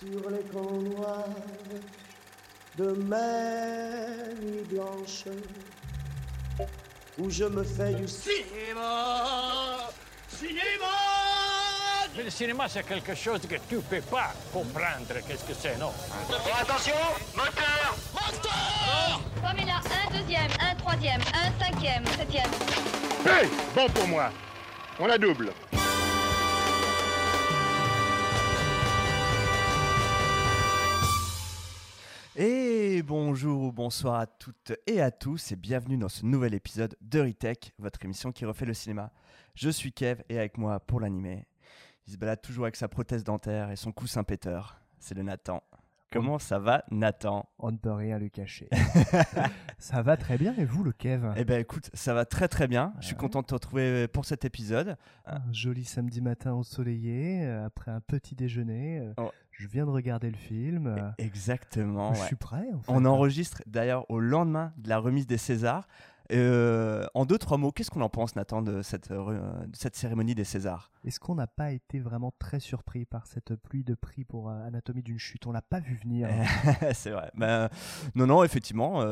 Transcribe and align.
sur 0.00 0.30
les 0.30 0.42
camps 0.52 0.80
noirs 0.80 1.24
de 2.76 2.86
mes 2.92 4.34
nuits 4.40 4.64
blanches 4.70 5.24
où 7.18 7.28
je 7.28 7.44
me 7.44 7.64
fais 7.64 7.94
du 7.94 8.06
Cinéma 8.06 9.88
Cinéma 10.28 10.86
Mais 12.16 12.22
le 12.22 12.30
cinéma, 12.30 12.68
c'est 12.68 12.84
quelque 12.86 13.14
chose 13.14 13.40
que 13.40 13.56
tu 13.68 13.80
peux 13.80 14.00
pas 14.02 14.32
comprendre. 14.52 15.14
Qu'est-ce 15.26 15.44
que 15.44 15.54
c'est, 15.54 15.76
non? 15.78 15.92
Attention 16.60 16.94
Moteur 17.34 17.96
Comme 19.42 19.58
il 19.60 19.68
a 19.68 19.78
un 19.78 20.16
deuxième, 20.16 20.50
un 20.60 20.74
troisième, 20.76 21.20
un 21.34 21.64
cinquième, 21.64 22.04
septième. 22.16 22.50
Hey 23.26 23.48
Bon 23.74 23.88
pour 23.88 24.06
moi. 24.06 24.30
On 25.00 25.06
la 25.06 25.18
double. 25.18 25.52
Et 32.98 33.02
bonjour 33.04 33.62
ou 33.62 33.70
bonsoir 33.70 34.16
à 34.18 34.26
toutes 34.26 34.72
et 34.88 35.00
à 35.00 35.12
tous 35.12 35.52
et 35.52 35.56
bienvenue 35.56 35.96
dans 35.98 36.08
ce 36.08 36.26
nouvel 36.26 36.52
épisode 36.52 36.96
de 37.00 37.20
Retech, 37.20 37.72
votre 37.78 38.04
émission 38.04 38.32
qui 38.32 38.44
refait 38.44 38.66
le 38.66 38.74
cinéma. 38.74 39.12
Je 39.54 39.70
suis 39.70 39.92
Kev 39.92 40.20
et 40.28 40.36
avec 40.36 40.58
moi 40.58 40.80
pour 40.80 40.98
l'animer, 40.98 41.46
il 42.08 42.12
se 42.14 42.18
balade 42.18 42.42
toujours 42.42 42.64
avec 42.64 42.74
sa 42.74 42.88
prothèse 42.88 43.22
dentaire 43.22 43.70
et 43.70 43.76
son 43.76 43.92
coussin 43.92 44.24
péteur. 44.24 44.80
C'est 44.98 45.14
le 45.14 45.22
Nathan. 45.22 45.62
Comment 46.10 46.38
ça 46.40 46.58
va 46.58 46.84
Nathan? 46.90 47.48
On 47.60 47.70
ne 47.70 47.76
peut 47.76 47.92
rien 47.92 48.18
lui 48.18 48.30
cacher. 48.32 48.68
ça 49.78 50.00
va 50.02 50.16
très 50.16 50.36
bien 50.38 50.54
et 50.56 50.64
vous 50.64 50.82
le 50.82 50.90
Kev? 50.92 51.34
Eh 51.36 51.44
ben 51.44 51.60
écoute, 51.60 51.90
ça 51.92 52.14
va 52.14 52.24
très 52.24 52.48
très 52.48 52.66
bien. 52.66 52.94
Je 53.00 53.06
suis 53.06 53.14
Ouais. 53.14 53.20
content 53.20 53.42
de 53.42 53.46
te 53.46 53.52
retrouver 53.54 54.08
pour 54.08 54.24
cet 54.24 54.44
épisode. 54.44 54.96
Un 55.24 55.40
joli 55.52 55.84
samedi 55.84 56.20
matin 56.22 56.54
ensoleillé, 56.54 57.44
euh, 57.44 57.66
après 57.66 57.90
un 57.92 58.00
petit 58.00 58.34
déjeuner. 58.34 59.00
euh, 59.00 59.12
Oh. 59.18 59.30
Je 59.58 59.66
viens 59.66 59.86
de 59.86 59.90
regarder 59.90 60.30
le 60.30 60.36
film. 60.36 60.86
euh, 60.86 61.10
Exactement. 61.18 62.14
Je 62.14 62.20
ouais. 62.20 62.26
suis 62.26 62.36
prêt. 62.36 62.66
En 62.74 62.80
fait. 62.80 62.92
On 62.92 63.04
enregistre 63.04 63.62
d'ailleurs 63.66 64.08
au 64.08 64.20
lendemain 64.20 64.72
de 64.76 64.88
la 64.88 64.98
remise 64.98 65.26
des 65.26 65.38
Césars. 65.38 65.88
Euh, 66.30 67.06
en 67.14 67.24
deux, 67.24 67.38
trois 67.38 67.56
mots, 67.56 67.72
qu'est-ce 67.72 67.90
qu'on 67.90 68.02
en 68.02 68.10
pense, 68.10 68.36
Nathan, 68.36 68.60
de 68.60 68.82
cette, 68.82 69.10
euh, 69.10 69.40
de 69.66 69.74
cette 69.74 69.96
cérémonie 69.96 70.34
des 70.34 70.44
Césars? 70.44 70.90
Est-ce 71.06 71.18
qu'on 71.18 71.34
n'a 71.34 71.46
pas 71.46 71.72
été 71.72 72.00
vraiment 72.00 72.34
très 72.38 72.60
surpris 72.60 73.06
par 73.06 73.26
cette 73.26 73.56
pluie 73.56 73.82
de 73.82 73.94
prix 73.94 74.24
pour 74.24 74.50
euh, 74.50 74.66
Anatomie 74.66 75.02
d'une 75.02 75.18
chute? 75.18 75.46
On 75.46 75.52
l'a 75.52 75.62
pas 75.62 75.80
vu 75.80 75.96
venir. 75.96 76.28
C'est 76.92 77.10
vrai. 77.12 77.30
Ben, 77.34 77.70
non, 78.14 78.26
non, 78.26 78.44
effectivement. 78.44 79.02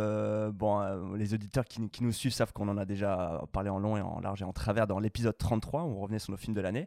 bon, 0.53 1.15
les 1.15 1.33
auditeurs 1.33 1.65
qui, 1.65 1.89
qui 1.89 2.05
nous 2.05 2.13
suivent 2.13 2.35
savent 2.35 2.53
qu'on 2.53 2.69
en 2.69 2.77
a 2.77 2.85
déjà 2.85 3.43
parlé 3.51 3.71
en 3.71 3.79
long 3.79 3.97
et 3.97 4.03
en 4.03 4.21
large 4.21 4.43
et 4.43 4.45
en 4.45 4.53
travers 4.53 4.87
dans 4.87 4.99
l'épisode 4.99 5.39
33 5.39 5.85
où 5.85 5.87
on 5.97 6.01
revenait 6.01 6.19
sur 6.19 6.33
nos 6.33 6.37
films 6.37 6.55
de 6.55 6.61
l'année. 6.61 6.87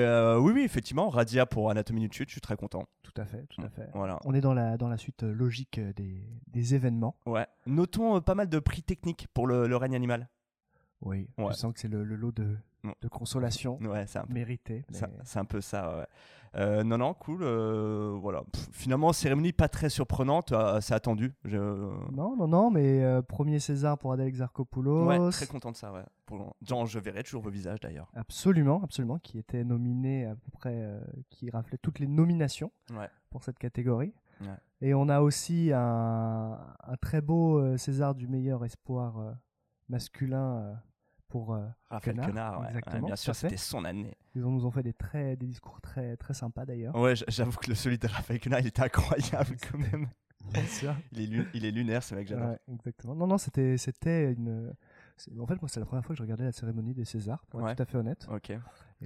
Euh, 0.00 0.38
oui, 0.38 0.52
oui, 0.54 0.62
effectivement. 0.62 1.08
Radia 1.08 1.46
pour 1.46 1.70
Anatomie 1.70 2.00
d'une 2.00 2.12
chute, 2.12 2.28
je 2.28 2.34
suis 2.34 2.40
très 2.40 2.56
content. 2.56 2.86
Tout 3.02 3.12
à 3.20 3.24
fait, 3.24 3.44
tout 3.48 3.62
à 3.62 3.68
fait. 3.68 3.88
Voilà. 3.94 4.18
On 4.24 4.34
est 4.34 4.40
dans 4.40 4.54
la, 4.54 4.76
dans 4.76 4.88
la 4.88 4.96
suite 4.98 5.22
euh, 5.22 5.32
logique 5.32 5.78
euh, 5.78 5.92
des, 5.92 6.22
des 6.48 6.74
événements. 6.74 7.16
Ouais. 7.26 7.46
Notons 7.66 8.16
euh, 8.16 8.20
pas 8.20 8.34
mal 8.34 8.48
de 8.48 8.58
prix 8.58 8.82
techniques 8.82 9.28
pour 9.34 9.46
le, 9.46 9.66
le 9.66 9.76
règne 9.76 9.94
animal. 9.94 10.28
Oui, 11.00 11.28
Ouais. 11.38 11.48
je 11.50 11.56
sens 11.56 11.72
que 11.72 11.80
c'est 11.80 11.88
le, 11.88 12.02
le 12.04 12.16
lot 12.16 12.32
de, 12.32 12.44
Mm. 12.44 12.56
De 13.00 13.08
consolation 13.08 13.78
Ouais, 13.80 14.06
c'est 14.06 14.18
un 14.18 14.24
peu 14.26 14.32
mérité. 14.34 14.84
Ça- 14.90 15.06
mais- 15.08 15.18
C'est 15.24 15.38
un 15.38 15.44
peu 15.44 15.60
ça, 15.60 15.96
ouais. 15.98 16.06
Euh, 16.56 16.84
non, 16.84 16.98
non, 16.98 17.14
cool. 17.14 17.40
euh, 17.42 18.16
voilà. 18.20 18.42
Pff, 18.52 18.68
finalement, 18.70 19.12
cérémonie 19.12 19.52
pas 19.52 19.68
très 19.68 19.88
surprenante, 19.88 20.52
euh, 20.52 20.80
c'est 20.80 20.94
attendu. 20.94 21.32
Je... 21.44 21.56
Non, 22.12 22.36
non, 22.36 22.46
non, 22.46 22.70
mais 22.70 23.02
premier 23.26 23.58
César 23.58 23.98
pour 23.98 24.12
Adèle 24.12 24.28
Exarchopoulos. 24.28 25.04
Ouais, 25.06 25.30
très 25.30 25.46
content 25.48 25.72
de 25.72 25.76
ça, 25.76 25.92
ouais. 25.92 26.04
Pour... 26.26 26.54
Genre, 26.62 26.86
je 26.86 26.98
verrai 27.00 27.24
toujours 27.24 27.42
vos 27.42 27.50
visages 27.50 27.80
d'ailleurs. 27.80 28.08
Absolument, 28.14 28.80
absolument, 28.84 29.18
qui 29.18 29.38
était 29.38 29.64
nominé 29.64 30.26
à 30.26 30.36
peu 30.36 30.50
près, 30.52 30.88
qui 31.28 31.50
raflait 31.50 31.78
toutes 31.78 31.98
les 31.98 32.06
nominations 32.06 32.70
Ouais. 32.96 33.08
pour 33.30 33.42
cette 33.42 33.58
catégorie. 33.58 34.14
Et 34.80 34.94
on 34.94 35.08
a 35.08 35.22
aussi 35.22 35.72
un, 35.72 36.58
un 36.84 36.96
très 37.00 37.20
beau 37.20 37.76
César 37.78 38.14
du 38.14 38.28
meilleur 38.28 38.64
espoir 38.64 39.34
masculin 39.88 40.76
pour 41.34 41.52
euh, 41.52 41.66
Raphaël 41.90 42.14
Quenard, 42.14 42.30
Quenard, 42.30 42.60
ouais. 42.60 42.66
exactement, 42.68 43.00
Ouais, 43.00 43.06
bien 43.06 43.16
sûr, 43.16 43.34
c'était 43.34 43.56
son 43.56 43.84
année. 43.84 44.16
ils 44.36 44.44
ont- 44.44 44.52
nous 44.52 44.66
ont 44.66 44.70
fait 44.70 44.84
des, 44.84 44.92
très, 44.92 45.34
des 45.34 45.46
discours 45.46 45.80
très, 45.80 46.16
très 46.16 46.32
sympas 46.32 46.64
d'ailleurs. 46.64 46.94
Ouais, 46.94 47.14
j'avoue 47.26 47.58
que 47.58 47.68
le 47.70 47.74
celui 47.74 47.98
de 47.98 48.06
Raphaël 48.06 48.38
Quenard, 48.38 48.60
il 48.60 48.68
était 48.68 48.82
incroyable 48.82 49.56
quand 49.72 49.78
même. 49.78 50.06
Bien 50.52 50.62
sûr. 50.66 50.94
Il 51.10 51.34
est, 51.40 51.46
il 51.54 51.64
est 51.64 51.72
lunaire, 51.72 52.04
ce 52.04 52.14
mec, 52.14 52.28
j'adore. 52.28 52.50
Ouais, 52.50 52.58
exactement. 52.72 53.16
Non, 53.16 53.26
non, 53.26 53.36
c'était, 53.38 53.76
c'était 53.78 54.32
une. 54.32 54.72
En 55.40 55.46
fait, 55.46 55.60
moi, 55.60 55.68
c'est 55.68 55.80
la 55.80 55.86
première 55.86 56.04
fois 56.04 56.14
que 56.14 56.18
je 56.18 56.22
regardais 56.22 56.44
la 56.44 56.52
cérémonie 56.52 56.94
des 56.94 57.04
Césars, 57.04 57.44
pour 57.46 57.68
être 57.68 57.74
tout 57.76 57.82
à 57.82 57.86
fait 57.86 57.98
honnête. 57.98 58.28
Ok. 58.30 58.52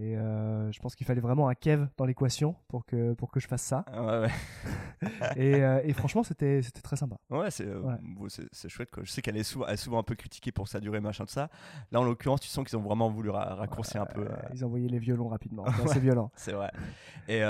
Et 0.01 0.17
euh, 0.17 0.71
je 0.71 0.79
pense 0.79 0.95
qu'il 0.95 1.05
fallait 1.07 1.21
vraiment 1.21 1.49
un 1.49 1.55
Kev 1.57 1.87
dans 1.97 2.05
l'équation 2.05 2.55
pour 2.69 2.87
que, 2.87 3.15
pour 3.15 3.33
que 3.33 3.41
je 3.41 3.49
fasse 3.49 3.63
ça. 3.63 3.85
Ouais, 3.93 4.21
ouais. 4.21 4.31
et, 5.37 5.55
euh, 5.57 5.81
et 5.83 5.93
franchement, 5.93 6.23
c'était, 6.23 6.61
très 6.85 6.95
sympa. 6.95 7.17
Ouais, 7.31 7.51
c'est 7.51 7.67
euh, 7.67 7.81
Ouais. 7.81 8.29
c'est- 8.53 8.69
chouette. 8.69 8.93
Quoi. 8.93 9.03
Je 9.05 9.11
sais 9.11 9.23
qu'elle 9.23 9.37
est, 9.37 9.43
souvent, 9.43 9.67
elle 9.67 9.75
est 9.75 9.77
souvent 9.77 9.99
un 9.99 10.05
peu 10.05 10.15
critiquée 10.15 10.53
pour 10.53 10.69
sa 10.69 10.79
durée, 10.79 11.01
machin 11.01 11.25
de 11.25 11.31
ça. 11.31 11.49
Là, 11.91 12.01
en 12.01 12.05
l'occurrence, 12.05 12.41
tu 12.41 12.49
sens 12.49 12.65
qu'ils 12.65 12.79
ont 12.79 12.83
vraiment 12.83 13.09
voulu 13.09 13.31
ra- 13.31 13.57
raccourcir 13.57 14.03
un 14.03 14.07
peu. 14.07 14.29
Ils 14.55 14.65
envoyaient 14.65 14.89
les 14.89 15.01
violons 15.01 15.29
rapidement. 15.29 15.65
C'est 15.89 15.99
violent. 15.99 16.31
C'est 16.37 16.53
vrai. 16.53 16.71
Et, 17.27 17.41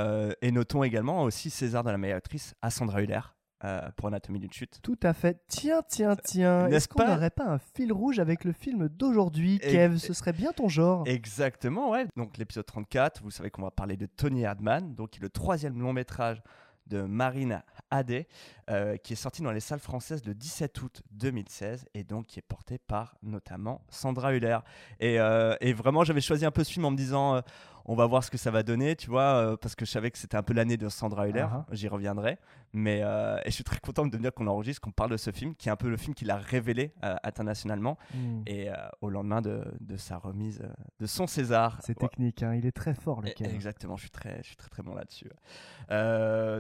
et 0.40 0.50
notons 0.50 0.82
également 0.84 1.24
aussi 1.24 1.50
César 1.50 1.84
de 1.84 1.90
la 1.90 1.98
meilleure 1.98 2.16
actrice 2.18 2.54
à 2.62 2.70
Sandra 2.70 3.02
Huller 3.02 3.20
euh, 3.64 3.80
pour 3.96 4.08
Anatomie 4.08 4.38
d'une 4.38 4.52
chute. 4.52 4.78
Tout 4.82 4.98
à 5.02 5.12
fait. 5.12 5.40
Tiens, 5.48 5.82
tiens, 5.86 6.14
tiens. 6.16 6.64
N'est-ce 6.64 6.76
Est-ce 6.76 6.88
qu'on 6.88 6.98
pas 7.00 7.14
n'aurait 7.14 7.30
pas 7.30 7.46
un 7.46 7.58
fil 7.58 7.92
rouge 7.92 8.18
avec 8.18 8.44
le 8.44 8.52
film 8.52 8.88
d'aujourd'hui, 8.88 9.58
Et- 9.62 9.72
Kev 9.72 9.96
Ce 9.98 10.12
serait 10.12 10.32
bien 10.32 10.52
ton 10.52 10.68
genre. 10.68 11.02
Exactement, 11.06 11.90
ouais. 11.90 12.06
Donc 12.16 12.38
l'épisode 12.38 12.66
34, 12.66 13.22
vous 13.22 13.30
savez 13.30 13.50
qu'on 13.50 13.62
va 13.62 13.70
parler 13.70 13.96
de 13.96 14.06
Tony 14.06 14.44
Hardman, 14.46 14.94
donc 14.94 15.10
qui 15.10 15.18
est 15.18 15.22
le 15.22 15.28
troisième 15.30 15.80
long 15.80 15.92
métrage 15.92 16.42
de 16.86 17.02
Marine 17.02 17.62
Hadé, 17.90 18.26
euh, 18.70 18.96
qui 18.96 19.12
est 19.12 19.16
sorti 19.16 19.42
dans 19.42 19.50
les 19.52 19.60
salles 19.60 19.78
françaises 19.78 20.24
le 20.24 20.32
17 20.34 20.80
août 20.80 21.02
2016 21.10 21.84
et 21.92 22.02
donc 22.02 22.26
qui 22.26 22.38
est 22.38 22.42
porté 22.42 22.78
par 22.78 23.16
notamment 23.22 23.84
Sandra 23.90 24.32
Huller. 24.34 24.58
Et, 24.98 25.20
euh, 25.20 25.54
et 25.60 25.74
vraiment, 25.74 26.04
j'avais 26.04 26.22
choisi 26.22 26.46
un 26.46 26.50
peu 26.50 26.64
ce 26.64 26.72
film 26.72 26.86
en 26.86 26.90
me 26.90 26.96
disant, 26.96 27.34
euh, 27.36 27.40
on 27.88 27.96
va 27.96 28.06
voir 28.06 28.22
ce 28.22 28.30
que 28.30 28.36
ça 28.38 28.50
va 28.50 28.62
donner, 28.62 28.94
tu 28.94 29.08
vois, 29.10 29.22
euh, 29.34 29.56
parce 29.56 29.74
que 29.74 29.84
je 29.84 29.90
savais 29.90 30.10
que 30.10 30.18
c'était 30.18 30.36
un 30.36 30.42
peu 30.42 30.52
l'année 30.54 30.76
de 30.76 30.88
Sandra 30.88 31.26
Huller. 31.26 31.46
Ah 31.50 31.66
J'y 31.72 31.88
reviendrai. 31.88 32.38
Mais 32.74 33.00
euh, 33.02 33.38
et 33.44 33.50
je 33.50 33.54
suis 33.54 33.64
très 33.64 33.78
content 33.80 34.06
de 34.06 34.16
dire 34.18 34.32
qu'on 34.34 34.46
enregistre, 34.46 34.82
qu'on 34.82 34.90
parle 34.92 35.10
de 35.10 35.16
ce 35.16 35.30
film, 35.32 35.54
qui 35.54 35.68
est 35.70 35.72
un 35.72 35.76
peu 35.76 35.88
le 35.88 35.96
film 35.96 36.14
qui 36.14 36.26
l'a 36.26 36.36
révélé 36.36 36.92
euh, 37.02 37.16
internationalement 37.24 37.96
Hmm. 38.14 38.42
et 38.46 38.68
euh, 38.70 38.74
au 39.00 39.08
lendemain 39.10 39.40
de, 39.40 39.64
de 39.80 39.96
sa 39.96 40.18
remise 40.18 40.62
de 41.00 41.06
son 41.06 41.26
César. 41.26 41.78
C'est 41.82 42.00
Ouais. 42.00 42.08
technique, 42.08 42.42
hein. 42.42 42.54
il 42.54 42.66
est 42.66 42.72
très 42.72 42.94
fort 42.94 43.22
le 43.22 43.30
Kev. 43.30 43.52
Exactement, 43.54 43.96
je 43.96 44.02
suis 44.02 44.10
très, 44.10 44.36
je 44.42 44.48
suis 44.48 44.56
très 44.56 44.68
très 44.68 44.82
bon 44.82 44.94
là-dessus. 44.94 45.30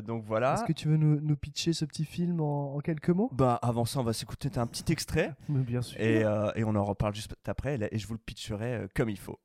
Donc 0.06 0.24
voilà. 0.24 0.54
Est-ce 0.54 0.64
que 0.64 0.72
tu 0.72 0.88
veux 0.88 0.96
nous, 0.96 1.20
nous 1.20 1.36
pitcher 1.36 1.72
ce 1.72 1.84
petit 1.84 2.04
film 2.04 2.40
en, 2.40 2.74
en 2.74 2.80
quelques 2.80 3.10
mots? 3.10 3.28
Bah 3.32 3.58
avant 3.62 3.84
ça, 3.84 4.00
on 4.00 4.04
va 4.04 4.12
s'écouter 4.12 4.50
un 4.58 4.66
petit 4.66 4.90
extrait 4.92 5.34
Mais 5.48 5.60
Bien 5.60 5.82
sûr. 5.82 6.00
et, 6.00 6.20
et 6.54 6.64
on 6.64 6.74
en 6.74 6.84
reparle 6.84 7.14
juste 7.14 7.34
après 7.46 7.74
et, 7.74 7.78
là- 7.78 7.88
et 7.92 7.98
je 7.98 8.06
vous 8.06 8.14
le 8.14 8.18
pitcherai 8.20 8.88
comme 8.94 9.10
il 9.10 9.18
faut. 9.18 9.38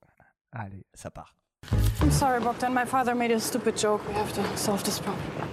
Allez. 0.51 0.85
Ça 0.93 1.11
part. 1.11 1.35
I'm 2.01 2.11
sorry, 2.11 2.39
Bogdan. 2.39 2.73
My 2.73 2.85
father 2.85 3.15
made 3.15 3.31
a 3.31 3.39
stupid 3.39 3.77
joke. 3.77 4.01
We 4.07 4.13
have 4.15 4.33
to 4.33 4.57
solve 4.57 4.83
this 4.83 4.99
problem. 4.99 5.47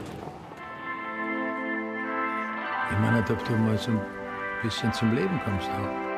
Ich 2.91 2.99
meine, 2.99 3.21
ob 3.21 3.45
du 3.45 3.53
mal 3.57 3.79
so 3.79 3.93
ein 3.93 4.01
bisschen 4.63 4.93
zum 4.93 5.15
Leben 5.15 5.41
kommst 5.45 5.69
auch. 5.69 6.11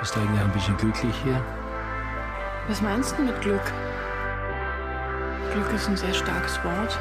Bist 0.00 0.16
du 0.16 0.20
eigentlich 0.20 0.40
ein 0.40 0.52
bisschen 0.52 0.76
glücklich 0.76 1.14
hier? 1.24 1.40
Was 2.68 2.80
meinst 2.80 3.16
du 3.18 3.22
mit 3.22 3.40
Glück? 3.40 3.72
Glück 5.52 5.72
ist 5.72 5.88
ein 5.88 5.96
sehr 5.96 6.14
starkes 6.14 6.58
Wort. 6.64 6.98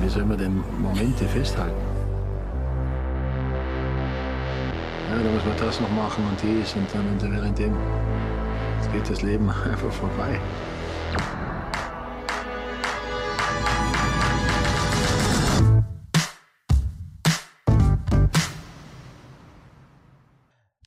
Wie 0.00 0.08
soll 0.08 0.24
man 0.24 0.38
denn 0.38 0.62
Momente 0.78 1.24
festhalten? 1.26 1.95
Ja, 5.16 5.22
da 5.22 5.30
muss 5.30 5.44
man 5.46 5.56
das 5.56 5.80
noch 5.80 5.90
machen 5.92 6.22
und 6.28 6.42
dies 6.42 6.74
und 6.74 6.94
dann 6.94 7.08
und 7.08 7.22
währenddem 7.22 7.74
jetzt 8.76 8.92
geht 8.92 9.08
das 9.08 9.22
Leben 9.22 9.48
einfach 9.70 9.90
vorbei. 9.90 10.38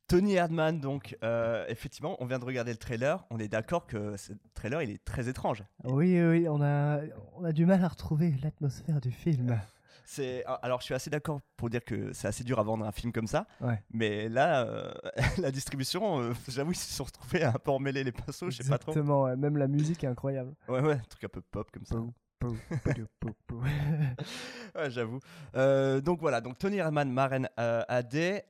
Tony 0.08 0.36
Hardman, 0.36 0.80
donc 0.80 1.18
euh, 1.24 1.66
effectivement, 1.68 2.22
on 2.22 2.28
vient 2.28 2.38
de 2.38 2.46
regarder 2.46 2.72
le 2.72 2.78
trailer. 2.78 3.26
On 3.32 3.40
est 3.40 3.48
d'accord 3.48 3.88
que 3.88 4.16
ce 4.16 4.34
trailer, 4.54 4.84
il 4.84 4.92
est 4.92 5.04
très 5.04 5.28
étrange. 5.28 5.64
Oui, 5.86 6.22
oui, 6.22 6.48
on 6.48 6.62
a, 6.62 7.00
on 7.36 7.46
a 7.46 7.52
du 7.52 7.66
mal 7.66 7.84
à 7.84 7.88
retrouver 7.88 8.36
l'atmosphère 8.44 9.02
du 9.02 9.12
film. 9.12 9.60
C'est 10.12 10.44
alors 10.64 10.80
je 10.80 10.86
suis 10.86 10.96
assez 10.96 11.12
d'accord 11.12 11.40
pour 11.56 11.70
dire 11.70 11.86
que 11.86 12.14
c'est 12.14 12.28
assez 12.28 12.44
dur 12.44 12.58
à 12.58 12.64
vendre 12.64 12.84
un 12.84 12.92
film 12.92 13.12
comme 13.12 13.28
ça. 13.28 13.46
Ouais. 13.62 13.80
Mais 13.92 14.28
là, 14.28 14.66
euh, 14.66 14.92
la 15.38 15.52
distribution, 15.52 16.20
euh, 16.20 16.34
j'avoue, 16.48 16.72
ils 16.72 16.76
se 16.76 16.92
sont 16.92 17.04
retrouvés 17.04 17.44
un 17.44 17.52
peu 17.52 17.70
emmêlés 17.70 18.04
les 18.04 18.12
pinceaux. 18.12 18.50
Je 18.50 18.64
sais 18.64 18.70
pas 18.70 18.80
trop. 18.80 18.92
Exactement, 18.92 19.24
ouais. 19.26 19.36
même 19.36 19.58
la 19.58 19.68
musique 19.68 20.04
est 20.04 20.08
incroyable. 20.08 20.56
Ouais, 20.68 20.80
ouais, 20.80 20.94
un 20.94 21.08
truc 21.08 21.26
un 21.26 21.28
peu 21.28 21.42
pop 21.42 21.70
comme 21.72 21.86
ça. 21.86 21.98
Ouais, 24.76 24.90
j'avoue. 24.90 25.20
Euh, 25.56 26.02
donc 26.02 26.22
voilà, 26.22 26.42
donc 26.42 26.58
Tony 26.58 26.78
Herman, 26.78 27.12
Maren 27.12 27.48
AD, 27.58 28.46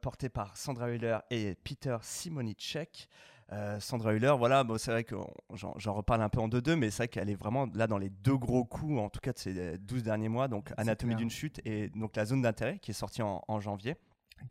porté 0.00 0.30
par 0.30 0.56
Sandra 0.56 0.90
Hüller 0.90 1.18
et 1.30 1.54
Peter 1.64 1.98
Simonicek. 2.00 3.10
Euh, 3.52 3.78
Sandra 3.78 4.14
Hüller, 4.14 4.34
voilà, 4.38 4.64
bon, 4.64 4.78
c'est 4.78 4.90
vrai 4.90 5.04
que 5.04 5.14
j'en 5.52 5.92
reparle 5.92 6.22
un 6.22 6.28
peu 6.28 6.40
en 6.40 6.48
deux-deux, 6.48 6.76
mais 6.76 6.90
c'est 6.90 7.04
vrai 7.04 7.08
qu'elle 7.08 7.30
est 7.30 7.34
vraiment 7.34 7.66
là 7.74 7.86
dans 7.86 7.98
les 7.98 8.10
deux 8.10 8.36
gros 8.36 8.64
coups, 8.64 8.98
en 8.98 9.10
tout 9.10 9.20
cas 9.20 9.32
de 9.32 9.38
ces 9.38 9.78
12 9.78 10.02
derniers 10.02 10.28
mois, 10.28 10.48
donc 10.48 10.72
Anatomie 10.76 11.14
d'une 11.14 11.30
chute 11.30 11.60
et 11.64 11.88
donc 11.90 12.16
La 12.16 12.24
Zone 12.24 12.42
d'intérêt 12.42 12.78
qui 12.78 12.92
est 12.92 12.94
sortie 12.94 13.22
en, 13.22 13.42
en 13.46 13.60
janvier. 13.60 13.96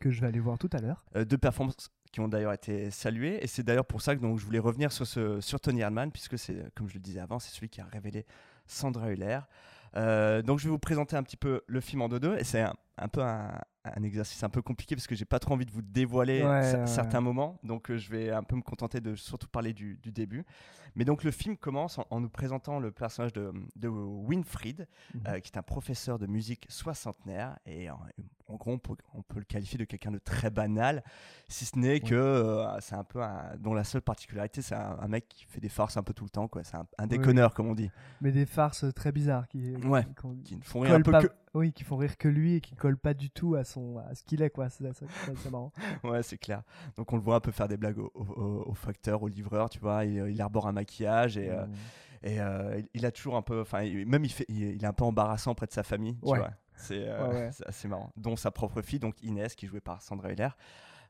Que 0.00 0.10
je 0.10 0.20
vais 0.20 0.28
aller 0.28 0.40
voir 0.40 0.58
tout 0.58 0.70
à 0.72 0.80
l'heure. 0.80 1.04
Euh, 1.16 1.24
deux 1.24 1.38
performances 1.38 1.90
qui 2.12 2.20
ont 2.20 2.28
d'ailleurs 2.28 2.52
été 2.52 2.90
saluées, 2.90 3.38
et 3.42 3.46
c'est 3.48 3.64
d'ailleurs 3.64 3.84
pour 3.84 4.00
ça 4.00 4.14
que 4.14 4.20
donc, 4.20 4.38
je 4.38 4.44
voulais 4.44 4.60
revenir 4.60 4.92
sur, 4.92 5.06
ce, 5.06 5.40
sur 5.40 5.60
Tony 5.60 5.80
Erdmann, 5.80 6.12
puisque 6.12 6.38
c'est, 6.38 6.72
comme 6.74 6.88
je 6.88 6.94
le 6.94 7.00
disais 7.00 7.20
avant, 7.20 7.40
c'est 7.40 7.52
celui 7.52 7.68
qui 7.68 7.80
a 7.80 7.86
révélé 7.86 8.24
Sandra 8.66 9.10
Hüller. 9.10 9.40
Euh, 9.96 10.42
donc 10.42 10.58
je 10.58 10.64
vais 10.64 10.70
vous 10.70 10.78
présenter 10.78 11.16
un 11.16 11.22
petit 11.22 11.36
peu 11.36 11.62
le 11.66 11.80
film 11.80 12.02
en 12.02 12.08
deux-deux, 12.08 12.36
et 12.36 12.44
c'est 12.44 12.60
un, 12.62 12.74
un 12.98 13.08
peu 13.08 13.22
un, 13.22 13.60
un 13.84 14.02
exercice 14.02 14.42
un 14.42 14.48
peu 14.48 14.62
compliqué 14.62 14.94
parce 14.96 15.06
que 15.06 15.14
j'ai 15.14 15.24
pas 15.24 15.38
trop 15.38 15.54
envie 15.54 15.66
de 15.66 15.70
vous 15.72 15.82
dévoiler 15.82 16.42
Ouais, 16.42 16.62
cer- 16.62 16.80
ouais, 16.80 16.86
certains 16.86 17.20
moments, 17.20 17.58
donc 17.62 17.90
euh, 17.90 17.98
je 17.98 18.10
vais 18.10 18.30
un 18.30 18.42
peu 18.42 18.56
me 18.56 18.62
contenter 18.62 19.00
de 19.00 19.14
surtout 19.14 19.48
parler 19.48 19.72
du, 19.72 19.98
du 20.02 20.10
début. 20.12 20.44
Mais 20.96 21.04
donc 21.04 21.24
le 21.24 21.32
film 21.32 21.56
commence 21.56 21.98
en, 21.98 22.06
en 22.10 22.20
nous 22.20 22.28
présentant 22.28 22.78
le 22.78 22.92
personnage 22.92 23.32
de, 23.32 23.52
de 23.76 23.88
Winfried, 23.88 24.86
Mhm. 25.14 25.20
euh, 25.26 25.40
qui 25.40 25.50
est 25.52 25.58
un 25.58 25.62
professeur 25.62 26.18
de 26.20 26.26
musique 26.26 26.66
soixantenaire, 26.68 27.58
et 27.66 27.90
en, 27.90 27.98
en 28.46 28.54
gros 28.54 28.72
on 28.72 28.78
peut, 28.78 28.94
on 29.12 29.22
peut 29.22 29.40
le 29.40 29.44
qualifier 29.44 29.76
de 29.78 29.84
quelqu'un 29.84 30.12
de 30.12 30.18
très 30.18 30.50
banal, 30.50 31.02
si 31.48 31.64
ce 31.64 31.76
n'est 31.78 31.98
que 32.00 32.14
euh, 32.14 32.80
c'est 32.80 32.94
un 32.94 33.02
peu 33.04 33.22
un, 33.22 33.56
dont 33.58 33.74
la 33.74 33.82
seule 33.84 34.02
particularité 34.02 34.62
c'est 34.62 34.76
un, 34.76 34.96
un 35.00 35.08
mec 35.08 35.28
qui 35.28 35.44
fait 35.46 35.60
des 35.60 35.68
farces 35.68 35.96
un 35.96 36.02
peu 36.04 36.12
tout 36.14 36.24
le 36.24 36.30
temps, 36.30 36.46
quoi. 36.46 36.62
C'est 36.62 36.76
un, 36.76 36.86
un 36.98 37.06
déconneur 37.08 37.54
comme 37.54 37.66
on 37.66 37.74
dit, 37.74 37.90
Mais 38.20 38.30
des 38.30 38.46
farces 38.46 38.84
très 38.94 39.10
bizarres 39.12 39.48
qui, 39.48 39.74
qui- 39.74 39.86
Ouais, 39.88 40.06
qui 40.44 40.56
ne 40.56 40.62
font 40.62 40.80
rire 40.80 40.94
un 40.94 41.00
peu 41.02 41.10
pas- 41.10 41.22
que, 41.22 41.28
Oui, 41.54 41.72
qui 41.72 41.82
font 41.84 41.96
rire 41.96 42.16
que 42.18 42.28
lui 42.28 42.54
et 42.54 42.60
qui 42.60 42.76
collent 42.76 42.98
pas 42.98 43.14
du 43.14 43.30
tout 43.30 43.54
à, 43.56 43.64
son, 43.64 43.73
à 44.08 44.14
ce 44.14 44.22
qu'il 44.24 44.42
est, 44.42 44.50
quoi. 44.50 44.68
C'est 44.68 44.84
marrant. 45.50 45.72
Ouais, 46.04 46.22
c'est 46.22 46.38
clair. 46.38 46.62
Donc 46.96 47.12
on 47.12 47.16
le 47.16 47.22
voit 47.22 47.36
un 47.36 47.40
peu 47.40 47.50
faire 47.52 47.68
des 47.68 47.76
blagues 47.76 47.98
au, 47.98 48.10
au- 48.14 48.64
au 48.66 48.74
facteur, 48.74 49.22
au 49.22 49.28
livreur, 49.28 49.70
tu 49.70 49.78
vois. 49.78 50.04
Il, 50.04 50.28
il 50.30 50.40
arbore 50.40 50.66
un 50.66 50.72
maquillage 50.72 51.36
et, 51.38 51.50
euh, 51.50 51.64
Mm. 51.66 51.72
et 52.24 52.40
euh, 52.40 52.82
il- 52.94 53.06
a 53.06 53.10
toujours 53.10 53.36
un 53.36 53.42
peu, 53.42 53.60
enfin, 53.60 53.82
même 54.06 54.24
il, 54.24 54.30
fait, 54.32 54.46
il, 54.48 54.62
il 54.62 54.82
est 54.84 54.86
un 54.86 54.92
peu 54.92 55.04
embarrassant 55.04 55.52
auprès 55.52 55.66
de 55.66 55.72
sa 55.72 55.82
famille, 55.82 56.16
tu 56.22 56.28
Ouais. 56.30 56.38
vois. 56.38 56.50
C'est 56.76 57.06
euh, 57.08 57.28
Ouais, 57.28 57.34
ouais. 57.34 57.50
c'est 57.52 57.66
assez 57.66 57.86
marrant. 57.88 58.10
Dont 58.16 58.36
sa 58.36 58.50
propre 58.50 58.82
fille, 58.82 58.98
donc 58.98 59.22
Inès, 59.22 59.54
qui 59.54 59.66
est 59.66 59.68
jouée 59.68 59.80
par 59.80 60.02
Sandra 60.02 60.32
Hüller. 60.32 60.48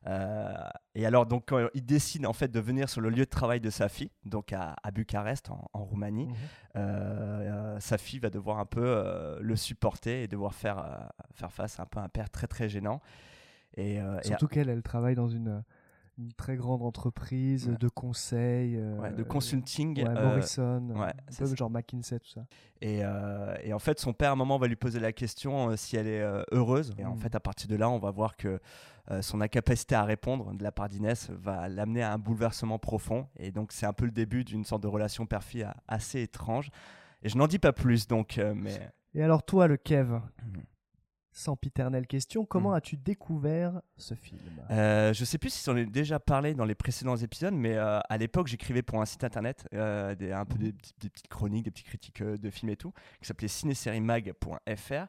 Euh, 0.07 0.53
et 0.93 1.05
alors, 1.05 1.25
donc, 1.25 1.45
quand 1.47 1.67
il 1.73 1.85
décide 1.85 2.25
en 2.25 2.33
fait 2.33 2.49
de 2.49 2.59
venir 2.59 2.89
sur 2.89 3.01
le 3.01 3.09
lieu 3.09 3.25
de 3.25 3.29
travail 3.29 3.59
de 3.59 3.69
sa 3.69 3.89
fille, 3.89 4.11
donc 4.23 4.53
à, 4.53 4.75
à 4.83 4.91
Bucarest, 4.91 5.49
en, 5.49 5.67
en 5.73 5.83
Roumanie, 5.83 6.27
Mhm. 6.27 6.33
euh, 6.77 7.75
euh, 7.75 7.79
sa 7.79 7.97
fille 7.97 8.19
va 8.19 8.29
devoir 8.29 8.59
un 8.59 8.65
peu 8.65 9.37
le 9.41 9.55
supporter 9.55 10.23
et 10.23 10.27
devoir 10.27 10.53
faire, 10.53 11.09
faire 11.33 11.51
face 11.51 11.79
à 11.79 11.83
un 11.83 11.85
peu 11.87 11.99
un 11.99 12.09
père 12.09 12.29
très 12.29 12.47
très 12.47 12.69
gênant. 12.69 13.01
Et, 13.77 13.99
euh, 13.99 14.19
et 14.23 14.27
Surtout 14.27 14.47
qu'elle, 14.47 14.69
elle 14.69 14.83
travaille 14.83 15.15
dans 15.15 15.27
une, 15.27 15.63
une 16.17 16.31
très 16.33 16.55
grande 16.55 16.81
entreprise 16.81 17.67
Ouais. 17.67 17.77
de 17.77 17.87
conseil. 17.89 18.77
ouais, 18.77 19.11
de 19.11 19.21
euh, 19.21 19.25
consulting. 19.25 19.97
Ouais, 20.03 20.09
euh, 20.09 20.21
Morrison, 20.21 20.89
un 20.95 21.11
peu 21.37 21.55
genre 21.55 21.69
McKinsey, 21.69 22.19
tout 22.19 22.29
ça. 22.29 22.45
Et, 22.81 22.99
euh, 23.03 23.55
et 23.63 23.73
en 23.73 23.79
fait, 23.79 23.99
son 23.99 24.13
père, 24.13 24.29
à 24.29 24.33
un 24.33 24.37
moment, 24.37 24.57
va 24.57 24.67
lui 24.67 24.75
poser 24.77 24.99
la 24.99 25.11
question 25.11 25.69
euh, 25.71 25.75
si 25.75 25.97
elle 25.97 26.07
est 26.07 26.21
euh, 26.21 26.43
heureuse. 26.51 26.93
Et 26.97 27.05
en 27.05 27.15
Mm. 27.15 27.19
fait, 27.19 27.35
à 27.35 27.39
partir 27.39 27.67
de 27.67 27.75
là, 27.75 27.89
on 27.89 27.99
va 27.99 28.11
voir 28.11 28.37
que 28.37 28.59
euh, 29.11 29.21
son 29.21 29.41
incapacité 29.41 29.93
à 29.95 30.03
répondre 30.03 30.53
de 30.53 30.63
la 30.63 30.71
part 30.71 30.89
d'Inès 30.89 31.29
va 31.31 31.67
l'amener 31.67 32.01
à 32.01 32.13
un 32.13 32.17
bouleversement 32.17 32.79
profond. 32.79 33.27
Et 33.37 33.51
donc, 33.51 33.71
c'est 33.71 33.85
un 33.85 33.93
peu 33.93 34.05
le 34.05 34.11
début 34.11 34.43
d'une 34.43 34.63
sorte 34.63 34.83
de 34.83 34.87
relation 34.87 35.25
père-fille 35.25 35.67
assez 35.87 36.21
étrange. 36.21 36.69
Et 37.23 37.29
je 37.29 37.37
n'en 37.37 37.47
dis 37.47 37.59
pas 37.59 37.73
plus, 37.73 38.07
donc, 38.07 38.37
euh, 38.37 38.53
mais 38.55 38.91
Et 39.15 39.21
alors, 39.21 39.43
toi, 39.43 39.67
le 39.67 39.77
Kev, 39.77 40.11
Mhm. 40.13 40.63
Sans 41.37 41.57
piternelle 41.57 42.07
question, 42.07 42.45
comment 42.45 42.69
Mhm. 42.69 42.75
as-tu 42.77 42.95
découvert 42.97 43.81
ce 43.97 44.13
film? 44.13 44.39
Euh, 44.71 45.11
je 45.13 45.25
sais 45.25 45.37
plus 45.37 45.49
si 45.49 45.63
j'en 45.65 45.75
ai 45.75 45.85
déjà 45.85 46.17
parlé 46.17 46.53
dans 46.53 46.63
les 46.63 46.75
précédents 46.75 47.17
épisodes, 47.17 47.53
mais 47.53 47.75
euh, 47.75 47.99
à 48.07 48.17
l'époque, 48.17 48.47
j'écrivais 48.47 48.81
pour 48.81 49.01
un 49.01 49.05
site 49.05 49.25
internet 49.25 49.67
euh, 49.73 50.15
des, 50.15 50.31
un 50.31 50.45
peu 50.45 50.57
des, 50.57 50.71
petits- 50.71 50.93
des 50.97 51.09
petites 51.09 51.27
chroniques, 51.27 51.65
des 51.65 51.71
petites 51.71 51.87
critiques 51.87 52.21
euh, 52.21 52.37
de 52.37 52.49
films 52.49 52.69
et 52.71 52.77
tout, 52.77 52.93
qui 53.21 53.27
s'appelait 53.27 53.49
cinésériemag.fr. 53.49 55.07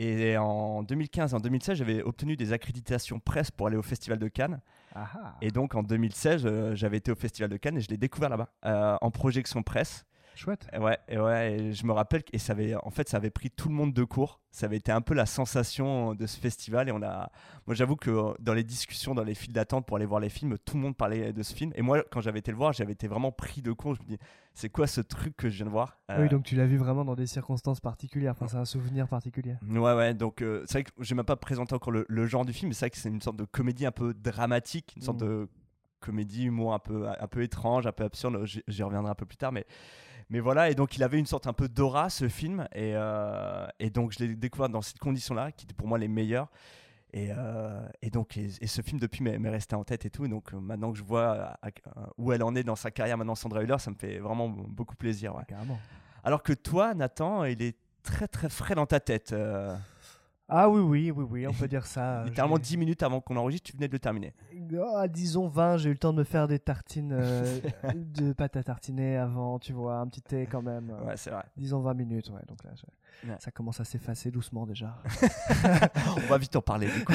Et 0.00 0.36
en 0.36 0.82
2015 0.82 1.32
et 1.32 1.36
en 1.36 1.40
2016, 1.40 1.78
j'avais 1.78 2.02
obtenu 2.02 2.36
des 2.36 2.52
accréditations 2.52 3.18
presse 3.20 3.50
pour 3.50 3.68
aller 3.68 3.76
au 3.76 3.82
Festival 3.82 4.18
de 4.18 4.28
Cannes. 4.28 4.60
Ah 4.94 5.08
ah, 5.14 5.34
Et 5.40 5.50
donc 5.50 5.74
en 5.76 5.82
2016, 5.82 6.44
euh, 6.44 6.74
j'avais 6.74 6.98
été 6.98 7.10
au 7.10 7.14
Festival 7.14 7.48
de 7.48 7.56
Cannes 7.56 7.78
et 7.78 7.80
je 7.80 7.88
l'ai 7.88 7.96
découvert 7.96 8.28
là-bas, 8.28 8.98
en 9.00 9.10
projection 9.10 9.62
presse. 9.62 10.04
Chouette. 10.36 10.66
Et 10.72 10.78
ouais, 10.78 10.98
et 11.08 11.18
ouais, 11.18 11.52
et 11.58 11.72
je 11.72 11.86
me 11.86 11.92
rappelle 11.92 12.22
que 12.24 12.30
et 12.32 12.38
ça 12.38 12.52
avait, 12.52 12.74
en 12.74 12.90
fait, 12.90 13.08
ça 13.08 13.16
avait 13.18 13.30
pris 13.30 13.50
tout 13.50 13.68
le 13.68 13.74
monde 13.74 13.92
de 13.92 14.04
court. 14.04 14.40
Ça 14.50 14.66
avait 14.66 14.76
été 14.76 14.92
un 14.92 15.00
peu 15.00 15.14
la 15.14 15.26
sensation 15.26 16.14
de 16.14 16.26
ce 16.26 16.38
festival. 16.38 16.88
Et 16.88 16.92
on 16.92 17.02
a, 17.02 17.30
moi, 17.66 17.74
j'avoue 17.74 17.96
que 17.96 18.10
dans 18.40 18.54
les 18.54 18.62
discussions, 18.64 19.14
dans 19.14 19.24
les 19.24 19.34
files 19.34 19.52
d'attente 19.52 19.84
pour 19.86 19.96
aller 19.96 20.06
voir 20.06 20.20
les 20.20 20.28
films, 20.28 20.56
tout 20.64 20.76
le 20.76 20.82
monde 20.82 20.96
parlait 20.96 21.32
de 21.32 21.42
ce 21.42 21.54
film. 21.54 21.72
Et 21.74 21.82
moi, 21.82 22.02
quand 22.10 22.20
j'avais 22.20 22.38
été 22.38 22.50
le 22.52 22.56
voir, 22.56 22.72
j'avais 22.72 22.92
été 22.92 23.08
vraiment 23.08 23.32
pris 23.32 23.62
de 23.62 23.72
court. 23.72 23.94
Je 23.96 24.02
me 24.02 24.06
dis, 24.06 24.18
c'est 24.54 24.68
quoi 24.68 24.86
ce 24.86 25.00
truc 25.00 25.36
que 25.36 25.48
je 25.50 25.56
viens 25.56 25.66
de 25.66 25.70
voir? 25.70 25.98
Euh, 26.10 26.22
Oui, 26.22 26.28
donc 26.28 26.44
tu 26.44 26.54
l'as 26.54 26.66
vu 26.66 26.76
vraiment 26.76 27.04
dans 27.04 27.16
des 27.16 27.26
circonstances 27.26 27.80
particulières. 27.80 28.32
Enfin, 28.32 28.46
c'est 28.46 28.56
un 28.56 28.64
souvenir 28.64 29.08
particulier. 29.08 29.56
Ouais, 29.68 29.94
ouais, 29.94 30.14
donc 30.14 30.40
euh, 30.42 30.62
c'est 30.66 30.74
vrai 30.74 30.84
que 30.84 30.90
je 31.00 31.12
n'ai 31.12 31.16
même 31.16 31.24
pas 31.26 31.36
présenté 31.36 31.74
encore 31.74 31.92
le, 31.92 32.06
le 32.08 32.26
genre 32.26 32.44
du 32.44 32.52
film, 32.52 32.68
mais 32.68 32.74
c'est 32.74 32.86
vrai 32.86 32.90
que 32.90 32.96
c'est 32.98 33.08
une 33.08 33.20
sorte 33.22 33.36
de 33.36 33.44
comédie 33.44 33.86
un 33.86 33.92
peu 33.92 34.14
dramatique, 34.14 34.92
une 34.96 35.02
sorte 35.02 35.20
Mm. 35.22 35.26
de 35.26 35.48
comédie, 36.00 36.44
humour 36.44 36.74
un 36.74 36.78
peu, 36.78 37.08
un 37.08 37.26
peu 37.26 37.42
étrange, 37.42 37.86
un 37.86 37.92
peu 37.92 38.04
absurde, 38.04 38.44
j'y 38.44 38.62
j'y 38.68 38.82
reviendrai 38.82 39.10
un 39.10 39.14
peu 39.14 39.24
plus 39.24 39.38
tard, 39.38 39.52
mais, 39.52 39.64
mais 40.30 40.40
voilà, 40.40 40.70
et 40.70 40.74
donc 40.74 40.96
il 40.96 41.02
avait 41.02 41.18
une 41.18 41.26
sorte 41.26 41.46
un 41.46 41.52
peu 41.52 41.68
d'aura 41.68 42.10
ce 42.10 42.28
film, 42.28 42.66
et, 42.74 42.92
euh, 42.94 43.66
et 43.78 43.90
donc 43.90 44.12
je 44.12 44.18
l'ai 44.24 44.34
découvert 44.34 44.68
dans 44.68 44.82
ces 44.82 44.96
conditions-là, 44.98 45.52
qui 45.52 45.64
étaient 45.64 45.74
pour 45.74 45.86
moi 45.88 45.98
les 45.98 46.08
meilleures. 46.08 46.48
Et, 47.16 47.28
euh, 47.30 47.86
et 48.02 48.10
donc, 48.10 48.36
et, 48.36 48.48
et 48.60 48.66
ce 48.66 48.82
film 48.82 48.98
depuis 48.98 49.22
m'est 49.22 49.48
resté 49.48 49.76
en 49.76 49.84
tête 49.84 50.04
et 50.04 50.10
tout. 50.10 50.26
Donc, 50.26 50.52
euh, 50.52 50.58
maintenant 50.58 50.90
que 50.90 50.98
je 50.98 51.04
vois 51.04 51.30
à- 51.32 51.58
à- 51.68 52.10
où 52.18 52.32
elle 52.32 52.42
en 52.42 52.56
est 52.56 52.64
dans 52.64 52.74
sa 52.74 52.90
carrière, 52.90 53.16
maintenant 53.16 53.36
Sandra 53.36 53.62
Hüller, 53.62 53.78
ça 53.78 53.92
me 53.92 53.96
fait 53.96 54.18
vraiment 54.18 54.48
beaucoup 54.48 54.96
plaisir. 54.96 55.32
ouais. 55.36 55.44
Carrément. 55.46 55.78
Alors 56.24 56.42
que 56.42 56.52
toi, 56.52 56.92
Nathan, 56.92 57.44
il 57.44 57.62
est 57.62 57.76
très 58.02 58.26
très 58.26 58.48
frais 58.48 58.74
dans 58.74 58.86
ta 58.86 58.98
tête. 58.98 59.32
euh, 59.32 59.76
Ah 60.48 60.68
oui, 60.68 60.80
oui, 60.80 61.10
oui, 61.10 61.24
oui, 61.30 61.46
on 61.46 61.52
peut 61.52 61.66
dire 61.68 61.86
ça. 61.86 62.24
Littéralement 62.26 62.56
J'ai- 62.56 62.62
10 62.62 62.76
minutes 62.76 63.02
avant 63.02 63.20
qu'on 63.20 63.36
enregistre, 63.36 63.70
tu 63.70 63.76
venais 63.76 63.88
de 63.88 63.92
le 63.92 63.98
terminer. 63.98 64.34
Ah, 64.94 65.08
disons 65.08 65.48
20, 65.48 65.78
j'ai 65.78 65.88
eu 65.88 65.92
le 65.92 65.98
temps 65.98 66.12
de 66.12 66.18
me 66.18 66.24
faire 66.24 66.46
des 66.48 66.58
tartines 66.58 67.12
euh, 67.18 67.60
de 67.94 68.32
pâte 68.34 68.56
à 68.56 68.62
tartiner 68.62 69.16
avant, 69.16 69.58
tu 69.58 69.72
vois, 69.72 69.96
un 69.96 70.06
petit 70.06 70.20
thé 70.22 70.46
quand 70.46 70.60
même. 70.62 70.90
euh, 70.90 71.04
Ouais, 71.06 71.16
c'est 71.16 71.30
vrai. 71.30 71.44
Disons 71.56 71.80
20 71.80 71.94
minutes, 71.94 72.28
ouais. 72.30 72.42
Donc 72.46 72.62
là, 72.64 72.70
je- 72.76 73.28
Ouais. 73.28 73.36
ça 73.38 73.50
commence 73.50 73.80
à 73.80 73.84
s'effacer 73.84 74.30
doucement 74.30 74.66
déjà. 74.66 74.98
On 76.16 76.20
va 76.28 76.36
vite 76.36 76.54
en 76.56 76.60
parler 76.60 76.88
du 76.88 77.04
coup. 77.04 77.12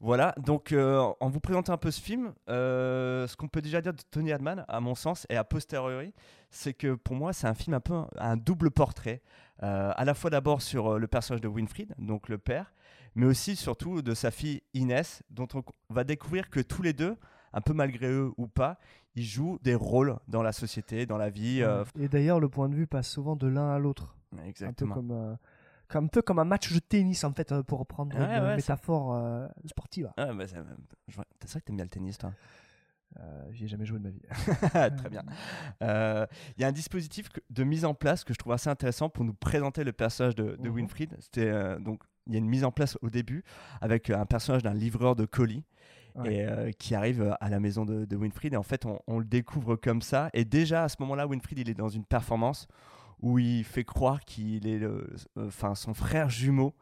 Voilà, 0.00 0.34
donc 0.38 0.72
euh, 0.72 0.98
en 1.20 1.28
vous 1.28 1.40
présentant 1.40 1.74
un 1.74 1.78
peu 1.78 1.90
ce 1.90 2.00
film, 2.00 2.32
euh, 2.48 3.26
ce 3.26 3.36
qu'on 3.36 3.48
peut 3.48 3.60
déjà 3.60 3.82
dire 3.82 3.92
de 3.92 4.00
Tony 4.10 4.32
Hadman, 4.32 4.64
à 4.66 4.80
mon 4.80 4.94
sens, 4.94 5.26
et 5.28 5.36
a 5.36 5.44
posteriori, 5.44 6.14
c'est 6.50 6.72
que 6.72 6.94
pour 6.94 7.16
moi, 7.16 7.34
c'est 7.34 7.46
un 7.46 7.54
film 7.54 7.74
un 7.74 7.80
peu 7.80 7.92
un, 7.92 8.08
un 8.16 8.36
double 8.38 8.70
portrait. 8.70 9.20
Euh, 9.62 9.92
à 9.94 10.04
la 10.06 10.14
fois 10.14 10.30
d'abord 10.30 10.62
sur 10.62 10.98
le 10.98 11.06
personnage 11.06 11.42
de 11.42 11.48
Winfried, 11.48 11.94
donc 11.98 12.30
le 12.30 12.38
père, 12.38 12.72
mais 13.14 13.26
aussi 13.26 13.56
surtout 13.56 14.00
de 14.00 14.14
sa 14.14 14.30
fille 14.30 14.62
Inès, 14.72 15.22
dont 15.28 15.48
on 15.52 15.62
va 15.90 16.04
découvrir 16.04 16.48
que 16.48 16.60
tous 16.60 16.80
les 16.80 16.94
deux, 16.94 17.18
un 17.52 17.60
peu 17.60 17.74
malgré 17.74 18.10
eux 18.10 18.32
ou 18.38 18.46
pas, 18.46 18.78
ils 19.16 19.24
jouent 19.24 19.58
des 19.60 19.74
rôles 19.74 20.16
dans 20.28 20.42
la 20.42 20.52
société, 20.52 21.04
dans 21.04 21.18
la 21.18 21.28
vie. 21.28 21.62
Et 21.98 22.08
d'ailleurs, 22.08 22.40
le 22.40 22.48
point 22.48 22.70
de 22.70 22.74
vue 22.74 22.86
passe 22.86 23.10
souvent 23.10 23.36
de 23.36 23.48
l'un 23.48 23.70
à 23.70 23.78
l'autre. 23.78 24.16
Un 24.32 24.36
peu 24.38 24.48
exactement. 24.48 24.94
comme, 24.94 25.36
un 25.96 26.06
peu 26.06 26.22
comme 26.22 26.38
un 26.38 26.44
match 26.44 26.72
de 26.72 26.78
tennis, 26.78 27.24
en 27.24 27.32
fait, 27.32 27.52
euh, 27.52 27.62
pour 27.62 27.78
reprendre 27.78 28.16
Ouais, 28.16 28.22
une 28.38 28.42
ouais, 28.44 28.56
métaphore 28.56 29.14
euh, 29.14 29.46
sportive. 29.66 30.10
Ah, 30.16 30.32
bah, 30.32 30.44
c'est 30.46 30.56
vrai 30.58 31.24
que 31.46 31.58
t'aimes 31.60 31.76
bien 31.76 31.84
le 31.84 31.90
tennis, 31.90 32.18
toi? 32.18 32.32
Euh, 33.18 33.42
J'y 33.50 33.64
ai 33.64 33.68
jamais 33.68 33.84
joué 33.86 33.98
de 33.98 34.04
ma 34.04 34.10
vie. 34.10 34.22
Très 34.98 35.08
bien. 35.10 35.22
Euh, 35.82 36.26
Il 36.56 36.62
y 36.62 36.64
a 36.64 36.68
un 36.68 36.72
dispositif 36.72 37.28
de 37.50 37.64
mise 37.64 37.84
en 37.84 37.94
place 37.94 38.22
que 38.22 38.32
je 38.32 38.38
trouve 38.38 38.52
assez 38.52 38.70
intéressant 38.70 39.08
pour 39.08 39.24
nous 39.24 39.34
présenter 39.34 39.82
le 39.82 39.92
personnage 39.92 40.36
de, 40.36 40.56
de 40.56 40.68
Mhm. 40.68 40.74
Winfried. 40.76 41.16
C'était 41.18 41.48
euh, 41.48 41.78
donc 41.80 42.02
il 42.28 42.34
y 42.34 42.36
a 42.36 42.38
une 42.38 42.48
mise 42.48 42.62
en 42.64 42.70
place 42.70 42.96
au 43.02 43.10
début 43.10 43.42
avec 43.80 44.10
un 44.10 44.26
personnage 44.26 44.62
d'un 44.62 44.74
livreur 44.74 45.16
de 45.16 45.24
colis. 45.26 45.64
Ouais. 46.16 46.34
Et 46.34 46.44
euh, 46.46 46.70
qui 46.72 46.96
arrive 46.96 47.36
à 47.40 47.48
la 47.50 47.60
maison 47.60 47.84
de, 47.84 48.04
de 48.04 48.16
Winfried 48.16 48.52
et 48.52 48.56
en 48.56 48.64
fait 48.64 48.84
on, 48.84 48.98
on 49.06 49.20
le 49.20 49.24
découvre 49.24 49.76
comme 49.76 50.02
ça 50.02 50.28
et 50.32 50.44
déjà 50.44 50.82
à 50.82 50.88
ce 50.88 50.96
moment-là 51.00 51.28
Winfried 51.28 51.58
il 51.60 51.70
est 51.70 51.74
dans 51.74 51.88
une 51.88 52.04
performance 52.04 52.66
où 53.22 53.38
il 53.38 53.64
fait 53.64 53.84
croire 53.84 54.20
qu'il 54.20 54.66
est 54.66 54.78
le- 54.78 55.12
euh, 55.38 55.46
enfin 55.46 55.74
son 55.74 55.94
frère 55.94 56.28
jumeau 56.30 56.74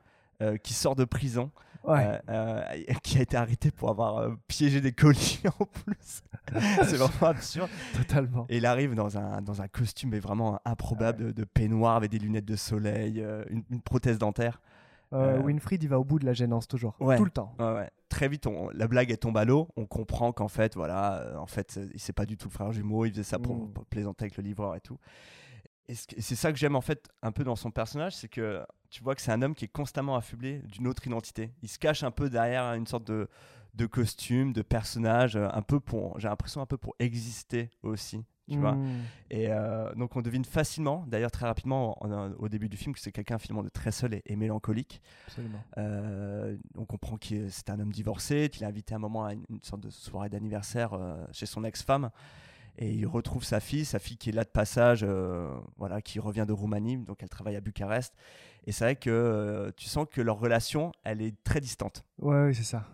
euh, 0.42 0.56
qui 0.56 0.72
sort 0.74 0.94
de 0.96 1.04
prison 1.04 1.50
Ouais. 1.84 2.20
euh, 2.28 2.62
euh, 2.68 2.94
qui 3.02 3.18
a 3.18 3.22
été 3.22 3.36
arrêté 3.36 3.70
pour 3.70 3.88
avoir 3.88 4.28
piégé 4.46 4.80
des 4.80 4.92
colis 4.92 5.40
en 5.60 5.64
plus. 5.64 6.22
c'est 6.84 6.96
vraiment 6.96 7.28
absurde. 7.28 7.70
Totalement. 7.96 8.46
Et 8.48 8.58
il 8.58 8.66
arrive 8.66 8.94
dans 8.94 9.16
un, 9.16 9.40
dans 9.40 9.62
un 9.62 9.68
costume 9.68 10.10
mais 10.10 10.18
vraiment 10.18 10.60
improbable 10.64 11.26
de, 11.26 11.32
de 11.32 11.44
peignoir 11.44 11.96
avec 11.96 12.10
des 12.10 12.18
lunettes 12.18 12.44
de 12.44 12.56
soleil, 12.56 13.24
une, 13.48 13.62
une 13.70 13.80
prothèse 13.80 14.18
dentaire. 14.18 14.60
Winfried, 15.12 15.82
il 15.82 15.88
va 15.88 15.98
au 15.98 16.04
bout 16.04 16.18
de 16.18 16.26
la 16.26 16.34
gênance 16.34 16.68
toujours. 16.68 16.94
Ouais. 17.00 17.16
Tout 17.16 17.24
le 17.24 17.30
temps. 17.30 17.54
Très 18.10 18.28
vite, 18.28 18.46
on- 18.46 18.68
la 18.74 18.88
blague 18.88 19.10
elle 19.10 19.18
tombe 19.18 19.36
à 19.38 19.44
l'eau. 19.44 19.68
On 19.76 19.86
comprend 19.86 20.32
qu'en 20.32 20.48
fait, 20.48 20.74
voilà, 20.74 21.34
en 21.38 21.46
fait, 21.46 21.78
il 21.94 21.98
c'est 22.00 22.12
pas 22.12 22.26
du 22.26 22.36
tout 22.36 22.48
le 22.48 22.52
frère 22.52 22.72
jumeau. 22.72 23.04
Il 23.06 23.12
faisait 23.12 23.22
ça 23.22 23.38
pour, 23.38 23.54
Mm. 23.56 23.72
pour 23.72 23.84
plaisanter 23.86 24.24
avec 24.24 24.36
le 24.36 24.42
livreur 24.42 24.74
et 24.76 24.80
tout. 24.80 24.98
Et 25.88 25.94
c'est 25.94 26.34
ça 26.36 26.52
que 26.52 26.58
j'aime 26.58 26.76
en 26.76 26.82
fait 26.82 27.08
un 27.22 27.32
peu 27.32 27.44
dans 27.44 27.56
son 27.56 27.70
personnage, 27.70 28.14
c'est 28.14 28.28
que 28.28 28.62
tu 28.90 29.02
vois 29.02 29.14
que 29.14 29.22
c'est 29.22 29.32
un 29.32 29.40
homme 29.40 29.54
qui 29.54 29.64
est 29.64 29.72
constamment 29.72 30.16
affublé 30.16 30.60
d'une 30.66 30.86
autre 30.86 31.06
identité. 31.06 31.52
Il 31.62 31.68
se 31.68 31.78
cache 31.78 32.02
un 32.02 32.10
peu 32.10 32.28
derrière 32.28 32.74
une 32.74 32.86
sorte 32.86 33.04
de, 33.04 33.26
de 33.74 33.86
costumes, 33.86 34.52
de 34.52 34.60
personnages, 34.62 35.36
euh, 35.36 35.48
un 35.52 35.62
peu 35.62 35.80
pour, 35.80 36.18
j'ai 36.20 36.28
l'impression 36.28 36.60
un 36.60 36.66
peu 36.66 36.76
pour 36.76 36.94
exister 36.98 37.70
aussi, 37.82 38.22
tu 38.50 38.58
vois. 38.58 38.72
Mm. 38.74 39.00
Et 39.30 39.46
euh, 39.50 39.94
donc 39.94 40.14
on 40.14 40.20
devine 40.20 40.44
facilement, 40.44 41.04
d'ailleurs 41.06 41.30
très 41.30 41.46
rapidement 41.46 41.96
en- 42.04 42.12
en- 42.12 42.32
au 42.32 42.48
début 42.50 42.68
du 42.68 42.76
film, 42.76 42.94
que 42.94 43.00
c'est 43.00 43.12
quelqu'un 43.12 43.38
finalement 43.38 43.62
de 43.62 43.70
très 43.70 43.90
seul 43.92 44.12
et, 44.12 44.22
et 44.26 44.36
mélancolique. 44.36 45.00
Absolument. 45.26 45.62
Euh, 45.78 46.56
on 46.76 46.84
comprend 46.84 47.16
que 47.16 47.48
c'est 47.48 47.70
un 47.70 47.80
homme 47.80 47.92
divorcé, 47.92 48.50
qu'il 48.50 48.62
est 48.62 48.66
invité 48.66 48.92
à 48.92 48.96
un 48.96 49.00
moment 49.00 49.24
à 49.24 49.32
une, 49.32 49.44
une 49.48 49.62
sorte 49.62 49.82
de 49.82 49.90
soirée 49.90 50.28
d'anniversaire 50.28 50.92
euh, 50.92 51.16
chez 51.32 51.46
son 51.46 51.64
ex-femme. 51.64 52.10
Et 52.80 52.92
il 52.92 53.06
retrouve 53.06 53.42
sa 53.42 53.58
fille, 53.58 53.84
sa 53.84 53.98
fille 53.98 54.16
qui 54.16 54.30
est 54.30 54.32
là 54.32 54.44
de 54.44 54.48
passage, 54.48 55.00
euh, 55.02 55.50
voilà, 55.76 56.00
qui 56.00 56.20
revient 56.20 56.44
de 56.46 56.52
Roumanie, 56.52 56.96
donc 56.96 57.22
elle 57.22 57.28
travaille 57.28 57.56
à 57.56 57.60
Bucarest. 57.60 58.14
Et 58.66 58.72
c'est 58.72 58.84
vrai 58.84 58.96
que 58.96 59.10
euh, 59.10 59.72
tu 59.76 59.88
sens 59.88 60.06
que 60.08 60.20
leur 60.20 60.38
relation, 60.38 60.92
elle 61.02 61.20
est 61.20 61.34
très 61.42 61.60
distante. 61.60 62.04
Ouais, 62.20 62.44
ouais, 62.44 62.54
c'est 62.54 62.62
ça. 62.62 62.86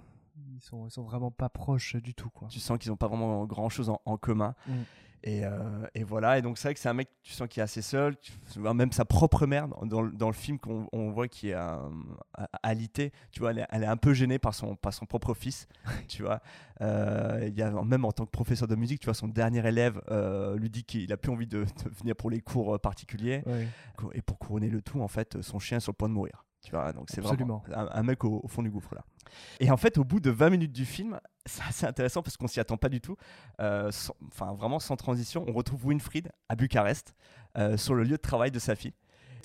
Ils 0.55 0.63
sont, 0.63 0.87
ils 0.87 0.91
sont 0.91 1.03
vraiment 1.03 1.31
pas 1.31 1.51
proches 1.51 1.97
du 1.97 2.15
tout, 2.15 2.31
quoi. 2.31 2.49
Tu 2.49 2.61
sens 2.61 2.79
qu'ils 2.79 2.91
n'ont 2.91 2.97
pas 2.97 3.09
vraiment 3.09 3.45
grand-chose 3.45 3.91
en, 3.91 4.01
en 4.07 4.17
commun. 4.17 4.55
Mm. 4.67 4.73
Et, 5.27 5.47
euh, 5.47 5.87
et 5.95 6.05
voilà, 6.05 6.37
et 6.37 6.43
donc 6.43 6.59
c'est 6.59 6.69
vrai 6.69 6.75
que 6.75 6.81
c'est 6.81 6.89
un 6.91 6.93
mec, 6.93 7.09
tu 7.23 7.33
sens 7.33 7.49
qu'il 7.49 7.61
est 7.61 7.65
assez 7.65 7.81
seul, 7.81 8.15
tu 8.19 8.31
vois 8.59 8.75
même 8.75 8.93
sa 8.93 9.07
propre 9.07 9.47
mère 9.47 9.69
dans, 9.87 10.03
le- 10.03 10.13
dans 10.13 10.27
le 10.27 10.35
film 10.35 10.59
qu'on 10.59 10.87
on 10.93 11.11
voit 11.13 11.29
qui 11.29 11.49
est 11.49 11.55
euh, 11.55 11.79
alité, 12.63 13.11
tu 13.31 13.41
vois, 13.41 13.53
elle 13.53 13.61
est, 13.61 13.67
elle 13.71 13.83
est 13.85 13.87
un 13.87 13.97
peu 13.97 14.13
gênée 14.13 14.39
par 14.39 14.55
son, 14.55 14.77
par 14.77 14.93
son 14.93 15.07
propre 15.07 15.33
fils, 15.33 15.67
tu 16.09 16.23
vois. 16.23 16.41
Euh, 16.83 17.51
y 17.57 17.63
a, 17.63 17.71
même 17.71 18.05
en 18.05 18.13
tant 18.13 18.27
que 18.27 18.31
professeur 18.31 18.69
de 18.69 18.75
musique, 18.77 19.01
tu 19.01 19.07
vois, 19.07 19.15
son 19.15 19.29
dernier 19.29 19.67
élève 19.67 19.99
euh, 20.11 20.57
lui 20.59 20.69
dit 20.69 20.85
qu'il 20.85 21.11
a 21.11 21.17
plus 21.17 21.33
envie 21.33 21.47
de, 21.47 21.65
de 21.65 21.91
venir 21.99 22.15
pour 22.17 22.29
les 22.29 22.41
cours 22.43 22.75
euh, 22.75 22.79
particuliers. 22.79 23.43
Ouais. 23.47 23.67
Et 24.13 24.21
pour 24.21 24.39
couronner 24.39 24.69
le 24.69 24.83
tout, 24.83 25.01
en 25.01 25.09
fait, 25.09 25.41
son 25.41 25.59
chien 25.59 25.79
est 25.79 25.81
sur 25.81 25.93
le 25.93 25.97
point 25.97 26.09
de 26.11 26.15
mourir. 26.15 26.45
Tu 26.65 26.71
vois, 26.71 26.93
donc 26.93 27.09
c'est 27.11 27.21
vraiment 27.21 27.63
un, 27.75 27.89
un 27.93 28.03
mec 28.03 28.25
au, 28.25 28.41
au 28.43 28.49
fond 28.49 28.63
du 28.63 28.71
gouffre 28.71 28.95
là. 28.95 29.05
Et 29.61 29.71
en 29.71 29.77
fait, 29.77 29.99
au 29.99 30.05
bout 30.05 30.21
de 30.21 30.31
20 30.31 30.51
minutes 30.51 30.73
du 30.73 30.85
film, 30.85 31.21
c'est 31.47 31.63
assez 31.63 31.87
intéressant 31.87 32.23
parce 32.23 32.37
qu'on 32.37 32.47
s'y 32.49 32.59
attend 32.61 32.77
pas 32.77 32.89
du 32.89 33.01
tout. 33.01 33.17
euh, 33.61 33.91
sans- 33.91 34.15
Enfin, 34.29 34.55
vraiment 34.55 34.79
sans 34.79 34.97
transition, 34.97 35.45
on 35.49 35.53
retrouve 35.53 35.87
Winfried 35.87 36.31
à 36.49 36.57
Bucarest 36.57 37.15
euh, 37.59 37.77
sur 37.77 37.95
le 37.95 38.03
lieu 38.05 38.13
de 38.13 38.17
travail 38.17 38.51
de 38.51 38.59
sa 38.59 38.75
fille. 38.77 38.95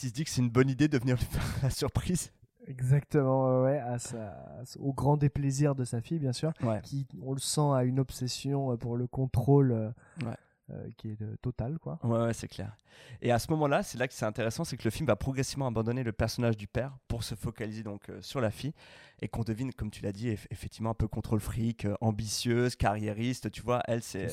Il 0.01 0.07
se 0.09 0.13
dit 0.13 0.23
que 0.23 0.29
c'est 0.29 0.41
une 0.41 0.49
bonne 0.49 0.69
idée 0.69 0.87
de 0.87 0.97
venir 0.97 1.17
lui 1.17 1.25
faire 1.29 1.43
la 1.63 1.69
surprise. 1.69 2.31
Exactement, 2.67 3.63
ouais, 3.63 3.79
à 3.79 3.97
sa- 3.99 4.63
au 4.79 4.93
grand 4.93 5.17
déplaisir 5.17 5.75
de 5.75 5.83
sa 5.83 6.01
fille, 6.01 6.19
bien 6.19 6.33
sûr, 6.33 6.53
Ouais. 6.63 6.79
qui, 6.83 7.07
on 7.21 7.33
le 7.33 7.39
sent, 7.39 7.61
a 7.73 7.83
une 7.83 7.99
obsession 7.99 8.71
euh, 8.71 8.77
pour 8.77 8.95
le 8.95 9.07
contrôle 9.07 9.93
Ouais. 10.23 10.35
Euh, 10.71 10.89
qui 10.97 11.09
est 11.09 11.21
euh, 11.21 11.35
total, 11.41 11.79
quoi. 11.79 11.99
Ouais, 12.03 12.19
ouais, 12.25 12.33
c'est 12.33 12.47
clair. 12.47 12.75
Et 13.21 13.31
à 13.31 13.39
ce 13.39 13.49
moment-là, 13.51 13.81
c'est 13.83 13.97
là 13.97 14.07
que 14.07 14.13
c'est 14.13 14.25
intéressant, 14.25 14.63
c'est 14.63 14.77
que 14.77 14.83
le 14.83 14.89
film 14.91 15.07
va 15.07 15.15
progressivement 15.15 15.67
abandonner 15.67 16.03
le 16.03 16.11
personnage 16.11 16.57
du 16.57 16.67
père 16.67 16.97
pour 17.07 17.23
se 17.23 17.35
focaliser 17.35 17.83
donc 17.83 18.09
euh, 18.09 18.21
sur 18.21 18.41
la 18.41 18.51
fille 18.51 18.73
et 19.21 19.27
qu'on 19.27 19.43
devine, 19.43 19.73
comme 19.73 19.89
tu 19.91 20.01
l'as 20.03 20.11
dit, 20.11 20.29
eff- 20.29 20.47
effectivement 20.51 20.91
un 20.91 20.93
peu 20.95 21.07
contrôle 21.07 21.39
fric, 21.39 21.85
euh, 21.85 21.95
ambitieuse, 22.01 22.75
carriériste. 22.75 23.51
Tu 23.51 23.61
vois, 23.61 23.81
elle 23.85 24.01
c'est 24.03 24.27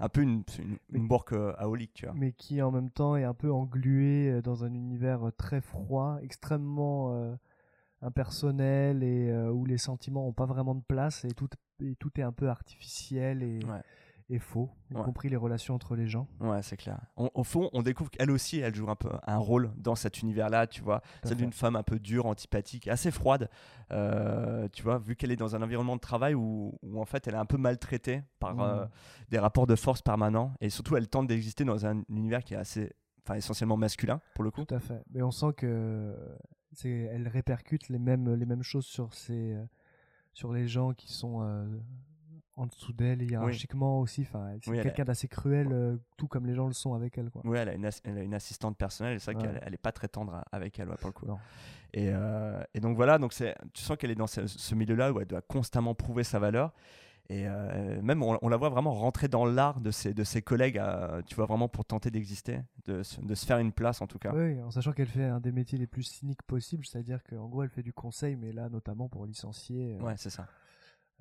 un 0.00 0.08
peu 0.08 0.22
une, 0.22 0.42
une, 0.58 0.78
une 0.92 1.08
borque 1.08 1.32
euh, 1.32 1.52
aolique, 1.58 1.94
tu 1.94 2.06
vois. 2.06 2.14
Mais 2.16 2.32
qui 2.32 2.60
en 2.62 2.70
même 2.70 2.90
temps 2.90 3.16
est 3.16 3.24
un 3.24 3.34
peu 3.34 3.52
englué 3.52 4.30
euh, 4.30 4.42
dans 4.42 4.64
un 4.64 4.72
univers 4.74 5.30
très 5.36 5.60
froid, 5.60 6.18
extrêmement 6.22 7.36
impersonnel 8.00 9.02
et 9.02 9.32
où 9.48 9.64
les 9.64 9.78
sentiments 9.78 10.24
n'ont 10.24 10.32
pas 10.32 10.46
vraiment 10.46 10.74
de 10.74 10.82
place 10.82 11.24
et 11.24 11.32
tout, 11.32 11.48
et 11.80 11.94
tout 11.96 12.10
est 12.18 12.22
un 12.24 12.32
peu 12.32 12.48
artificiel 12.48 13.42
et, 13.42 13.60
Ouais. 13.64 13.80
Et 14.32 14.38
faux, 14.38 14.70
y 14.90 14.94
Ouais. 14.94 15.02
compris 15.02 15.28
les 15.28 15.36
relations 15.36 15.74
entre 15.74 15.94
les 15.94 16.06
gens. 16.06 16.26
Ouais, 16.40 16.62
c'est 16.62 16.76
clair. 16.76 16.98
On- 17.16 17.30
au 17.34 17.44
fond, 17.44 17.68
on 17.72 17.82
découvre 17.82 18.10
qu'elle 18.10 18.30
aussi, 18.30 18.58
elle 18.60 18.74
joue 18.74 18.88
un 18.90 18.96
peu 18.96 19.10
un 19.26 19.36
rôle 19.36 19.70
dans 19.76 19.94
cet 19.94 20.22
univers-là, 20.22 20.66
tu 20.66 20.80
vois. 20.82 21.02
Celle 21.22 21.36
d'une 21.36 21.52
femme 21.52 21.76
un 21.76 21.82
peu 21.82 21.98
dure, 21.98 22.26
antipathique, 22.26 22.88
assez 22.88 23.10
froide, 23.10 23.48
euh, 23.90 24.68
tu 24.72 24.82
vois, 24.82 24.98
vu 24.98 25.16
qu'elle 25.16 25.30
est 25.32 25.36
dans 25.36 25.54
un 25.56 25.62
environnement 25.62 25.96
de 25.96 26.00
travail 26.00 26.34
où, 26.34 26.78
où, 26.82 27.00
en 27.00 27.04
fait 27.04 27.26
elle 27.28 27.34
est 27.34 27.38
un 27.38 27.44
peu 27.46 27.58
maltraitée 27.58 28.22
par 28.38 28.60
euh, 28.60 28.86
des 29.28 29.38
rapports 29.38 29.66
de 29.66 29.76
force 29.76 30.02
permanents 30.02 30.54
et 30.60 30.70
surtout 30.70 30.96
elle 30.96 31.08
tente 31.08 31.26
d'exister 31.26 31.64
dans 31.64 31.84
un 31.86 32.02
univers 32.08 32.42
qui 32.42 32.54
est 32.54 32.58
assez, 32.58 32.92
enfin 33.24 33.34
essentiellement 33.34 33.76
masculin 33.76 34.20
pour 34.34 34.44
le 34.44 34.50
coup. 34.50 34.64
Tout 34.64 34.74
à 34.74 34.80
fait. 34.80 35.02
Mais 35.12 35.22
on 35.22 35.30
sent 35.30 35.52
que 35.56 36.16
c'est, 36.72 36.88
elle 36.90 37.28
répercute 37.28 37.88
les 37.90 37.98
mêmes, 37.98 38.34
les 38.34 38.46
mêmes 38.46 38.62
choses 38.62 38.86
sur 38.86 39.12
ces, 39.14 39.54
euh, 39.54 39.64
sur 40.32 40.52
les 40.52 40.66
gens 40.68 40.94
qui 40.94 41.12
sont 41.12 41.42
euh, 41.42 41.66
en 42.62 42.66
dessous 42.66 42.92
d'elle 42.92 43.22
hiérarchiquement 43.22 44.00
aussi. 44.00 44.22
Enfin, 44.22 44.52
c'est 44.62 44.70
Oui, 44.70 44.80
quelqu'un 44.82 45.04
d'assez 45.04 45.28
cruel, 45.28 45.68
euh, 45.72 45.96
tout 46.16 46.28
comme 46.28 46.46
les 46.46 46.54
gens 46.54 46.66
le 46.66 46.72
sont 46.72 46.94
avec 46.94 47.18
elle, 47.18 47.30
quoi. 47.30 47.42
Oui, 47.44 47.58
elle 47.58 47.68
a 47.68 47.74
une, 47.74 47.84
ass- 47.86 48.00
elle 48.04 48.18
a 48.18 48.22
une 48.22 48.34
assistante 48.34 48.76
personnelle 48.76 49.20
c'est 49.20 49.32
vrai 49.32 49.42
Ouais. 49.44 49.52
qu'elle 49.52 49.62
elle 49.66 49.74
est 49.74 49.78
pas 49.78 49.92
très 49.92 50.08
tendre 50.08 50.34
à- 50.34 50.44
avec 50.52 50.78
elle 50.78 50.88
ouais, 50.88 50.96
pour 50.98 51.08
le 51.08 51.12
coup. 51.12 51.26
Et, 51.94 52.08
euh, 52.10 52.62
et 52.74 52.80
donc 52.80 52.96
voilà, 52.96 53.18
donc 53.18 53.32
tu 53.34 53.82
sens 53.82 53.96
qu'elle 53.96 54.10
est 54.10 54.14
dans 54.14 54.26
ce, 54.26 54.46
ce 54.46 54.74
milieu-là 54.74 55.12
où 55.12 55.20
elle 55.20 55.26
doit 55.26 55.42
constamment 55.42 55.94
prouver 55.94 56.24
sa 56.24 56.38
valeur. 56.38 56.72
Et 57.28 57.46
euh, 57.46 58.02
même, 58.02 58.22
on, 58.22 58.36
on 58.42 58.48
la 58.48 58.56
voit 58.56 58.68
vraiment 58.68 58.92
rentrer 58.92 59.28
dans 59.28 59.44
l'art 59.46 59.80
de 59.80 59.90
ses, 59.92 60.12
de 60.12 60.24
ses 60.24 60.42
collègues, 60.42 60.80
tu 61.26 61.36
vois, 61.36 61.46
vraiment 61.46 61.68
pour 61.68 61.84
tenter 61.84 62.10
d'exister, 62.10 62.60
de, 62.84 63.02
se- 63.02 63.20
de 63.20 63.34
se 63.34 63.46
faire 63.46 63.58
une 63.58 63.72
place 63.72 64.02
en 64.02 64.06
tout 64.06 64.18
cas. 64.18 64.32
Oui, 64.34 64.60
en 64.60 64.70
sachant 64.70 64.92
qu'elle 64.92 65.06
fait 65.06 65.24
un 65.24 65.38
des 65.40 65.52
métiers 65.52 65.78
les 65.78 65.86
plus 65.86 66.02
cyniques 66.02 66.42
possibles, 66.42 66.84
c'est-à-dire 66.84 67.22
qu'en 67.22 67.48
gros, 67.48 67.62
elle 67.62 67.70
fait 67.70 67.82
du 67.84 67.92
conseil, 67.92 68.36
mais 68.36 68.52
là, 68.52 68.68
notamment 68.68 69.08
pour 69.08 69.24
licencier, 69.24 69.94
euh, 69.94 70.04
Ouais, 70.04 70.14
c'est 70.16 70.30
ça. 70.30 70.46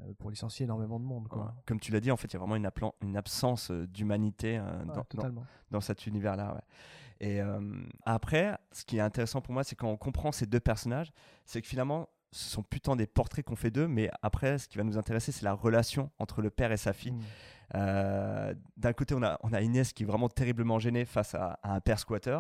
Euh, 0.02 0.14
pour 0.18 0.30
licencier 0.30 0.64
énormément 0.66 1.00
de 1.00 1.06
monde, 1.06 1.28
quoi. 1.28 1.46
Ouais. 1.46 1.52
Comme 1.66 1.80
tu 1.80 1.92
l'as 1.92 2.00
dit, 2.00 2.12
en 2.12 2.18
fait, 2.18 2.28
il 2.28 2.34
y 2.34 2.36
a 2.38 2.40
vraiment 2.40 2.56
une, 3.02 3.18
absence 3.18 3.72
euh, 3.72 3.88
d'humanité 3.88 4.58
euh, 4.58 4.80
Ouais, 4.80 4.86
dans, 4.86 4.94
dans, 4.96 5.04
totalement. 5.04 5.46
dans 5.72 5.82
cet 5.82 6.08
univers-là. 6.08 6.54
ouais. 6.54 6.62
Et 7.22 7.40
euh, 7.40 7.60
après, 8.04 8.58
ce 8.72 8.84
qui 8.84 8.98
est 8.98 9.02
intéressant 9.02 9.42
pour 9.42 9.54
moi, 9.54 9.64
c'est 9.64 9.76
quand 9.76 9.88
on 9.90 9.96
comprend 9.98 10.32
ces 10.32 10.48
deux 10.48 10.60
personnages, 10.60 11.12
c'est 11.46 11.62
que 11.62 11.68
finalement, 11.68 12.10
ce 12.32 12.50
sont 12.50 12.64
putain 12.64 12.96
des 12.96 13.06
portraits 13.06 13.46
qu'on 13.46 13.56
fait 13.56 13.70
d'eux, 13.70 13.88
mais 13.88 14.10
après, 14.24 14.58
ce 14.58 14.68
qui 14.68 14.80
va 14.80 14.84
nous 14.84 14.98
intéresser, 14.98 15.32
c'est 15.32 15.44
la 15.46 15.54
relation 15.54 16.10
entre 16.18 16.42
le 16.42 16.50
père 16.50 16.72
et 16.72 16.78
sa 16.78 16.94
fille. 16.94 17.12
Mm. 17.12 17.22
Euh, 17.76 18.56
D'un 18.76 18.94
côté, 18.94 19.14
on 19.14 19.22
a, 19.22 19.38
on 19.44 19.54
a 19.54 19.62
Inès 19.62 19.94
qui 19.94 20.02
est 20.02 20.06
vraiment 20.06 20.30
terriblement 20.30 20.80
gênée 20.80 21.06
face 21.06 21.36
à, 21.36 21.60
à 21.62 21.76
un 21.76 21.80
père 21.80 22.00
squatter, 22.00 22.40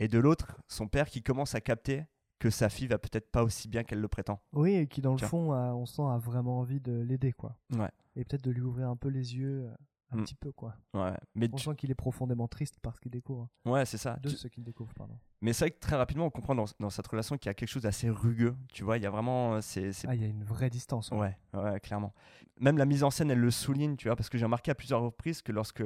et 0.00 0.08
de 0.08 0.18
l'autre, 0.18 0.56
son 0.66 0.88
père 0.88 1.06
qui 1.08 1.22
commence 1.22 1.54
à 1.54 1.60
capter 1.60 2.04
que 2.38 2.50
sa 2.50 2.68
fille 2.68 2.86
va 2.86 2.98
peut-être 2.98 3.30
pas 3.30 3.42
aussi 3.42 3.68
bien 3.68 3.82
qu'elle 3.84 4.00
le 4.00 4.08
prétend. 4.08 4.40
Oui, 4.52 4.74
et 4.74 4.86
qui, 4.86 5.00
dans 5.00 5.12
le 5.12 5.18
Tiens. 5.18 5.28
fond, 5.28 5.52
a- 5.52 5.74
on 5.74 5.86
sent 5.86 6.02
a 6.02 6.18
vraiment 6.18 6.58
envie 6.60 6.80
de 6.80 6.92
l'aider, 7.00 7.32
quoi. 7.32 7.56
Ouais. 7.74 7.90
Et 8.14 8.24
peut-être 8.24 8.44
de 8.44 8.50
lui 8.50 8.60
ouvrir 8.62 8.88
un 8.90 8.96
peu 8.96 9.08
les 9.08 9.34
yeux, 9.36 9.64
euh, 9.66 9.74
un 10.12 10.18
Mm. 10.18 10.22
petit 10.22 10.34
peu, 10.34 10.52
quoi. 10.52 10.74
Ouais, 10.94 11.14
mais 11.34 11.48
On 11.52 11.56
tu- 11.56 11.64
sent 11.64 11.74
qu'il 11.76 11.90
est 11.90 11.94
profondément 11.96 12.46
triste 12.46 12.78
parce 12.80 13.00
qu'il 13.00 13.10
découvre. 13.10 13.48
ouais, 13.64 13.84
c'est 13.86 13.96
ça. 13.98 14.16
De 14.22 14.28
Tu- 14.30 14.36
ce 14.36 14.48
qu'il 14.48 14.62
découvre, 14.64 14.92
pardon. 14.94 15.18
Mais 15.40 15.52
c'est 15.52 15.64
vrai 15.64 15.70
que 15.72 15.80
très 15.80 15.96
rapidement, 15.96 16.26
on 16.26 16.30
comprend 16.30 16.54
dans, 16.54 16.66
dans 16.78 16.90
cette 16.90 17.06
relation 17.06 17.36
qu'il 17.38 17.46
y 17.46 17.50
a 17.50 17.54
quelque 17.54 17.68
chose 17.68 17.82
d'assez 17.82 18.08
rugueux. 18.10 18.54
Tu 18.72 18.84
vois, 18.84 18.98
il 18.98 19.02
y 19.02 19.06
a 19.06 19.10
vraiment. 19.10 19.54
euh, 19.54 19.60
C'est, 19.62 19.92
c'est- 19.92 20.06
Ah, 20.08 20.14
il 20.14 20.20
y 20.20 20.24
a 20.24 20.28
une 20.28 20.44
vraie 20.44 20.70
distance. 20.70 21.10
ouais. 21.10 21.36
Ouais, 21.54 21.60
ouais, 21.60 21.80
clairement. 21.80 22.14
Même 22.60 22.78
la 22.78 22.86
mise 22.86 23.02
en 23.02 23.10
scène, 23.10 23.30
elle 23.30 23.40
le 23.40 23.50
souligne, 23.50 23.96
tu 23.96 24.08
vois, 24.08 24.16
parce 24.16 24.28
que 24.30 24.38
j'ai 24.38 24.44
remarqué 24.44 24.70
à 24.70 24.74
plusieurs 24.74 25.00
reprises 25.02 25.42
que 25.42 25.52
lorsque 25.52 25.82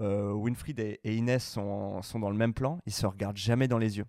euh, 0.00 0.32
Winfried 0.32 0.78
et, 0.80 0.98
et 1.04 1.14
Inès 1.16 1.44
sont, 1.44 2.00
sont 2.02 2.18
dans 2.18 2.30
le 2.30 2.36
même 2.36 2.54
plan, 2.54 2.78
ils 2.86 2.92
se 2.92 3.04
regardent 3.06 3.36
jamais 3.36 3.68
dans 3.68 3.76
les 3.78 3.98
yeux. 3.98 4.06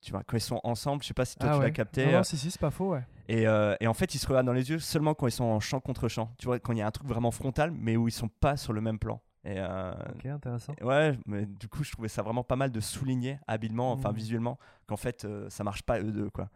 Tu 0.00 0.12
vois, 0.12 0.22
quand 0.24 0.36
ils 0.36 0.40
sont 0.40 0.60
ensemble, 0.62 1.02
je 1.02 1.08
sais 1.08 1.14
pas 1.14 1.24
si 1.24 1.36
toi 1.36 1.48
Ah 1.50 1.54
tu 1.54 1.58
ouais. 1.60 1.64
l'as 1.66 1.70
capté. 1.72 2.06
Non, 2.06 2.12
non, 2.12 2.18
euh, 2.18 2.22
si, 2.22 2.36
si, 2.36 2.50
c'est 2.50 2.60
pas 2.60 2.70
faux, 2.70 2.90
ouais. 2.92 3.04
et, 3.28 3.46
euh, 3.48 3.74
et 3.80 3.86
en 3.88 3.94
fait, 3.94 4.14
ils 4.14 4.18
se 4.18 4.26
regardent 4.28 4.46
dans 4.46 4.52
les 4.52 4.70
yeux 4.70 4.78
seulement 4.78 5.14
quand 5.14 5.26
ils 5.26 5.32
sont 5.32 5.44
en 5.44 5.58
champ 5.60 5.80
contre 5.80 6.08
champ. 6.08 6.30
Tu 6.38 6.46
vois, 6.46 6.58
quand 6.60 6.72
il 6.72 6.78
y 6.78 6.82
a 6.82 6.86
un 6.86 6.90
truc 6.90 7.08
vraiment 7.08 7.30
frontal, 7.32 7.72
mais 7.72 7.96
où 7.96 8.06
ils 8.06 8.12
sont 8.12 8.28
pas 8.28 8.56
sur 8.56 8.72
le 8.72 8.80
même 8.80 8.98
plan. 8.98 9.20
Et 9.44 9.54
euh, 9.58 9.92
Ok, 10.14 10.26
intéressant. 10.26 10.74
ouais, 10.82 11.18
mais 11.26 11.46
du 11.46 11.68
coup, 11.68 11.82
je 11.84 11.92
trouvais 11.92 12.08
ça 12.08 12.22
vraiment 12.22 12.44
pas 12.44 12.56
mal 12.56 12.70
de 12.72 12.80
souligner 12.80 13.38
habilement, 13.46 13.92
enfin 13.92 14.10
Mhm. 14.10 14.16
visuellement, 14.16 14.58
qu'en 14.86 14.96
fait, 14.96 15.24
euh, 15.24 15.48
ça 15.50 15.64
marche 15.64 15.82
pas 15.82 15.98
eux 16.00 16.12
deux, 16.12 16.30
quoi. 16.30 16.50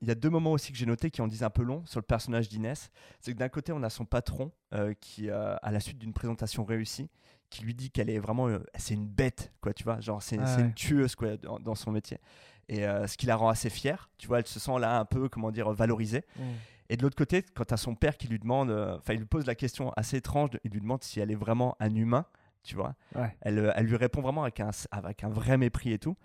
Il 0.00 0.06
y 0.08 0.12
a 0.12 0.14
deux 0.14 0.30
moments 0.30 0.52
aussi 0.52 0.70
que 0.72 0.78
j'ai 0.78 0.86
notés 0.86 1.10
qui 1.10 1.20
en 1.22 1.26
disent 1.26 1.42
un 1.42 1.50
peu 1.50 1.62
long 1.64 1.84
sur 1.84 1.98
le 1.98 2.04
personnage 2.06 2.48
d'Inès. 2.48 2.90
C'est 3.20 3.32
que 3.32 3.38
d'un 3.38 3.48
côté, 3.48 3.72
on 3.72 3.82
a 3.82 3.90
son 3.90 4.04
patron 4.04 4.52
qui, 5.00 5.28
à 5.28 5.70
la 5.72 5.80
suite 5.80 5.98
d'une 5.98 6.12
présentation 6.12 6.64
réussie, 6.64 7.10
qui 7.50 7.64
lui 7.64 7.74
dit 7.74 7.90
qu'elle 7.90 8.08
est 8.08 8.20
vraiment, 8.20 8.48
c'est 8.76 8.94
une 8.94 9.08
bête, 9.08 9.52
quoi, 9.60 9.72
tu 9.74 9.82
vois, 9.82 9.98
genre 9.98 10.22
c'est 10.22 10.38
Ah 10.38 10.54
ouais. 10.56 10.62
une 10.62 10.74
tueuse, 10.74 11.16
quoi, 11.16 11.36
dans, 11.36 11.58
dans 11.58 11.74
son 11.74 11.90
métier. 11.90 12.20
Et 12.68 12.86
euh, 12.86 13.06
ce 13.06 13.16
qui 13.16 13.26
la 13.26 13.36
rend 13.36 13.48
assez 13.48 13.70
fière, 13.70 14.10
tu 14.18 14.26
vois, 14.26 14.38
elle 14.40 14.46
se 14.46 14.60
sent 14.60 14.78
là 14.78 14.98
un 15.00 15.04
peu, 15.04 15.28
comment 15.28 15.50
dire, 15.50 15.70
valorisée. 15.72 16.24
Mm. 16.36 16.42
Et 16.90 16.96
de 16.96 17.02
l'autre 17.02 17.16
côté, 17.16 17.42
quand 17.54 17.64
tu 17.64 17.74
as 17.74 17.78
son 17.78 17.94
père 17.94 18.16
qui 18.16 18.28
lui 18.28 18.38
demande, 18.38 18.70
euh, 18.70 18.96
enfin, 18.98 19.12
il 19.14 19.18
lui 19.20 19.26
pose 19.26 19.46
la 19.46 19.54
question 19.54 19.92
assez 19.96 20.16
étrange, 20.18 20.50
de- 20.50 20.60
il 20.64 20.70
lui 20.70 20.80
demande 20.80 21.02
si 21.02 21.20
elle 21.20 21.30
est 21.30 21.34
vraiment 21.36 21.76
un 21.80 21.94
humain, 21.94 22.24
tu 22.62 22.76
vois. 22.76 22.94
Ouais. 23.14 23.36
Elle, 23.42 23.58
euh, 23.58 23.72
elle 23.74 23.86
lui 23.86 23.96
répond 23.96 24.20
vraiment 24.20 24.42
avec 24.42 24.60
un, 24.60 24.70
avec 24.90 25.24
un 25.24 25.28
vrai 25.28 25.56
mépris 25.58 25.92
et 25.92 25.98
tout. 25.98 26.16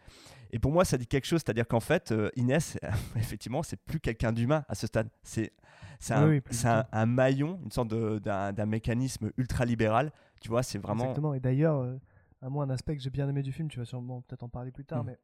Et 0.52 0.60
pour 0.60 0.72
moi, 0.72 0.86
ça 0.86 0.98
dit 0.98 1.08
quelque 1.08 1.26
chose, 1.26 1.42
c'est-à-dire 1.46 1.68
qu'en 1.68 1.80
fait, 1.80 2.14
Inès, 2.36 2.78
effectivement, 3.16 3.64
c'est 3.64 3.78
plus 3.78 4.00
quelqu'un 4.00 4.32
d'humain 4.32 4.64
à 4.68 4.76
ce 4.76 4.88
stade. 4.88 5.10
C'est 5.24 5.52
c'est 6.00 6.14
un, 6.14 6.28
Oui, 6.28 6.42
un, 6.66 6.86
un 6.92 7.06
maillon, 7.06 7.60
une 7.64 7.72
sorte 7.72 7.88
d'un 7.88 8.52
d'un 8.52 8.66
mécanisme 8.66 9.32
ultra-libéral. 9.38 10.12
Tu 10.42 10.50
vois, 10.50 10.62
c'est 10.62 10.78
vraiment. 10.78 11.04
Exactement. 11.06 11.34
Et 11.34 11.40
d'ailleurs, 11.40 11.78
euh, 11.80 11.98
à 12.42 12.50
moi, 12.50 12.66
un 12.66 12.70
aspect 12.70 12.96
que 12.98 13.02
j'ai 13.02 13.10
bien 13.10 13.28
aimé 13.30 13.42
du 13.42 13.52
film, 13.54 13.70
tu 13.70 13.80
vas 13.80 13.86
sûrement 13.86 14.22
peut-être 14.22 14.44
en 14.44 14.50
parler 14.50 14.72
plus 14.72 14.84
tard, 14.86 15.04
Mm. 15.04 15.08
mais 15.08 15.18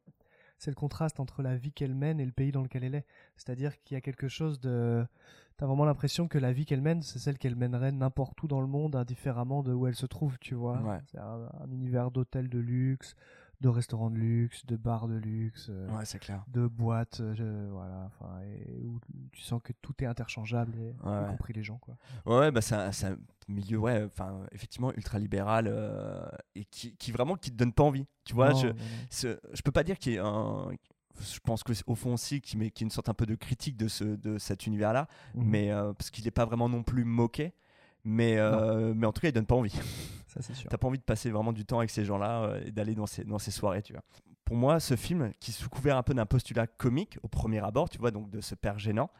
c'est 0.60 0.70
le 0.70 0.74
contraste 0.74 1.20
entre 1.20 1.42
la 1.42 1.56
vie 1.56 1.72
qu'elle 1.72 1.94
mène 1.94 2.20
et 2.20 2.26
le 2.26 2.32
pays 2.32 2.52
dans 2.52 2.62
lequel 2.62 2.84
elle 2.84 2.94
est. 2.94 3.06
C'est-à-dire 3.38 3.82
qu'il 3.82 3.94
y 3.94 3.98
a 3.98 4.02
quelque 4.02 4.28
chose 4.28 4.60
de. 4.60 5.06
T'as 5.56 5.66
vraiment 5.66 5.86
l'impression 5.86 6.28
que 6.28 6.38
la 6.38 6.52
vie 6.52 6.66
qu'elle 6.66 6.82
mène, 6.82 7.02
c'est 7.02 7.18
celle 7.18 7.38
qu'elle 7.38 7.56
mènerait 7.56 7.92
n'importe 7.92 8.42
où 8.42 8.46
dans 8.46 8.60
le 8.60 8.66
monde, 8.66 8.94
indifféremment 8.94 9.62
de 9.62 9.72
où 9.72 9.86
elle 9.86 9.94
se 9.94 10.06
trouve, 10.06 10.38
tu 10.38 10.54
vois. 10.54 10.80
Ouais. 10.82 10.98
C'est 11.06 11.18
un, 11.18 11.48
un 11.60 11.70
univers 11.70 12.10
d'hôtels 12.10 12.50
de 12.50 12.58
luxe, 12.58 13.16
de 13.60 13.68
restaurants 13.68 14.10
de 14.10 14.16
luxe, 14.16 14.64
de 14.66 14.76
bars 14.76 15.06
de 15.06 15.16
luxe, 15.16 15.66
euh, 15.70 15.88
Ouais, 15.90 16.04
c'est 16.04 16.18
clair. 16.18 16.44
de 16.48 16.66
boîtes, 16.66 17.20
euh, 17.20 17.68
voilà, 17.72 18.06
enfin, 18.06 18.40
où 18.84 18.98
tu 19.32 19.42
sens 19.42 19.60
que 19.62 19.72
tout 19.82 19.92
est 20.02 20.06
interchangeable, 20.06 20.74
et, 20.78 20.94
Ouais, 21.06 21.24
y 21.24 21.26
compris 21.30 21.52
les 21.52 21.62
gens, 21.62 21.78
quoi. 21.78 21.96
Ouais, 22.24 22.50
bah 22.50 22.60
c'est 22.62 22.74
un, 22.74 23.16
milieu, 23.48 23.78
ouais, 23.78 24.04
enfin, 24.04 24.46
effectivement, 24.52 24.92
ultra 24.94 25.18
libéral 25.18 25.66
euh, 25.68 26.24
et 26.54 26.64
qui, 26.64 26.96
qui 26.96 27.12
vraiment 27.12 27.34
qui 27.36 27.50
te 27.50 27.56
donne 27.56 27.72
pas 27.72 27.82
envie. 27.82 28.06
Tu 28.24 28.32
vois, 28.34 28.50
Non, 28.50 28.56
je, 28.60 28.66
non, 28.68 29.36
je 29.52 29.62
peux 29.62 29.72
pas 29.72 29.82
dire 29.82 29.98
qu'il 29.98 30.12
y 30.12 30.14
ait 30.16 30.20
un. 30.20 30.68
Je 31.20 31.38
pense 31.40 31.62
que 31.62 31.72
au 31.86 31.94
fond 31.96 32.14
aussi, 32.14 32.40
qu'il 32.40 32.58
met, 32.60 32.66
a 32.68 32.80
une 32.80 32.88
sorte 32.90 33.08
un 33.10 33.14
peu 33.14 33.26
de 33.26 33.34
critique 33.34 33.76
de, 33.76 33.88
ce, 33.88 34.04
de 34.04 34.38
cet 34.38 34.66
univers-là, 34.66 35.06
Mhm. 35.34 35.44
mais 35.44 35.70
euh, 35.70 35.92
parce 35.92 36.10
qu'il 36.10 36.24
n'est 36.24 36.30
pas 36.30 36.46
vraiment 36.46 36.68
non 36.68 36.82
plus 36.82 37.04
moqué. 37.04 37.52
Mais, 38.04 38.38
euh, 38.38 38.94
mais 38.94 39.06
en 39.06 39.12
tout 39.12 39.20
cas, 39.20 39.28
il 39.28 39.32
donne 39.32 39.44
pas 39.44 39.56
envie. 39.56 39.74
Ça, 40.32 40.40
c'est 40.42 40.54
sûr. 40.54 40.70
T'as 40.70 40.78
pas 40.78 40.86
envie 40.86 40.98
de 40.98 41.04
passer 41.04 41.30
vraiment 41.30 41.52
du 41.52 41.64
temps 41.64 41.78
avec 41.78 41.90
ces 41.90 42.04
gens-là 42.04 42.42
euh, 42.44 42.62
et 42.64 42.70
d'aller 42.70 42.94
dans 42.94 43.06
ces, 43.06 43.24
dans 43.24 43.38
ces 43.38 43.50
soirées, 43.50 43.82
tu 43.82 43.92
vois. 43.92 44.02
Pour 44.44 44.56
moi, 44.56 44.80
ce 44.80 44.96
film, 44.96 45.32
qui 45.40 45.52
sous 45.52 45.68
couvert 45.68 45.96
un 45.96 46.02
peu 46.02 46.14
d'un 46.14 46.26
postulat 46.26 46.66
comique 46.66 47.18
au 47.22 47.28
premier 47.28 47.64
abord, 47.64 47.88
tu 47.88 47.98
vois, 47.98 48.10
donc 48.10 48.30
de 48.30 48.40
ce 48.40 48.54
père 48.54 48.78
gênant, 48.78 49.10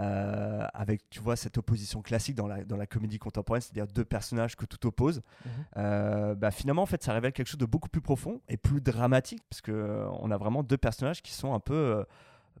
euh, 0.00 0.66
avec, 0.74 1.08
tu 1.10 1.20
vois, 1.20 1.36
cette 1.36 1.58
opposition 1.58 2.02
classique 2.02 2.36
dans 2.36 2.46
la, 2.46 2.64
dans 2.64 2.76
la 2.76 2.86
comédie 2.86 3.18
contemporaine, 3.18 3.60
c'est-à-dire 3.60 3.86
deux 3.86 4.04
personnages 4.04 4.56
que 4.56 4.64
tout 4.64 4.86
oppose, 4.86 5.22
Mhm. 5.44 5.50
euh, 5.78 6.34
bah, 6.34 6.50
finalement, 6.50 6.82
en 6.82 6.86
fait, 6.86 7.02
ça 7.02 7.12
révèle 7.12 7.32
quelque 7.32 7.48
chose 7.48 7.58
de 7.58 7.66
beaucoup 7.66 7.88
plus 7.88 8.00
profond 8.00 8.40
et 8.48 8.56
plus 8.56 8.80
dramatique, 8.80 9.42
parce 9.50 9.60
que 9.60 10.06
on 10.20 10.30
a 10.30 10.36
vraiment 10.36 10.62
deux 10.62 10.76
personnages 10.78 11.20
qui 11.22 11.32
sont 11.32 11.52
un 11.54 11.60
peu 11.60 11.74
euh, 11.74 12.04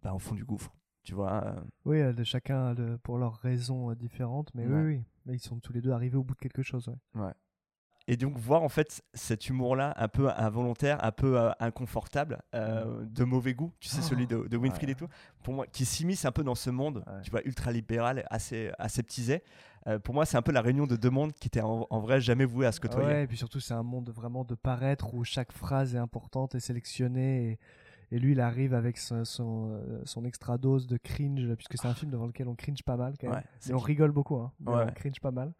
bah, 0.02 0.12
au 0.14 0.18
fond 0.18 0.34
du 0.34 0.44
gouffre, 0.44 0.74
tu 1.04 1.14
vois. 1.14 1.44
euh. 1.44 1.60
Oui, 1.84 2.02
de 2.14 2.24
chacun 2.24 2.74
de- 2.74 2.96
pour 3.02 3.18
leurs 3.18 3.36
raisons 3.36 3.92
différentes, 3.94 4.50
mais 4.54 4.66
Ouais. 4.66 4.74
oui, 4.74 4.82
oui, 4.96 5.04
mais 5.26 5.34
ils 5.34 5.40
sont 5.40 5.60
tous 5.60 5.72
les 5.72 5.80
deux 5.80 5.92
arrivés 5.92 6.16
au 6.16 6.24
bout 6.24 6.34
de 6.34 6.40
quelque 6.40 6.62
chose. 6.62 6.88
ouais. 6.88 7.22
Ouais. 7.22 7.32
Et 8.10 8.16
donc 8.16 8.38
voir 8.38 8.62
en 8.62 8.70
fait 8.70 9.02
cet 9.12 9.48
humour-là 9.50 9.92
un 9.96 10.08
peu 10.08 10.30
involontaire, 10.30 11.04
un 11.04 11.12
peu 11.12 11.38
euh, 11.38 11.50
inconfortable, 11.60 12.38
euh, 12.54 13.04
de 13.04 13.22
mauvais 13.24 13.52
goût, 13.52 13.70
tu 13.80 13.88
sais 13.88 14.00
celui 14.00 14.26
de, 14.26 14.48
de 14.48 14.56
Winfried 14.56 14.88
Ouais. 14.88 14.92
et 14.92 14.94
tout, 14.96 15.08
pour 15.42 15.52
moi 15.52 15.66
qui 15.66 15.84
s'immisce 15.84 16.24
un 16.24 16.32
peu 16.32 16.42
dans 16.42 16.54
ce 16.54 16.70
monde, 16.70 17.04
Ouais. 17.06 17.20
tu 17.22 17.30
vois 17.30 17.42
ultra 17.44 17.70
libéral, 17.70 18.24
assez 18.30 18.70
aseptisé. 18.78 19.42
Euh, 19.86 19.98
pour 19.98 20.14
moi 20.14 20.24
c'est 20.24 20.36
un 20.38 20.42
peu 20.42 20.52
la 20.52 20.62
réunion 20.62 20.86
de 20.86 20.96
deux 20.96 21.10
mondes 21.10 21.32
qui 21.34 21.48
étaient 21.48 21.60
en, 21.60 21.86
en 21.90 22.00
vrai 22.00 22.20
jamais 22.20 22.46
voués 22.46 22.66
à 22.66 22.72
se 22.72 22.80
côtoyer. 22.80 23.06
Ouais, 23.08 23.24
et 23.24 23.26
puis 23.26 23.36
surtout, 23.36 23.60
c'est 23.60 23.74
un 23.74 23.82
monde 23.82 24.08
vraiment 24.10 24.42
de 24.44 24.54
paraître 24.54 25.12
où 25.14 25.22
chaque 25.24 25.52
phrase 25.52 25.94
est 25.94 25.98
importante 25.98 26.54
et 26.54 26.60
sélectionnée. 26.60 27.58
Et, 28.10 28.16
et 28.16 28.18
lui, 28.18 28.32
il 28.32 28.40
arrive 28.40 28.72
avec 28.72 28.96
son, 28.96 29.26
son, 29.26 29.82
son 30.06 30.24
extra 30.24 30.56
dose 30.56 30.86
de 30.86 30.96
cringe, 30.96 31.54
puisque 31.56 31.76
c'est 31.76 31.86
un 31.88 31.92
film 31.94 32.10
devant 32.10 32.26
lequel 32.26 32.48
on 32.48 32.54
cringe 32.54 32.82
pas 32.82 32.96
mal 32.96 33.14
quand 33.20 33.26
même. 33.28 33.36
Ouais, 33.36 33.70
Et 33.70 33.74
on 33.74 33.78
rigole 33.78 34.12
beaucoup, 34.12 34.36
hein, 34.36 34.50
mais 34.60 34.72
on 34.72 34.86
cringe 34.92 35.20
pas 35.20 35.30
mal. 35.30 35.52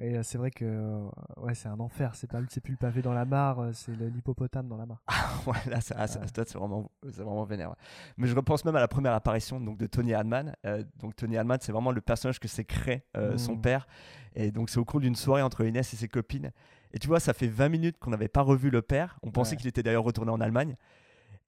Et 0.00 0.16
euh, 0.16 0.22
c'est 0.22 0.38
vrai 0.38 0.50
que 0.50 0.64
euh, 0.64 1.08
ouais, 1.38 1.54
c'est 1.54 1.68
un 1.68 1.80
enfer. 1.80 2.14
C'est 2.14 2.26
pas, 2.30 2.38
c'est 2.48 2.60
plus 2.60 2.72
le 2.72 2.76
pavé 2.78 3.02
dans 3.02 3.12
la 3.12 3.24
mare, 3.24 3.58
euh, 3.60 3.72
c'est 3.72 3.92
l'hippopotame 3.92 4.68
dans 4.68 4.76
la 4.76 4.86
mare. 4.86 5.02
ouais, 5.46 5.56
là, 5.70 5.80
ça, 5.80 5.94
ah, 5.98 6.06
ça- 6.06 6.20
c'est 6.26 6.54
vraiment, 6.54 6.90
c'est 7.04 7.22
vraiment 7.22 7.44
vénère. 7.44 7.70
ouais. 7.70 7.76
Mais 8.16 8.28
je 8.28 8.34
repense 8.36 8.64
même 8.64 8.76
à 8.76 8.80
la 8.80 8.88
première 8.88 9.12
apparition 9.12 9.60
donc, 9.60 9.76
de 9.78 9.86
Tony 9.86 10.14
Hadman. 10.14 10.54
Euh, 10.66 10.84
donc 11.00 11.16
Tony 11.16 11.36
Hadman, 11.36 11.58
c'est 11.60 11.72
vraiment 11.72 11.90
le 11.92 12.00
personnage 12.00 12.38
que 12.38 12.48
s'est 12.48 12.64
créé 12.64 13.02
euh, 13.16 13.36
son 13.38 13.56
Mm. 13.56 13.60
père. 13.60 13.86
Et 14.34 14.52
donc 14.52 14.70
c'est 14.70 14.78
au 14.78 14.84
cours 14.84 15.00
d'une 15.00 15.16
soirée 15.16 15.42
entre 15.42 15.64
Inès 15.64 15.92
et 15.92 15.96
ses 15.96 16.08
copines. 16.08 16.52
Et 16.92 16.98
tu 16.98 17.08
vois, 17.08 17.18
ça 17.20 17.32
fait 17.34 17.48
20 17.48 17.68
minutes 17.68 17.98
qu'on 17.98 18.10
n'avait 18.10 18.28
pas 18.28 18.42
revu 18.42 18.70
le 18.70 18.82
père. 18.82 19.18
On 19.22 19.30
pensait 19.30 19.52
Ouais. 19.52 19.56
qu'il 19.56 19.66
était 19.68 19.82
d'ailleurs 19.82 20.04
retourné 20.04 20.30
en 20.30 20.40
Allemagne. 20.40 20.76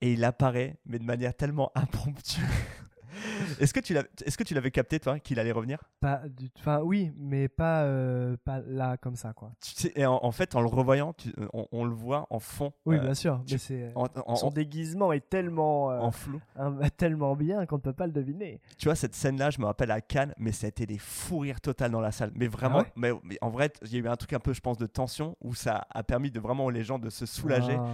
Et 0.03 0.15
il 0.15 0.25
apparaît, 0.25 0.77
mais 0.87 0.99
de 0.99 1.05
manière 1.05 1.35
tellement 1.37 1.71
impromptue. 1.77 2.41
Est-ce 3.61 3.73
que 3.75 3.81
tu 3.81 3.95
l'avais, 3.95 4.09
est-ce 4.25 4.37
que 4.39 4.45
tu 4.45 4.55
l'avais 4.55 4.71
capté 4.71 5.01
toi 5.01 5.19
qu'il 5.19 5.39
allait 5.39 5.53
revenir? 5.53 5.79
Pas 6.01 6.23
du- 6.29 6.51
Enfin, 6.59 6.81
oui, 6.83 7.13
mais 7.17 7.49
pas, 7.49 7.83
euh, 7.85 8.37
pas 8.45 8.61
là 8.67 8.97
comme 8.97 9.17
ça, 9.17 9.33
quoi. 9.33 9.53
Tu 9.61 9.73
sais, 9.75 9.93
et 9.97 10.07
en, 10.07 10.19
en 10.23 10.33
fait, 10.33 10.55
en 10.55 10.61
le 10.61 10.67
revoyant, 10.69 11.13
tu- 11.13 11.31
euh, 11.39 11.47
on, 11.53 11.67
on 11.73 11.85
le 11.85 11.93
voit 11.95 12.27
en 12.31 12.39
fond. 12.39 12.73
Oui, 12.87 12.97
euh, 12.97 13.01
bien 13.01 13.15
sûr. 13.15 13.43
tu- 13.47 13.55
Mais 13.55 13.59
c'est 13.59 13.93
en, 13.95 14.07
en- 14.27 14.37
son 14.37 14.47
en- 14.49 14.51
déguisement 14.51 15.13
est 15.13 15.29
tellement, 15.29 15.91
euh, 15.91 15.99
en 15.99 16.11
flou. 16.11 16.41
un- 16.57 16.73
tellement 16.97 17.37
bien 17.37 17.67
qu'on 17.67 17.77
ne 17.77 17.81
peut 17.81 17.93
pas 17.93 18.07
le 18.07 18.13
deviner. 18.13 18.61
Tu 18.79 18.87
vois, 18.89 18.95
cette 18.95 19.15
scène-là, 19.15 19.51
je 19.51 19.61
me 19.61 19.67
rappelle 19.67 19.91
à 19.91 20.01
Cannes, 20.01 20.35
mais 20.39 20.53
ça 20.53 20.67
a 20.67 20.69
été 20.69 20.87
des 20.87 20.99
fous 20.99 21.39
rires 21.41 21.61
total 21.61 21.91
dans 21.91 22.01
la 22.01 22.13
salle. 22.13 22.33
Mais 22.35 22.47
vraiment, 22.49 22.79
Ah 22.79 22.83
ouais? 22.83 22.93
mais, 22.97 23.13
mais 23.25 23.39
en 23.41 23.51
vrai, 23.51 23.73
il 23.83 23.93
y 23.93 23.97
a 23.97 23.99
eu 24.01 24.09
un 24.09 24.17
truc 24.17 24.33
un 24.33 24.41
peu, 24.41 24.53
je 24.53 24.61
pense, 24.61 24.79
de 24.79 24.87
tension 24.87 25.37
où 25.41 25.55
ça 25.55 25.87
a 25.91 26.03
permis 26.03 26.31
de 26.31 26.41
vraiment 26.41 26.71
les 26.71 26.85
gens 26.85 26.99
de 26.99 27.11
se 27.11 27.27
soulager. 27.27 27.77
Ah. 27.79 27.87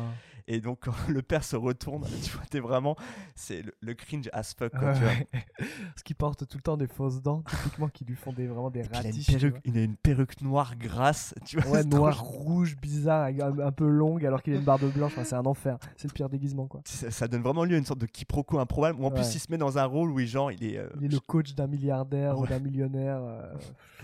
Et 0.49 0.61
donc, 0.61 0.79
quand 0.85 0.93
le 1.09 1.23
père 1.23 1.43
se 1.43 1.57
retourne, 1.57 2.05
tu 2.23 2.31
vois, 2.31 2.45
t'es 2.49 2.61
vraiment, 2.61 2.95
c'est 3.35 3.63
le, 3.63 3.75
le 3.81 3.95
cringe 3.95 4.29
as 4.33 4.55
fuck, 4.55 4.73
quoi, 4.77 4.93
tu 4.95 5.03
vois. 5.03 5.13
Parce 5.59 6.03
qu'il 6.05 6.15
porte 6.17 6.47
tout 6.47 6.57
le 6.59 6.63
temps 6.63 6.77
des 6.77 6.87
fausses 6.87 7.21
dents, 7.21 7.43
typiquement, 7.43 7.89
qui 7.89 8.05
lui 8.05 8.15
font 8.15 8.33
des, 8.33 8.47
vraiment 8.47 8.71
des 8.71 8.83
puis, 8.83 8.91
il, 8.93 8.97
a 8.97 9.01
une 9.01 9.07
ratiches. 9.07 9.27
perruque, 9.27 9.57
il 9.65 9.79
a 9.79 9.83
une 9.83 9.97
perruque 9.97 10.41
noire 10.43 10.77
grasse, 10.77 11.35
tu 11.45 11.59
vois. 11.61 11.71
Ouais, 11.73 11.83
c'est 11.83 11.89
trop 11.89 11.99
noir, 11.99 12.17
chou- 12.19 12.25
rouge, 12.25 12.77
bizarre, 12.77 13.27
un, 13.27 13.59
un 13.59 13.73
peu 13.73 13.89
longue, 13.89 14.25
alors 14.25 14.41
qu'il 14.43 14.53
a 14.53 14.57
une 14.57 14.65
barbe 14.65 14.91
blanche. 14.93 15.13
Enfin, 15.15 15.25
c'est 15.25 15.35
un 15.35 15.47
enfer. 15.47 15.79
C'est 15.97 16.07
le 16.09 16.13
pire 16.13 16.29
déguisement, 16.29 16.67
quoi. 16.69 16.81
Ça, 16.85 17.11
ça 17.11 17.27
donne 17.27 17.43
vraiment 17.43 17.65
lieu 17.65 17.75
à 17.75 17.79
une 17.79 17.85
sorte 17.85 18.01
de 18.01 18.07
quiproquo 18.07 18.59
improbable 18.61 19.01
où 19.01 19.07
en 19.07 19.11
plus 19.11 19.35
il 19.35 19.41
se 19.41 19.51
met 19.51 19.59
dans 19.59 19.79
un 19.79 19.85
rôle 19.85 20.11
où 20.13 20.21
il, 20.21 20.29
genre, 20.29 20.53
il 20.53 20.63
est. 20.63 20.79
euh, 20.79 20.89
Il 21.01 21.07
est 21.07 21.09
le 21.09 21.19
coach 21.21 21.55
d'un 21.55 21.67
milliardaire 21.67 22.39
ou 22.39 22.47
d'un 22.47 22.61
millionnaire. 22.61 23.19
euh, 23.21 23.53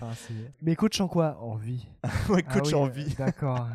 enfin, 0.01 0.13
Mais 0.61 0.75
coach 0.75 0.99
en 0.99 1.07
quoi? 1.07 1.37
En 1.41 1.55
vie. 1.55 1.87
ouais, 2.29 2.43
Ah 2.47 2.53
coach 2.53 2.67
oui, 2.67 2.73
en 2.73 2.87
euh, 2.87 2.89
vie. 2.89 3.15
D'accord. 3.17 3.67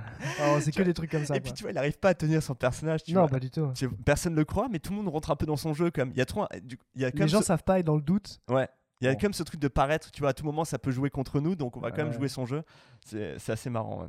Oh, 0.44 0.58
c'est 0.60 0.72
que 0.72 0.82
des 0.82 0.92
trucs 0.94 1.10
comme 1.10 1.24
ça. 1.24 1.36
Et 1.36 1.40
puis 1.40 1.52
tu 1.52 1.62
vois, 1.62 1.72
il 1.72 1.78
arrive 1.78 1.98
pas 1.98 2.10
à 2.10 2.14
tenir 2.14 2.42
son 2.42 2.54
personnage. 2.58 3.02
Tu 3.04 3.12
non, 3.14 3.20
vois. 3.22 3.28
pas 3.28 3.40
du 3.40 3.50
tout. 3.50 3.72
Tu- 3.74 3.88
Personne 3.90 4.34
le 4.34 4.44
croit, 4.44 4.68
mais 4.70 4.78
tout 4.78 4.90
le 4.92 4.96
monde 4.98 5.08
rentre 5.08 5.30
un 5.30 5.36
peu 5.36 5.46
dans 5.46 5.56
son 5.56 5.74
jeu 5.74 5.90
quand 5.90 6.02
même. 6.02 6.12
Il 6.12 6.18
y 6.18 6.22
a 6.22 6.26
trop, 6.26 6.46
du- 6.62 6.78
il 6.94 7.02
y 7.02 7.04
a 7.04 7.10
quand 7.10 7.16
Les 7.18 7.20
même 7.20 7.28
gens 7.28 7.40
ce- 7.40 7.46
savent 7.46 7.64
pas 7.64 7.78
et 7.78 7.82
dans 7.82 7.96
le 7.96 8.02
doute. 8.02 8.40
Ouais. 8.48 8.68
Il 9.00 9.04
y 9.04 9.08
a 9.08 9.12
Bon. 9.12 9.18
quand 9.18 9.24
même 9.26 9.32
ce 9.32 9.44
truc 9.44 9.60
de 9.60 9.68
paraître, 9.68 10.10
tu 10.10 10.20
vois, 10.20 10.30
à 10.30 10.32
tout 10.34 10.44
moment 10.44 10.64
ça 10.64 10.78
peut 10.78 10.90
jouer 10.90 11.08
contre 11.10 11.40
nous, 11.40 11.54
donc 11.54 11.76
on 11.76 11.80
va 11.80 11.90
quand 11.92 12.02
même 12.04 12.12
jouer 12.12 12.28
son 12.28 12.46
jeu. 12.46 12.64
C'est 13.04 13.38
c'est 13.38 13.52
assez 13.52 13.70
marrant. 13.70 14.02
ouais. 14.02 14.08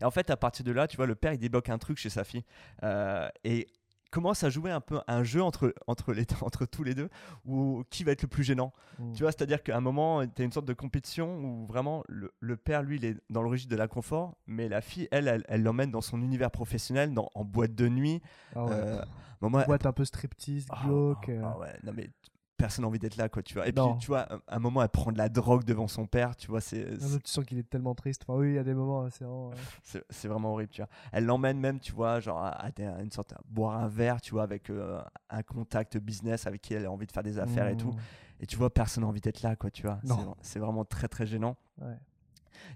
Et 0.00 0.04
en 0.04 0.10
fait, 0.10 0.30
à 0.30 0.36
partir 0.36 0.64
de 0.64 0.72
là, 0.72 0.88
tu 0.88 0.96
vois, 0.96 1.06
le 1.06 1.14
père 1.14 1.32
il 1.32 1.38
débloque 1.38 1.68
un 1.68 1.78
truc 1.78 1.96
chez 1.98 2.10
sa 2.10 2.24
fille 2.24 2.42
euh, 2.82 3.28
et 3.44 3.68
commence 4.10 4.44
à 4.44 4.50
jouer 4.50 4.70
un 4.70 4.80
peu 4.80 5.00
un 5.06 5.22
jeu 5.22 5.42
entre, 5.42 5.74
entre, 5.86 6.12
les, 6.12 6.24
entre 6.42 6.64
tous 6.66 6.82
les 6.84 6.94
deux 6.94 7.08
où 7.44 7.82
qui 7.90 8.04
va 8.04 8.12
être 8.12 8.22
le 8.22 8.28
plus 8.28 8.44
gênant. 8.44 8.72
Mm. 8.98 9.12
Tu 9.12 9.22
vois, 9.22 9.32
c'est-à-dire 9.32 9.62
qu'à 9.62 9.76
un 9.76 9.80
moment, 9.80 10.26
tu 10.26 10.42
as 10.42 10.44
une 10.44 10.52
sorte 10.52 10.66
de 10.66 10.72
compétition 10.74 11.38
où 11.38 11.66
vraiment 11.66 12.04
le, 12.08 12.32
le 12.40 12.56
père, 12.56 12.82
lui, 12.82 12.96
il 12.96 13.04
est 13.04 13.16
dans 13.30 13.42
le 13.42 13.48
registre 13.48 13.70
de 13.70 13.76
l'inconfort, 13.76 14.36
mais 14.46 14.68
la 14.68 14.80
fille, 14.80 15.08
elle, 15.10 15.44
elle 15.48 15.62
l'emmène 15.62 15.90
dans 15.90 16.00
son 16.00 16.22
univers 16.22 16.50
professionnel, 16.50 17.12
dans, 17.12 17.30
en 17.34 17.44
boîte 17.44 17.74
de 17.74 17.88
nuit. 17.88 18.22
Ah 18.54 18.64
ouais. 18.64 18.70
Euh, 18.72 19.02
Boîte 19.40 19.86
un 19.86 19.92
peu 19.92 20.04
striptease, 20.04 20.66
ah, 20.70 20.80
glauque. 20.84 21.28
euh. 21.28 21.42
ah 21.44 21.58
ouais, 21.58 21.72
non 21.84 21.92
mais 21.94 22.10
personne 22.58 22.82
n'a 22.82 22.88
envie 22.88 22.98
d'être 22.98 23.16
là 23.16 23.30
quoi, 23.30 23.42
tu 23.42 23.54
vois. 23.54 23.66
Et 23.66 23.72
Non. 23.72 23.92
puis 23.92 24.00
tu 24.00 24.06
vois, 24.08 24.30
un, 24.32 24.40
un 24.48 24.58
moment 24.58 24.82
elle 24.82 24.90
prend 24.90 25.10
de 25.12 25.16
la 25.16 25.30
drogue 25.30 25.64
devant 25.64 25.88
son 25.88 26.06
père, 26.06 26.36
tu 26.36 26.48
vois, 26.48 26.60
c'est 26.60 26.98
tu 26.98 27.20
sens 27.24 27.44
qu'il 27.46 27.58
est 27.58 27.68
tellement 27.70 27.94
triste. 27.94 28.24
Enfin, 28.28 28.38
oui, 28.38 28.48
il 28.50 28.54
y 28.54 28.58
a 28.58 28.64
des 28.64 28.74
moments, 28.74 29.08
c'est 29.10 29.24
vraiment. 29.24 29.50
euh, 29.94 30.00
c'est 30.10 30.28
vraiment 30.28 30.52
horrible, 30.52 30.70
tu 30.70 30.82
vois. 30.82 30.90
Elle 31.12 31.24
l'emmène 31.24 31.58
même, 31.58 31.80
tu 31.80 31.92
vois, 31.92 32.20
genre 32.20 32.38
à, 32.38 32.48
à 32.50 32.66
à 32.66 33.00
une 33.02 33.10
sorte 33.12 33.32
à 33.32 33.40
boire 33.48 33.78
un 33.78 33.88
verre, 33.88 34.20
tu 34.20 34.32
vois, 34.32 34.42
avec 34.42 34.68
euh, 34.68 35.00
un 35.30 35.42
contact 35.42 35.96
business 35.96 36.46
avec 36.46 36.60
qui 36.60 36.74
elle 36.74 36.84
a 36.84 36.90
envie 36.92 37.06
de 37.06 37.12
faire 37.12 37.22
des 37.22 37.38
affaires 37.38 37.68
et 37.68 37.76
tout. 37.76 37.92
mm. 37.92 37.98
Et 38.40 38.46
tu 38.46 38.56
vois, 38.56 38.68
personne 38.72 39.02
n'a 39.02 39.08
envie 39.08 39.20
d'être 39.20 39.42
là 39.42 39.56
quoi, 39.56 39.70
tu 39.70 39.82
vois. 39.82 39.98
C'est 40.42 40.58
vraiment 40.58 40.84
très 40.84 41.08
très 41.08 41.26
gênant. 41.26 41.56
Ouais. 41.80 41.96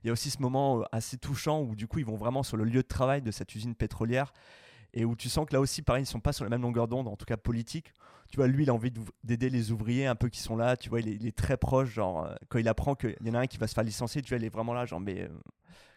Il 0.03 0.07
y 0.07 0.11
a 0.11 0.13
aussi 0.13 0.31
ce 0.31 0.41
moment 0.41 0.81
euh, 0.81 0.85
assez 0.93 1.19
touchant 1.19 1.61
où 1.61 1.75
du 1.75 1.87
coup 1.89 1.99
ils 1.99 2.05
vont 2.07 2.17
vraiment 2.17 2.43
sur 2.43 2.57
le 2.57 2.65
lieu 2.65 2.83
de 2.83 2.87
travail 2.89 3.21
de 3.21 3.31
cette 3.31 3.55
usine 3.55 3.75
pétrolière 3.75 4.33
et 4.95 5.05
où 5.05 5.17
tu 5.17 5.29
sens 5.29 5.47
que 5.47 5.55
là 5.55 5.61
aussi 5.61 5.83
pareil 5.83 6.03
ils 6.05 6.07
sont 6.07 6.21
pas 6.21 6.33
sur 6.33 6.45
la 6.45 6.51
même 6.51 6.63
longueur 6.63 6.89
d'onde 6.89 7.09
en 7.09 7.17
tout 7.17 7.25
cas 7.27 7.37
politique 7.37 7.93
tu 8.29 8.37
vois 8.37 8.47
lui 8.47 8.65
il 8.65 8.71
a 8.71 8.75
envie 8.75 8.93
d'aider 9.25 9.51
les 9.51 9.73
ouvriers 9.73 10.07
un 10.07 10.15
peu 10.15 10.29
qui 10.29 10.41
sont 10.41 10.57
là 10.57 10.77
tu 10.77 10.89
vois 10.89 11.01
il 11.01 11.09
est, 11.09 11.15
il 11.15 11.27
est 11.27 11.37
très 11.37 11.57
proche 11.57 11.91
genre 11.91 12.25
euh, 12.27 12.35
quand 12.49 12.59
il 12.59 12.69
apprend 12.69 12.95
qu'il 12.95 13.17
y 13.25 13.31
en 13.31 13.35
a 13.35 13.41
un 13.41 13.47
qui 13.47 13.59
va 13.59 13.67
se 13.67 13.75
faire 13.75 13.85
licencier 13.85 14.23
tu 14.23 14.31
vois 14.31 14.39
il 14.39 14.45
est 14.45 14.49
vraiment 14.53 14.75
là 14.75 14.85
genre 14.87 15.01
mais 15.01 15.23
euh, 15.23 15.29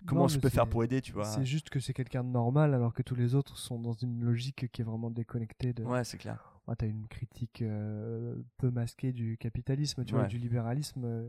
comment 0.05 0.23
Non, 0.23 0.27
je 0.27 0.35
mais 0.35 0.41
peux 0.41 0.49
faire 0.49 0.67
pour 0.67 0.83
aider 0.83 1.01
tu 1.01 1.11
vois? 1.13 1.25
C'est 1.25 1.45
juste 1.45 1.69
que 1.69 1.79
c'est 1.79 1.93
quelqu'un 1.93 2.23
de 2.23 2.29
normal, 2.29 2.73
alors 2.73 2.93
que 2.93 3.01
tous 3.01 3.15
les 3.15 3.33
autres 3.35 3.57
sont 3.57 3.79
dans 3.79 3.93
une 3.93 4.23
logique 4.23 4.69
qui 4.71 4.81
est 4.81 4.85
vraiment 4.85 5.09
déconnectée 5.11 5.73
de. 5.73 5.83
ouais 5.83 6.03
c'est 6.03 6.17
clair 6.17 6.51
Ouais, 6.67 6.75
t'as 6.75 6.87
une 6.87 7.07
critique 7.07 7.61
euh, 7.61 8.35
peu 8.57 8.71
masquée 8.71 9.13
du 9.13 9.37
capitalisme, 9.37 10.03
tu 10.05 10.15
vois, 10.15 10.25
du 10.25 10.37
libéralisme, 10.39 11.27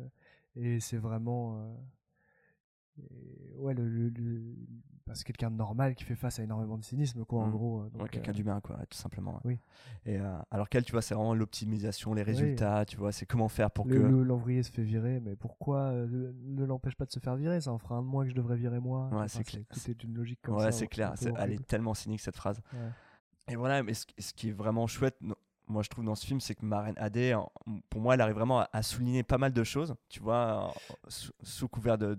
et 0.56 0.80
c'est 0.80 0.96
vraiment. 0.98 1.76
et 2.98 3.54
ouais, 3.58 3.74
le, 3.74 3.88
le- 3.88 4.08
le- 4.08 4.56
c'est 5.14 5.24
quelqu'un 5.24 5.50
de 5.50 5.56
normal 5.56 5.94
qui 5.94 6.04
fait 6.04 6.14
face 6.16 6.38
à 6.38 6.42
énormément 6.42 6.76
de 6.78 6.84
cynisme, 6.84 7.24
quoi, 7.24 7.42
en 7.42 7.46
Mm. 7.46 7.50
gros. 7.50 7.80
euh, 7.82 7.88
donc, 7.90 8.02
Ouais, 8.02 8.08
quelqu'un 8.08 8.32
euh, 8.32 8.34
d'humain 8.34 8.60
quoi 8.60 8.76
tout 8.90 8.98
simplement. 8.98 9.40
Oui. 9.44 9.58
et 10.04 10.18
euh, 10.18 10.36
alors 10.50 10.68
qu'elle 10.68 10.84
tu 10.84 10.92
vois 10.92 11.02
c'est 11.02 11.14
vraiment 11.14 11.34
l'optimisation 11.34 12.14
les 12.14 12.22
résultats 12.22 12.84
tu 12.84 12.96
vois 12.96 13.12
c'est 13.12 13.26
comment 13.26 13.48
faire 13.48 13.70
pour 13.70 13.86
le- 13.86 13.94
que 13.94 14.00
le- 14.00 14.22
L'ouvrier 14.22 14.62
se 14.62 14.70
fait 14.72 14.82
virer, 14.82 15.20
mais 15.20 15.36
pourquoi 15.36 15.78
euh, 15.92 16.32
ne 16.44 16.64
l'empêche 16.64 16.94
pas 16.96 17.04
de 17.06 17.12
se 17.12 17.20
faire 17.20 17.36
virer? 17.36 17.60
Ça 17.60 17.72
en 17.72 17.78
fera 17.78 17.96
un 17.96 18.02
de 18.02 18.06
moins 18.06 18.24
que 18.24 18.30
je 18.30 18.34
devrais 18.34 18.56
virer 18.56 18.80
moi. 18.80 19.08
Ouais, 19.10 19.16
Enfin, 19.16 19.26
c'est 19.28 19.44
clair. 19.44 19.62
Tout 19.70 19.90
est 19.90 20.02
une 20.04 20.14
logique 20.14 20.40
comme 20.42 20.56
ouais 20.56 20.64
ça. 20.64 20.72
c'est 20.72 20.86
clair 20.88 21.12
c'est- 21.16 21.32
elle 21.38 21.52
est 21.52 21.66
tellement 21.66 21.94
cynique 21.94 22.20
cette 22.20 22.36
phrase 22.36 22.60
Ouais. 22.72 22.90
Et 23.48 23.54
voilà, 23.54 23.82
mais 23.84 23.94
ce, 23.94 24.04
ce 24.18 24.32
qui 24.34 24.48
est 24.48 24.52
vraiment 24.52 24.88
chouette, 24.88 25.16
moi 25.68 25.82
je 25.82 25.88
trouve 25.88 26.04
dans 26.04 26.14
ce 26.14 26.24
film, 26.26 26.40
c'est 26.40 26.54
que 26.54 26.64
Marine 26.64 26.94
Adé, 26.96 27.36
pour 27.90 28.00
moi, 28.00 28.14
elle 28.14 28.20
arrive 28.20 28.34
vraiment 28.36 28.60
à, 28.60 28.68
à 28.72 28.82
souligner 28.82 29.22
pas 29.22 29.38
mal 29.38 29.52
de 29.52 29.64
choses, 29.64 29.94
tu 30.08 30.20
vois, 30.20 30.72
sous, 31.08 31.32
sous 31.42 31.68
couvert 31.68 31.98
de, 31.98 32.14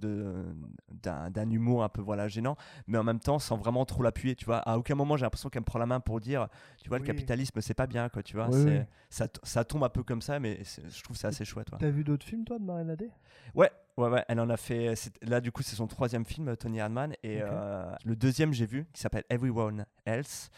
d'un, 0.92 1.50
humour 1.50 1.84
un 1.84 1.90
peu 1.90 2.02
voilà 2.02 2.28
gênant, 2.28 2.56
mais 2.88 2.98
en 2.98 3.04
même 3.04 3.20
temps 3.20 3.40
sans 3.40 3.58
vraiment 3.58 3.86
trop 3.86 4.04
l'appuyer, 4.04 4.36
tu 4.36 4.46
vois. 4.46 4.58
À 4.58 4.78
aucun 4.78 4.96
moment 4.96 5.18
j'ai 5.18 5.24
l'impression 5.26 5.50
qu'elle 5.50 5.62
me 5.62 5.66
prend 5.66 5.80
la 5.80 5.86
main 5.86 6.00
pour 6.00 6.20
dire, 6.20 6.48
tu 6.82 6.90
vois, 6.90 6.98
Oui. 6.98 7.04
le 7.04 7.08
capitalisme 7.08 7.62
c'est 7.62 7.74
pas 7.74 7.88
bien, 7.88 8.10
quoi, 8.10 8.24
tu 8.24 8.36
vois. 8.36 8.48
Oui, 8.50 8.62
c'est, 8.64 8.80
oui. 8.80 8.86
Ça, 9.10 9.28
ça 9.44 9.64
tombe 9.64 9.84
un 9.84 9.90
peu 9.90 10.04
comme 10.04 10.22
ça, 10.22 10.40
mais 10.40 10.62
je 10.64 11.04
trouve 11.04 11.16
que 11.16 11.22
c'est 11.22 11.28
assez 11.28 11.46
chouette. 11.46 11.72
ouais. 11.72 11.78
T'as 11.80 11.90
vu 11.90 12.04
d'autres 12.04 12.26
films, 12.26 12.44
toi, 12.44 12.60
de 12.60 12.64
Marine 12.64 12.90
Adé 12.90 13.10
Ouais, 13.56 13.72
ouais, 13.96 14.10
ouais, 14.10 14.26
elle 14.28 14.40
en 14.42 14.50
a 14.50 14.58
fait. 14.58 14.94
Là, 15.22 15.40
du 15.40 15.52
coup, 15.52 15.64
c'est 15.64 15.76
son 15.78 15.88
troisième 15.88 16.26
film, 16.26 16.56
Tony 16.58 16.82
Hardman. 16.82 17.14
Et 17.24 17.42
euh, 17.42 17.86
le 18.04 18.16
deuxième, 18.18 18.52
j'ai 18.54 18.66
vu, 18.66 18.86
qui 18.94 19.02
s'appelle 19.02 19.24
Everyone 19.30 19.86
Else. 20.06 20.50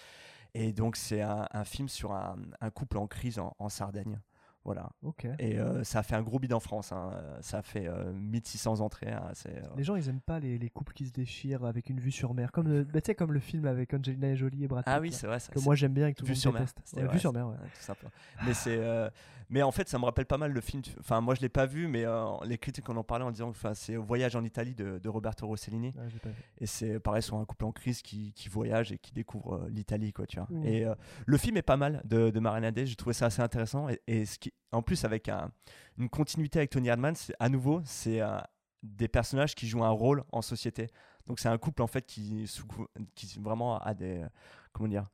Et 0.54 0.74
donc, 0.74 0.96
c'est 0.96 1.22
un, 1.22 1.64
film 1.64 1.88
sur 1.90 2.12
un, 2.14 2.38
couple 2.74 2.98
en 2.98 3.08
crise 3.08 3.40
en 3.40 3.70
Sardaigne. 3.70 4.20
Voilà. 4.65 4.89
Ok. 5.04 5.26
Et 5.39 5.58
euh, 5.58 5.84
ça 5.84 6.00
a 6.00 6.04
fait 6.04 6.15
un 6.15 6.22
gros 6.22 6.38
bid 6.38 6.54
en 6.54 6.60
France. 6.60 6.91
hein. 6.91 7.12
Ça 7.41 7.60
a 7.60 7.62
fait 7.62 7.88
euh, 7.88 8.12
1600 8.13 8.82
entrées. 8.82 9.12
hein. 9.12 9.32
Euh, 9.48 9.62
Les 9.78 9.84
gens, 9.84 9.95
ils 9.95 10.08
aiment 10.10 10.19
pas 10.22 10.39
les, 10.39 10.58
les 10.58 10.69
couples 10.69 10.93
qui 10.93 11.06
se 11.08 11.12
déchirent 11.12 11.65
avec 11.65 11.89
une 11.89 12.00
vue 12.00 12.12
sur 12.12 12.34
mer. 12.34 12.52
Comme 12.52 12.67
le, 12.67 12.84
bah, 12.84 13.00
comme 13.17 13.32
le 13.34 13.39
film 13.39 13.65
avec 13.65 13.93
Angelina 13.93 14.36
Jolie 14.36 14.65
et 14.65 14.67
Brad 14.67 14.84
Pitt. 14.84 14.93
Ah 14.95 15.00
oui, 15.00 15.12
c'est 15.12 15.28
vrai. 15.28 15.39
ça- 15.39 15.52
Que 15.52 15.60
moi, 15.60 15.76
j'aime 15.76 15.93
bien 15.93 16.08
et 16.08 16.13
que 16.13 16.19
tout 16.19 16.24
le 16.26 16.28
Vue 16.28 16.34
monde 16.34 16.41
sur 16.41 16.54
mer. 16.54 16.65
Ouais, 16.95 17.08
vue 17.08 17.19
sur 17.19 17.34
mer, 17.34 17.48
ouais. 17.48 17.56
tout 17.56 17.82
simplement. 17.82 18.12
Mais 18.45 18.54
c'est, 18.54 18.78
euh, 18.78 19.10
mais 19.50 19.63
en 19.63 19.72
fait, 19.72 19.88
ça 19.89 19.98
me 19.98 20.06
rappelle 20.06 20.26
pas 20.28 20.38
mal 20.38 20.52
le 20.52 20.62
film. 20.62 20.84
Enfin, 21.00 21.22
moi, 21.22 21.34
je 21.36 21.41
l'ai 21.41 21.50
pas 21.50 21.65
vu, 21.65 21.88
mais 21.88 22.06
les 22.45 22.58
critiques 22.58 22.88
en 22.89 22.98
ont 22.98 23.04
parlé 23.04 23.26
en 23.26 23.32
disant, 23.32 23.50
enfin, 23.50 23.74
c'est 23.74 23.95
Voyage 23.95 24.36
en 24.36 24.43
Italie 24.43 24.76
de, 24.76 25.00
de 25.00 25.10
Roberto 25.10 25.48
Rossellini. 25.48 25.93
Pas 25.93 26.04
vu. 26.04 26.19
Et 26.60 26.65
c'est 26.67 27.00
pareil 27.00 27.24
sur 27.24 27.38
un 27.38 27.45
couple 27.45 27.65
en 27.65 27.72
crise 27.72 28.02
qui, 28.02 28.34
qui 28.34 28.50
voyage 28.50 28.91
et 28.91 28.98
qui 28.98 29.12
découvre 29.13 29.65
l'Italie, 29.69 30.13
quoi, 30.13 30.28
tu 30.28 30.38
vois. 30.38 30.48
Mhm. 30.52 30.65
Et 30.65 30.86
le 31.26 31.38
film 31.38 31.58
est 31.58 31.62
pas 31.63 31.78
mal 31.78 32.02
de, 32.06 32.30
de 32.30 32.39
Marina 32.39 32.72
Day, 32.72 32.86
j'ai 32.86 32.95
trouvé 32.95 33.13
ça 33.13 33.28
assez 33.28 33.41
intéressant. 33.41 33.88
Et, 33.89 34.00
et 34.08 34.26
ce 34.26 34.38
qui, 34.38 34.49
en 34.72 34.82
plus, 34.82 35.04
avec 35.06 35.30
un- 35.30 35.52
une 35.98 36.10
continuité 36.10 36.60
avec 36.60 36.70
Tony 36.72 36.90
Hardman, 36.90 37.16
c'est 37.16 37.34
à 37.40 37.50
nouveau, 37.50 37.82
c'est 37.86 38.22
euh, 38.22 38.38
des 38.84 39.08
personnages 39.08 39.56
qui 39.56 39.68
jouent 39.68 39.84
un 39.84 39.90
rôle 39.90 40.24
en 40.32 40.42
société. 40.42 40.88
Donc 41.28 41.40
c'est 41.40 41.50
un 41.50 41.58
couple 41.58 41.82
en 41.82 41.88
fait 41.88 42.06
qui, 42.06 42.48
sous 42.48 42.66
cou- 42.66 42.88
qui 43.16 43.40
vraiment 43.40 43.78
a 43.80 43.94
des, 43.94 44.26
comment 44.74 44.88
dire, 44.90 45.10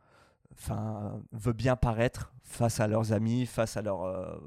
enfin, 0.53 1.21
veut 1.31 1.53
bien 1.53 1.75
paraître 1.75 2.33
face 2.43 2.79
à 2.79 2.87
leurs 2.87 3.11
amis, 3.11 3.45
face 3.45 3.77
à 3.77 3.81
leur, 3.81 4.03
euh, 4.03 4.37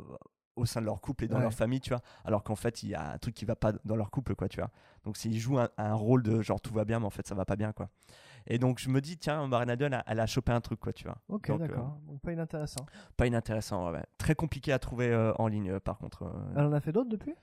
au 0.56 0.66
sein 0.66 0.80
de 0.80 0.86
leur 0.86 1.00
couple 1.00 1.24
et 1.24 1.28
dans 1.28 1.36
Ouais. 1.36 1.42
leur 1.42 1.54
famille, 1.54 1.80
tu 1.80 1.90
vois. 1.90 2.00
Alors 2.24 2.42
qu'en 2.42 2.56
fait, 2.56 2.82
il 2.82 2.88
y 2.90 2.94
a 2.94 3.12
un 3.12 3.18
truc 3.18 3.34
qui 3.34 3.44
va 3.44 3.54
pas 3.56 3.72
dans 3.84 3.96
leur 3.96 4.10
couple, 4.10 4.34
quoi, 4.34 4.48
tu 4.48 4.58
vois. 4.60 4.70
Donc 5.04 5.16
s'ils 5.16 5.38
jouent 5.38 5.58
un, 5.58 5.68
un 5.78 5.94
rôle 5.94 6.22
de 6.22 6.42
genre 6.42 6.60
tout 6.60 6.74
va 6.74 6.84
bien, 6.84 6.98
mais 7.00 7.06
en 7.06 7.10
fait 7.10 7.26
ça 7.26 7.34
va 7.34 7.44
pas 7.44 7.56
bien, 7.56 7.72
quoi. 7.72 7.88
Et 8.48 8.58
donc 8.58 8.78
je 8.80 8.88
me 8.88 9.00
dis, 9.00 9.16
tiens, 9.18 9.46
Marina 9.46 9.76
Dunn, 9.76 9.92
elle, 9.92 9.98
a- 10.00 10.04
elle 10.06 10.20
a 10.20 10.26
chopé 10.26 10.52
un 10.52 10.60
truc, 10.60 10.80
quoi, 10.80 10.92
tu 10.92 11.04
vois. 11.04 11.18
Ok, 11.28 11.50
euh, 11.50 11.58
d'accord. 11.58 11.98
Donc, 12.06 12.20
pas 12.20 12.32
inintéressant. 12.32 12.84
pas 13.16 13.26
inintéressant, 13.26 13.92
ouais. 13.92 14.02
Très 14.16 14.34
compliqué 14.34 14.72
à 14.72 14.78
trouver 14.78 15.08
euh, 15.12 15.32
en 15.38 15.46
ligne, 15.48 15.70
euh, 15.70 15.80
par 15.80 15.98
contre. 15.98 16.24
Elle 16.56 16.64
en 16.64 16.72
a 16.72 16.80
fait 16.80 16.92
d'autres 16.92 17.10
depuis? 17.10 17.34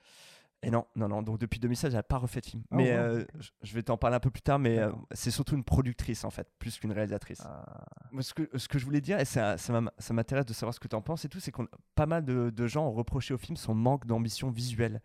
Et 0.62 0.70
non, 0.70 0.86
non, 0.96 1.08
non. 1.08 1.22
Donc 1.22 1.38
depuis 1.38 1.60
2016, 1.60 1.92
elle 1.92 1.98
n'a 1.98 2.02
pas 2.02 2.16
refait 2.16 2.40
de 2.40 2.46
film. 2.46 2.62
Ah 2.70 2.76
mais 2.76 2.84
ouais, 2.90 2.96
euh, 2.96 3.24
je- 3.62 3.74
vais 3.74 3.82
t'en 3.82 3.96
parler 3.96 4.16
un 4.16 4.20
peu 4.20 4.30
plus 4.30 4.42
tard, 4.42 4.58
mais 4.58 4.78
euh, 4.78 4.90
c'est 5.12 5.30
surtout 5.30 5.54
une 5.54 5.62
productrice, 5.64 6.24
en 6.24 6.30
fait, 6.30 6.48
plus 6.58 6.78
qu'une 6.78 6.92
réalisatrice. 6.92 7.42
Ah. 7.44 7.84
Moi, 8.10 8.22
ce, 8.22 8.34
que, 8.34 8.48
ce 8.58 8.66
que 8.66 8.78
je 8.78 8.84
voulais 8.84 9.00
dire, 9.02 9.20
et 9.20 9.24
ça, 9.26 9.58
ça 9.58 10.12
m'intéresse 10.12 10.46
de 10.46 10.54
savoir 10.54 10.74
ce 10.74 10.80
que 10.80 10.88
tu 10.88 10.96
en 10.96 11.02
penses 11.02 11.24
et 11.24 11.28
tout, 11.28 11.40
c'est 11.40 11.52
qu'on 11.52 11.68
pas 11.94 12.06
mal 12.06 12.24
de, 12.24 12.50
de 12.50 12.66
gens 12.66 12.86
ont 12.86 12.92
reproché 12.92 13.34
au 13.34 13.38
film 13.38 13.56
son 13.56 13.74
manque 13.74 14.06
d'ambition 14.06 14.50
visuelle. 14.50 15.02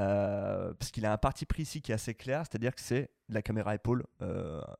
Euh, 0.00 0.74
parce 0.74 0.90
qu'il 0.90 1.06
a 1.06 1.12
un 1.12 1.18
parti 1.18 1.46
pris 1.46 1.62
ici 1.62 1.80
qui 1.80 1.92
est 1.92 1.94
assez 1.94 2.14
clair, 2.14 2.40
c'est-à-dire 2.40 2.74
que 2.74 2.80
c'est 2.80 3.10
la 3.28 3.42
caméra 3.42 3.74
épaule 3.74 4.04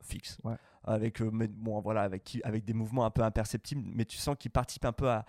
fixe. 0.01 0.37
Ouais. 0.43 0.55
Avec, 0.83 1.21
mais 1.21 1.47
bon, 1.47 1.79
voilà, 1.79 2.01
avec, 2.01 2.39
avec 2.43 2.65
des 2.65 2.73
mouvements 2.73 3.05
un 3.05 3.11
peu 3.11 3.23
imperceptibles, 3.23 3.81
mais 3.85 4.05
tu 4.05 4.17
sens 4.17 4.35
qu'il 4.37 4.51
participe 4.51 4.85
un 4.85 4.91
peu 4.91 5.09
à, 5.09 5.25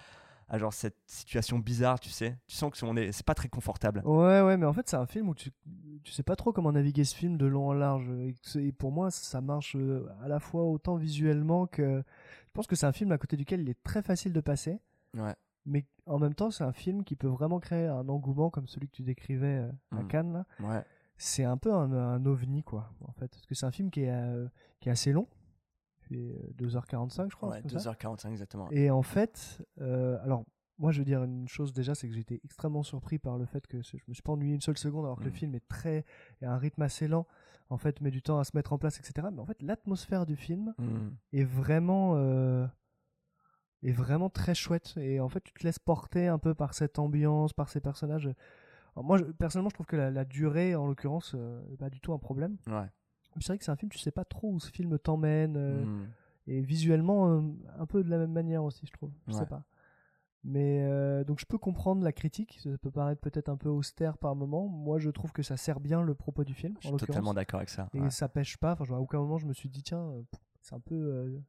à 0.48 0.58
genre 0.58 0.72
cette 0.72 0.96
situation 1.06 1.58
bizarre, 1.58 1.98
tu 1.98 2.10
sais. 2.10 2.36
Tu 2.46 2.54
sens 2.56 2.70
que 2.70 2.76
c'est- 2.78 2.86
est, 3.08 3.22
pas 3.22 3.34
très 3.34 3.48
confortable. 3.48 4.00
Ouais, 4.04 4.40
ouais, 4.42 4.56
mais 4.56 4.66
en 4.66 4.72
fait, 4.72 4.88
c'est 4.88 4.96
un 4.96 5.06
film 5.06 5.28
où 5.28 5.34
tu, 5.34 5.50
tu 6.04 6.12
sais 6.12 6.22
pas 6.22 6.36
trop 6.36 6.52
comment 6.52 6.70
naviguer 6.72 7.04
ce 7.04 7.16
film 7.16 7.36
de 7.36 7.46
long 7.46 7.68
en 7.68 7.72
large. 7.72 8.08
Et, 8.56 8.70
pour 8.72 8.92
moi, 8.92 9.10
ça 9.10 9.40
marche 9.40 9.74
euh, 9.76 10.06
à 10.22 10.28
la 10.28 10.38
fois 10.40 10.62
autant 10.64 10.96
visuellement 10.96 11.66
que. 11.66 12.02
Je 12.46 12.50
pense 12.52 12.66
que 12.66 12.76
c'est 12.76 12.86
un 12.86 12.92
film 12.92 13.12
à 13.12 13.18
côté 13.18 13.36
duquel 13.36 13.60
il 13.60 13.68
est 13.68 13.82
très 13.82 14.02
facile 14.02 14.32
de 14.32 14.40
passer. 14.40 14.78
Ouais. 15.14 15.34
Mais 15.66 15.84
en 16.06 16.18
même 16.20 16.34
temps, 16.34 16.50
c'est 16.52 16.64
un 16.64 16.72
film 16.72 17.02
qui 17.04 17.16
peut 17.16 17.26
vraiment 17.26 17.58
créer 17.58 17.86
un 17.86 18.08
engouement 18.08 18.50
comme 18.50 18.68
celui 18.68 18.86
que 18.88 18.94
tu 18.94 19.02
décrivais 19.02 19.58
euh, 19.58 19.70
à 19.98 20.02
Mm. 20.02 20.08
Cannes. 20.08 20.32
Là. 20.32 20.46
Ouais. 20.60 20.84
C'est 21.18 21.44
un 21.44 21.56
peu 21.56 21.72
un, 21.74 21.92
un 21.92 22.24
ovni, 22.24 22.62
quoi, 22.62 22.92
en 23.04 23.12
fait. 23.12 23.28
Parce 23.28 23.46
que 23.46 23.54
c'est 23.54 23.66
un 23.66 23.72
film 23.72 23.90
qui 23.90 24.02
est, 24.02 24.10
euh, 24.10 24.46
qui 24.80 24.88
est 24.88 24.92
assez 24.92 25.12
long. 25.12 25.26
Fait 26.08 26.16
euh, 26.16 26.52
2h45, 26.58 27.30
je 27.30 27.36
crois. 27.36 27.48
Ouais, 27.50 27.60
truc 27.60 27.72
comme 27.72 27.80
ça. 27.80 27.92
2h45 27.92 28.30
exactement. 28.30 28.70
Et 28.70 28.90
en 28.90 29.02
fait, 29.02 29.62
euh, 29.80 30.18
alors 30.22 30.44
moi 30.78 30.92
je 30.92 30.98
veux 30.98 31.04
dire 31.04 31.24
une 31.24 31.48
chose 31.48 31.72
déjà, 31.72 31.94
c'est 31.94 32.06
que 32.08 32.14
j'ai 32.14 32.20
été 32.20 32.40
extrêmement 32.44 32.82
surpris 32.82 33.18
par 33.18 33.38
le 33.38 33.46
fait 33.46 33.66
que 33.66 33.80
je 33.82 33.96
me 34.08 34.12
suis 34.14 34.22
pas 34.22 34.32
ennuyé 34.32 34.54
une 34.54 34.60
seule 34.60 34.76
seconde 34.78 35.04
alors 35.06 35.18
que 35.18 35.24
le 35.24 35.30
Mm. 35.30 35.34
film 35.34 35.54
est 35.54 35.68
très, 35.68 36.04
a 36.42 36.50
un 36.52 36.58
rythme 36.58 36.82
assez 36.82 37.08
lent, 37.08 37.26
en 37.70 37.78
fait 37.78 38.00
met 38.00 38.10
du 38.10 38.20
temps 38.22 38.38
à 38.38 38.44
se 38.44 38.50
mettre 38.54 38.72
en 38.72 38.78
place, 38.78 38.98
etc. 39.00 39.28
Mais 39.32 39.40
en 39.40 39.46
fait 39.46 39.62
l'atmosphère 39.62 40.26
du 40.26 40.36
film 40.36 40.74
Mm. 40.78 41.08
est 41.32 41.44
vraiment, 41.44 42.16
euh, 42.16 42.66
est 43.82 43.92
vraiment 43.92 44.30
très 44.30 44.54
chouette 44.54 44.94
et 44.96 45.20
en 45.20 45.28
fait 45.28 45.40
tu 45.42 45.52
te 45.52 45.62
laisses 45.64 45.78
porter 45.78 46.28
un 46.28 46.38
peu 46.38 46.54
par 46.54 46.74
cette 46.74 46.98
ambiance, 46.98 47.52
par 47.52 47.68
ces 47.68 47.80
personnages. 47.80 48.26
Alors, 48.94 49.04
moi 49.04 49.18
je- 49.18 49.24
personnellement 49.24 49.70
je 49.70 49.74
trouve 49.74 49.86
que 49.86 49.96
la, 49.96 50.10
la 50.10 50.24
durée 50.24 50.74
en 50.74 50.86
l'occurrence 50.86 51.32
euh, 51.36 51.62
est 51.70 51.76
pas 51.76 51.90
du 51.90 52.00
tout 52.00 52.12
un 52.12 52.18
problème. 52.18 52.56
Ouais. 52.66 52.88
C'est 53.40 53.48
vrai 53.48 53.58
que 53.58 53.64
c'est 53.64 53.70
un 53.70 53.76
film, 53.76 53.90
tu 53.90 53.98
sais 53.98 54.10
pas 54.10 54.24
trop 54.24 54.50
où 54.52 54.60
ce 54.60 54.70
film 54.70 54.98
t'emmène. 54.98 55.56
euh, 55.56 55.84
Mm. 55.84 56.06
et 56.48 56.60
visuellement 56.60 57.28
euh, 57.30 57.40
un 57.78 57.86
peu 57.86 58.04
de 58.04 58.08
la 58.10 58.18
même 58.18 58.32
manière 58.32 58.62
aussi 58.64 58.86
je 58.86 58.92
trouve 58.92 59.10
je 59.26 59.32
Ouais. 59.32 59.38
sais 59.40 59.46
pas 59.46 59.64
mais 60.44 60.84
euh, 60.84 61.24
donc 61.24 61.40
je 61.40 61.44
peux 61.46 61.58
comprendre 61.58 62.04
la 62.04 62.12
critique 62.12 62.60
ça 62.62 62.70
peut 62.78 62.90
paraître 62.92 63.20
peut-être 63.20 63.48
un 63.48 63.56
peu 63.56 63.68
austère 63.68 64.16
par 64.16 64.36
moment 64.36 64.68
moi 64.68 65.00
je 65.00 65.10
trouve 65.10 65.32
que 65.32 65.42
ça 65.42 65.56
sert 65.56 65.80
bien 65.80 66.02
le 66.02 66.14
propos 66.14 66.44
du 66.44 66.54
film 66.54 66.74
Je 66.80 66.86
suis 66.88 66.96
totalement 66.98 67.34
d'accord 67.34 67.58
avec 67.58 67.68
ça. 67.70 67.88
et 67.94 68.10
ça 68.10 68.28
pêche 68.28 68.56
pas 68.58 68.76
enfin 68.78 68.94
à 68.94 68.98
aucun 69.00 69.18
moment 69.18 69.38
je 69.38 69.46
me 69.46 69.52
suis 69.52 69.68
dit 69.68 69.82
tiens 69.82 70.08
c'est 70.60 70.74
un 70.76 70.80
peu 70.80 71.40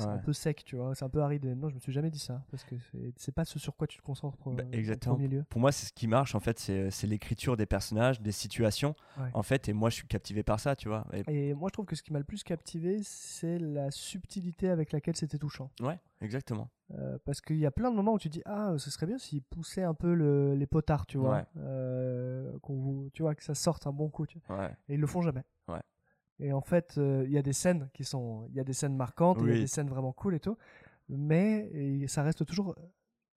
euh, 0.00 0.04
c'est 0.04 0.08
un 0.10 0.18
peu 0.18 0.32
sec 0.32 0.64
tu 0.64 0.76
vois 0.76 0.94
c'est 0.94 1.04
un 1.04 1.08
peu 1.08 1.20
aride 1.22 1.44
non 1.56 1.68
je 1.68 1.74
me 1.74 1.80
suis 1.80 1.92
jamais 1.92 2.10
dit 2.10 2.18
ça 2.18 2.42
parce 2.50 2.64
que 2.64 2.74
c'est- 3.16 3.32
pas 3.32 3.44
ce 3.44 3.58
sur 3.58 3.76
quoi 3.76 3.86
tu 3.86 3.98
te 3.98 4.02
concentres 4.02 4.38
Bah, 4.50 4.62
euh, 4.64 4.72
exactement. 4.72 5.14
en 5.14 5.16
premier 5.16 5.28
lieu 5.28 5.44
Pour 5.50 5.60
moi, 5.60 5.72
c'est 5.72 5.86
ce 5.86 5.92
qui 5.92 6.06
marche 6.08 6.34
en 6.34 6.40
fait, 6.40 6.58
c'est 6.58 6.90
c'est 6.90 7.06
l'écriture 7.06 7.56
des 7.56 7.66
personnages, 7.66 8.20
des 8.20 8.32
situations. 8.32 8.94
Ouais. 9.18 9.28
En 9.34 9.42
fait, 9.42 9.68
et 9.68 9.72
moi, 9.72 9.90
je 9.90 9.96
suis 9.96 10.06
captivé 10.06 10.42
par 10.42 10.58
ça, 10.60 10.74
tu 10.76 10.88
vois. 10.88 11.06
Et- 11.12 11.48
et 11.50 11.54
moi 11.54 11.68
je 11.68 11.72
trouve 11.72 11.84
que 11.86 11.96
ce 11.96 12.02
qui 12.02 12.12
m'a 12.12 12.18
le 12.18 12.24
plus 12.24 12.42
captivé 12.44 13.00
c'est 13.02 13.58
la 13.58 13.90
subtilité 13.90 14.68
avec 14.70 14.92
laquelle 14.92 15.16
c'était 15.16 15.38
touchant 15.38 15.70
Ouais, 15.80 15.98
exactement. 16.20 16.68
Euh, 16.92 17.18
parce 17.24 17.40
qu'il 17.40 17.56
y 17.58 17.66
a 17.66 17.70
plein 17.72 17.90
de 17.90 17.96
moments 17.96 18.12
où 18.14 18.18
tu 18.18 18.28
dis 18.28 18.42
ah 18.46 18.74
ce 18.78 18.90
serait 18.90 19.06
bien 19.06 19.18
s'il 19.18 19.42
poussait 19.42 19.82
un 19.82 19.94
peu 19.94 20.14
le- 20.14 20.54
les 20.54 20.66
potards 20.66 21.04
tu 21.06 21.18
vois 21.18 21.36
Ouais. 21.38 21.44
Euh, 21.58 22.58
qu'on 22.60 23.08
tu 23.12 23.22
vois 23.22 23.34
que 23.34 23.42
ça 23.42 23.54
sorte 23.54 23.86
un 23.86 23.92
bon 23.92 24.08
coup 24.08 24.26
tu 24.26 24.38
vois. 24.46 24.56
Ouais. 24.58 24.70
et 24.88 24.94
ils 24.94 25.00
le 25.00 25.06
font 25.08 25.20
jamais 25.22 25.42
Ouais. 25.68 25.80
Et 26.40 26.52
en 26.52 26.60
fait 26.60 26.94
euh, 26.98 27.24
il 27.26 27.32
y 27.32 27.38
a 27.38 27.42
des 27.42 27.52
scènes 27.52 27.88
qui 27.94 28.04
sont 28.04 28.46
il 28.50 28.54
y 28.56 28.60
a 28.60 28.64
des 28.64 28.72
scènes 28.74 28.96
marquantes 28.96 29.38
il 29.42 29.48
y 29.48 29.52
a 29.52 29.60
des 29.60 29.66
scènes 29.66 29.88
vraiment 29.88 30.12
cool 30.12 30.34
et 30.34 30.40
tout 30.40 30.56
mais 31.08 31.70
et 31.72 32.06
ça 32.08 32.22
reste 32.22 32.44
toujours 32.44 32.74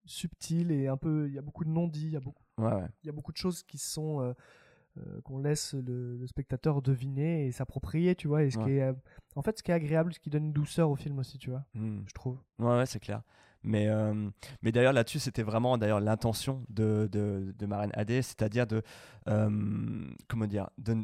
subtil 0.05 0.71
et 0.71 0.87
un 0.87 0.97
peu 0.97 1.27
il 1.27 1.33
y 1.35 1.37
a 1.37 1.41
beaucoup 1.41 1.63
de 1.63 1.69
non-dits 1.69 2.07
il 2.07 2.11
y 2.13 2.17
a 2.17 2.19
beaucoup 2.19 2.43
Ouais, 2.57 2.73
ouais. 2.73 2.87
il 3.03 3.07
y 3.07 3.09
a 3.09 3.13
beaucoup 3.13 3.31
de 3.31 3.37
choses 3.37 3.63
qui 3.63 3.77
sont 3.77 4.21
euh, 4.21 4.33
euh, 4.97 5.21
qu'on 5.21 5.37
laisse 5.37 5.75
le, 5.75 6.17
le 6.17 6.27
spectateur 6.27 6.81
deviner 6.81 7.45
et 7.45 7.51
s'approprier 7.51 8.15
tu 8.15 8.27
vois 8.27 8.43
et 8.43 8.49
ce 8.51 8.57
Ouais. 8.57 8.63
qui 8.65 8.71
est 8.71 8.81
euh, 8.83 8.93
en 9.35 9.41
fait 9.41 9.57
ce 9.57 9.63
qui 9.63 9.71
est 9.71 9.75
agréable 9.75 10.13
ce 10.13 10.19
qui 10.19 10.29
donne 10.29 10.45
une 10.47 10.53
douceur 10.53 10.89
au 10.89 10.95
film 10.95 11.19
aussi 11.19 11.37
tu 11.37 11.51
vois 11.51 11.63
Mm. 11.73 11.99
je 12.05 12.13
trouve 12.13 12.37
Ouais, 12.59 12.85
c'est 12.85 12.99
clair. 12.99 13.21
Mais, 13.61 13.89
euh, 13.89 14.29
mais 14.61 14.71
d'ailleurs, 14.71 14.93
là-dessus, 14.93 15.19
c'était 15.19 15.43
vraiment 15.43 15.77
d'ailleurs 15.77 15.99
l'intention 15.99 16.63
de, 16.69 17.09
de, 17.11 17.53
de 17.59 17.65
Marine 17.65 17.91
Adé, 17.93 18.21
c'est-à-dire 18.21 18.65
de. 18.65 18.81
euh, 19.27 20.05
comment 20.29 20.47
dire 20.47 20.69
de, 20.77 20.95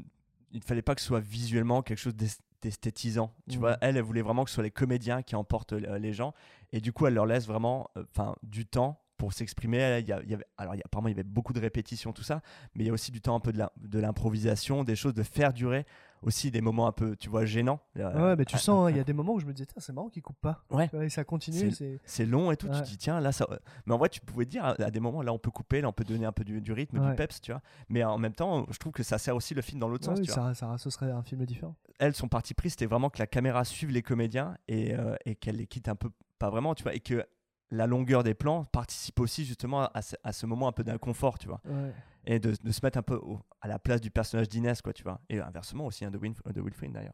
Il 0.56 0.60
ne 0.60 0.64
fallait 0.64 0.82
pas 0.82 0.96
que 0.96 1.02
ce 1.02 1.08
soit 1.08 1.20
visuellement 1.20 1.82
quelque 1.82 1.98
chose 2.00 2.16
d'es- 2.16 2.40
d'esthétisant. 2.62 3.34
Tu 3.50 3.58
vois, 3.58 3.78
elle, 3.82 3.98
elle 3.98 4.04
voulait 4.04 4.22
vraiment 4.22 4.46
que 4.46 4.50
ce 4.50 4.56
soit 4.56 4.64
les 4.64 4.72
comédiens 4.72 5.22
qui 5.22 5.36
emportent 5.36 5.74
euh, 5.74 6.00
les 6.00 6.14
gens. 6.14 6.34
Et 6.72 6.80
du 6.80 6.94
coup, 6.94 7.08
elle 7.08 7.14
leur 7.14 7.26
laisse 7.26 7.46
vraiment 7.46 7.90
euh, 7.98 8.04
du 8.42 8.66
temps 8.66 9.02
pour 9.18 9.34
s'exprimer. 9.34 10.00
Il 10.00 10.08
y 10.08 10.12
a- 10.12 10.22
il 10.24 10.30
y 10.30 10.34
avait, 10.34 10.46
alors, 10.58 10.76
il 10.76 10.78
y 10.78 10.82
a, 10.82 10.86
apparemment, 10.86 11.08
il 11.10 11.12
y 11.12 11.16
avait 11.16 11.24
beaucoup 11.24 11.54
de 11.54 11.60
répétitions, 11.60 12.14
tout 12.14 12.24
ça. 12.24 12.42
Mais 12.76 12.84
il 12.84 12.88
y 12.88 12.90
a 12.90 12.94
aussi 12.94 13.12
du 13.12 13.22
temps 13.22 13.36
un 13.36 13.40
peu 13.40 13.52
de 13.54 14.00
l'improvisation, 14.00 14.84
des 14.84 14.96
choses, 14.96 15.14
de 15.14 15.24
faire 15.24 15.54
durer 15.54 15.86
aussi 16.22 16.50
des 16.50 16.62
moments 16.62 16.88
un 16.88 16.92
peu, 16.92 17.16
tu 17.16 17.30
vois, 17.30 17.46
gênants. 17.46 17.80
Euh, 17.98 18.30
Ouais, 18.32 18.36
mais 18.36 18.46
tu 18.46 18.58
sens, 18.58 18.88
hein, 18.88 18.90
il 18.90 18.98
y 18.98 19.00
a 19.00 19.04
des 19.04 19.14
moments 19.14 19.34
où 19.34 19.40
je 19.40 19.46
me 19.46 19.54
disais, 19.54 19.68
c'est 19.78 19.94
marrant 19.94 20.10
qu'il 20.10 20.24
coupe 20.24 20.40
pas. 20.42 20.64
Ouais. 20.72 20.90
Et 21.02 21.10
ça 21.10 21.24
continue. 21.24 21.72
C'est- 22.04 22.26
long 22.26 22.52
et 22.52 22.58
tout. 22.58 22.68
Tu 22.68 22.80
te 22.82 22.86
dis, 22.88 22.98
tiens, 22.98 23.20
là, 23.20 23.32
ça. 23.32 23.46
Mais 23.86 23.94
en 23.94 23.98
vrai, 23.98 24.10
tu 24.10 24.22
pouvais 24.22 24.46
dire 24.46 24.66
à, 24.66 24.90
des 24.90 25.00
moments, 25.00 25.22
là, 25.22 25.32
on 25.34 25.38
peut 25.38 25.52
couper, 25.52 25.82
là, 25.82 25.90
on 25.90 25.94
peut 25.94 26.04
donner 26.04 26.26
un 26.26 26.32
peu 26.32 26.44
du, 26.44 26.62
du 26.62 26.72
rythme, 26.72 26.98
Ouais. 27.00 27.10
du 27.12 27.16
peps, 27.16 27.42
tu 27.42 27.52
vois. 27.52 27.62
Mais 27.90 28.04
en 28.04 28.18
même 28.18 28.34
temps, 28.34 28.66
je 28.72 28.78
trouve 28.80 28.92
que 28.94 29.04
ça 29.04 29.18
sert 29.20 29.36
aussi 29.36 29.54
le 29.54 29.62
film 29.62 29.80
dans 29.80 29.88
l'autre 29.88 30.06
sens, 30.06 30.18
oui, 30.20 30.26
tu 30.26 30.32
vois. 30.32 30.54
ça, 30.56 30.68
ça, 30.72 30.78
ce 30.80 30.90
serait 30.90 31.12
un 31.12 31.22
film 31.22 31.46
différent. 31.46 31.76
Elle, 32.00 32.16
son 32.16 32.28
parti 32.28 32.54
pris, 32.56 32.72
c'était 32.72 32.88
vraiment 32.88 33.10
que 33.12 33.20
la 33.20 33.28
caméra 33.28 33.64
suive 33.64 33.92
les 33.92 34.02
comédiens 34.02 34.58
et, 34.68 34.96
euh, 34.96 35.16
et 35.26 35.36
qu'elle 35.36 35.58
les 35.58 35.68
quitte 35.68 35.88
un 35.90 35.96
peu, 35.96 36.10
pas 36.40 36.50
vraiment, 36.50 36.74
tu 36.74 36.84
vois, 36.84 36.94
et 36.96 37.00
que 37.00 37.24
la 37.72 37.88
longueur 37.88 38.24
des 38.24 38.34
plans 38.34 38.64
participe 38.66 39.20
aussi 39.20 39.46
justement 39.46 39.88
à 39.94 40.02
ce, 40.02 40.16
à 40.24 40.32
ce 40.34 40.46
moment 40.46 40.68
un 40.68 40.72
peu 40.72 40.84
d'inconfort, 40.84 41.38
tu 41.40 41.48
vois. 41.48 41.62
Ouais. 41.66 41.92
et 42.28 42.40
de, 42.40 42.54
de 42.64 42.72
se 42.72 42.80
mettre 42.84 42.98
un 42.98 43.04
peu 43.04 43.16
au- 43.18 43.40
à 43.62 43.68
la 43.68 43.78
place 43.78 44.02
du 44.02 44.10
personnage 44.10 44.50
d'Inès, 44.50 44.82
quoi, 44.82 44.94
tu 44.94 45.04
vois. 45.04 45.20
Et 45.30 45.40
inversement 45.40 45.86
aussi, 45.86 46.06
hein, 46.06 46.10
de, 46.12 46.18
Winf- 46.18 46.42
de 46.52 46.92
d'ailleurs. 46.92 47.14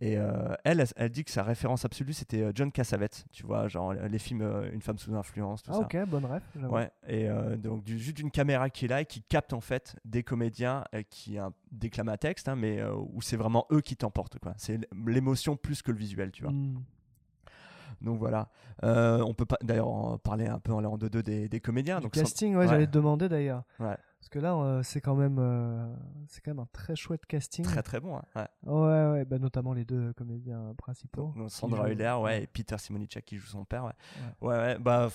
Et 0.00 0.16
euh, 0.16 0.54
elle, 0.62 0.78
elle, 0.80 0.86
elle 0.96 1.10
dit 1.10 1.24
que 1.24 1.30
sa 1.32 1.42
référence 1.42 1.84
absolue, 1.84 2.12
c'était 2.12 2.42
euh, 2.42 2.52
John 2.54 2.70
Cassavetes, 2.70 3.24
tu 3.32 3.44
vois, 3.44 3.66
genre 3.66 3.94
les 3.94 4.18
films 4.20 4.42
euh, 4.42 4.70
Une 4.72 4.80
femme 4.80 4.96
sous 4.98 5.12
influence, 5.16 5.62
tout 5.64 5.72
Ah 5.74 5.78
ça. 5.78 5.80
ok, 5.80 6.08
bonne 6.08 6.24
ref. 6.24 6.42
Ouais, 6.70 6.88
et 7.08 7.28
euh, 7.28 7.56
donc 7.56 7.82
du, 7.82 7.98
juste 7.98 8.20
une 8.20 8.30
caméra 8.30 8.70
qui 8.70 8.84
est 8.84 8.88
là 8.88 9.00
et 9.00 9.06
qui 9.06 9.22
capte 9.22 9.52
en 9.52 9.60
fait 9.60 9.96
des 10.04 10.22
comédiens 10.22 10.84
euh, 10.94 11.02
qui 11.10 11.36
déclament 11.72 12.10
un 12.10 12.16
texte, 12.16 12.48
hein, 12.48 12.54
mais 12.54 12.78
euh, 12.80 12.94
où 12.94 13.20
c'est 13.22 13.36
vraiment 13.36 13.66
eux 13.72 13.80
qui 13.80 13.96
t'emportent, 13.96 14.38
quoi. 14.38 14.54
C'est 14.56 14.78
l'émotion 15.06 15.56
plus 15.56 15.82
que 15.82 15.90
le 15.90 15.98
visuel, 15.98 16.30
tu 16.30 16.42
vois. 16.44 16.52
Hmm. 16.52 16.80
Donc 18.00 18.18
voilà. 18.18 18.48
Euh, 18.84 19.20
on 19.26 19.34
peut 19.34 19.44
pas 19.46 19.58
d'ailleurs 19.62 19.88
en 19.88 20.18
parler 20.18 20.46
un 20.46 20.58
peu 20.60 20.72
en 20.72 20.80
l'air 20.80 20.96
de 20.98 21.08
deux 21.08 21.22
des, 21.22 21.48
des 21.48 21.60
comédiens. 21.60 21.96
Du 21.98 22.04
donc 22.04 22.14
sans- 22.14 22.22
casting, 22.22 22.56
ouais, 22.56 22.68
j'allais 22.68 22.86
te 22.86 22.92
demander 22.92 23.28
d'ailleurs. 23.28 23.64
Ouais. 23.80 23.96
Parce 24.20 24.28
que 24.30 24.38
là, 24.40 24.54
euh, 24.56 24.82
c'est 24.82 25.00
quand 25.00 25.14
même, 25.14 25.38
euh, 25.38 25.94
c'est 26.26 26.40
quand 26.40 26.50
même 26.50 26.58
un 26.58 26.68
très 26.72 26.96
chouette 26.96 27.24
casting. 27.26 27.64
Très 27.64 27.82
très 27.82 28.00
bon. 28.00 28.16
hein, 28.16 28.22
ouais. 28.36 28.48
Ouais, 28.72 29.10
ouais, 29.12 29.24
bah, 29.24 29.38
notamment 29.38 29.72
les 29.72 29.84
deux 29.84 30.12
comédiens 30.14 30.74
principaux. 30.76 31.32
Donc, 31.36 31.50
Sandra 31.50 31.88
Hüller, 31.90 32.16
ouais, 32.20 32.42
et 32.42 32.46
Peter 32.46 32.76
Simonicek 32.78 33.24
qui 33.24 33.36
joue 33.38 33.46
son 33.46 33.64
père, 33.64 33.84
ouais. 33.84 33.92
Ouais, 34.40 34.56
ouais, 34.56 34.78
bah 34.78 35.08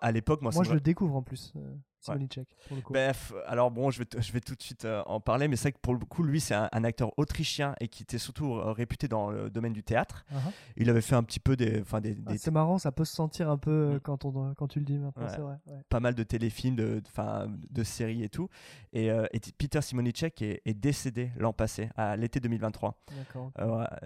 à 0.00 0.12
l'époque, 0.12 0.42
moi, 0.42 0.52
Moi, 0.54 0.64
je 0.64 0.74
le 0.74 0.80
découvre 0.80 1.16
en 1.16 1.22
plus, 1.22 1.54
Simonicek, 2.00 2.48
pour 2.68 2.76
le 2.76 2.82
coup. 2.82 2.92
Bref, 2.92 3.32
alors 3.46 3.70
bon, 3.70 3.90
je 3.90 3.98
vais, 4.00 4.06
je 4.18 4.32
vais 4.32 4.40
tout 4.40 4.54
de 4.54 4.62
suite 4.62 4.84
euh, 4.84 5.02
en 5.06 5.20
parler, 5.20 5.48
mais 5.48 5.56
c'est 5.56 5.64
vrai 5.68 5.72
que 5.72 5.78
pour 5.80 5.94
le 5.94 6.00
coup, 6.04 6.22
lui, 6.22 6.40
c'est 6.40 6.54
un, 6.54 6.68
un 6.72 6.84
acteur 6.84 7.12
autrichien 7.18 7.74
et 7.80 7.88
qui 7.88 8.02
était 8.02 8.18
surtout 8.18 8.54
euh, 8.54 8.72
réputé 8.72 9.06
dans 9.08 9.30
le 9.30 9.50
domaine 9.50 9.72
du 9.72 9.82
théâtre. 9.82 10.24
Uh-huh. 10.32 10.52
Il 10.76 10.88
avait 10.90 11.00
fait 11.02 11.14
un 11.14 11.22
petit 11.22 11.40
peu 11.40 11.56
des, 11.56 11.80
enfin 11.82 12.00
des, 12.00 12.16
Ah, 12.26 12.32
des- 12.32 12.38
c'est 12.38 12.50
marrant, 12.50 12.78
ça 12.78 12.90
peut 12.92 13.04
se 13.04 13.14
sentir 13.14 13.50
un 13.50 13.58
peu 13.58 13.70
euh, 13.94 14.00
quand, 14.00 14.24
on, 14.24 14.54
quand 14.54 14.66
tu 14.68 14.78
le 14.78 14.84
dis 14.84 14.98
maintenant, 14.98 15.22
Mm. 15.22 15.26
Ouais. 15.26 15.32
c'est 15.34 15.40
vrai. 15.42 15.56
ouais. 15.66 15.82
pas 15.88 16.00
mal 16.00 16.14
de 16.14 16.22
téléfilms, 16.22 16.76
de, 16.76 17.02
enfin, 17.08 17.46
de 17.70 17.82
séries 17.82 18.22
et 18.24 18.28
tout. 18.28 18.48
Et, 18.92 19.10
Peter 19.58 19.82
Simonicek 19.82 20.40
est, 20.42 20.62
est 20.64 20.74
décédé 20.74 21.30
l'an 21.36 21.52
passé, 21.52 21.90
à 21.96 22.16
l'été 22.16 22.40
2023. 22.40 22.96
D'accord, 23.16 23.50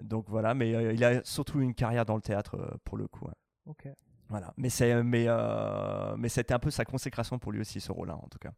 donc 0.03 0.25
voilà, 0.29 0.55
mais 0.55 0.95
il 0.95 1.05
a 1.05 1.23
surtout 1.25 1.61
une 1.61 1.75
carrière 1.75 2.05
dans 2.05 2.17
le 2.17 2.23
théâtre 2.23 2.79
pour 2.85 2.97
le 2.97 3.07
coup. 3.07 3.27
Ok. 3.67 3.89
Voilà, 4.37 4.53
mais 4.57 4.69
c'est, 4.69 5.01
mais, 5.05 5.27
euh, 5.29 6.17
mais 6.17 6.29
c'était 6.29 6.55
un 6.55 6.59
peu 6.59 6.71
sa 6.73 6.85
consécration 6.85 7.39
pour 7.39 7.53
lui 7.53 7.61
aussi 7.61 7.81
ce 7.81 7.93
rôle-là 7.93 8.17
en 8.17 8.27
tout 8.29 8.39
cas. 8.41 8.53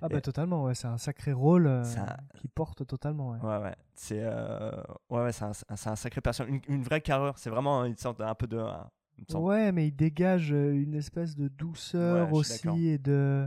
Ah 0.00 0.08
bah 0.08 0.16
Et- 0.16 0.20
totalement, 0.22 0.64
ouais, 0.64 0.74
c'est 0.74 0.86
un 0.86 0.96
sacré 0.96 1.32
rôle 1.34 1.66
euh, 1.66 1.82
un- 1.82 2.16
qui 2.38 2.48
porte 2.48 2.86
totalement. 2.86 3.32
Ouais. 3.32 3.38
Ouais, 3.40 3.58
ouais. 3.58 3.76
C'est 3.94 4.22
euh, 4.22 4.70
ouais, 5.10 5.24
ouais, 5.24 5.32
c'est 5.32 5.44
un, 5.44 5.52
un 5.68 5.96
sacré 5.96 6.22
personnage. 6.22 6.54
Une, 6.54 6.74
une 6.74 6.82
vraie 6.82 7.02
carrure. 7.02 7.36
C'est 7.36 7.50
vraiment 7.50 7.84
une 7.84 7.96
sorte 7.96 8.18
d'un 8.18 8.34
peu 8.34 8.46
de. 8.46 8.56
un- 8.56 8.88
sorte- 9.28 9.44
Ouais, 9.44 9.72
mais 9.72 9.88
il 9.88 9.92
dégage 9.92 10.52
euh, 10.54 10.72
une 10.72 10.94
espèce 10.94 11.36
de 11.36 11.48
douceur 11.48 12.28
Ouais, 12.32 12.38
aussi 12.38 12.86
et 12.88 12.96
de. 12.96 13.46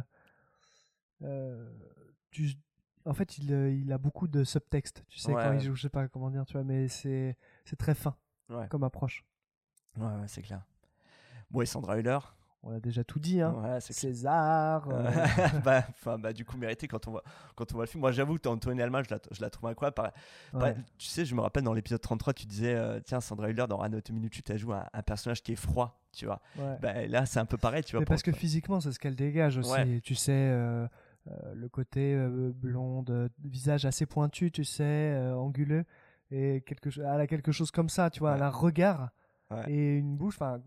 En 3.05 3.13
fait, 3.13 3.37
il, 3.37 3.51
il 3.51 3.91
a 3.91 3.97
beaucoup 3.97 4.27
de 4.27 4.43
subtexte, 4.43 5.03
tu 5.09 5.19
sais, 5.19 5.33
quand 5.33 5.53
il 5.53 5.59
joue, 5.61 5.75
je 5.75 5.81
sais 5.81 5.89
pas 5.89 6.07
comment 6.07 6.29
dire, 6.29 6.45
tu 6.45 6.53
vois, 6.53 6.63
mais 6.63 6.87
c'est 6.87 7.35
c'est 7.65 7.75
très 7.75 7.95
fin 7.95 8.15
comme 8.69 8.83
approche. 8.83 9.25
Ouais, 9.97 10.05
ouais, 10.05 10.27
c'est 10.27 10.41
clair. 10.41 10.61
Bon, 11.53 11.61
et 11.61 11.67
Sandra 11.67 11.99
Hüller 11.99 12.17
On 12.63 12.73
a 12.75 12.79
déjà 12.79 13.03
tout 13.03 13.19
dit, 13.19 13.39
hein. 13.39 13.53
Ouais. 13.53 13.79
César. 13.79 14.89
euh, 14.89 15.11
bah, 15.63 15.85
bah, 16.17 16.33
du 16.33 16.45
coup, 16.45 16.57
mérité 16.57 16.87
quand 16.87 17.07
on 17.07 17.11
voit, 17.11 17.23
quand 17.55 17.71
on 17.71 17.75
voit 17.75 17.83
le 17.83 17.89
film. 17.89 18.01
Moi, 18.01 18.11
j'avoue 18.11 18.39
que 18.39 18.47
Anthony 18.49 18.81
Alma, 18.81 19.03
je 19.03 19.13
la, 19.13 19.19
je 19.29 19.39
la 19.39 19.51
trouve 19.51 19.69
incroyable. 19.69 20.11
Ouais. 20.53 20.75
tu 20.97 21.07
sais, 21.07 21.25
je 21.25 21.35
me 21.35 21.41
rappelle 21.41 21.63
dans 21.63 21.73
l'épisode 21.73 22.01
33, 22.01 22.33
tu 22.33 22.47
disais, 22.47 22.73
euh, 22.73 22.99
tiens, 23.05 23.21
Sandra 23.21 23.51
Hüller, 23.51 23.67
dans 23.69 23.79
Anatomy 23.81 24.19
Minute, 24.19 24.49
elle 24.49 24.57
joue 24.57 24.73
un, 24.73 24.85
un 24.91 25.01
personnage 25.03 25.43
qui 25.43 25.51
est 25.51 25.57
froid, 25.57 26.01
tu 26.11 26.25
vois. 26.25 26.41
Ouais. 26.57 26.75
Bah, 26.81 27.05
là, 27.05 27.27
c'est 27.27 27.39
un 27.39 27.45
peu 27.45 27.57
pareil, 27.57 27.83
tu 27.83 27.91
vois. 27.91 27.99
Mais 27.99 28.05
parce 28.05 28.23
que 28.23 28.31
physiquement, 28.31 28.81
c'est 28.81 28.91
ce 28.91 28.97
qu'elle 28.97 29.15
dégage 29.15 29.59
aussi. 29.59 29.71
Ouais. 29.71 29.99
Tu 30.01 30.15
sais, 30.15 30.31
euh, 30.31 30.87
euh, 31.27 31.53
le 31.53 31.69
côté 31.69 32.17
blonde, 32.55 33.29
visage 33.43 33.85
assez 33.85 34.07
pointu, 34.07 34.49
tu 34.49 34.63
sais, 34.63 35.15
anguleux, 35.35 35.85
et 36.31 36.63
quelque 36.65 36.89
chose, 36.89 37.05
elle 37.07 37.21
a 37.21 37.27
quelque 37.27 37.51
chose 37.51 37.69
comme 37.69 37.89
ça, 37.89 38.09
tu 38.09 38.21
vois, 38.21 38.33
elle 38.35 38.41
a 38.41 38.47
un 38.47 38.49
regard 38.49 39.11
et 39.67 39.97
une 39.97 40.17
bouche. 40.17 40.35
Enfin, 40.35 40.59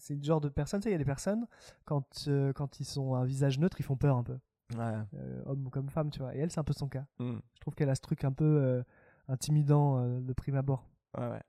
c'est 0.00 0.14
le 0.14 0.22
genre 0.22 0.40
de 0.40 0.48
personne. 0.48 0.80
Tu 0.80 0.84
sais, 0.84 0.90
il 0.90 0.92
y 0.92 0.96
a 0.96 0.98
des 0.98 1.04
personnes 1.04 1.46
quand 1.84 2.24
euh, 2.28 2.52
quand 2.52 2.80
ils 2.80 2.84
sont 2.84 3.14
un 3.14 3.24
visage 3.24 3.58
neutre, 3.58 3.78
ils 3.80 3.84
font 3.84 3.96
peur 3.96 4.16
un 4.16 4.22
peu, 4.22 4.38
Ouais. 4.76 4.94
euh, 5.14 5.42
homme 5.46 5.68
comme 5.70 5.88
femme, 5.88 6.10
tu 6.10 6.20
vois. 6.20 6.34
Et 6.34 6.38
elle, 6.40 6.50
c'est 6.50 6.60
un 6.60 6.64
peu 6.64 6.72
son 6.72 6.88
cas. 6.88 7.04
Mm. 7.18 7.36
Je 7.54 7.60
trouve 7.60 7.74
qu'elle 7.74 7.90
a 7.90 7.94
ce 7.94 8.00
truc 8.00 8.24
un 8.24 8.32
peu 8.32 8.44
euh, 8.44 8.82
intimidant 9.28 10.04
de 10.20 10.32
prime 10.32 10.56
abord. 10.56 10.88
Ouais, 11.16 11.28
ouais. 11.28 11.42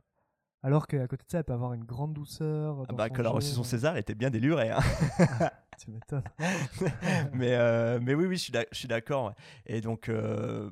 Alors 0.64 0.86
qu'à 0.86 1.08
côté 1.08 1.26
de 1.26 1.32
ça, 1.32 1.40
elle 1.40 1.44
peut 1.44 1.54
avoir 1.54 1.74
une 1.74 1.86
grande 1.86 2.14
douceur. 2.14 2.84
Ah 2.88 2.94
bah, 2.94 3.10
quand 3.10 3.22
elle 3.22 3.26
a 3.26 3.32
reçu 3.32 3.52
son 3.52 3.64
César, 3.64 3.94
elle 3.96 4.02
était 4.02 4.14
bien 4.14 4.30
délurée. 4.30 4.70
Hein. 4.70 4.80
Tu 5.80 5.90
m'étonnes. 5.90 6.22
mais, 7.34 8.00
mais 8.02 8.14
oui, 8.14 8.28
oui, 8.28 8.38
je 8.38 8.52
suis 8.72 8.88
d'accord. 8.88 9.34
Et 9.66 9.82
donc, 9.82 10.12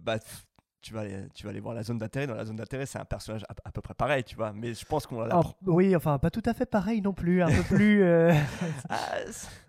bah, 0.03 0.19
tu, 0.81 0.93
vas 0.93 1.01
aller, 1.01 1.27
tu 1.33 1.43
vas 1.43 1.49
aller 1.51 1.59
voir 1.59 1.73
la 1.75 1.83
zone 1.83 1.97
d'intérêt. 1.97 2.27
Dans 2.27 2.35
la 2.35 2.45
zone 2.45 2.55
d'intérêt, 2.55 2.85
c'est 2.85 2.99
un 2.99 3.05
personnage 3.05 3.43
à, 3.49 3.55
à 3.65 3.71
peu 3.71 3.81
près 3.81 3.93
pareil, 3.93 4.23
tu 4.23 4.35
vois. 4.35 4.51
Mais 4.53 4.73
je 4.73 4.85
pense 4.85 5.05
qu'on 5.07 5.21
l'a. 5.21 5.39
Oh, 5.39 5.43
oui, 5.65 5.95
enfin, 5.95 6.17
pas 6.19 6.29
tout 6.29 6.43
à 6.45 6.53
fait 6.53 6.65
pareil 6.65 7.01
non 7.01 7.13
plus, 7.13 7.41
un 7.41 7.47
peu 7.51 7.63
plus. 7.63 8.03
euh, 8.03 8.33
Ah, 8.89 8.97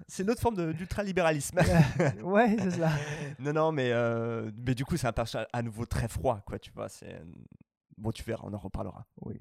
c'est- 0.06 0.22
une 0.22 0.30
autre 0.30 0.40
forme 0.40 0.72
d'ultralibéralisme. 0.72 1.58
ouais, 2.22 2.56
c'est 2.58 2.70
ça. 2.72 2.90
non, 3.38 3.52
non, 3.52 3.72
mais, 3.72 3.90
euh, 3.92 4.50
mais 4.66 4.74
du 4.74 4.84
coup, 4.84 4.96
c'est 4.96 5.06
un 5.06 5.12
personnage 5.12 5.46
à 5.52 5.62
nouveau 5.62 5.86
très 5.86 6.08
froid, 6.08 6.40
quoi, 6.46 6.58
tu 6.58 6.70
vois. 6.72 6.88
C'est... 6.88 7.20
Bon, 7.96 8.10
tu 8.12 8.22
verras, 8.24 8.44
on 8.46 8.52
en 8.54 8.58
reparlera. 8.58 9.04
Oui. 9.22 9.38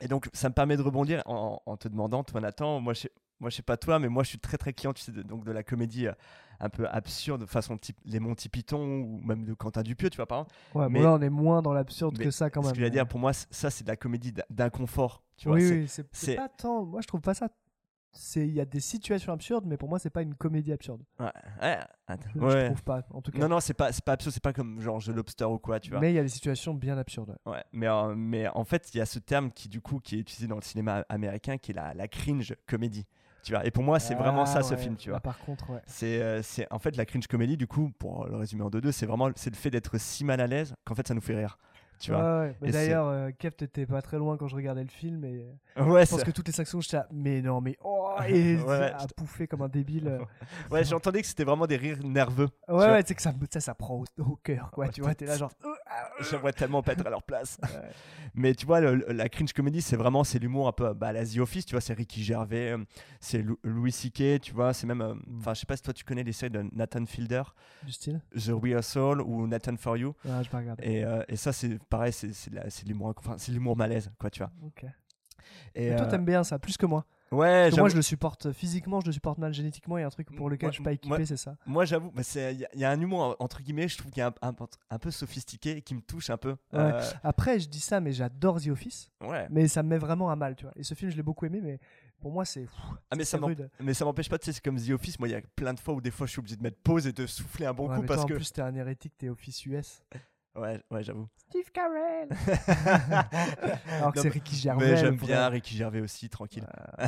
Et 0.00 0.08
donc, 0.08 0.28
ça 0.32 0.48
me 0.48 0.54
permet 0.54 0.76
de 0.76 0.82
rebondir 0.82 1.22
en, 1.26 1.60
en 1.64 1.76
te 1.76 1.88
demandant, 1.88 2.24
toi, 2.24 2.40
Nathan, 2.40 2.80
moi, 2.80 2.92
je 2.92 3.00
sais, 3.02 3.12
moi, 3.40 3.50
je 3.50 3.56
sais 3.56 3.62
pas 3.62 3.76
toi, 3.76 3.98
mais 3.98 4.08
moi, 4.08 4.22
je 4.22 4.28
suis 4.30 4.38
très, 4.38 4.56
très 4.58 4.72
client, 4.72 4.92
tu 4.92 5.02
sais, 5.02 5.10
de, 5.12 5.22
donc, 5.22 5.44
de 5.44 5.50
la 5.52 5.62
comédie 5.64 6.06
euh, 6.06 6.12
un 6.62 6.68
peu 6.70 6.88
absurde, 6.88 7.44
façon 7.46 7.76
type 7.76 7.98
Les 8.04 8.20
Monty 8.20 8.48
Python 8.48 9.00
ou 9.00 9.20
même 9.22 9.44
de 9.44 9.52
Quentin 9.52 9.82
Dupieux, 9.82 10.08
tu 10.08 10.16
vois, 10.16 10.26
par 10.26 10.38
exemple. 10.38 10.54
Ouais, 10.74 10.88
mais 10.88 11.00
bon, 11.00 11.04
là, 11.04 11.12
on 11.14 11.20
est 11.20 11.28
moins 11.30 11.60
dans 11.60 11.72
l'absurde 11.74 12.16
que 12.16 12.30
ça 12.30 12.48
quand 12.50 12.62
Ce 12.62 12.66
même. 12.68 12.74
que 12.74 12.80
je 12.80 12.84
veux 12.84 12.90
dire, 12.90 13.06
pour 13.06 13.18
moi, 13.20 13.32
ça, 13.32 13.68
c'est 13.68 13.84
de 13.84 13.88
la 13.88 13.96
comédie 13.96 14.32
d'inconfort. 14.48 15.22
Tu 15.36 15.48
vois, 15.48 15.56
oui, 15.58 15.86
c'est- 15.88 16.06
oui, 16.28 16.36
pas 16.36 16.48
tant. 16.48 16.84
Moi, 16.84 17.00
je 17.02 17.06
trouve 17.08 17.20
pas 17.20 17.34
ça. 17.34 17.48
C'est 18.14 18.46
il 18.46 18.52
y 18.52 18.60
a 18.60 18.66
des 18.66 18.78
situations 18.80 19.32
absurdes, 19.32 19.64
mais 19.66 19.78
pour 19.78 19.88
moi, 19.88 19.98
c'est 19.98 20.10
pas 20.10 20.20
une 20.20 20.34
comédie 20.34 20.70
absurde. 20.70 21.02
Ouais, 21.18 21.30
ouais, 21.62 21.78
attends, 22.06 22.28
Je 22.34 22.40
ouais. 22.40 22.66
trouve 22.66 22.82
pas, 22.82 23.00
en 23.10 23.22
tout 23.22 23.32
cas. 23.32 23.38
Non, 23.38 23.48
non, 23.48 23.58
c'est 23.60 23.72
pas, 23.72 23.90
pas 24.04 24.12
absurde, 24.12 24.34
c'est 24.34 24.42
pas 24.42 24.52
comme 24.52 24.80
genre 24.82 25.02
The 25.02 25.08
Lobster 25.08 25.46
ou 25.46 25.58
quoi, 25.58 25.80
tu 25.80 25.90
vois. 25.90 25.98
Mais 26.00 26.12
il 26.12 26.16
y 26.16 26.18
a 26.18 26.22
des 26.22 26.28
situations 26.28 26.74
bien 26.74 26.98
absurdes. 26.98 27.34
ouais. 27.46 27.52
Ouais, 27.54 27.64
mais, 27.72 27.88
euh, 27.88 28.14
mais 28.14 28.48
en 28.48 28.64
fait, 28.64 28.90
il 28.94 28.98
y 28.98 29.00
a 29.00 29.06
ce 29.06 29.18
terme 29.18 29.50
qui, 29.50 29.70
du 29.70 29.80
coup, 29.80 29.98
qui 29.98 30.16
est 30.16 30.18
utilisé 30.18 30.46
dans 30.46 30.56
le 30.56 30.62
cinéma 30.62 31.06
américain, 31.08 31.56
qui 31.56 31.70
est 31.70 31.74
la, 31.74 31.94
la 31.94 32.06
cringe 32.06 32.54
comédie. 32.68 33.06
Tu 33.42 33.52
vois, 33.52 33.66
et 33.66 33.70
pour 33.72 33.82
moi, 33.82 33.98
c'est 33.98 34.14
vraiment 34.14 34.46
ça, 34.46 34.58
Ah, 34.60 34.62
ce 34.62 34.76
film, 34.76 34.96
tu 34.96 35.10
vois. 35.10 35.18
Par 35.20 35.38
contre, 35.40 35.68
ouais. 35.70 35.80
C'est, 35.86 36.22
euh, 36.22 36.42
c'est 36.42 36.66
en 36.72 36.78
fait 36.78 36.96
la 36.96 37.04
cringe 37.04 37.26
comédie, 37.26 37.56
du 37.56 37.66
coup, 37.66 37.90
pour 37.98 38.26
le 38.26 38.36
résumer 38.36 38.62
en 38.62 38.70
deux 38.70 38.80
deux, 38.80 38.92
c'est 38.92 39.06
vraiment 39.06 39.30
c'est 39.34 39.50
le 39.50 39.56
fait 39.56 39.70
d'être 39.70 39.98
si 39.98 40.24
mal 40.24 40.40
à 40.40 40.46
l'aise 40.46 40.74
qu'en 40.84 40.94
fait 40.94 41.06
ça 41.08 41.14
nous 41.14 41.20
fait 41.20 41.34
rire. 41.34 41.58
Tu 42.02 42.10
vois. 42.10 42.20
Ouais, 42.20 42.46
ouais. 42.48 42.56
Mais 42.60 42.66
c'est- 42.68 42.72
D'ailleurs, 42.72 43.06
euh, 43.06 43.30
Kev, 43.38 43.52
t'étais 43.54 43.86
pas 43.86 44.02
très 44.02 44.18
loin 44.18 44.36
quand 44.36 44.48
je 44.48 44.56
regardais 44.56 44.82
le 44.82 44.88
film. 44.90 45.24
Et... 45.24 45.46
Ouais, 45.76 46.04
je 46.04 46.10
pense 46.10 46.24
que 46.24 46.30
toutes 46.32 46.48
les 46.48 46.52
sections, 46.52 46.80
j'étais 46.80 46.96
là, 46.98 47.06
mais 47.12 47.40
non, 47.40 47.60
mais 47.60 47.76
oh, 47.82 48.14
et 48.28 48.56
Ouais, 48.56 48.62
ouais, 48.64 48.92
à 48.92 49.06
pouffer 49.16 49.46
comme 49.46 49.62
un 49.62 49.68
débile. 49.68 50.18
Ouais, 50.70 50.84
j'entendais 50.84 51.20
que 51.22 51.26
c'était 51.28 51.44
vraiment 51.44 51.66
des 51.66 51.76
rires 51.76 52.02
nerveux. 52.02 52.48
Ouais, 52.68 52.74
ouais, 52.76 53.02
tu 53.04 53.08
sais 53.08 53.14
que 53.14 53.22
ça, 53.22 53.32
ça, 53.50 53.60
ça 53.60 53.74
prend 53.74 53.94
au, 54.00 54.04
au 54.22 54.36
cœur, 54.36 54.70
quoi. 54.72 54.88
tu 54.88 55.00
vois, 55.00 55.14
t'es 55.14 55.26
là, 55.26 55.36
genre. 55.38 55.52
J'aimerais 56.30 56.52
tellement 56.52 56.82
pas 56.82 56.92
être 56.92 57.06
à 57.06 57.10
leur 57.10 57.22
place. 57.22 57.58
Mais 58.34 58.54
tu 58.54 58.66
vois, 58.66 58.80
le- 58.80 59.04
la 59.12 59.28
cringe 59.28 59.52
comédie, 59.52 59.82
c'est 59.82 59.96
vraiment 59.96 60.24
c'est 60.24 60.38
l'humour 60.38 60.66
un 60.68 60.72
peu 60.72 60.92
bah, 60.94 61.08
à 61.08 61.12
la 61.12 61.24
The 61.24 61.38
Office, 61.38 61.66
tu 61.66 61.72
vois, 61.74 61.80
c'est 61.80 61.92
Ricky 61.92 62.22
Gervais, 62.24 62.72
euh, 62.72 62.78
c'est 63.20 63.42
Lou- 63.42 63.58
Louis 63.62 63.92
C.K., 63.92 64.40
tu 64.40 64.52
vois, 64.52 64.72
c'est 64.72 64.86
même. 64.86 65.02
euh, 65.02 65.14
Enfin, 65.38 65.54
je 65.54 65.60
sais 65.60 65.66
pas 65.66 65.76
si 65.76 65.82
toi 65.82 65.92
tu 65.92 66.04
connais 66.04 66.22
les 66.24 66.32
séries 66.32 66.50
de 66.50 66.64
Nathan 66.72 67.04
Fielder, 67.06 67.42
Du 67.82 67.92
style? 67.92 68.20
The 68.34 68.50
Rehearsal 68.50 69.20
ou 69.20 69.46
Nathan 69.46 69.76
For 69.76 69.96
You. 69.96 70.14
Ah, 70.28 70.42
je 70.42 70.50
vais 70.50 70.56
regarder. 70.58 70.82
Et, 70.86 71.04
euh, 71.04 71.22
et 71.28 71.36
ça, 71.36 71.52
c'est 71.52 71.78
pareil, 71.92 72.12
c'est 72.12 72.50
de 72.50 72.88
l'humour 72.88 73.14
enfin, 73.16 73.36
malaise, 73.76 74.10
quoi, 74.18 74.30
tu 74.30 74.38
vois. 74.40 74.50
Ok. 74.64 74.84
Et, 75.74 75.94
toi, 75.96 76.06
euh, 76.06 76.10
t'aimes 76.10 76.24
bien 76.24 76.44
ça, 76.44 76.58
plus 76.58 76.76
que 76.76 76.86
moi. 76.86 77.04
Ouais, 77.30 77.70
moi, 77.70 77.88
je 77.88 77.96
le 77.96 78.02
supporte 78.02 78.52
physiquement, 78.52 79.00
je 79.00 79.06
le 79.06 79.12
supporte 79.12 79.38
mal 79.38 79.54
génétiquement. 79.54 79.96
Il 79.96 80.02
y 80.02 80.04
a 80.04 80.06
un 80.06 80.10
truc 80.10 80.34
pour 80.36 80.50
lequel 80.50 80.66
Moi- 80.66 80.70
je 80.70 80.74
suis 80.76 80.84
pas 80.84 80.92
équipé, 80.92 81.24
c'est 81.24 81.38
ça. 81.38 81.56
Moi, 81.66 81.86
j'avoue, 81.86 82.10
bah, 82.10 82.22
il 82.34 82.66
y, 82.74 82.80
y 82.80 82.84
a 82.84 82.90
un 82.90 83.00
humour, 83.00 83.36
entre 83.38 83.62
guillemets, 83.62 83.88
je 83.88 83.96
trouve 83.96 84.10
qu'il 84.10 84.22
a 84.22 84.34
un, 84.42 84.48
un- 84.48 84.54
un 84.90 84.98
peu 84.98 85.10
sophistiqué 85.10 85.78
et 85.78 85.82
qui 85.82 85.94
me 85.94 86.02
touche 86.02 86.28
un 86.28 86.36
peu. 86.36 86.50
Ouais. 86.50 86.78
Euh, 86.78 87.10
Après, 87.22 87.58
je 87.58 87.68
dis 87.70 87.80
ça, 87.80 88.00
mais 88.00 88.12
j'adore 88.12 88.60
The 88.60 88.68
Office. 88.68 89.10
Ouais. 89.22 89.46
Mais 89.50 89.66
ça 89.66 89.82
me 89.82 89.88
met 89.88 89.98
vraiment 89.98 90.30
à 90.30 90.36
mal, 90.36 90.56
tu 90.56 90.64
vois. 90.64 90.72
Et 90.76 90.82
ce 90.82 90.92
film, 90.94 91.10
je 91.10 91.16
l'ai 91.16 91.22
beaucoup 91.22 91.46
aimé, 91.46 91.60
mais 91.62 91.78
pour 92.20 92.32
moi, 92.32 92.44
c'est. 92.44 92.66
Ah 93.10 93.16
mais 93.16 93.24
ça 93.24 93.38
rude. 93.38 93.70
mais 93.80 93.94
ça 93.94 94.04
m'empêche 94.04 94.28
pas 94.28 94.38
tu 94.38 94.46
sais 94.46 94.52
c'est 94.52 94.62
comme 94.62 94.80
The 94.80 94.90
Office 94.90 95.18
moi 95.18 95.26
il 95.28 95.32
y 95.32 95.34
a 95.34 95.40
plein 95.56 95.74
de 95.74 95.80
fois 95.80 95.92
où 95.94 96.00
des 96.00 96.12
fois 96.12 96.26
je 96.26 96.30
suis 96.32 96.38
obligé 96.38 96.56
de 96.56 96.62
mettre 96.62 96.78
pause 96.78 97.06
et 97.06 97.12
de 97.12 97.26
souffler 97.26 97.66
un 97.66 97.74
bon 97.74 97.88
Ouais, 97.88 97.96
coup 97.96 98.02
mais 98.02 98.06
parce 98.06 98.20
toi, 98.20 98.28
que 98.28 98.34
En 98.34 98.36
plus, 98.36 98.52
t'es 98.52 98.62
un 98.62 98.74
hérétique, 98.74 99.14
t'es 99.18 99.28
Office 99.28 99.66
US. 99.66 100.02
ouais 100.56 100.80
ouais 100.90 101.02
j'avoue 101.02 101.28
Steve 101.36 101.70
Carell 101.72 102.28
Alors 103.98 104.12
que 104.12 104.20
c'est 104.20 104.28
Ricky 104.28 104.56
Gervais. 104.56 104.90
mais 104.90 104.96
j'aime 104.96 105.16
bien 105.16 105.36
vrai. 105.48 105.48
Ricky 105.56 105.76
Gervais 105.76 106.00
aussi 106.00 106.28
tranquille 106.28 106.66
Je 106.98 107.06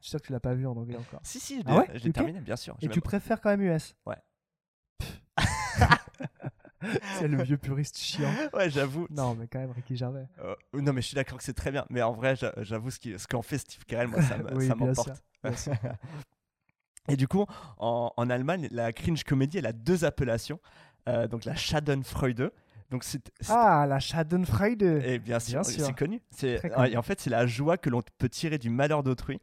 suis 0.00 0.10
sûr 0.10 0.20
que 0.20 0.26
tu 0.26 0.32
l'as 0.32 0.40
pas 0.40 0.54
vu 0.54 0.66
en 0.66 0.76
anglais 0.76 0.96
encore. 0.96 1.20
si 1.22 1.40
si 1.40 1.58
je 1.58 1.62
Ah 1.66 1.78
ouais 1.78 1.88
je 1.94 2.08
terminé 2.10 2.40
bien 2.40 2.56
sûr 2.56 2.76
Et 2.80 2.88
tu 2.88 3.00
préfères 3.00 3.40
quand 3.40 3.50
même 3.50 3.62
US 3.62 3.94
Ouais. 4.06 4.16
c'est 7.18 7.26
le 7.28 7.42
vieux 7.42 7.56
puriste 7.58 7.98
chiant. 7.98 8.30
ouais 8.54 8.70
j'avoue 8.70 9.06
Non, 9.10 9.34
mais 9.34 9.48
quand 9.48 9.58
même, 9.58 9.72
Ricky 9.72 9.96
Gervais. 9.96 10.26
Euh, 10.42 10.54
non 10.74 10.92
mais 10.92 11.00
je 11.02 11.06
suis 11.08 11.14
d'accord 11.16 11.38
que 11.38 11.44
c'est 11.44 11.52
très 11.54 11.70
bien 11.72 11.84
mais 11.90 12.02
en 12.02 12.12
vrai 12.12 12.36
j'a- 12.36 12.54
j'avoue 12.58 12.90
ce 12.90 13.26
qu'en 13.26 13.42
fait 13.42 13.58
Steve 13.58 13.84
Carell 13.86 14.08
moi 14.08 14.22
ça 14.22 14.36
Oui, 14.54 14.68
m'emporte 14.68 15.08
sûr, 15.08 15.14
bien 15.42 15.56
sûr. 15.56 15.72
et 17.08 17.16
du 17.16 17.26
coup 17.28 17.44
en, 17.78 18.12
en 18.16 18.30
Allemagne 18.30 18.68
la 18.70 18.92
cringe 18.92 19.24
comédie 19.24 19.58
elle 19.58 19.66
a 19.66 19.72
deux 19.72 20.04
appellations 20.04 20.60
euh, 21.08 21.26
donc 21.28 21.44
la 21.44 21.54
Schadenfreude. 21.54 22.50
Donc 22.88 23.02
c'est 23.02 23.20
Ah, 23.48 23.84
la 23.88 23.98
Schadenfreude. 23.98 24.82
et 24.82 25.18
bien 25.18 25.40
sûr, 25.40 25.62
Bien 25.62 25.70
sûr. 25.72 25.86
c'est 25.86 25.92
connu. 25.92 26.22
C'est 26.30 26.60
connu. 26.72 26.88
et 26.92 26.96
en 26.96 27.02
fait 27.02 27.20
c'est 27.20 27.30
la 27.30 27.44
joie 27.44 27.76
que 27.78 27.90
l'on 27.90 28.00
peut 28.18 28.28
tirer 28.28 28.58
du 28.58 28.70
malheur 28.70 29.02
d'autrui. 29.02 29.40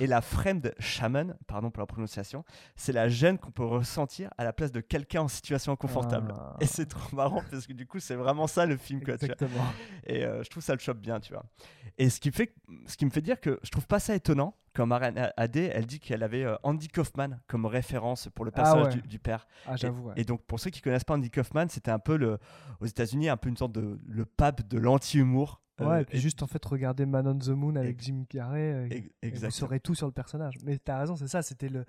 Et 0.00 0.06
la 0.06 0.22
Fremde 0.22 0.72
Shaman, 0.78 1.36
pardon 1.46 1.70
pour 1.70 1.82
la 1.82 1.86
prononciation, 1.86 2.44
c'est 2.76 2.92
la 2.92 3.08
gêne 3.10 3.36
qu'on 3.36 3.50
peut 3.50 3.64
ressentir 3.64 4.30
à 4.38 4.44
la 4.44 4.54
place 4.54 4.72
de 4.72 4.80
quelqu'un 4.80 5.20
en 5.20 5.28
situation 5.28 5.72
inconfortable. 5.72 6.32
Ah. 6.34 6.56
Et 6.60 6.66
c'est 6.66 6.86
trop 6.86 7.14
marrant 7.14 7.42
parce 7.50 7.66
que 7.66 7.74
du 7.74 7.86
coup 7.86 8.00
c'est 8.00 8.14
vraiment 8.14 8.46
ça 8.46 8.64
le 8.64 8.78
film 8.78 9.02
quoi. 9.04 9.18
tu 9.18 9.26
vois. 9.26 9.34
Exactement. 9.34 9.66
Et 10.06 10.24
euh, 10.24 10.42
je 10.42 10.48
trouve 10.48 10.62
ça 10.62 10.72
le 10.72 10.78
chope 10.80 10.98
bien, 10.98 11.20
tu 11.20 11.34
vois. 11.34 11.44
Et 11.98 12.08
ce 12.08 12.20
qui, 12.20 12.30
fait, 12.30 12.54
ce 12.86 12.96
qui 12.96 13.04
me 13.04 13.10
fait 13.10 13.20
dire 13.20 13.38
que 13.38 13.58
je 13.64 13.70
trouve 13.70 13.86
pas 13.86 13.98
ça 14.00 14.14
étonnant 14.14 14.54
quand 14.78 14.86
Marianne 14.86 15.30
Adé, 15.36 15.70
elle 15.74 15.86
dit 15.86 15.98
qu'elle 16.00 16.22
avait 16.22 16.44
euh, 16.44 16.56
Andy 16.62 16.88
Kaufman 16.88 17.38
comme 17.48 17.66
référence 17.66 18.28
pour 18.34 18.44
le 18.44 18.52
Ah 18.54 18.62
personnage 18.62 18.94
ouais. 18.94 19.00
du, 19.02 19.08
du 19.08 19.18
père. 19.18 19.46
Ah, 19.66 19.76
j'avoue. 19.76 20.08
ouais. 20.08 20.14
Et 20.16 20.24
donc 20.24 20.42
pour 20.46 20.60
ceux 20.60 20.70
qui 20.70 20.80
connaissent 20.80 21.04
pas 21.04 21.14
Andy 21.14 21.30
Kaufman, 21.30 21.66
c'était 21.68 21.90
un 21.90 21.98
peu 21.98 22.16
le, 22.16 22.38
aux 22.80 22.86
États-Unis 22.86 23.28
un 23.28 23.36
peu 23.36 23.48
une 23.48 23.56
sorte 23.56 23.72
de 23.72 23.98
le 24.06 24.24
pape 24.24 24.66
de 24.68 24.78
l'anti-humour. 24.78 25.60
Ouais, 25.80 25.86
Euh, 25.86 26.00
et 26.00 26.04
puis 26.04 26.18
juste 26.18 26.42
en 26.42 26.46
fait 26.46 26.64
regarder 26.64 27.06
Man 27.06 27.26
on 27.28 27.38
the 27.38 27.48
Moon 27.48 27.76
avec 27.76 28.00
Jim 28.02 28.24
Carrey, 28.28 28.72
euh, 28.72 28.88
ex- 28.90 29.08
et 29.22 29.30
vous 29.30 29.50
saurez 29.50 29.78
tout 29.80 29.94
sur 29.94 30.06
le 30.06 30.12
personnage. 30.12 30.54
Mais 30.64 30.76
t'as 30.78 30.98
raison, 30.98 31.14
c'est 31.16 31.28
ça, 31.28 31.42
c'était 31.42 31.68
le 31.68 31.84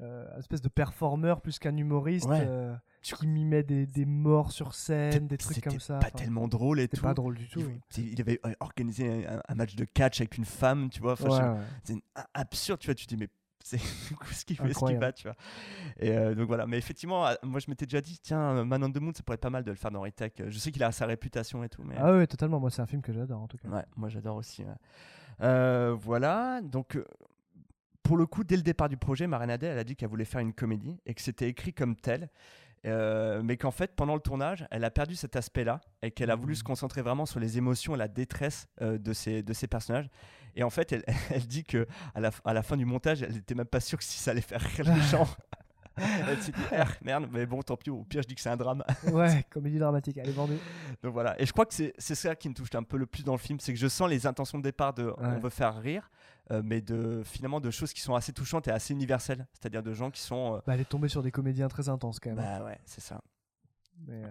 euh, 0.00 0.38
espèce 0.38 0.60
de 0.62 0.68
performeur 0.68 1.40
plus 1.40 1.58
qu'un 1.58 1.76
humoriste 1.76 2.28
Ouais. 2.28 2.44
euh, 2.46 2.74
qui 3.02 3.26
mimait 3.26 3.62
des, 3.62 3.86
des 3.86 4.04
morts 4.06 4.52
sur 4.52 4.74
scène, 4.74 5.26
des 5.28 5.36
trucs 5.38 5.56
C'était 5.56 5.70
comme 5.70 5.80
ça. 5.80 5.98
pas 5.98 6.06
enfin, 6.08 6.16
tellement 6.18 6.48
drôle 6.48 6.78
et 6.80 6.84
C'était 6.84 6.96
tout. 6.98 7.02
pas 7.02 7.14
drôle 7.14 7.36
du 7.36 7.48
tout. 7.48 7.60
Il, 7.60 7.66
oui. 7.66 8.10
il 8.12 8.20
avait 8.20 8.40
euh, 8.46 8.52
organisé 8.60 9.26
un, 9.26 9.42
un 9.46 9.54
match 9.54 9.74
de 9.74 9.84
catch 9.84 10.20
avec 10.20 10.36
une 10.38 10.44
femme, 10.44 10.88
tu 10.90 11.00
vois. 11.00 11.12
Enfin, 11.12 11.24
Ouais, 11.28 11.38
pas, 11.40 11.58
c'est 11.84 11.96
absurde, 12.34 12.78
tu 12.80 12.86
vois. 12.86 12.94
Tu 12.94 13.06
te 13.06 13.14
dis, 13.14 13.20
mais 13.20 13.28
c'est 13.64 13.78
ce 14.32 14.44
qu'il 14.44 14.56
fait, 14.56 14.72
ce 14.72 14.84
qu'il 14.86 14.98
va, 14.98 15.12
tu 15.12 15.24
vois. 15.28 15.36
Et 15.98 16.10
euh, 16.10 16.34
donc 16.34 16.46
voilà. 16.46 16.66
Mais 16.66 16.78
effectivement, 16.78 17.26
euh, 17.26 17.34
moi 17.42 17.60
je 17.60 17.70
m'étais 17.70 17.86
déjà 17.86 18.00
dit, 18.00 18.18
tiens, 18.22 18.64
Man 18.64 18.82
on 18.84 18.90
the 18.90 18.98
Moon, 19.00 19.12
ça 19.14 19.22
pourrait 19.22 19.34
être 19.34 19.40
pas 19.40 19.50
mal 19.50 19.64
de 19.64 19.70
le 19.70 19.76
faire 19.76 19.90
dans 19.90 20.00
Retech. 20.02 20.42
Je 20.48 20.58
sais 20.58 20.70
qu'il 20.72 20.82
a 20.82 20.92
sa 20.92 21.06
réputation 21.06 21.62
et 21.64 21.68
tout, 21.68 21.82
mais 21.82 21.94
Ah 21.98 22.12
ouais, 22.12 22.26
totalement. 22.26 22.58
Moi, 22.60 22.70
c'est 22.70 22.82
un 22.82 22.86
film 22.86 23.02
que 23.02 23.12
j'adore 23.12 23.40
en 23.40 23.48
tout 23.48 23.58
cas. 23.58 23.68
ouais, 23.68 23.84
moi 23.96 24.08
j'adore 24.08 24.36
aussi. 24.36 24.62
ouais. 24.62 24.70
Euh, 25.42 25.96
voilà. 25.98 26.60
Donc. 26.62 26.96
euh, 26.96 27.04
Pour 28.02 28.16
le 28.16 28.26
coup, 28.26 28.42
dès 28.44 28.56
le 28.56 28.62
départ 28.62 28.88
du 28.88 28.96
projet, 28.96 29.26
Marinade, 29.28 29.62
elle 29.62 29.78
a 29.78 29.84
dit 29.84 29.94
qu'elle 29.96 30.08
voulait 30.08 30.24
faire 30.24 30.40
une 30.40 30.52
comédie 30.52 30.98
et 31.06 31.14
que 31.14 31.22
c'était 31.22 31.48
écrit 31.48 31.72
comme 31.72 31.94
tel, 31.94 32.28
euh, 32.86 33.42
mais 33.44 33.56
qu'en 33.56 33.70
fait, 33.70 33.94
pendant 33.94 34.14
le 34.14 34.20
tournage, 34.20 34.66
elle 34.70 34.84
a 34.84 34.90
perdu 34.90 35.14
cet 35.14 35.36
aspect-là 35.36 35.80
et 36.02 36.10
qu'elle 36.10 36.30
a 36.30 36.36
voulu 36.36 36.54
se 36.56 36.64
concentrer 36.64 37.02
vraiment 37.02 37.26
sur 37.26 37.38
les 37.40 37.58
émotions 37.58 37.94
et 37.94 37.98
la 37.98 38.08
détresse 38.08 38.66
euh, 38.80 38.98
de, 38.98 39.12
ses, 39.12 39.42
de 39.42 39.52
ses 39.52 39.68
personnages. 39.68 40.08
Et 40.56 40.62
en 40.62 40.70
fait, 40.70 40.92
elle, 40.92 41.04
elle 41.30 41.46
dit 41.46 41.64
que 41.64 41.86
à 42.14 42.20
la, 42.20 42.30
à 42.44 42.52
la 42.52 42.62
fin 42.62 42.76
du 42.76 42.84
montage, 42.84 43.22
elle 43.22 43.32
n'était 43.32 43.54
même 43.54 43.66
pas 43.66 43.80
sûre 43.80 43.98
que 43.98 44.04
si 44.04 44.18
ça 44.18 44.32
allait 44.32 44.40
faire 44.40 44.60
rire 44.60 44.92
les 44.94 45.02
gens. 45.02 45.28
elle 45.96 46.42
s'est 46.42 46.52
dit, 46.52 46.58
Ah, 46.72 46.86
merde, 47.02 47.28
mais 47.30 47.46
bon, 47.46 47.62
tant 47.62 47.76
pis, 47.76 47.90
au 47.90 48.02
pire, 48.02 48.22
je 48.22 48.28
dis 48.28 48.34
que 48.34 48.40
c'est 48.40 48.50
un 48.50 48.56
drame. 48.56 48.82
Ouais, 49.12 49.44
comédie 49.50 49.78
dramatique, 49.78 50.18
elle 50.18 50.28
est 50.28 50.32
vendue. 50.32 50.58
Donc 51.02 51.12
voilà. 51.12 51.40
Et 51.40 51.46
je 51.46 51.52
crois 51.52 51.66
que 51.66 51.74
c'est 51.74 52.14
ça 52.14 52.34
qui 52.34 52.48
me 52.48 52.54
touche 52.54 52.74
un 52.74 52.82
peu 52.82 52.96
le 52.96 53.06
plus 53.06 53.22
dans 53.22 53.32
le 53.32 53.38
film, 53.38 53.60
c'est 53.60 53.72
que 53.72 53.78
je 53.78 53.88
sens 53.88 54.08
les 54.08 54.26
intentions 54.26 54.58
de 54.58 54.64
départ 54.64 54.94
de 54.94 55.12
on 55.18 55.38
veut 55.38 55.50
faire 55.50 55.78
rire, 55.80 56.10
euh, 56.50 56.60
mais 56.64 56.80
de 56.80 57.22
finalement 57.24 57.60
de 57.60 57.70
choses 57.70 57.92
qui 57.92 58.00
sont 58.00 58.14
assez 58.14 58.32
touchantes 58.32 58.66
et 58.68 58.70
assez 58.70 58.92
universelles. 58.92 59.46
C'est-à-dire 59.52 59.82
de 59.82 59.92
gens 59.94 60.10
qui 60.10 60.20
sont. 60.20 60.56
euh, 60.56 60.60
Bah, 60.66 60.74
elle 60.74 60.80
est 60.80 60.88
tombée 60.88 61.08
sur 61.08 61.22
des 61.22 61.30
comédiens 61.30 61.68
très 61.68 61.88
intenses 61.88 62.18
quand 62.20 62.30
même. 62.30 62.38
hein. 62.40 62.58
bah 62.58 62.64
ouais, 62.64 62.80
c'est 62.84 63.00
ça. 63.00 63.20
Mais, 64.06 64.22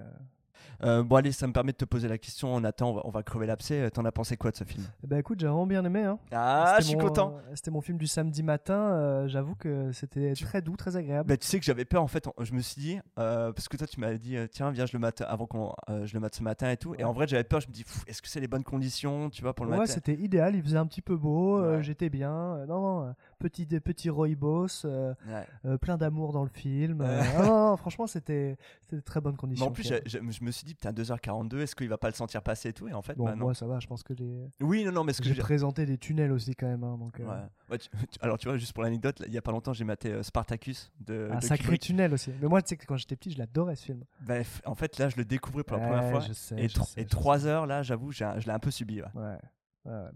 euh, 0.84 1.04
bon 1.04 1.16
allez, 1.18 1.32
ça 1.32 1.48
me 1.48 1.54
permet 1.54 1.72
de 1.72 1.78
te 1.78 1.86
poser 1.86 2.08
la 2.08 2.18
question. 2.18 2.60
Nathan, 2.60 2.90
on 2.90 2.94
va, 2.94 3.02
on 3.06 3.10
va 3.10 3.24
crever 3.24 3.46
l'abcès. 3.46 3.82
Euh, 3.82 3.90
T'en 3.90 4.04
as 4.06 4.12
pensé 4.12 4.38
quoi 4.38 4.52
de 4.52 4.56
ce 4.56 4.64
film? 4.64 4.84
Bah 5.04 5.20
écoute, 5.20 5.40
j'ai 5.40 5.48
vraiment 5.48 5.68
bien 5.68 5.84
aimé. 5.86 6.04
Hein. 6.04 6.18
Ah, 6.32 6.78
je 6.80 6.86
suis 6.86 6.98
content. 6.98 7.36
euh, 7.38 7.52
C'était 7.56 7.72
mon 7.72 7.82
film 7.82 7.98
du 7.98 8.08
samedi 8.08 8.44
matin. 8.44 8.74
euh, 8.94 9.28
J'avoue 9.28 9.56
que 9.56 9.92
c'était 9.92 10.34
très 10.34 10.62
doux, 10.62 10.76
très 10.76 10.96
agréable. 10.96 11.28
Bah, 11.30 11.38
tu 11.38 11.46
sais 11.48 11.60
que 11.60 11.66
j'avais 11.66 11.86
peur 11.86 12.02
en 12.04 12.08
fait. 12.08 12.28
Je 12.40 12.54
me 12.54 12.62
suis 12.62 12.82
dit 12.82 13.00
parce 13.16 13.68
que 13.68 13.78
toi 13.78 13.88
tu 13.88 14.00
m'avais 14.00 14.20
dit 14.20 14.36
tiens 14.52 14.72
viens 14.72 14.86
je 14.86 14.94
le 14.94 15.00
mate 15.00 15.22
avant 15.28 15.46
qu'on 15.46 15.74
je 16.06 16.14
le 16.14 16.20
mate 16.20 16.36
ce 16.36 16.44
matin 16.44 16.72
et 16.72 16.78
tout. 16.78 16.94
Et 16.96 17.00
Ouais. 17.00 17.04
en 17.04 17.14
vrai 17.14 17.28
j'avais 17.28 17.44
peur. 17.44 17.60
Je 17.62 17.68
me 17.68 17.74
dis 17.74 17.86
est-ce 18.08 18.22
que 18.22 18.28
c'est 18.28 18.40
les 18.40 18.48
bonnes 18.48 18.64
conditions 18.64 19.30
tu 19.30 19.42
vois 19.42 19.54
pour 19.54 19.66
le 19.66 19.72
Ouais, 19.72 19.78
matin? 19.80 19.92
c'était 19.94 20.16
idéal. 20.16 20.56
Il 20.56 20.64
faisait 20.64 20.78
un 20.78 20.86
petit 20.86 21.02
peu 21.02 21.16
beau. 21.16 21.62
Ouais. 21.62 21.84
J'étais 21.84 22.10
bien. 22.10 22.66
non, 22.68 22.82
non, 23.06 23.16
petit, 23.42 23.66
des 23.66 23.80
petits 23.80 24.10
Roybos, 24.10 24.86
euh, 24.86 25.14
Ouais. 25.28 25.46
euh, 25.66 25.78
plein 25.78 25.98
d'amour 25.98 26.32
dans 26.32 26.44
le 26.44 26.50
film. 26.50 27.02
euh, 27.02 27.22
ah 27.38 27.42
non, 27.44 27.70
non, 27.72 27.78
franchement, 27.78 28.08
c'était 28.08 28.58
c'était 28.82 28.96
de 28.98 29.02
très 29.02 29.20
bonnes 29.22 29.34
Mais 29.34 29.38
conditions. 29.40 29.68
en 29.68 29.72
plus, 29.72 29.92
je 30.06 30.20
me 30.20 30.52
suis 30.52 30.66
dit, 30.66 30.74
putain, 30.76 30.92
2h42, 30.94 31.60
est-ce 31.62 31.76
qu'il 31.76 31.90
va 31.90 31.98
pas 31.98 32.08
le 32.10 32.14
sentir 32.14 32.42
passer 32.42 32.70
et 32.70 32.74
tout 32.74 32.88
Et 32.88 32.94
en 32.94 33.02
fait, 33.02 33.16
bon, 33.16 33.26
bah, 33.26 33.32
non. 33.36 33.46
moi 33.46 33.54
ça 33.54 33.66
va. 33.68 33.80
Je 33.80 33.88
pense 33.88 34.04
que 34.04 34.14
j'ai 34.16 34.48
Oui, 34.62 34.84
non, 34.86 34.92
non, 34.92 35.04
mais 35.04 35.14
ce 35.14 35.22
que 35.22 35.30
je 35.30 35.34
j'ai 35.34 35.42
présenté 35.42 35.86
des 35.86 35.98
tunnels 35.98 36.32
aussi 36.32 36.56
quand 36.56 36.68
même. 36.68 36.84
hein, 36.84 36.98
donc, 36.98 37.18
Ouais. 37.20 37.26
Ouais, 37.70 37.78
tu- 37.78 37.90
tu- 37.90 38.20
alors, 38.22 38.38
tu 38.38 38.48
vois, 38.48 38.58
juste 38.58 38.74
pour 38.74 38.84
l'anecdote, 38.84 39.22
il 39.28 39.34
y 39.34 39.38
a 39.38 39.42
pas 39.42 39.52
longtemps, 39.52 39.74
j'ai 39.74 39.86
maté 39.86 40.22
Spartacus 40.24 40.92
de, 41.00 41.30
un 41.32 41.38
de 41.40 41.44
sacré 41.44 41.64
Kubrick. 41.64 41.82
tunnel 41.82 42.14
aussi. 42.14 42.32
Mais 42.42 42.48
moi, 42.48 42.62
tu 42.62 42.70
sais 42.70 42.78
que 42.78 42.86
quand 42.86 42.98
j'étais 42.98 43.16
petit, 43.16 43.32
je 43.32 43.38
l'adorais 43.40 43.76
ce 43.76 43.86
film. 43.86 44.04
Bref, 44.22 44.62
en 44.66 44.76
fait, 44.76 44.98
là, 45.00 45.10
je 45.10 45.18
le 45.18 45.26
découvrais 45.26 45.64
pour 45.64 45.78
la 45.78 45.88
première 45.88 46.12
fois. 46.12 46.20
je 46.20 46.34
sais, 46.34 46.56
et 46.60 46.68
je 46.68 46.76
tro- 46.76 46.86
sais, 46.86 47.02
et 47.02 47.04
je 47.04 47.10
3 47.10 47.46
heures, 47.48 47.66
là, 47.66 47.82
j'avoue, 47.84 48.12
je 48.12 48.24
l'ai 48.24 48.52
un 48.52 48.60
peu 48.60 48.72
subi. 48.72 49.02
Ouais. 49.02 49.38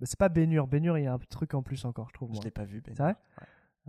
C'est 0.04 0.18
pas 0.20 0.30
Bénur. 0.30 0.68
Bénur, 0.68 0.98
il 0.98 1.04
y 1.04 1.08
a 1.08 1.14
un 1.14 1.18
truc 1.20 1.54
en 1.54 1.64
plus 1.64 1.86
encore, 1.86 2.10
je 2.10 2.14
trouve. 2.14 2.34
Je 2.36 2.42
l'ai 2.42 2.52
pas 2.52 2.66
vu. 2.66 2.82
C'est 2.88 2.98
vrai 2.98 3.16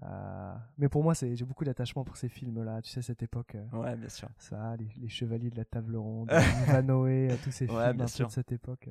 Euh, 0.02 0.54
mais 0.76 0.90
pour 0.90 1.02
moi, 1.02 1.14
j'ai 1.14 1.44
beaucoup 1.44 1.64
d'attachement 1.64 2.04
pour 2.04 2.18
ces 2.18 2.28
films-là. 2.28 2.82
Tu 2.82 2.90
sais, 2.90 3.00
cette 3.00 3.22
époque. 3.22 3.54
euh, 3.54 3.64
Ouais, 3.78 3.96
bien 3.96 4.10
sûr. 4.10 4.28
Ça, 4.36 4.76
les, 4.76 4.88
les 5.00 5.08
Chevaliers 5.08 5.48
de 5.48 5.56
la 5.56 5.64
Table 5.64 5.96
Ronde, 5.96 6.30
Ivanhoe, 6.68 7.06
euh, 7.30 7.36
tous 7.42 7.50
ces 7.50 7.64
Ouais, 7.64 7.88
films 7.88 8.02
un 8.02 8.06
peu 8.06 8.24
de 8.24 8.30
cette 8.30 8.52
époque. 8.52 8.88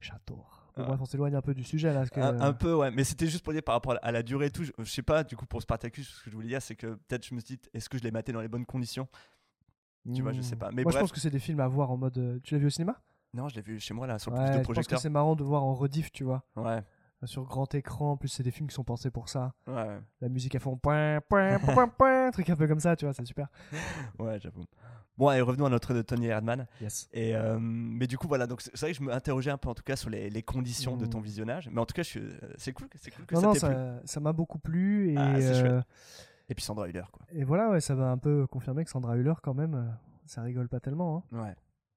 J'adore. 0.00 0.56
Bon, 0.76 0.82
Ouais. 0.82 0.88
bref, 0.88 1.00
on 1.02 1.04
s'éloigne 1.04 1.34
un 1.36 1.40
peu 1.42 1.54
du 1.54 1.62
sujet 1.64 1.92
là. 1.92 2.00
Parce 2.00 2.10
que, 2.10 2.20
Un, 2.20 2.40
un 2.40 2.52
peu, 2.52 2.74
ouais. 2.74 2.90
Mais 2.90 3.04
c'était 3.04 3.26
juste 3.28 3.44
pour 3.44 3.52
dire 3.52 3.62
par 3.62 3.74
rapport 3.76 3.96
à 4.02 4.10
la 4.12 4.22
durée 4.24 4.46
et 4.46 4.50
tout. 4.50 4.64
Je, 4.64 4.72
je 4.78 4.90
sais 4.90 5.02
pas, 5.02 5.22
du 5.22 5.36
coup, 5.36 5.46
pour 5.46 5.62
Spartacus, 5.62 6.08
ce 6.08 6.24
que 6.24 6.30
je 6.30 6.34
voulais 6.34 6.48
dire, 6.48 6.62
c'est 6.62 6.74
que 6.76 6.94
peut-être 7.06 7.24
je 7.26 7.34
me 7.34 7.40
suis 7.40 7.56
dit, 7.56 7.62
est-ce 7.74 7.88
que 7.88 7.96
je 7.98 8.02
l'ai 8.02 8.10
maté 8.10 8.32
dans 8.32 8.40
les 8.40 8.48
bonnes 8.48 8.66
conditions? 8.66 9.06
Tu 10.14 10.22
vois, 10.22 10.32
je 10.32 10.40
sais 10.40 10.56
hmm. 10.56 10.58
pas. 10.58 10.70
Mais 10.72 10.82
moi, 10.82 10.90
je 10.92 10.98
pense 10.98 11.12
que 11.12 11.20
c'est 11.20 11.30
des 11.30 11.38
films 11.38 11.60
à 11.60 11.68
voir 11.68 11.90
en 11.92 11.96
mode. 11.96 12.40
Tu 12.42 12.54
l'as 12.54 12.60
vu 12.60 12.66
au 12.66 12.70
cinéma? 12.70 13.00
Non, 13.34 13.48
je 13.48 13.54
l'ai 13.54 13.62
vu 13.62 13.78
chez 13.80 13.94
moi, 13.94 14.06
là, 14.06 14.18
sur 14.18 14.30
le 14.32 14.38
Ouais, 14.38 14.62
je 14.66 14.72
pense 14.72 14.86
que 14.86 14.96
c'est 14.96 15.08
marrant 15.10 15.36
de 15.36 15.44
voir 15.44 15.62
en 15.64 15.74
rediff, 15.74 16.10
tu 16.12 16.24
vois. 16.24 16.42
Ouais, 16.56 16.82
Sur 17.24 17.44
grand 17.44 17.72
écran. 17.74 18.12
En 18.12 18.16
plus, 18.16 18.28
c'est 18.28 18.42
des 18.42 18.50
films 18.50 18.68
qui 18.68 18.74
sont 18.74 18.82
pensés 18.84 19.10
pour 19.10 19.28
ça. 19.28 19.52
ouais. 19.66 19.98
La 20.20 20.28
musique 20.28 20.54
à 20.54 20.58
fond. 20.58 20.76
Point, 20.76 21.20
point, 21.28 21.58
point, 21.58 21.86
point, 21.88 22.30
truc 22.32 22.48
un 22.50 22.56
peu 22.56 22.66
comme 22.66 22.80
ça, 22.80 22.96
tu 22.96 23.04
vois, 23.04 23.14
c'est 23.14 23.24
super. 23.26 23.48
Ouais, 24.18 24.38
j'avoue. 24.40 24.64
Bon, 25.18 25.28
allez, 25.28 25.42
revenons 25.42 25.66
à 25.66 25.68
notre 25.68 25.92
de 25.92 26.00
Tony 26.00 26.28
Erdmann. 26.28 26.66
Yes. 26.80 27.08
Et 27.12 27.36
euh, 27.36 27.58
mais 27.60 28.06
du 28.06 28.16
coup, 28.16 28.26
voilà, 28.26 28.46
donc 28.46 28.62
c'est 28.62 28.78
vrai 28.80 28.92
que 28.92 28.96
je 28.98 29.02
me 29.02 29.12
interrogeais 29.12 29.50
un 29.50 29.58
peu 29.58 29.68
en 29.68 29.74
tout 29.74 29.82
cas 29.82 29.94
sur 29.96 30.08
les, 30.08 30.30
les 30.30 30.42
conditions 30.42 30.96
de 30.96 31.04
Mm. 31.04 31.10
ton 31.10 31.20
visionnage. 31.20 31.68
Mais 31.70 31.78
en 31.80 31.84
tout 31.84 31.92
cas, 31.92 32.10
euh, 32.16 32.38
c'est 32.56 32.72
cool, 32.72 32.88
c'est 32.96 33.10
cool 33.10 33.26
que 33.26 33.34
Non, 33.34 33.52
ça 33.54 33.68
non, 33.68 34.00
ça 34.06 34.20
m'a 34.20 34.32
beaucoup 34.32 34.58
plu. 34.58 35.10
Et, 35.12 35.16
Ah, 35.18 35.34
euh. 35.36 35.82
Et 36.48 36.54
puis 36.54 36.64
Sandra 36.64 36.88
Hüller, 36.88 37.04
quoi. 37.12 37.26
et 37.32 37.44
voilà, 37.44 37.68
ouais, 37.68 37.80
ça 37.82 37.94
m'a 37.94 38.10
un 38.10 38.16
peu 38.18 38.46
confirmé 38.46 38.82
que 38.84 38.90
Sandra 38.90 39.14
Hüller, 39.16 39.34
quand 39.42 39.52
même, 39.54 39.94
ça 40.24 40.40
rigole 40.42 40.68
pas 40.70 40.80
tellement. 40.80 41.24
hein. 41.32 41.42
Ouais. 41.42 41.54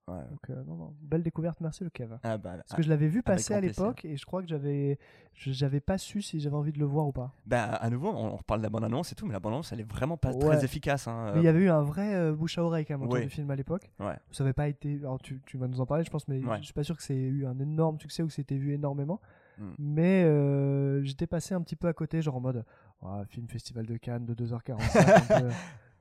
Ouais. 0.08 0.22
Donc, 0.30 0.50
euh, 0.50 0.64
non, 0.66 0.76
non, 0.76 0.94
belle 1.02 1.24
découverte, 1.24 1.60
merci 1.62 1.84
le 1.84 1.90
Kev. 1.90 2.16
Ah 2.24 2.38
bah, 2.38 2.56
Parce 2.58 2.74
que 2.76 2.82
je 2.82 2.90
l'avais 2.90 3.08
vu 3.08 3.24
passer 3.24 3.54
à 3.54 3.62
l'époque 3.62 4.06
et 4.06 4.18
je 4.18 4.26
crois 4.26 4.42
que 4.44 4.48
j'avais 4.48 5.80
pas 5.80 5.98
su 5.98 6.22
si 6.22 6.40
j'avais 6.40 6.56
envie 6.56 6.72
de 6.72 6.80
le 6.80 6.86
voir 6.86 7.08
ou 7.08 7.12
pas. 7.12 7.32
bah, 7.46 7.64
à 7.66 7.90
nouveau, 7.90 8.10
on, 8.10 8.34
on 8.34 8.36
reparle 8.36 8.60
de 8.62 8.64
la 8.64 8.70
bande-annonce 8.70 9.12
et 9.12 9.16
tout, 9.16 9.26
mais 9.26 9.34
la 9.34 9.40
bande-annonce, 9.40 9.72
elle 9.72 9.80
est 9.82 9.90
vraiment 9.92 10.18
pas 10.18 10.32
Ouais. 10.34 10.40
très 10.40 10.66
efficace. 10.66 11.08
Hein. 11.08 11.32
Mais 11.36 11.42
il 11.42 11.44
y 11.46 11.48
avait 11.48 11.62
eu 11.62 11.70
un 11.70 11.82
vrai 11.84 12.16
euh, 12.16 12.34
bouche 12.34 12.58
à 12.58 12.64
oreille 12.64 12.86
quand 12.86 12.94
même 12.96 13.04
autour 13.04 13.16
Oui. 13.16 13.24
du 13.24 13.30
film 13.30 13.50
à 13.52 13.56
l'époque. 13.56 13.92
Ouais. 14.00 14.16
Ça 14.32 14.44
avait 14.44 14.54
pas 14.54 14.68
été. 14.68 14.98
Alors 15.00 15.20
tu, 15.20 15.42
tu 15.46 15.58
vas 15.58 15.68
nous 15.68 15.82
en 15.82 15.86
parler, 15.86 16.04
je 16.04 16.10
pense, 16.10 16.28
mais 16.28 16.42
je 16.42 16.64
suis 16.64 16.74
pas 16.74 16.84
sûr 16.84 16.98
que 16.98 17.04
c'est 17.04 17.16
eu 17.16 17.46
un 17.46 17.60
énorme 17.60 18.00
succès 18.00 18.24
ou 18.24 18.28
que 18.28 18.34
c'était 18.34 18.58
vu 18.58 18.74
énormément. 18.74 19.20
Mm. 19.60 19.64
Mais 19.78 20.24
euh, 20.24 21.04
j'étais 21.04 21.28
passé 21.28 21.54
un 21.54 21.62
petit 21.62 21.76
peu 21.76 21.88
à 21.88 21.94
côté, 21.94 22.22
genre 22.24 22.36
en 22.38 22.40
mode 22.42 22.66
Ah, 23.04 23.22
film 23.30 23.48
Festival 23.48 23.86
de 23.86 23.98
Cannes 23.98 24.26
de 24.26 24.34
2h45. 24.34 25.38
un 25.38 25.42
peu. 25.42 25.50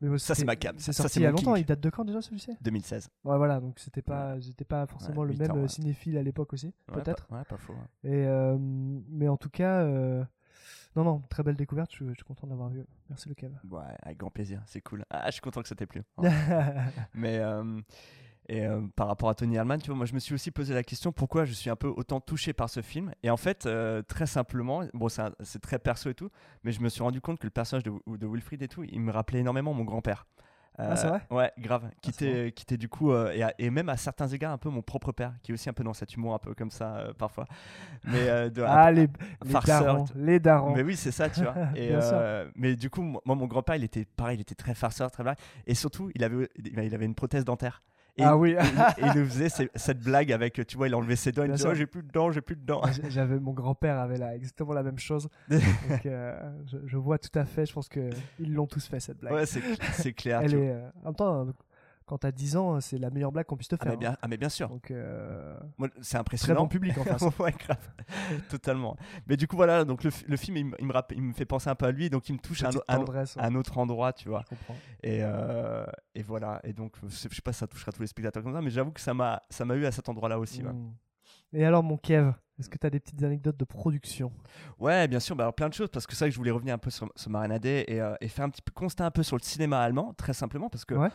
Mais 0.02 0.18
Ça, 0.18 0.34
c'est 0.34 0.44
ma 0.44 0.56
cam. 0.56 0.74
C'est 0.78 0.92
Ça, 0.92 1.04
sorti 1.04 1.20
il 1.20 1.22
y 1.22 1.26
a 1.26 1.30
longtemps. 1.30 1.54
Il 1.56 1.64
date 1.64 1.80
de 1.80 1.88
quand 1.90 2.04
déjà 2.04 2.20
celui-ci? 2.20 2.50
2016. 2.60 3.08
Ouais, 3.24 3.36
voilà, 3.36 3.60
donc 3.60 3.78
c'était 3.78 4.02
pas, 4.02 4.38
j'étais 4.40 4.64
pas 4.64 4.86
forcément 4.86 5.22
Ouais, 5.22 5.28
le 5.28 5.38
même 5.38 5.50
ans, 5.52 5.56
euh, 5.58 5.62
ouais. 5.62 5.68
cinéphile 5.68 6.18
à 6.18 6.22
l'époque 6.22 6.52
aussi, 6.52 6.74
peut-être. 6.86 7.26
Ouais, 7.30 7.44
pas 7.48 7.56
faux. 7.56 7.74
Et 8.04 8.10
euh, 8.26 8.56
mais 8.58 9.28
en 9.28 9.36
tout 9.36 9.50
cas, 9.50 9.82
euh, 9.82 10.24
non, 10.96 11.04
non, 11.04 11.22
très 11.30 11.42
belle 11.42 11.56
découverte. 11.56 11.92
Je, 11.94 12.04
je 12.08 12.14
suis 12.14 12.24
content 12.24 12.46
de 12.46 12.52
l'avoir 12.52 12.68
vu. 12.68 12.84
Merci 13.08 13.28
le 13.28 13.34
Kev. 13.34 13.54
Ouais, 13.70 13.82
avec 14.02 14.18
grand 14.18 14.30
plaisir, 14.30 14.62
c'est 14.66 14.80
cool. 14.80 15.04
Ah, 15.10 15.26
je 15.26 15.32
suis 15.32 15.40
content 15.40 15.62
que 15.62 15.68
ça 15.68 15.74
t'ait 15.74 15.86
plu. 15.86 16.02
Mais 17.14 17.38
euh, 17.38 17.80
et 18.48 18.66
euh, 18.66 18.80
par 18.96 19.06
rapport 19.08 19.28
à 19.28 19.34
Tony 19.34 19.56
Herman, 19.56 19.80
tu 19.80 19.86
vois, 19.88 19.96
moi 19.96 20.06
je 20.06 20.14
me 20.14 20.18
suis 20.18 20.34
aussi 20.34 20.50
posé 20.50 20.74
la 20.74 20.82
question 20.82 21.12
pourquoi 21.12 21.44
je 21.44 21.52
suis 21.52 21.70
un 21.70 21.76
peu 21.76 21.88
autant 21.88 22.20
touché 22.20 22.52
par 22.52 22.68
ce 22.70 22.82
film? 22.82 23.12
Et 23.22 23.30
en 23.30 23.36
fait, 23.36 23.66
euh, 23.66 24.02
très 24.02 24.26
simplement, 24.26 24.82
bon, 24.94 25.08
c'est 25.08 25.60
très 25.60 25.78
perso 25.78 26.10
et 26.10 26.14
tout, 26.14 26.30
mais 26.64 26.72
je 26.72 26.80
me 26.80 26.88
suis 26.88 27.02
rendu 27.02 27.20
compte 27.20 27.38
que 27.38 27.46
le 27.46 27.50
personnage 27.50 27.84
de, 27.84 27.92
de 28.06 28.26
Wilfried 28.26 28.62
et 28.62 28.68
tout, 28.68 28.84
il 28.84 29.00
me 29.00 29.12
rappelait 29.12 29.40
énormément 29.40 29.74
mon 29.74 29.84
grand-père. 29.84 30.26
Euh, 30.80 30.88
Ah, 30.90 30.96
c'est 30.96 31.06
vrai? 31.08 31.20
Ouais, 31.30 31.52
grave. 31.58 31.90
Qui 32.00 32.10
Ah, 32.10 32.14
c'est 32.18 32.24
était, 32.24 32.52
qui 32.52 32.62
était 32.62 32.76
du 32.78 32.88
coup, 32.88 33.12
et, 33.14 33.42
à- 33.42 33.54
et 33.58 33.68
même 33.70 33.88
à 33.90 33.96
certains 33.98 34.28
égards, 34.28 34.52
un 34.52 34.58
peu 34.58 34.70
mon 34.70 34.82
propre 34.82 35.12
père, 35.12 35.34
qui 35.42 35.52
est 35.52 35.54
aussi 35.54 35.68
un 35.68 35.74
peu 35.74 35.84
dans 35.84 35.92
cet 35.92 36.14
humour 36.14 36.34
un 36.34 36.38
peu 36.38 36.54
comme 36.54 36.70
ça 36.70 37.08
parfois. 37.18 37.46
Mais 38.04 38.26
de- 38.50 38.62
ah, 38.62 38.90
les, 38.90 39.08
les 39.44 39.52
farceur, 39.52 39.84
darons, 39.84 40.04
tu- 40.04 40.12
les 40.16 40.40
darons. 40.40 40.74
mais 40.74 40.82
oui, 40.82 40.96
c'est 40.96 41.10
ça, 41.12 41.28
tu 41.30 41.40
vois. 41.44 41.54
Et, 41.76 41.92
mais 42.56 42.74
du 42.76 42.90
coup, 42.90 43.02
moi, 43.02 43.20
mon 43.26 43.46
grand-père, 43.46 43.76
il 43.76 43.84
était 43.84 44.04
pareil, 44.04 44.38
il 44.38 44.40
était 44.40 44.54
très 44.54 44.74
farceur, 44.74 45.10
très 45.10 45.22
blague. 45.22 45.38
Et 45.66 45.74
surtout, 45.74 46.10
il 46.14 46.24
avait, 46.24 46.48
il 46.64 46.94
avait 46.94 47.06
une 47.06 47.14
prothèse 47.14 47.44
dentaire. 47.44 47.82
Et, 48.18 48.22
Ah 48.24 48.36
oui. 48.36 48.50
et, 48.50 48.54
et 48.56 49.06
il 49.06 49.20
nous 49.20 49.26
faisait 49.26 49.48
ces- 49.48 49.70
cette 49.74 50.00
blague 50.00 50.32
avec, 50.32 50.66
tu 50.66 50.76
vois, 50.76 50.86
il 50.88 50.94
enlevait 50.94 51.16
ses 51.16 51.32
dents, 51.32 51.44
il 51.44 51.52
disait, 51.52 51.68
oh, 51.68 51.74
j'ai 51.74 51.86
plus 51.86 52.02
de 52.02 52.10
dents, 52.12 52.30
j'ai 52.30 52.42
plus 52.42 52.56
de 52.56 52.64
dents. 52.64 52.82
J'avais 53.08 53.38
mon 53.40 53.52
grand-père 53.52 53.98
avait 53.98 54.18
là 54.18 54.34
exactement 54.36 54.74
la 54.74 54.82
même 54.82 54.98
chose. 54.98 55.28
Donc, 55.48 56.06
euh, 56.06 56.38
je, 56.66 56.76
je 56.84 56.96
vois 56.98 57.18
tout 57.18 57.36
à 57.38 57.44
fait. 57.46 57.64
Je 57.64 57.72
pense 57.72 57.88
que 57.88 58.10
ils 58.38 58.52
l'ont 58.52 58.66
tous 58.66 58.86
fait 58.86 59.00
cette 59.00 59.18
blague. 59.18 59.32
Ouais, 59.32 59.46
c'est 59.46 60.12
clair. 60.12 60.40
Elle 60.42 60.54
est, 60.54 60.70
euh, 60.72 60.88
en 61.02 61.06
même 61.06 61.14
temps, 61.14 61.46
quand 62.12 62.18
t'as 62.18 62.30
10 62.30 62.58
ans, 62.58 62.78
c'est 62.82 62.98
la 62.98 63.08
meilleure 63.08 63.32
blague 63.32 63.46
qu'on 63.46 63.56
puisse 63.56 63.68
te 63.68 63.76
Ah 63.80 63.84
faire. 63.84 63.92
mais 63.92 63.96
bien, 63.96 64.10
hein. 64.12 64.16
ah, 64.20 64.28
mais 64.28 64.36
bien 64.36 64.50
sûr. 64.50 64.68
Donc, 64.68 64.90
euh, 64.90 65.58
c'est 66.02 66.10
très 66.10 66.18
impressionnant. 66.18 66.60
bon 66.64 66.68
public 66.68 66.98
en 66.98 67.04
face. 67.04 67.22
ouais, 67.38 67.52
grave. 67.52 67.88
Totalement. 68.50 68.98
Mais 69.26 69.38
du 69.38 69.46
coup, 69.46 69.56
voilà, 69.56 69.86
donc 69.86 70.04
le, 70.04 70.10
fi- 70.10 70.26
le 70.28 70.36
film, 70.36 70.58
il, 70.58 70.66
me- 70.66 70.76
il 70.78 70.86
me 70.86 70.92
rappelle- 70.92 71.16
il 71.16 71.22
me 71.24 71.32
fait 71.32 71.46
penser 71.46 71.70
un 71.70 71.74
peu 71.74 71.86
à 71.86 71.90
lui, 71.90 72.10
donc 72.10 72.28
il 72.28 72.34
me 72.34 72.38
touche 72.38 72.62
à 72.64 72.66
un, 72.66 72.70
Petite 72.70 72.82
un- 72.88 72.96
tendresse, 72.98 73.36
ouais. 73.36 73.42
un 73.42 73.54
autre 73.54 73.78
endroit, 73.78 74.12
tu 74.12 74.28
vois. 74.28 74.42
Je 74.44 74.56
comprends. 74.56 74.76
Et, 75.02 75.20
euh, 75.22 75.86
et 76.14 76.22
voilà. 76.22 76.60
Et 76.64 76.74
donc, 76.74 76.96
je 77.02 77.08
sais 77.08 77.28
je 77.30 77.34
sais 77.36 77.40
pas 77.40 77.54
si 77.54 77.60
ça 77.60 77.66
touchera 77.66 77.92
tous 77.92 78.02
les 78.02 78.08
spectateurs 78.08 78.42
comme 78.42 78.52
ça, 78.52 78.60
mais 78.60 78.68
j'avoue 78.70 78.90
que 78.92 79.00
ça 79.00 79.14
m'a 79.14 79.40
ça 79.48 79.64
m'a 79.64 79.74
eu 79.74 79.86
à 79.86 79.92
cet 79.92 80.10
endroit-là 80.10 80.38
aussi. 80.38 80.62
ouais. 80.62 80.70
Mm. 80.72 80.92
Et 81.54 81.64
alors, 81.64 81.82
mon 81.82 81.96
Kev, 81.98 82.32
est-ce 82.58 82.68
que 82.70 82.78
tu 82.78 82.86
as 82.86 82.90
des 82.90 83.00
petites 83.00 83.22
anecdotes 83.22 83.56
de 83.58 83.64
production? 83.66 84.32
Ouais, 84.78 85.06
bien 85.08 85.20
sûr, 85.20 85.36
bah 85.36 85.44
alors 85.44 85.54
plein 85.54 85.68
de 85.68 85.74
choses, 85.74 85.88
parce 85.90 86.06
que 86.06 86.14
c'est 86.14 86.24
vrai 86.24 86.28
que 86.30 86.34
je 86.34 86.38
voulais 86.38 86.50
revenir 86.50 86.74
un 86.74 86.78
peu 86.78 86.88
sur, 86.90 87.10
sur 87.16 87.30
Marina 87.30 87.58
Day 87.58 87.84
et, 87.88 88.00
euh, 88.00 88.14
et 88.22 88.28
faire 88.28 88.44
un 88.46 88.50
petit 88.50 88.62
peu 88.62 88.72
constat 88.72 89.04
un 89.06 89.10
peu 89.10 89.22
sur 89.22 89.36
le 89.36 89.42
cinéma 89.42 89.80
allemand, 89.80 90.14
très 90.14 90.32
simplement, 90.32 90.68
parce 90.70 90.84
que 90.86 90.94
Ouais. 90.94 91.10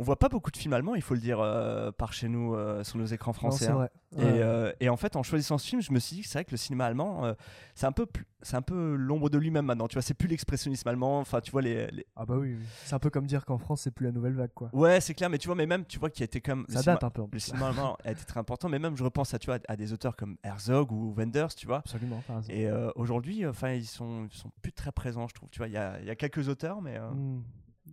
On 0.00 0.04
voit 0.04 0.18
pas 0.18 0.28
beaucoup 0.28 0.50
de 0.52 0.56
films 0.56 0.72
allemands, 0.74 0.94
il 0.94 1.02
faut 1.02 1.14
le 1.14 1.20
dire, 1.20 1.40
euh, 1.40 1.90
par 1.90 2.12
chez 2.12 2.28
nous, 2.28 2.54
euh, 2.54 2.84
sur 2.84 2.98
nos 2.98 3.04
écrans 3.06 3.32
français. 3.32 3.64
c'est 3.66 3.70
hein. 3.72 3.74
vrai. 3.74 3.90
Et, 4.16 4.20
Ouais. 4.20 4.24
euh, 4.42 4.72
et 4.80 4.88
en 4.88 4.96
fait, 4.96 5.16
en 5.16 5.22
choisissant 5.22 5.58
ce 5.58 5.66
film, 5.66 5.82
je 5.82 5.92
me 5.92 5.98
suis 5.98 6.16
dit 6.16 6.22
que 6.22 6.28
c'est 6.28 6.38
vrai 6.38 6.44
que 6.44 6.52
le 6.52 6.56
cinéma 6.56 6.86
allemand, 6.86 7.34
c'est 7.74 7.84
un 7.86 7.92
peu, 7.92 8.06
c'est 8.40 8.56
un 8.56 8.62
peu 8.62 8.94
l'ombre 8.94 9.28
de 9.28 9.36
lui-même 9.36 9.66
maintenant. 9.66 9.86
Tu 9.88 9.94
vois, 9.94 10.02
c'est 10.02 10.14
plus 10.14 10.28
l'expressionnisme 10.28 10.88
allemand. 10.88 11.18
Enfin, 11.18 11.40
tu 11.40 11.50
vois 11.50 11.60
les, 11.62 11.88
les- 11.88 12.06
Ah 12.16 12.24
bah 12.24 12.36
oui, 12.38 12.54
oui. 12.58 12.64
c'est 12.84 12.94
un 12.94 12.98
peu 13.00 13.10
comme 13.10 13.26
dire 13.26 13.44
qu'en 13.44 13.58
France, 13.58 13.82
c'est 13.82 13.90
plus 13.90 14.06
la 14.06 14.12
nouvelle 14.12 14.34
vague, 14.34 14.52
quoi. 14.54 14.70
Ouais, 14.72 15.00
c'est 15.00 15.12
clair, 15.14 15.28
mais 15.28 15.36
tu 15.38 15.46
vois, 15.48 15.56
mais 15.56 15.66
même, 15.66 15.84
tu 15.84 15.98
vois, 15.98 16.08
qui 16.10 16.22
a 16.22 16.24
été 16.24 16.40
comme. 16.40 16.64
Ça 16.68 16.80
cinéma- 16.80 16.94
date 16.94 17.04
un 17.04 17.10
peu, 17.10 17.22
en 17.22 17.28
Le 17.30 17.38
cinéma 17.38 17.68
allemand 17.68 17.96
a 18.04 18.12
été 18.12 18.24
très 18.24 18.38
important, 18.40 18.68
mais 18.70 18.78
même, 18.78 18.96
je 18.96 19.04
repense 19.04 19.34
à, 19.34 19.38
tu 19.38 19.46
vois, 19.46 19.58
à 19.68 19.76
des 19.76 19.92
auteurs 19.92 20.16
comme 20.16 20.36
Herzog 20.42 20.90
ou 20.92 21.12
Wenders, 21.14 21.54
tu 21.54 21.66
vois. 21.66 21.78
Absolument. 21.78 22.22
Et 22.48 22.68
aujourd'hui, 22.94 23.46
enfin, 23.46 23.72
ils 23.72 23.84
sont, 23.84 24.26
ils 24.32 24.36
sont 24.36 24.50
plus 24.62 24.72
très 24.72 24.92
présents, 24.92 25.26
je 25.28 25.34
trouve. 25.34 25.50
Tu 25.50 25.58
vois, 25.58 25.66
il 25.68 25.74
y 25.74 25.76
a, 25.76 26.00
y 26.00 26.10
a 26.10 26.14
quelques 26.14 26.48
auteurs, 26.48 26.80
mais. 26.80 26.96
euh, 26.96 27.10
Mm. 27.10 27.42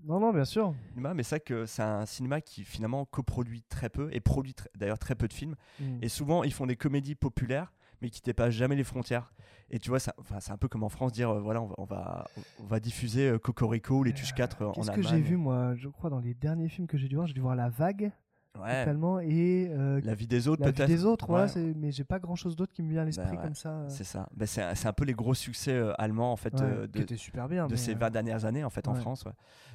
Non, 0.06 0.20
non, 0.20 0.32
bien 0.32 0.46
sûr. 0.46 0.74
cinéma, 0.90 1.14
mais 1.14 1.24
c'est 1.24 1.40
que 1.40 1.66
c'est 1.66 1.82
un 1.82 2.06
cinéma 2.06 2.40
qui 2.42 2.64
finalement 2.64 3.06
coproduit 3.06 3.64
très 3.64 3.90
peu 3.90 4.10
et 4.14 4.20
produit 4.20 4.54
tr- 4.54 4.68
d'ailleurs 4.76 5.00
très 5.00 5.16
peu 5.16 5.28
de 5.28 5.34
films. 5.34 5.56
Mm. 5.80 5.98
Et 6.02 6.10
souvent, 6.10 6.44
ils 6.44 6.54
font 6.54 6.68
des 6.68 6.76
comédies 6.76 7.16
populaires, 7.16 7.74
mais 8.02 8.10
qui 8.10 8.22
dépassent 8.22 8.54
jamais 8.54 8.76
les 8.76 8.84
frontières. 8.84 9.34
Et 9.72 9.80
tu 9.80 9.90
vois, 9.90 10.00
c'est 10.00 10.12
un 10.52 10.58
peu 10.58 10.68
comme 10.68 10.84
en 10.84 10.90
France 10.90 11.12
dire, 11.12 11.30
euh, 11.32 11.40
voilà, 11.40 11.62
on 11.62 11.66
va, 11.68 11.76
on 11.80 11.86
va, 11.86 12.28
on 12.60 12.66
va 12.66 12.80
diffuser 12.80 13.30
euh, 13.30 13.40
Cocorico 13.40 13.98
ou 14.00 14.04
les 14.04 14.14
Tuches 14.14 14.34
4 14.36 14.62
euh, 14.62 14.66
en 14.68 14.72
Qu'est-ce 14.74 14.88
que 14.92 14.92
Allemagne. 14.94 15.08
j'ai 15.16 15.22
vu, 15.22 15.38
moi? 15.38 15.74
Je 15.76 15.90
crois 15.90 16.10
dans 16.12 16.20
les 16.20 16.36
derniers 16.36 16.70
films 16.70 16.86
que 16.88 16.98
j'ai 16.98 17.08
dû 17.08 17.16
voir, 17.16 17.26
j'ai 17.28 17.34
dû 17.34 17.42
voir 17.42 17.56
La 17.56 17.70
Vague, 17.70 18.12
Ouais. 18.62 18.80
totalement, 18.86 19.20
et 19.20 19.70
euh, 19.72 20.00
La 20.04 20.16
vie 20.16 20.28
des 20.28 20.48
autres, 20.48 20.62
La 20.62 20.68
vie 20.70 20.74
peut-être. 20.74 20.88
des 20.88 21.06
autres, 21.06 21.30
ouais, 21.30 21.74
mais 21.76 21.92
j'ai 21.92 22.04
pas 22.04 22.20
grand 22.20 22.36
chose 22.36 22.56
d'autre 22.56 22.72
qui 22.72 22.84
me 22.84 22.90
vient 22.90 23.02
à 23.02 23.06
l'esprit 23.06 23.36
Bah 23.36 23.44
comme 23.44 23.56
ça. 23.56 23.70
euh, 23.70 23.86
C'est 23.90 24.04
ça. 24.04 24.28
Bah, 24.36 24.46
c'est 24.46 24.62
un, 24.88 24.94
peu 24.94 25.04
les 25.06 25.14
gros 25.14 25.34
succès 25.34 25.74
euh, 25.74 25.94
allemands 25.98 26.32
en 26.32 26.36
fait 26.36 26.60
euh, 26.62 26.88
de, 26.88 27.16
super 27.16 27.48
bien. 27.50 27.68
de 27.68 27.76
ces 27.76 27.94
euh, 27.94 27.98
20 27.98 28.10
dernières 28.12 28.46
années 28.46 28.64
en 28.64 28.70
fait 28.70 28.88
en. 28.88 28.94
France. 28.96 29.26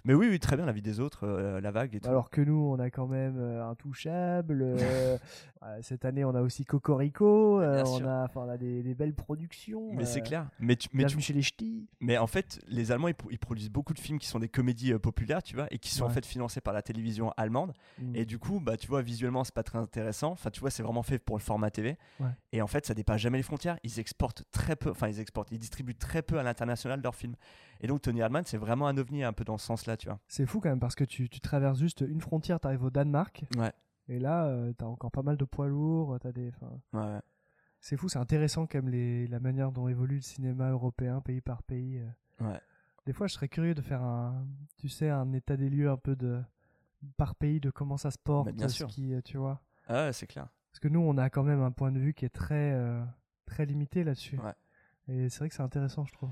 Mais 0.05 0.15
oui, 0.15 0.29
oui, 0.31 0.39
très 0.39 0.57
bien, 0.57 0.65
la 0.65 0.73
vie 0.73 0.81
des 0.83 0.99
autres, 0.99 1.27
la 1.27 1.71
vague 1.71 1.95
et 1.95 2.01
tout. 2.01 2.09
Alors 2.09 2.31
que 2.31 2.41
nous, 2.41 2.55
on 2.75 2.79
a 2.79 2.89
quand 2.91 3.07
même 3.07 3.39
Intouchable. 3.61 4.77
cette 5.83 6.05
année, 6.07 6.25
on 6.25 6.35
a 6.35 6.41
aussi 6.41 6.65
Cocorico. 6.65 7.59
Bien 7.61 7.85
on, 7.87 8.05
a, 8.07 8.25
enfin, 8.25 8.43
on 8.47 8.49
a 8.49 8.57
des, 8.57 8.83
des 8.83 8.95
belles 8.95 9.15
productions. 9.15 9.93
mais 9.93 10.05
c'est 10.07 10.23
clair. 10.23 10.49
Mais 10.59 10.77
tu, 10.77 10.89
mais 10.93 11.05
tu- 11.05 11.21
chez 11.21 11.33
les 11.35 11.43
Ch'tis. 11.43 11.87
Mais 12.01 12.17
en 12.19 12.27
fait, 12.27 12.61
les 12.69 12.93
Allemands, 12.93 13.09
ils, 13.09 13.15
pro- 13.15 13.31
ils 13.31 13.39
produisent 13.39 13.71
beaucoup 13.71 13.93
de 13.93 13.99
films 13.99 14.19
qui 14.19 14.27
sont 14.27 14.39
des 14.39 14.49
comédies 14.49 14.95
populaires, 14.95 15.43
tu 15.43 15.55
vois, 15.55 15.67
et 15.71 15.79
qui 15.79 15.91
sont 15.91 16.05
en 16.05 16.09
fait 16.11 16.25
financés 16.25 16.61
par 16.63 16.73
la 16.73 16.81
télévision 16.83 17.33
allemande. 17.37 17.73
Mm. 18.01 18.17
Et 18.17 18.25
du 18.25 18.39
coup, 18.39 18.59
bah, 18.61 18.70
tu 18.77 18.87
vois, 18.89 19.03
visuellement, 19.03 19.45
c'est 19.45 19.55
pas 19.55 19.63
très 19.63 19.79
intéressant. 19.79 20.33
Enfin, 20.33 20.51
tu 20.51 20.61
vois, 20.61 20.71
c'est 20.71 20.83
vraiment 20.83 21.03
fait 21.03 21.19
pour 21.19 21.37
le 21.37 21.43
format 21.43 21.71
TV. 21.71 21.97
Ouais. 22.21 22.29
Et 22.53 22.63
en 22.63 22.67
fait, 22.67 22.87
ça 22.87 22.95
dépasse 22.95 23.21
jamais 23.21 23.39
les 23.39 23.43
frontières. 23.43 23.79
Ils 23.85 23.99
exportent 23.99 24.45
très 24.51 24.77
peu, 24.77 24.91
enfin, 24.91 25.09
ils 25.09 25.21
exportent, 25.21 25.51
ils 25.53 25.59
distribuent 25.59 25.95
très 25.95 26.23
peu 26.23 26.39
à 26.39 26.43
l'international 26.43 27.01
leurs 27.03 27.15
films. 27.15 27.37
Et 27.81 27.87
donc, 27.87 28.03
Tony 28.03 28.21
Erdmann, 28.21 28.45
c'est 28.45 28.57
vraiment 28.59 28.87
un 28.89 28.97
ovni 28.97 29.25
un 29.25 29.33
peu 29.33 29.45
dans 29.45 29.59
ce 29.59 29.67
sens-là, 29.67 29.97
tu 29.97 30.09
vois. 30.09 30.19
C'est 30.29 30.47
fou 30.47 30.61
quand 30.61 30.69
même 30.69 30.81
parce 30.81 30.95
que 30.95 31.05
tu, 31.05 31.29
tu 31.29 31.41
traverses 31.41 31.79
juste 31.79 32.05
une 32.07 32.21
frontière, 32.21 32.61
tu 32.61 32.67
arrives 32.67 32.85
au 32.85 32.91
Danemark. 32.91 33.45
Ouais. 33.57 33.73
Et 34.09 34.19
là, 34.19 34.47
euh, 34.47 34.73
t'as 34.73 34.87
encore 34.87 35.11
pas 35.13 35.23
mal 35.23 35.37
de 35.37 35.45
poids 35.45 35.69
lourds. 35.69 36.19
T'as 36.21 36.33
des, 36.33 36.51
ouais. 36.93 37.19
c'est 37.81 37.97
fou, 37.97 38.09
c'est 38.09 38.19
intéressant 38.19 38.67
quand 38.67 38.79
même 38.83 38.89
les, 38.89 39.27
la 39.29 39.41
manière 39.41 39.71
dont 39.73 39.89
évolue 39.89 40.17
le 40.17 40.21
cinéma 40.23 40.71
européen, 40.71 41.21
pays 41.21 41.41
par 41.41 41.63
pays. 41.63 41.99
euh. 41.99 42.51
Ouais. 42.51 42.61
Des 43.07 43.13
fois, 43.13 43.27
je 43.29 43.35
serais 43.35 43.49
curieux 43.49 43.75
de 43.75 43.81
faire 43.81 44.03
un, 44.03 44.47
tu 44.77 44.89
sais, 44.89 45.09
un 45.09 45.33
état 45.33 45.57
des 45.57 45.71
lieux 45.71 45.91
un 45.91 45.97
peu 45.97 46.17
de 46.17 46.43
par 47.17 47.35
pays 47.35 47.61
de 47.61 47.71
comment 47.71 47.97
ça 47.97 48.11
se 48.11 48.19
porte, 48.19 48.51
bien 48.53 48.69
ce 48.69 48.75
sûr. 48.77 48.87
qui, 48.89 49.15
euh, 49.15 49.21
tu 49.23 49.37
vois. 49.39 49.61
Ah 49.89 50.13
c'est 50.13 50.27
clair. 50.27 50.49
Parce 50.71 50.81
que 50.81 50.89
nous, 50.89 51.01
on 51.01 51.19
a 51.19 51.31
quand 51.31 51.43
même 51.43 51.63
un 51.63 51.73
point 51.73 51.91
de 51.93 51.99
vue 51.99 52.15
qui 52.15 52.25
est 52.25 52.29
très, 52.31 52.73
euh, 52.73 53.03
très 53.47 53.67
limité 53.67 54.05
là-dessus. 54.05 54.39
Ouais. 54.39 54.53
Et 55.09 55.29
c'est 55.29 55.41
vrai 55.41 55.49
que 55.49 55.55
c'est 55.57 55.63
intéressant, 55.63 56.05
je 56.05 56.13
trouve. 56.13 56.31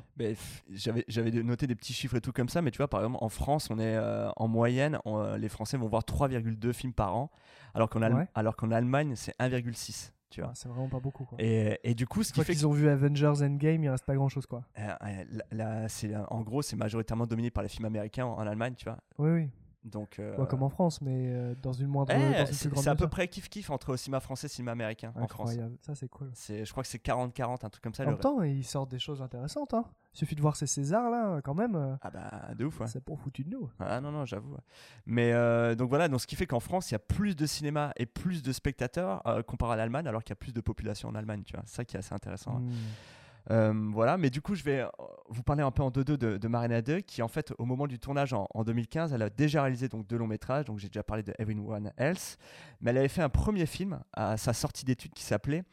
J'avais 1.09 1.31
noté 1.43 1.67
des 1.67 1.75
petits 1.75 1.93
chiffres 1.93 2.17
et 2.17 2.21
tout 2.21 2.33
comme 2.33 2.49
ça, 2.49 2.63
mais 2.63 2.71
tu 2.71 2.77
vois, 2.79 2.89
par 2.89 3.01
exemple, 3.01 3.19
en 3.21 3.29
France, 3.29 3.69
on 3.71 3.79
est 3.79 3.97
euh, 3.97 4.31
en 4.37 4.47
moyenne, 4.47 4.99
on, 5.05 5.19
euh, 5.19 5.37
les 5.39 5.49
Français 5.49 5.77
vont 5.77 5.89
voir 5.89 6.05
3,2 6.05 6.73
films 6.73 6.93
par 6.93 7.17
an, 7.17 7.31
alors 7.75 7.89
qu'en 7.91 8.03
Ouais. 8.03 8.29
alors 8.35 8.55
qu'en 8.57 8.71
Allemagne, 8.71 9.15
c'est 9.17 9.35
1,6. 9.41 10.13
Tu 10.31 10.41
vois. 10.43 10.51
Ah, 10.51 10.55
c'est 10.55 10.69
vraiment 10.69 10.89
pas 10.91 11.01
beaucoup. 11.01 11.25
Quoi. 11.25 11.39
Et, 11.41 11.81
et 11.83 11.95
du 11.95 12.07
coup, 12.07 12.23
ce 12.23 12.33
qui 12.35 12.45
fait 12.45 12.53
qu'ils 12.53 12.67
ont 12.67 12.71
vu 12.73 12.87
Avengers 12.89 13.43
Endgame, 13.43 13.83
il 13.83 13.89
reste 13.89 14.05
pas 14.05 14.15
grand-chose, 14.15 14.45
quoi. 14.47 14.63
que 14.75 14.81
euh, 14.83 14.95
euh, 15.03 15.25
là- 15.33 15.45
là, 15.81 15.89
c'est 15.89 16.15
en 16.15 16.43
gros, 16.43 16.61
c'est 16.61 16.77
majoritairement 16.77 17.27
dominé 17.27 17.51
par 17.51 17.63
les 17.63 17.69
films 17.71 17.87
américains 17.87 18.27
en, 18.27 18.35
en 18.35 18.47
Allemagne, 18.47 18.75
tu 18.77 18.85
vois. 18.85 18.99
Oui, 19.19 19.31
oui. 19.31 19.51
Donc, 19.85 20.19
euh, 20.19 20.37
Ouais, 20.37 20.47
comme 20.49 20.63
en 20.65 20.69
France, 20.69 21.01
mais 21.01 21.33
euh, 21.33 21.55
dans 21.63 21.73
une 21.73 21.87
moindre. 21.87 22.13
eh, 22.13 22.47
c'est 22.53 22.89
à 22.89 22.95
peu 22.97 23.09
près 23.09 23.29
kiff 23.29 23.49
kiff 23.49 23.71
entre 23.71 23.97
cinéma 23.97 24.21
français 24.21 24.47
et 24.47 24.51
cinéma 24.51 24.73
américain 24.73 25.13
en 25.15 25.27
France. 25.29 25.51
Incroyable, 25.51 25.77
ça 25.81 25.95
c'est 25.95 26.09
cool. 26.09 26.31
C'est, 26.35 26.65
je 26.65 26.71
crois 26.73 26.83
que 26.83 26.89
c'est 26.89 27.03
40-40, 27.03 27.65
un 27.65 27.71
truc 27.71 27.83
comme 27.83 27.95
ça. 27.95 28.03
En 28.03 28.07
le- 28.07 28.13
même 28.13 28.21
temps, 28.21 28.43
ils 28.43 28.65
sortent 28.65 28.91
des 28.91 28.99
choses 28.99 29.23
intéressantes. 29.23 29.73
Hein. 29.75 29.85
Il 30.15 30.19
suffit 30.19 30.35
de 30.35 30.41
voir 30.41 30.57
ces 30.57 30.67
Césars 30.67 31.11
là, 31.11 31.41
quand 31.43 31.55
même. 31.55 31.77
euh, 31.77 31.95
Ah 32.03 32.11
bah 32.11 32.55
de 32.57 32.65
ouf, 32.65 32.81
ouais. 32.81 32.87
C'est 32.89 33.03
pour 33.03 33.21
foutu 33.21 33.45
de 33.45 33.51
nous. 33.51 33.71
Ah 33.79 34.01
non, 34.01 34.11
non, 34.11 34.25
j'avoue. 34.25 34.57
Mais 35.07 35.33
euh, 35.33 35.75
donc 35.77 35.89
voilà, 35.91 36.09
donc 36.09 36.21
ce 36.21 36.27
qui 36.27 36.35
fait 36.37 36.47
qu'en 36.47 36.61
France, 36.61 36.91
il 36.91 36.95
y 36.95 36.97
a 36.97 37.01
plus 37.01 37.37
de 37.37 37.47
cinéma 37.47 37.93
et 37.97 38.07
plus 38.07 38.43
de 38.43 38.53
spectateurs 38.53 39.23
comparé 39.47 39.75
à 39.75 39.77
l'Allemagne, 39.77 40.09
alors 40.09 40.25
qu'il 40.25 40.31
y 40.31 40.33
a 40.33 40.37
plus 40.37 40.53
de 40.53 40.61
population 40.61 41.09
en 41.09 41.15
Allemagne, 41.15 41.43
tu 41.47 41.55
vois. 41.55 41.63
C'est 41.67 41.77
ça 41.77 41.85
qui 41.85 41.97
est 41.97 42.01
assez 42.01 42.13
intéressant. 42.15 42.59
Hmm. 42.59 42.73
Euh, 43.51 43.73
voilà, 43.93 44.19
mais 44.19 44.29
du 44.31 44.43
coup, 44.43 44.55
je 44.55 44.63
vais 44.63 44.81
euh, 44.81 44.89
vous 45.29 45.43
parler 45.43 45.63
un 45.63 45.71
peu 45.71 45.83
en 45.83 45.91
deux-deux 45.91 46.19
de, 46.19 46.37
de 46.37 46.49
Marina 46.49 46.83
2, 46.83 47.01
qui 47.01 47.23
en 47.23 47.29
fait, 47.29 47.53
au 47.59 47.65
moment 47.65 47.87
du 47.87 47.99
tournage 47.99 48.33
en, 48.35 48.47
en 48.55 48.63
2015, 48.65 49.13
elle 49.13 49.23
a 49.23 49.31
déjà 49.31 49.63
réalisé 49.63 49.89
donc 49.89 50.07
deux 50.07 50.19
longs 50.19 50.27
métrages. 50.27 50.67
Donc 50.67 50.79
j'ai 50.79 50.89
déjà 50.89 51.03
parlé 51.03 51.23
de 51.23 51.33
Everyone 51.39 51.93
Else, 51.97 52.37
mais 52.81 52.91
elle 52.91 52.99
avait 52.99 53.09
fait 53.09 53.23
un 53.23 53.31
premier 53.31 53.67
film 53.67 54.01
à 54.13 54.37
sa 54.37 54.53
sortie 54.53 54.85
d'études 54.85 55.15
qui 55.15 55.23
s'appelait 55.25 55.65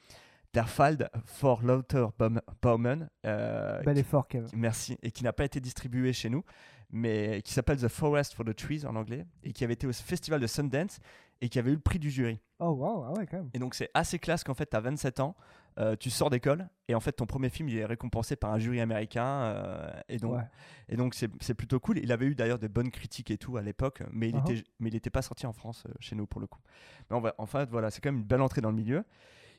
Der 0.54 0.70
Fall 0.70 1.10
for 1.26 1.62
Lauter 1.64 2.08
Baum- 2.18 2.42
Baumann. 2.62 3.10
euh, 3.26 3.82
Bel 3.84 3.98
effort, 3.98 4.28
Kev. 4.30 4.48
Merci. 4.54 4.98
Et 5.04 5.12
qui 5.12 5.26
n'a 5.26 5.34
pas 5.34 5.44
été 5.44 5.60
distribué 5.60 6.14
chez 6.14 6.30
nous, 6.30 6.46
mais 6.92 7.42
qui 7.42 7.52
s'appelle 7.52 7.78
The 7.78 7.90
Forest 7.90 8.36
for 8.36 8.46
the 8.46 8.56
Trees 8.56 8.86
en 8.86 8.96
anglais, 8.96 9.26
et 9.44 9.52
qui 9.52 9.66
avait 9.66 9.74
été 9.74 9.86
au 9.86 9.92
festival 9.92 10.40
de 10.40 10.48
Sundance 10.48 11.00
et 11.42 11.50
qui 11.50 11.60
avait 11.60 11.72
eu 11.72 11.76
le 11.76 11.82
prix 11.82 12.00
du 12.00 12.10
jury. 12.10 12.40
Oh 12.60 12.70
waouh, 12.70 13.04
ah 13.04 13.12
ouais, 13.20 13.26
quand 13.28 13.36
même. 13.36 13.50
Et 13.54 13.60
donc 13.60 13.76
c'est 13.76 13.90
assez 13.94 14.18
classe 14.18 14.46
qu'en 14.46 14.54
fait, 14.54 14.68
tu 14.70 14.78
as 14.78 14.80
27 14.80 15.20
ans, 15.20 15.36
euh, 15.78 15.96
tu 15.98 16.10
sors 16.10 16.30
d'école, 16.30 16.70
et 16.88 16.96
en 16.96 17.00
fait, 17.00 17.12
ton 17.14 17.26
premier 17.26 17.50
film, 17.50 17.68
il 17.70 17.78
est 17.78 17.86
récompensé 17.86 18.36
par 18.36 18.54
un 18.54 18.60
jury 18.60 18.80
américain, 18.80 19.26
euh, 19.28 19.90
et 20.08 20.18
donc 20.18 20.36
Ouais. 20.36 20.44
et 20.90 20.96
donc 20.96 21.16
c'est 21.16 21.54
plutôt 21.54 21.80
cool. 21.80 21.98
Il 22.00 22.12
avait 22.12 22.26
eu 22.28 22.36
d'ailleurs 22.36 22.60
de 22.60 22.68
bonnes 22.68 22.92
critiques 22.92 23.32
et 23.32 23.38
tout 23.38 23.58
à 23.58 23.62
l'époque, 23.62 24.02
mais 24.12 24.30
il 24.30 24.36
Uh-huh. 24.36 24.52
était 24.52 24.64
mais 24.80 24.90
il 24.90 24.94
n'était 24.94 25.10
pas 25.10 25.22
sorti 25.22 25.46
en 25.46 25.54
France 25.54 25.84
euh, 25.88 25.94
chez 26.00 26.16
nous 26.16 26.28
pour 26.28 26.40
le 26.42 26.48
coup. 26.48 26.60
Mais 27.10 27.16
on 27.18 27.22
va, 27.22 27.34
en 27.38 27.46
fait, 27.46 27.70
voilà, 27.70 27.92
c'est 27.92 28.02
quand 28.02 28.12
même 28.12 28.22
une 28.22 28.28
belle 28.28 28.42
entrée 28.42 28.62
dans 28.62 28.70
le 28.72 28.76
milieu. 28.78 29.04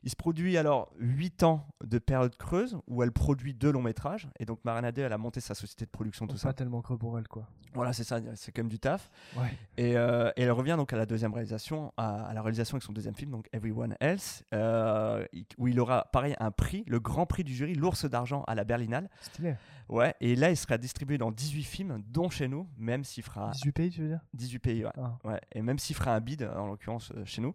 Il 0.04 0.10
se 0.10 0.16
produit 0.16 0.56
alors 0.56 0.90
8 0.98 1.42
ans 1.42 1.66
de 1.84 1.98
période 1.98 2.36
creuse 2.36 2.78
où 2.86 3.02
elle 3.02 3.12
produit 3.12 3.54
deux 3.54 3.70
longs 3.72 3.82
métrages. 3.82 4.28
Et 4.38 4.44
donc 4.44 4.60
Marina 4.64 4.92
Day, 4.92 5.02
elle 5.02 5.12
a 5.12 5.18
monté 5.18 5.40
sa 5.40 5.54
société 5.54 5.84
de 5.84 5.90
production, 5.90 6.26
tout 6.26 6.34
Pas 6.34 6.40
ça. 6.40 6.52
tellement 6.52 6.82
creux 6.82 6.98
pour 6.98 7.18
elle, 7.18 7.28
quoi. 7.28 7.46
Voilà, 7.74 7.92
c'est 7.92 8.04
ça, 8.04 8.20
c'est 8.36 8.52
quand 8.52 8.62
même 8.62 8.70
du 8.70 8.78
taf. 8.78 9.10
Ouais. 9.36 9.52
Et, 9.76 9.96
euh, 9.98 10.30
et 10.36 10.42
elle 10.42 10.50
revient 10.52 10.76
donc 10.78 10.92
à 10.94 10.96
la 10.96 11.04
deuxième 11.04 11.34
réalisation, 11.34 11.92
à, 11.98 12.24
à 12.26 12.32
la 12.32 12.40
réalisation 12.40 12.76
avec 12.76 12.84
son 12.84 12.92
deuxième 12.94 13.14
film, 13.14 13.30
donc 13.30 13.48
Everyone 13.52 13.94
Else, 14.00 14.44
euh, 14.54 15.26
où 15.58 15.68
il 15.68 15.78
aura 15.78 16.06
pareil 16.10 16.34
un 16.40 16.50
prix, 16.50 16.84
le 16.86 17.00
grand 17.00 17.26
prix 17.26 17.44
du 17.44 17.54
jury, 17.54 17.74
l'ours 17.74 18.06
d'argent 18.06 18.44
à 18.46 18.54
la 18.54 18.64
Berlinale. 18.64 19.10
Stylé. 19.20 19.56
Ouais, 19.90 20.14
et 20.20 20.34
là 20.36 20.50
il 20.50 20.56
sera 20.56 20.78
distribué 20.78 21.18
dans 21.18 21.30
18 21.30 21.62
films, 21.64 22.02
dont 22.08 22.30
chez 22.30 22.48
nous, 22.48 22.66
même 22.78 23.04
s'il 23.04 23.22
fera 23.22 23.50
18 23.50 23.72
pays, 23.72 23.90
tu 23.90 24.00
veux 24.02 24.08
dire? 24.08 24.20
18 24.34 24.58
pays, 24.58 24.84
ouais. 24.84 24.90
Ah. 24.96 25.18
Ouais, 25.24 25.40
et 25.52 25.60
même 25.62 25.78
s'il 25.78 25.94
fera 25.94 26.14
un 26.14 26.20
bid, 26.20 26.42
en 26.56 26.66
l'occurrence 26.66 27.12
euh, 27.14 27.24
chez 27.26 27.42
nous. 27.42 27.54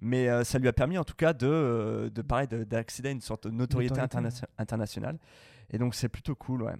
Mais 0.00 0.28
euh, 0.28 0.44
ça 0.44 0.58
lui 0.58 0.68
a 0.68 0.72
permis 0.72 0.98
en 0.98 1.04
tout 1.04 1.14
cas 1.14 1.32
de, 1.32 1.46
euh, 1.46 2.10
de 2.10 2.64
d'accéder 2.64 3.08
à 3.08 3.12
une 3.12 3.20
sorte 3.20 3.46
de 3.46 3.52
notoriété 3.52 3.94
Notoriété, 3.94 4.00
internation- 4.18 4.46
internationale. 4.58 5.18
Et 5.70 5.78
donc 5.78 5.94
c'est 5.94 6.08
plutôt 6.08 6.34
cool, 6.34 6.62
ouais. 6.62 6.74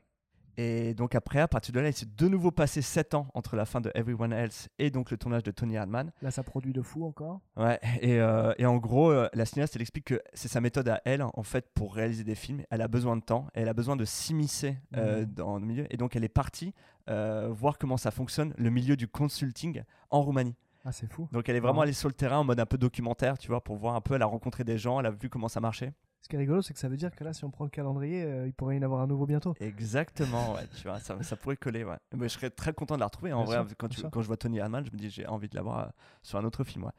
Et 0.57 0.95
donc 0.95 1.17
après, 1.17 1.41
à 1.41 1.49
partir 1.49 1.75
de 1.75 1.81
là, 1.81 1.89
il 1.89 1.93
s'est 1.95 2.07
de 2.17 2.29
nouveau 2.29 2.53
passé 2.53 2.81
7 2.81 3.15
ans 3.15 3.27
entre 3.35 3.57
la 3.57 3.65
fin 3.65 3.81
de 3.81 3.91
Everyone 3.97 4.33
Else 4.33 4.69
et 4.79 4.91
donc 4.91 5.11
le 5.11 5.17
tournage 5.17 5.43
de 5.43 5.51
Tony 5.51 5.77
Hardman. 5.77 6.12
Là, 6.23 6.31
ça 6.31 6.45
produit 6.45 6.73
de 6.73 6.81
fou 6.81 7.05
encore. 7.05 7.41
Ouais, 7.57 7.81
et, 8.01 8.21
euh, 8.21 8.53
et 8.59 8.65
en 8.65 8.77
gros, 8.77 9.11
euh, 9.11 9.29
la 9.35 9.47
cinéaste, 9.47 9.75
elle 9.75 9.83
explique 9.83 10.05
que 10.05 10.21
c'est 10.33 10.47
sa 10.47 10.61
méthode 10.61 10.89
à 10.89 11.03
elle, 11.07 11.23
en 11.23 11.43
fait, 11.43 11.67
pour 11.75 11.93
réaliser 11.97 12.23
des 12.23 12.37
films. 12.37 12.62
Elle 12.71 12.83
a 12.83 12.89
besoin 12.89 13.17
de 13.17 13.23
temps, 13.23 13.49
et 13.57 13.62
elle 13.62 13.69
a 13.69 13.75
besoin 13.75 13.97
de 13.97 14.05
s'immiscer 14.05 14.79
euh, 14.97 15.23
Mhm. 15.23 15.35
dans 15.35 15.59
le 15.59 15.67
milieu. 15.67 15.87
Et 15.93 15.97
donc, 15.97 16.15
elle 16.15 16.23
est 16.25 16.29
partie 16.29 16.73
voir 17.09 17.77
comment 17.77 17.97
ça 17.97 18.12
fonctionne, 18.12 18.55
le 18.57 18.71
milieu 18.71 18.97
du 18.97 19.09
consulting 19.09 19.83
en 20.11 20.23
Roumanie. 20.23 20.55
Ah, 20.85 20.93
c'est 20.93 21.11
fou. 21.11 21.28
Donc, 21.32 21.49
elle 21.49 21.57
est 21.57 21.61
vraiment 21.61 21.80
allée 21.80 21.93
sur 21.95 22.09
le 22.09 22.14
terrain 22.14 22.39
en 22.39 22.45
mode 22.45 22.61
un 22.61 22.66
peu 22.66 22.76
documentaire, 22.76 23.39
tu 23.39 23.49
vois, 23.49 23.62
pour 23.64 23.76
voir 23.76 23.95
un 23.95 24.01
peu. 24.03 24.14
Elle 24.14 24.22
a 24.22 24.26
rencontré 24.26 24.64
des 24.64 24.76
gens, 24.76 25.01
elle 25.01 25.07
a 25.07 25.11
vu 25.11 25.30
comment 25.30 25.49
ça 25.49 25.61
marchait. 25.61 25.93
Ce 26.20 26.28
qui 26.28 26.37
est 26.37 26.39
rigolo, 26.39 26.62
c'est 26.62 26.72
que 26.72 26.78
ça 26.78 26.89
veut 26.89 26.97
dire 26.97 27.14
que 27.14 27.22
là, 27.22 27.32
si 27.35 27.45
on 27.45 27.51
prend 27.51 27.64
le 27.64 27.70
calendrier, 27.70 28.22
euh, 28.22 28.47
il 28.47 28.55
pourrait 28.55 28.76
y 28.76 28.78
en 28.78 28.82
avoir 28.82 29.01
un 29.03 29.07
nouveau 29.07 29.26
bientôt. 29.26 29.55
Exactement, 29.61 30.55
ouais, 30.55 30.66
tu 30.74 30.89
vois, 30.89 30.99
ça, 30.99 31.22
ça 31.22 31.37
pourrait 31.37 31.57
coller, 31.57 31.85
ouais. 31.85 31.97
Mais 32.16 32.28
je 32.28 32.35
serais 32.35 32.49
très 32.51 32.72
content 32.72 32.95
de 32.95 33.01
la 33.01 33.07
retrouver. 33.07 33.32
En 33.35 33.45
Bien 33.45 33.47
vrai, 33.47 33.68
sûr, 33.68 33.76
quand, 33.76 33.89
tu- 33.89 34.01
je 34.22 34.26
vois 34.26 34.37
Tony 34.39 34.59
Hartman, 34.61 34.85
je 34.87 34.91
me 34.91 34.97
dis 34.97 35.11
j'ai 35.11 35.26
envie 35.26 35.49
de 35.51 35.55
la 35.57 35.61
voir 35.62 35.78
euh, 35.80 35.91
sur 36.22 36.39
un 36.39 36.45
autre 36.45 36.64
film, 36.64 36.85
ouais. 36.85 36.93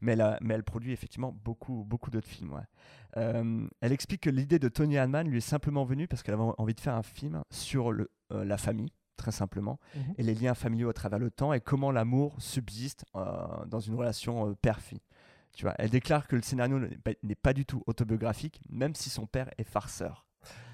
Mais 0.00 0.12
elle, 0.12 0.22
a- 0.22 0.38
mais 0.40 0.54
elle 0.54 0.64
produit 0.64 0.92
effectivement 0.92 1.32
beaucoup, 1.44 1.84
beaucoup 1.86 2.10
d'autres 2.10 2.28
films, 2.28 2.52
ouais. 2.54 2.62
Euh, 3.18 3.66
elle 3.82 3.92
explique 3.92 4.22
que 4.22 4.30
l'idée 4.30 4.58
de 4.58 4.68
Tony 4.68 4.96
Hartman 4.96 5.28
lui 5.28 5.36
est 5.38 5.40
simplement 5.42 5.84
venue 5.84 6.08
parce 6.08 6.22
qu'elle 6.22 6.34
avait 6.34 6.52
envie 6.56 6.74
de 6.74 6.80
faire 6.80 6.94
un 6.94 7.02
film 7.02 7.42
sur 7.50 7.92
le, 7.92 8.10
la 8.30 8.56
famille, 8.56 8.90
très 9.22 9.30
simplement, 9.32 9.78
Mhm. 9.94 10.14
et 10.18 10.22
les 10.24 10.34
liens 10.34 10.54
familiaux 10.54 10.88
à 10.88 10.92
travers 10.92 11.18
le 11.20 11.30
temps 11.30 11.52
et 11.52 11.60
comment 11.60 11.90
l'amour 11.92 12.34
subsiste 12.38 13.04
euh, 13.14 13.64
dans 13.66 13.80
une 13.80 13.94
relation 13.94 14.48
euh, 14.50 14.54
père-fille. 14.54 15.00
Tu 15.54 15.64
vois, 15.64 15.74
elle 15.78 15.90
déclare 15.90 16.26
que 16.26 16.34
le 16.36 16.42
scénario 16.42 16.78
n'est 17.22 17.34
pas- 17.36 17.52
du 17.52 17.64
tout 17.64 17.82
autobiographique, 17.86 18.60
même 18.70 18.94
si 18.94 19.10
son 19.10 19.26
père 19.26 19.48
est 19.58 19.64
farceur. 19.64 20.26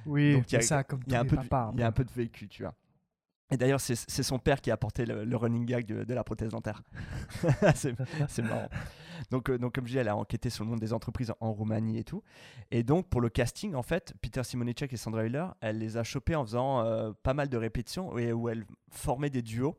Oui, 0.06 0.32
Donc, 0.34 0.50
il 0.50 0.54
y 0.54 0.58
a- 0.58 0.62
ça, 0.62 0.84
comme 0.84 1.00
il 1.06 1.12
y 1.12 1.16
a 1.16 1.20
tous 1.20 1.26
un 1.26 1.28
peu 1.28 1.36
de, 1.36 1.42
papas, 1.48 1.70
il 1.74 1.80
y 1.80 1.82
a 1.82 1.86
un 1.88 1.92
peu 1.92 2.04
de 2.04 2.12
vécu, 2.12 2.48
tu 2.48 2.62
vois. 2.62 2.74
Et 3.50 3.56
d'ailleurs, 3.56 3.80
c'est 3.80 4.22
son 4.22 4.38
père 4.38 4.60
qui 4.60 4.70
a 4.70 4.74
apporté 4.74 5.06
le, 5.06 5.24
le 5.24 5.36
running 5.36 5.64
gag 5.64 5.86
de, 5.86 6.04
de 6.04 6.14
la 6.14 6.22
prothèse 6.22 6.50
dentaire. 6.50 6.82
c'est 7.74 8.42
marrant. 8.42 8.68
Donc, 9.30 9.48
euh, 9.48 9.58
donc, 9.58 9.74
comme 9.74 9.86
je 9.86 9.92
dis, 9.92 9.98
elle 9.98 10.08
a 10.08 10.16
enquêté 10.16 10.50
sur 10.50 10.64
le 10.64 10.70
monde 10.70 10.80
des 10.80 10.92
entreprises 10.92 11.30
en, 11.30 11.36
en 11.40 11.52
Roumanie 11.52 11.98
et 11.98 12.04
tout. 12.04 12.22
Et 12.70 12.82
donc, 12.82 13.08
pour 13.08 13.22
le 13.22 13.30
casting, 13.30 13.74
en 13.74 13.82
fait, 13.82 14.12
Peter 14.20 14.44
Simonicek 14.44 14.92
et 14.92 14.96
Sandra 14.98 15.24
Hüller, 15.24 15.46
elle 15.60 15.78
les 15.78 15.96
a 15.96 16.04
chopés 16.04 16.34
en 16.34 16.44
faisant 16.44 16.84
euh, 16.84 17.12
pas 17.22 17.32
mal 17.32 17.48
de 17.48 17.56
répétitions 17.56 18.18
et 18.18 18.32
où 18.32 18.50
elles 18.50 18.66
formaient 18.90 19.30
des 19.30 19.42
duos. 19.42 19.76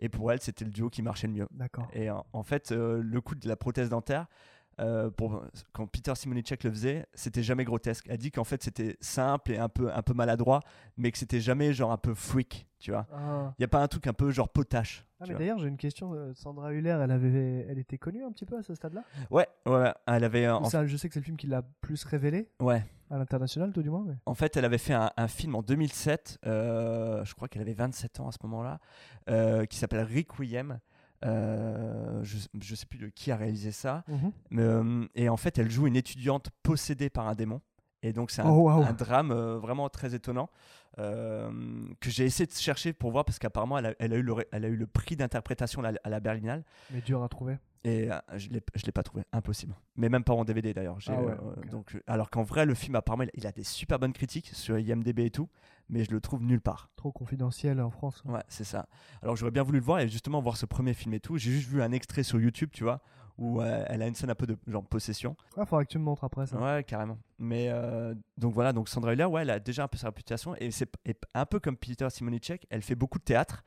Et 0.00 0.08
pour 0.08 0.32
elle, 0.32 0.40
c'était 0.40 0.64
le 0.64 0.72
duo 0.72 0.90
qui 0.90 1.00
marchait 1.02 1.28
le 1.28 1.32
mieux. 1.34 1.48
D'accord. 1.52 1.86
Et 1.92 2.10
en, 2.10 2.26
en 2.32 2.42
fait, 2.42 2.72
euh, 2.72 3.00
le 3.00 3.20
coup 3.20 3.36
de 3.36 3.46
la 3.48 3.54
prothèse 3.54 3.88
dentaire, 3.88 4.26
euh, 4.80 5.10
pour, 5.10 5.44
quand 5.72 5.86
Peter 5.86 6.14
Simonicek 6.14 6.64
le 6.64 6.70
faisait, 6.70 7.06
c'était 7.14 7.42
jamais 7.42 7.64
grotesque. 7.64 8.06
Elle 8.08 8.18
dit 8.18 8.30
qu'en 8.30 8.44
fait 8.44 8.62
c'était 8.62 8.96
simple 9.00 9.52
et 9.52 9.58
un 9.58 9.68
peu, 9.68 9.92
un 9.92 10.02
peu 10.02 10.14
maladroit, 10.14 10.60
mais 10.96 11.12
que 11.12 11.18
c'était 11.18 11.40
jamais 11.40 11.72
genre 11.72 11.92
un 11.92 11.98
peu 11.98 12.14
freak, 12.14 12.66
tu 12.82 12.90
vois. 12.90 13.06
Ah. 13.12 13.54
Il 13.58 13.62
y 13.62 13.64
a 13.64 13.68
pas 13.68 13.80
un 13.82 13.88
truc 13.88 14.06
un 14.06 14.12
peu 14.12 14.30
genre 14.30 14.48
potache. 14.48 15.06
Ah, 15.20 15.24
mais 15.28 15.34
d'ailleurs, 15.36 15.58
j'ai 15.58 15.68
une 15.68 15.76
question. 15.76 16.12
euh, 16.14 16.32
Sandra 16.34 16.72
Hüller, 16.72 16.98
elle, 17.02 17.10
avait... 17.12 17.64
elle 17.68 17.78
était 17.78 17.96
connue 17.96 18.24
un 18.24 18.32
petit 18.32 18.44
peu 18.44 18.56
à 18.58 18.62
ce 18.62 18.74
stade-là? 18.74 19.04
Ouais, 19.30 19.46
ouais, 19.66 19.92
elle 20.06 20.24
avait. 20.24 20.46
euh, 20.46 20.54
Ou 20.54 20.64
en, 20.64 20.64
ça, 20.64 20.84
Je 20.86 20.96
sais 20.96 21.08
que 21.08 21.14
c'est 21.14 21.20
le 21.20 21.24
film 21.24 21.36
qui 21.36 21.46
l'a 21.46 21.62
plus 21.62 22.02
révélé 22.04 22.50
ouais. 22.60 22.84
à 23.10 23.18
l'international, 23.18 23.72
tout 23.72 23.82
du 23.82 23.90
moins. 23.90 24.04
Mais... 24.06 24.14
En 24.26 24.34
fait, 24.34 24.56
elle 24.56 24.64
avait 24.64 24.78
fait 24.78 24.94
un, 24.94 25.10
un 25.16 25.28
film 25.28 25.54
en 25.54 25.62
2007, 25.62 26.38
euh, 26.46 27.24
je 27.24 27.34
crois 27.34 27.46
qu'elle 27.48 27.62
avait 27.62 27.72
27 27.72 28.18
ans 28.20 28.28
à 28.28 28.32
ce 28.32 28.38
moment-là, 28.42 28.80
euh, 29.30 29.64
qui 29.66 29.78
s'appelle 29.78 30.04
Requiem. 30.04 30.80
Euh, 31.24 32.18
je, 32.24 32.36
je 32.60 32.74
sais 32.74 32.86
plus 32.86 32.98
de 32.98 33.08
qui 33.08 33.30
a 33.30 33.36
réalisé 33.36 33.70
ça. 33.70 34.02
Mhm. 34.08 34.32
Euh, 34.58 35.06
et 35.14 35.28
en 35.28 35.36
fait, 35.36 35.56
elle 35.58 35.70
joue 35.70 35.86
une 35.86 35.94
étudiante 35.96 36.50
possédée 36.64 37.10
par 37.10 37.28
un 37.28 37.34
démon. 37.34 37.60
Et 38.02 38.12
donc, 38.12 38.30
c'est 38.30 38.42
un, 38.42 38.48
Oh, 38.50 38.68
wow. 38.70 38.82
un 38.84 38.92
drame 38.92 39.30
euh, 39.30 39.58
vraiment 39.58 39.88
très 39.88 40.14
étonnant 40.14 40.50
euh, 40.98 41.50
que 42.00 42.10
j'ai 42.10 42.24
essayé 42.24 42.46
de 42.46 42.52
chercher 42.52 42.92
pour 42.92 43.10
voir 43.12 43.24
parce 43.24 43.38
qu'apparemment, 43.38 43.78
elle 43.78 43.86
a, 43.86 43.94
elle 43.98 44.12
a 44.12 44.16
eu 44.16 44.22
le, 44.22 44.32
ré- 44.32 44.48
elle 44.52 44.64
a 44.64 44.68
eu 44.68 44.76
le 44.76 44.86
prix 44.86 45.16
d'interprétation 45.16 45.82
à 45.82 45.92
la- 45.92 46.00
à 46.04 46.08
la 46.10 46.20
Berlinale. 46.20 46.64
mais 46.90 47.00
dur 47.00 47.22
à 47.22 47.28
trouver. 47.28 47.58
Et 47.84 48.12
euh, 48.12 48.16
je 48.36 48.48
ne 48.48 48.54
l'ai 48.54 48.92
pas 48.92 49.02
trouvé, 49.02 49.24
impossible. 49.32 49.74
Mais 49.96 50.08
même 50.08 50.22
pas 50.22 50.34
en 50.34 50.44
DVD 50.44 50.72
d'ailleurs. 50.72 50.98
Ah 51.08 51.20
ouais, 51.20 51.34
donc, 51.70 52.00
alors 52.06 52.30
qu'en 52.30 52.44
vrai, 52.44 52.64
le 52.64 52.74
film, 52.74 52.94
apparemment, 52.94 53.24
il- 53.34 53.46
a 53.46 53.50
des 53.52 53.64
super 53.64 53.98
bonnes 53.98 54.12
critiques 54.12 54.50
sur 54.52 54.78
IMDB 54.78 55.20
et 55.24 55.30
tout, 55.30 55.48
mais 55.88 56.04
je 56.04 56.12
le 56.12 56.20
trouve 56.20 56.42
nulle 56.44 56.60
part. 56.60 56.90
Trop 56.96 57.10
confidentiel 57.10 57.80
en 57.80 57.90
France. 57.90 58.22
Ouais, 58.24 58.42
c'est 58.48 58.62
ça. 58.64 58.86
Alors 59.22 59.34
j'aurais 59.36 59.50
bien 59.50 59.64
voulu 59.64 59.78
le 59.78 59.84
voir 59.84 59.98
et 59.98 60.08
justement 60.08 60.40
voir 60.40 60.56
ce 60.56 60.64
premier 60.66 60.94
film 60.94 61.12
et 61.14 61.20
tout. 61.20 61.38
J'ai 61.38 61.50
juste 61.50 61.68
vu 61.68 61.82
un 61.82 61.90
extrait 61.90 62.22
sur 62.22 62.38
YouTube, 62.40 62.70
tu 62.72 62.84
vois, 62.84 63.00
où 63.38 63.60
euh, 63.60 63.84
elle 63.88 64.02
a 64.02 64.06
une 64.06 64.14
scène 64.14 64.30
un 64.30 64.34
peu 64.34 64.46
de 64.46 64.56
genre 64.66 64.84
possession. 64.84 65.36
Ah, 65.56 65.64
faudra 65.66 65.84
que 65.84 65.90
tu 65.90 65.98
me 65.98 66.04
montres 66.04 66.24
après 66.24 66.46
ça. 66.46 66.56
Ouais, 66.58 66.84
carrément. 66.84 67.18
Mais 67.38 67.68
euh, 67.70 68.14
donc 68.38 68.52
voilà, 68.54 68.72
donc 68.72 68.88
Sandra 68.88 69.12
Hüller, 69.14 69.24
ouais, 69.24 69.42
elle 69.42 69.50
a 69.50 69.58
déjà 69.60 69.84
un 69.84 69.88
peu 69.88 69.98
sa 69.98 70.08
réputation 70.08 70.54
et 70.56 70.70
c'est 70.70 70.88
un 71.34 71.46
peu 71.46 71.58
comme 71.60 71.76
Peter 71.76 72.08
Simonicek, 72.10 72.66
elle 72.70 72.82
fait 72.82 72.94
beaucoup 72.94 73.18
de 73.18 73.24
théâtre 73.24 73.64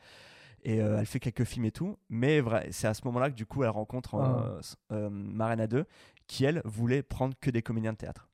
et 0.64 0.82
euh, 0.82 0.98
elle 1.00 1.06
fait 1.06 1.20
quelques 1.20 1.44
films 1.44 1.66
et 1.66 1.72
tout. 1.72 1.98
Mais 2.10 2.42
c'est 2.72 2.88
à 2.88 2.94
ce 2.94 3.02
moment-là 3.06 3.30
que 3.30 3.36
du 3.36 3.46
coup 3.46 3.64
elle 3.64 3.70
rencontre 3.70 4.58
s- 4.60 4.76
euh, 4.92 5.10
Marina 5.10 5.68
2 5.68 5.86
qui 6.28 6.46
elle 6.46 6.62
voulait 6.66 7.04
prendre 7.04 7.36
que 7.40 7.50
des 7.52 7.62
comédiens 7.62 7.94
de 7.94 7.98
théâtre. 7.98 8.30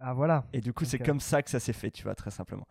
Ah, 0.00 0.12
voilà. 0.12 0.44
Et 0.52 0.60
du 0.60 0.72
coup, 0.72 0.84
c'est 0.84 1.00
Ok. 1.00 1.06
comme 1.06 1.20
ça 1.20 1.42
que 1.42 1.50
ça 1.50 1.60
s'est 1.60 1.72
fait, 1.72 1.90
tu 1.90 2.02
vois, 2.02 2.14
très 2.14 2.30
simplement. 2.30 2.66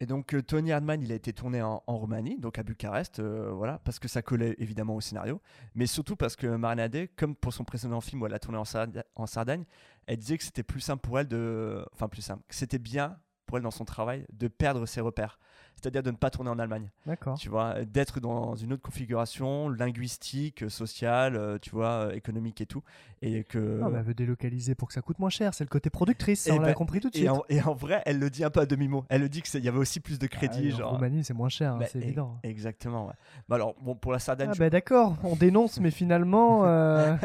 Et 0.00 0.06
donc, 0.06 0.34
euh, 0.34 0.42
Tony 0.42 0.72
Hardman, 0.72 1.00
il 1.00 1.12
a 1.12 1.14
été 1.14 1.32
tourné 1.32 1.62
en, 1.62 1.82
en 1.86 1.96
Roumanie, 1.96 2.36
donc 2.40 2.58
à 2.58 2.64
Bucarest, 2.64 3.20
euh, 3.20 3.52
voilà, 3.52 3.78
parce 3.84 4.00
que 4.00 4.08
ça 4.08 4.20
collait 4.20 4.56
évidemment 4.58 4.96
au 4.96 5.00
scénario, 5.00 5.40
mais 5.76 5.86
surtout 5.86 6.16
parce 6.16 6.34
que 6.34 6.48
Marina 6.48 6.88
Day, 6.88 7.06
comme 7.14 7.36
pour 7.36 7.52
son 7.52 7.62
précédent 7.62 8.00
film 8.00 8.20
où 8.20 8.26
elle 8.26 8.34
a 8.34 8.40
tourné 8.40 8.58
en, 8.58 8.64
Sarda- 8.64 9.04
en 9.14 9.26
Sardaigne, 9.26 9.64
elle 10.06 10.16
disait 10.16 10.38
que 10.38 10.44
c'était 10.44 10.64
plus 10.64 10.80
simple 10.80 11.02
pour 11.02 11.20
elle 11.20 11.28
de. 11.28 11.86
Enfin, 11.92 12.08
plus 12.08 12.22
simple, 12.22 12.42
que 12.48 12.54
c'était 12.56 12.80
bien 12.80 13.16
pour 13.52 13.58
elle 13.58 13.64
dans 13.64 13.70
son 13.70 13.84
travail 13.84 14.24
de 14.32 14.48
perdre 14.48 14.86
ses 14.86 15.02
repères. 15.02 15.38
C'est-à-dire 15.76 16.02
de 16.02 16.10
ne 16.10 16.16
pas 16.16 16.30
tourner 16.30 16.48
en 16.48 16.58
Allemagne. 16.58 16.90
D'accord. 17.06 17.36
Tu 17.36 17.50
vois, 17.50 17.84
d'être 17.84 18.18
dans 18.18 18.54
une 18.54 18.72
autre 18.72 18.80
configuration 18.82 19.68
linguistique, 19.68 20.64
sociale, 20.70 21.36
euh, 21.36 21.58
tu 21.60 21.68
vois, 21.70 22.06
euh, 22.06 22.12
économique 22.12 22.62
et 22.62 22.66
tout. 22.66 22.82
Et 23.20 23.44
que. 23.44 23.58
Mais 23.90 23.98
elle 23.98 24.04
veut 24.04 24.14
délocaliser 24.14 24.74
pour 24.74 24.88
que 24.88 24.94
ça 24.94 25.02
coûte 25.02 25.18
moins 25.18 25.28
cher. 25.28 25.52
C'est 25.52 25.64
le 25.64 25.68
côté 25.68 25.90
productrice, 25.90 26.44
ça, 26.44 26.50
Et 26.50 26.52
on 26.54 26.60
l'a 26.60 26.68
ben- 26.68 26.74
compris 26.74 27.00
tout 27.00 27.10
de 27.10 27.16
et 27.16 27.20
suite. 27.20 27.30
en, 27.30 27.42
et 27.50 27.60
en 27.62 27.74
vrai, 27.74 28.00
elle 28.06 28.18
le 28.18 28.30
dit 28.30 28.42
un 28.42 28.48
peu 28.50 28.60
à 28.60 28.66
demi-mot. 28.66 29.04
Elle 29.10 29.20
le 29.20 29.28
dit 29.28 29.42
qu'il 29.42 29.62
y 29.62 29.68
avait 29.68 29.78
aussi 29.78 30.00
plus 30.00 30.18
de 30.18 30.24
Ah, 30.32 30.34
crédit. 30.34 30.68
et 30.68 30.72
en 30.72 30.76
genre... 30.78 30.92
Roumanie, 30.92 31.24
c'est 31.24 31.34
moins 31.34 31.50
cher, 31.50 31.74
hein, 31.74 31.78
Bah, 31.80 31.86
c'est 31.92 31.98
e- 31.98 32.02
évident. 32.04 32.38
Exactement, 32.42 33.08
ouais. 33.08 33.14
Bah 33.50 33.56
alors, 33.56 33.74
bon, 33.82 33.94
pour 33.94 34.12
la 34.12 34.18
Sardaigne, 34.18 34.48
Ah, 34.50 34.54
je- 34.54 34.58
bah 34.60 34.70
d'accord, 34.70 35.16
on 35.24 35.36
dénonce, 35.36 35.78
mais 35.78 35.90
finalement. 35.90 36.62
euh, 36.64 37.16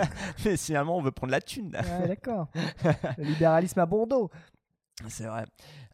mais 0.44 0.58
finalement, 0.58 0.98
on 0.98 1.02
veut 1.02 1.12
prendre 1.12 1.32
la 1.32 1.42
thune. 1.42 1.70
d'accord. 1.72 2.48
Le 3.18 3.24
libéralisme 3.24 3.80
à 3.80 3.86
Bordeaux. 3.86 4.30
C'est 5.10 5.26
vrai. 5.28 5.46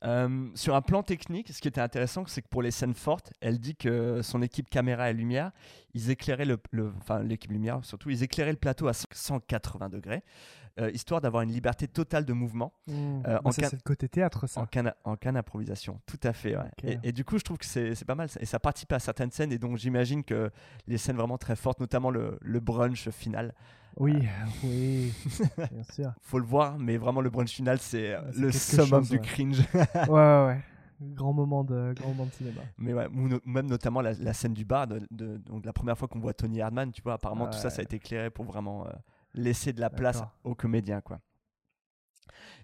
Euh, 0.03 0.49
sur 0.55 0.75
un 0.75 0.81
plan 0.81 1.01
technique, 1.03 1.51
ce 1.53 1.61
qui 1.61 1.67
était 1.67 1.79
intéressant, 1.81 2.25
c'est 2.27 2.41
que 2.41 2.47
pour 2.49 2.61
les 2.61 2.71
scènes 2.71 2.93
fortes, 2.93 3.31
elle 3.41 3.59
dit 3.59 3.75
que 3.75 4.21
son 4.21 4.41
équipe 4.41 4.69
caméra 4.69 5.09
et 5.09 5.13
lumière, 5.13 5.51
ils 5.93 6.09
éclairaient 6.09 6.45
le, 6.45 6.57
le- 6.71 6.91
enfin 6.97 7.23
l'équipe 7.23 7.51
lumière 7.51 7.79
surtout, 7.83 8.09
ils 8.09 8.21
éclairaient 8.23 8.51
le 8.51 8.57
plateau 8.57 8.87
à 8.87 8.93
180 8.93 9.89
degrés, 9.89 10.23
euh, 10.79 10.89
histoire 10.91 11.21
d'avoir 11.21 11.43
une 11.43 11.51
liberté 11.51 11.87
totale 11.87 12.25
de 12.25 12.33
mouvement. 12.33 12.73
Mmh. 12.87 12.91
Euh, 12.93 13.21
Bah, 13.23 13.41
en 13.45 13.51
c'est 13.51 13.71
le 13.71 13.77
côté 13.83 14.09
théâtre, 14.09 14.47
ça. 14.47 14.59
En 14.61 14.65
cas, 14.65 14.93
en 15.03 15.15
cas 15.15 15.31
d'improvisation, 15.31 16.01
tout 16.05 16.19
à 16.23 16.33
fait. 16.33 16.57
ouais. 16.57 16.63
Et, 16.83 16.99
et 17.03 17.11
du 17.11 17.23
coup, 17.23 17.37
je 17.37 17.43
trouve 17.43 17.57
que 17.59 17.65
c'est 17.65 18.05
pas 18.05 18.15
mal. 18.15 18.27
Et 18.39 18.45
ça 18.45 18.59
participe 18.59 18.91
à 18.91 18.99
certaines 18.99 19.31
scènes. 19.31 19.51
Et 19.53 19.59
donc, 19.59 19.77
j'imagine 19.77 20.23
que 20.23 20.49
les 20.87 20.97
scènes 20.97 21.15
vraiment 21.15 21.37
très 21.37 21.55
fortes, 21.55 21.79
notamment 21.79 22.09
le, 22.09 22.39
le 22.41 22.59
brunch 22.59 23.09
final, 23.11 23.53
Oui, 23.97 24.13
oui, 24.63 25.11
bien 25.71 25.83
sûr. 25.91 26.11
faut 26.21 26.39
le 26.39 26.45
voir. 26.45 26.77
Mais 26.79 26.97
vraiment, 26.97 27.21
le 27.21 27.29
brunch 27.29 27.51
final, 27.51 27.77
c'est 27.79 28.13
euh, 28.15 28.21
le 28.35 28.51
summum 28.51 28.87
chose, 29.01 29.09
du 29.09 29.19
cringe. 29.19 29.61
Ouais, 29.73 29.85
ouais, 30.07 30.45
ouais. 30.47 30.61
Grand 31.01 31.33
moment 31.33 31.63
de, 31.63 31.93
grand 31.95 32.09
moment 32.09 32.25
de 32.27 32.33
cinéma. 32.33 32.61
mais 32.77 32.93
ouais, 32.93 33.07
même 33.45 33.67
notamment 33.67 33.99
la, 34.01 34.13
la 34.13 34.31
scène 34.33 34.53
du 34.53 34.63
bar, 34.63 34.87
de, 34.87 35.01
de- 35.11 35.37
donc 35.37 35.65
la 35.65 35.73
première 35.73 35.97
fois 35.97 36.07
qu'on 36.07 36.19
voit 36.19 36.33
Tony 36.33 36.61
Hardman, 36.61 36.91
tu 36.91 37.01
vois, 37.01 37.13
apparemment, 37.13 37.47
tout 37.47 37.57
ça, 37.57 37.69
ça 37.69 37.81
a 37.81 37.83
été 37.83 37.97
éclairé 37.97 38.29
pour 38.29 38.45
vraiment 38.45 38.85
euh, 38.87 38.91
laisser 39.33 39.73
de 39.73 39.81
la 39.81 39.89
place 39.89 40.21
aux 40.45 40.55
comédiens, 40.55 41.01
quoi. 41.01 41.19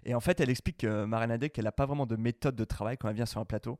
Et 0.04 0.14
en 0.14 0.20
fait, 0.20 0.40
elle 0.40 0.50
explique 0.50 0.78
que 0.78 1.04
Marina 1.04 1.38
Day 1.38 1.50
qu'elle 1.50 1.64
n'a 1.64 1.72
pas 1.72 1.86
vraiment 1.86 2.06
de 2.06 2.16
méthode 2.16 2.56
de 2.56 2.64
travail 2.64 2.96
quand 2.98 3.08
elle 3.08 3.14
vient 3.16 3.26
sur 3.26 3.40
un 3.40 3.44
plateau. 3.44 3.78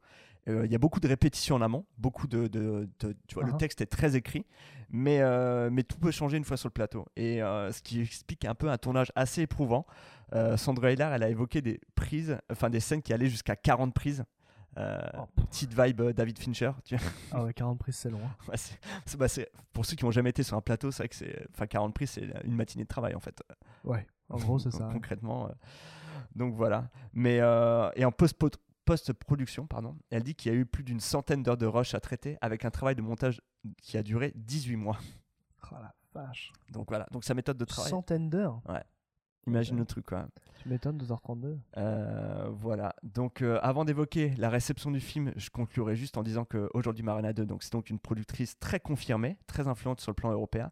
Euh, 0.48 0.64
Il 0.66 0.72
y 0.72 0.74
a 0.74 0.78
beaucoup 0.78 1.00
de 1.00 1.08
répétitions 1.08 1.56
en 1.56 1.62
amont, 1.62 1.84
beaucoup 1.98 2.26
de, 2.26 2.46
de- 2.48 2.88
de- 3.00 3.16
tu 3.26 3.34
vois, 3.34 3.44
Uh-huh. 3.44 3.52
le 3.52 3.56
texte 3.58 3.80
est 3.82 3.86
très 3.86 4.16
écrit, 4.16 4.46
mais, 4.88 5.20
euh, 5.20 5.68
mais 5.70 5.82
tout 5.82 5.98
peut 5.98 6.10
changer 6.10 6.36
une 6.38 6.44
fois 6.44 6.56
sur 6.56 6.68
le 6.68 6.72
plateau. 6.72 7.04
Et 7.16 7.42
euh, 7.42 7.70
ce 7.72 7.82
qui 7.82 8.00
explique 8.00 8.44
un 8.44 8.54
peu 8.54 8.70
un 8.70 8.78
tournage 8.78 9.12
assez 9.14 9.42
éprouvant. 9.42 9.86
Euh, 10.34 10.56
Sandra 10.56 10.92
Hüller, 10.92 11.10
elle 11.12 11.22
a 11.22 11.28
évoqué 11.28 11.60
des 11.60 11.80
prises, 11.94 12.38
enfin 12.50 12.70
des 12.70 12.80
scènes 12.80 13.02
qui 13.02 13.12
allaient 13.12 13.28
jusqu'à 13.28 13.56
40 13.56 13.92
prises. 13.94 14.24
Euh, 14.78 15.00
Oh. 15.18 15.26
petite 15.34 15.74
vibe 15.78 16.00
euh, 16.00 16.12
David 16.12 16.38
Fincher. 16.38 16.70
Tu 16.84 16.94
vois. 16.96 17.08
Ah 17.32 17.42
ouais, 17.44 17.52
40 17.52 17.76
prises, 17.80 17.96
c'est 17.96 18.08
long. 18.08 18.20
hein. 18.24 18.36
Ouais, 18.48 19.16
bah, 19.18 19.26
pour 19.72 19.84
ceux 19.84 19.96
qui 19.96 20.04
n'ont 20.04 20.12
jamais 20.12 20.30
été 20.30 20.44
sur 20.44 20.56
un 20.56 20.60
plateau, 20.60 20.92
c'est 20.92 21.02
vrai 21.02 21.08
que 21.08 21.16
c'est, 21.16 21.44
enfin 21.52 21.66
40 21.66 21.92
prises, 21.92 22.10
c'est 22.10 22.28
une 22.44 22.54
matinée 22.54 22.84
de 22.84 22.88
travail 22.88 23.14
en 23.16 23.20
fait. 23.20 23.42
Ouais, 23.84 24.06
en 24.30 24.38
gros, 24.38 24.58
c'est 24.58 24.70
ça. 24.78 24.86
ouais. 24.86 24.92
Concrètement. 24.94 25.46
euh, 25.48 25.52
donc 26.34 26.54
voilà. 26.54 26.88
Mais 27.12 27.40
euh, 27.40 27.90
et 27.96 28.04
en 28.04 28.12
post 28.12 28.36
post-production, 28.84 29.66
pardon, 29.66 29.96
elle 30.10 30.22
dit 30.24 30.34
qu'il 30.34 30.50
y 30.52 30.54
a 30.54 30.58
eu 30.58 30.66
plus 30.66 30.82
d'une 30.82 31.00
centaine 31.00 31.42
d'heures 31.42 31.56
de 31.58 31.66
rush 31.66 31.94
à 31.94 32.00
traiter 32.00 32.38
avec 32.40 32.64
un 32.64 32.70
travail 32.70 32.96
de 32.96 33.02
montage 33.02 33.40
qui 33.82 33.96
a 33.96 34.02
duré 34.02 34.32
18 34.36 34.76
mois. 34.76 34.98
Oh 35.70 35.76
la 35.80 35.94
vache. 36.12 36.52
Donc 36.72 36.88
voilà. 36.88 37.06
Donc 37.12 37.22
sa 37.24 37.34
méthode 37.34 37.56
de 37.56 37.64
travail. 37.64 37.90
Centaine 37.90 38.28
d'heures? 38.30 38.60
Imagine 39.46 39.74
Ok. 39.76 39.80
le 39.80 39.86
truc 39.86 40.06
quoi. 40.06 40.26
Tu 40.62 40.68
m'étonnes, 40.68 40.98
2h32. 40.98 41.56
Euh, 41.78 42.48
voilà. 42.52 42.94
Donc, 43.02 43.40
euh, 43.40 43.58
avant 43.62 43.86
d'évoquer 43.86 44.34
la 44.36 44.50
réception 44.50 44.90
du 44.90 45.00
film, 45.00 45.32
je 45.36 45.48
conclurai 45.48 45.96
juste 45.96 46.18
en 46.18 46.22
disant 46.22 46.44
qu'aujourd'hui, 46.44 47.02
Marina 47.02 47.32
2, 47.32 47.46
donc 47.46 47.62
c'est 47.62 47.72
donc 47.72 47.88
une 47.88 47.98
productrice 47.98 48.58
très 48.58 48.78
confirmée, 48.78 49.38
très 49.46 49.68
influente 49.68 50.02
sur 50.02 50.10
le 50.10 50.14
plan 50.16 50.30
européen. 50.32 50.70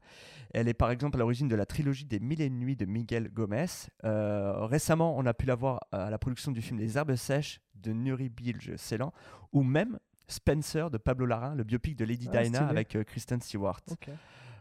Elle 0.52 0.68
est 0.68 0.74
par 0.74 0.90
exemple 0.90 1.16
à 1.16 1.20
l'origine 1.20 1.48
de 1.48 1.56
la 1.56 1.64
trilogie 1.64 2.04
des 2.04 2.20
Mille 2.20 2.42
et 2.42 2.46
une 2.46 2.58
nuits 2.58 2.76
de 2.76 2.84
Miguel 2.84 3.30
Gomez. 3.32 3.64
Euh, 4.04 4.66
récemment, 4.66 5.16
on 5.16 5.24
a 5.24 5.32
pu 5.32 5.46
la 5.46 5.54
voir 5.54 5.80
à 5.90 6.10
la 6.10 6.18
production 6.18 6.52
du 6.52 6.60
film 6.60 6.78
Les 6.78 6.98
Herbes 6.98 7.14
sèches 7.14 7.62
de 7.76 7.92
Nuri 7.92 8.28
Bilge 8.28 8.76
Ceylan, 8.76 9.14
ou 9.54 9.62
même 9.62 9.98
Spencer 10.26 10.90
de 10.90 10.98
Pablo 10.98 11.24
Larraín, 11.24 11.54
le 11.56 11.64
biopic 11.64 11.96
de 11.96 12.04
Lady 12.04 12.28
Ah, 12.34 12.42
Diana 12.42 12.68
avec 12.68 12.94
euh, 12.94 13.04
Kristen 13.04 13.40
Stewart. 13.40 13.80
Ok. 13.90 14.10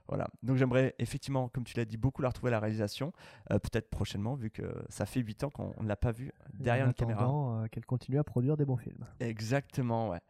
Voilà. 0.07 0.27
Donc 0.43 0.57
j'aimerais 0.57 0.95
effectivement, 0.99 1.49
comme 1.49 1.63
tu 1.63 1.75
l'as 1.77 1.85
dit, 1.85 1.97
beaucoup 1.97 2.21
la 2.21 2.29
retrouver 2.29 2.49
à 2.49 2.51
la 2.51 2.59
réalisation. 2.59 3.11
Euh, 3.51 3.59
Peut-être 3.59 3.89
prochainement, 3.89 4.35
vu 4.35 4.49
que 4.49 4.63
ça 4.89 5.05
fait 5.05 5.19
8 5.19 5.43
ans 5.43 5.49
qu'on 5.49 5.73
ne 5.81 5.87
l'a 5.87 5.95
pas 5.97 6.11
vue 6.11 6.31
derrière 6.53 6.85
en 6.85 6.89
une 6.89 6.93
caméra. 6.93 7.25
euh, 7.63 7.67
qu'elle 7.67 7.85
continue 7.85 8.17
à 8.19 8.23
produire 8.23 8.55
des 8.57 8.65
bons 8.65 8.77
films. 8.77 9.05
Exactement, 9.19 10.09
ouais. 10.09 10.21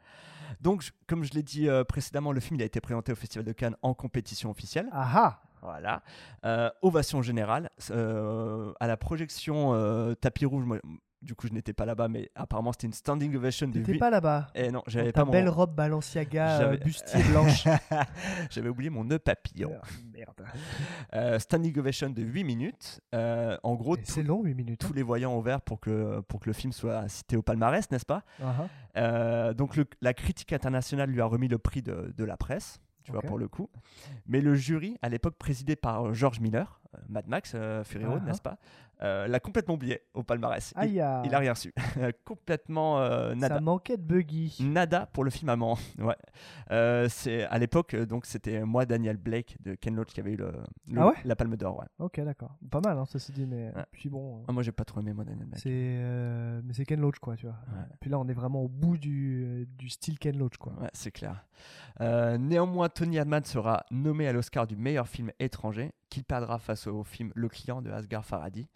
Donc, 0.62 0.82
je- 0.82 0.92
comme 1.08 1.24
je 1.24 1.34
l'ai 1.34 1.44
dit 1.44 1.68
euh, 1.70 1.84
précédemment, 1.84 2.32
le 2.32 2.40
film 2.40 2.60
il 2.60 2.64
a 2.64 2.66
été 2.66 2.80
présenté 2.82 3.12
au 3.12 3.16
Festival 3.16 3.46
de 3.46 3.52
Cannes 3.52 3.76
en 3.82 3.94
compétition 3.94 4.50
officielle. 4.50 4.88
Ah 4.92 5.10
ah 5.14 5.42
Voilà. 5.62 6.02
Euh, 6.46 6.70
ovation 6.82 7.22
générale. 7.22 7.70
Euh, 7.92 8.72
à 8.80 8.88
la 8.88 8.96
projection 8.98 9.74
euh, 9.74 10.14
tapis 10.16 10.46
rouge, 10.46 10.66
moi, 10.66 10.78
du 11.22 11.34
coup, 11.36 11.48
je 11.48 11.54
n'étais 11.54 11.74
pas 11.74 11.86
là-bas, 11.86 12.08
mais 12.08 12.30
apparemment, 12.36 12.72
c'était 12.72 12.88
une 12.88 12.94
standing 12.94 13.36
ovation 13.36 13.68
de 13.68 13.74
T'étais 13.74 13.94
huit- 13.94 14.00
pas 14.00 14.10
là-bas 14.12 14.48
Eh 14.56 14.72
non, 14.72 14.84
j'avais 14.88 15.12
ta 15.12 15.22
pas 15.22 15.26
mon... 15.26 15.32
belle 15.32 15.50
robe 15.50 15.74
Balenciaga 15.76 16.62
euh, 16.62 16.78
bustier 16.78 17.24
blanche. 17.24 17.64
J'avais 18.52 18.70
oublié 18.70 18.90
mon 18.90 19.04
nœud 19.04 19.20
papillon. 19.20 19.72
Ah, 19.82 19.88
Merde. 20.14 20.44
Euh, 21.16 21.40
standing 21.40 21.78
ovation 21.80 22.10
de 22.10 22.22
8 22.22 22.44
minutes. 22.44 23.02
Euh, 23.16 23.58
en 23.64 23.76
gros, 23.76 23.98
C'est 24.04 24.24
long, 24.24 24.44
8 24.44 24.54
minutes. 24.54 24.84
hein. 24.84 24.88
tous 24.88 24.94
les 24.94 25.04
voyants 25.04 25.34
ont 25.34 25.40
ouvert 25.40 25.62
pour 25.62 25.80
que, 25.80 26.20
pour 26.22 26.40
que 26.40 26.46
le 26.50 26.54
film 26.54 26.72
soit 26.72 27.08
cité 27.10 27.36
au 27.36 27.42
palmarès, 27.42 27.90
n'est-ce 27.92 28.06
pas? 28.06 28.24
Euh, 28.96 29.54
Donc 29.54 29.76
le- 29.76 29.86
la 30.02 30.14
critique 30.14 30.54
internationale 30.54 31.10
lui 31.10 31.22
a 31.22 31.26
remis 31.26 31.48
le 31.48 31.58
prix 31.58 31.82
de, 31.82 32.14
de 32.16 32.24
la 32.24 32.38
presse, 32.38 32.80
tu 33.04 33.12
vois, 33.12 33.22
pour 33.22 33.38
le 33.38 33.48
coup. 33.48 33.70
Mais 34.28 34.42
le 34.42 34.56
jury, 34.56 34.98
à 35.02 35.10
l'époque 35.10 35.36
présidé 35.38 35.76
par 35.76 36.14
George 36.14 36.40
Miller, 36.40 36.80
euh, 36.96 37.00
Mad 37.10 37.28
Max, 37.28 37.56
Fury 37.84 38.06
Road, 38.06 38.24
n'est-ce 38.26 38.42
pas? 38.42 38.58
Euh, 39.02 39.28
L'a 39.28 39.40
complètement 39.40 39.76
oublié 39.76 40.02
au 40.14 40.24
palmarès. 40.24 40.74
Il- 40.76 40.80
Aïe, 40.80 41.00
ah. 41.02 41.22
il, 41.26 41.34
a 41.36 41.40
rien 41.40 41.54
reçu. 41.54 41.74
complètement 42.26 43.00
euh, 43.00 43.36
nada. 43.36 43.56
Ça 43.56 43.62
manquait 43.62 43.98
de 43.98 44.02
buggy. 44.04 44.58
Nada 44.62 45.06
pour 45.14 45.24
le 45.24 45.30
film 45.30 45.50
allemand. 45.50 45.78
Ouais. 46.00 46.16
Euh, 46.72 47.08
c'est 47.10 47.44
à 47.46 47.58
l'époque 47.58 47.94
euh, 47.94 48.06
donc 48.06 48.26
c'était 48.26 48.64
moi 48.64 48.86
Daniel 48.86 49.18
Blake 49.18 49.58
de 49.62 49.76
Ken 49.76 49.96
Loach 49.96 50.08
qui 50.14 50.20
avait 50.20 50.34
eu 50.34 50.38
le, 50.38 50.52
le- 50.90 51.02
Ah 51.02 51.08
ouais 51.08 51.14
la 51.26 51.36
Palme 51.36 51.56
d'Or. 51.58 51.80
Ouais. 51.80 51.86
Ok, 52.00 52.20
d'accord. 52.22 52.56
Pas 52.70 52.80
mal, 52.82 52.98
hein, 52.98 53.06
ceci 53.06 53.32
dit, 53.32 53.46
mais 53.46 53.72
Ouais. 53.76 53.86
puis 53.92 54.10
bon. 54.10 54.44
Ah, 54.48 54.52
moi 54.52 54.64
j'ai 54.64 54.72
pas 54.72 54.86
trop 54.86 55.00
aimé 55.02 55.14
moi 55.14 55.24
Daniel 55.26 55.46
Blake. 55.48 55.62
C'est 55.62 55.72
mais 56.64 56.74
c'est 56.74 56.86
Ken 56.86 57.00
Loach 57.02 57.20
quoi, 57.20 57.36
tu 57.36 57.46
vois. 57.46 57.56
Ouais. 57.68 57.84
Puis 58.00 58.10
là 58.10 58.20
on 58.20 58.28
est 58.28 58.34
vraiment 58.34 58.62
au 58.62 58.68
bout 58.68 58.98
du, 58.98 59.68
du 59.78 59.90
style 59.90 60.18
Ken 60.20 60.38
Loach 60.38 60.58
quoi. 60.58 60.74
Ouais, 60.82 60.90
c'est 60.94 61.12
clair. 61.12 61.46
Néanmoins, 62.00 62.90
Tony 62.90 63.20
Hadman 63.20 63.44
sera 63.44 63.86
nommé 63.92 64.28
à 64.28 64.34
l'Oscar 64.34 64.68
du 64.68 64.76
meilleur 64.76 65.08
film 65.08 65.32
étranger, 65.40 65.92
qu'il 66.10 66.24
perdra 66.24 66.60
face 66.60 66.88
au 66.88 67.04
film 67.04 67.32
Le 67.36 67.50
Client 67.50 67.82
de 67.82 67.90
Asghar 67.92 68.24
Farhadi. 68.24 68.68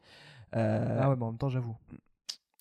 Euh, 0.55 0.99
Ah 1.01 1.09
ouais, 1.09 1.15
mais 1.15 1.23
en 1.23 1.29
même 1.31 1.37
temps 1.37 1.49
j'avoue, 1.49 1.75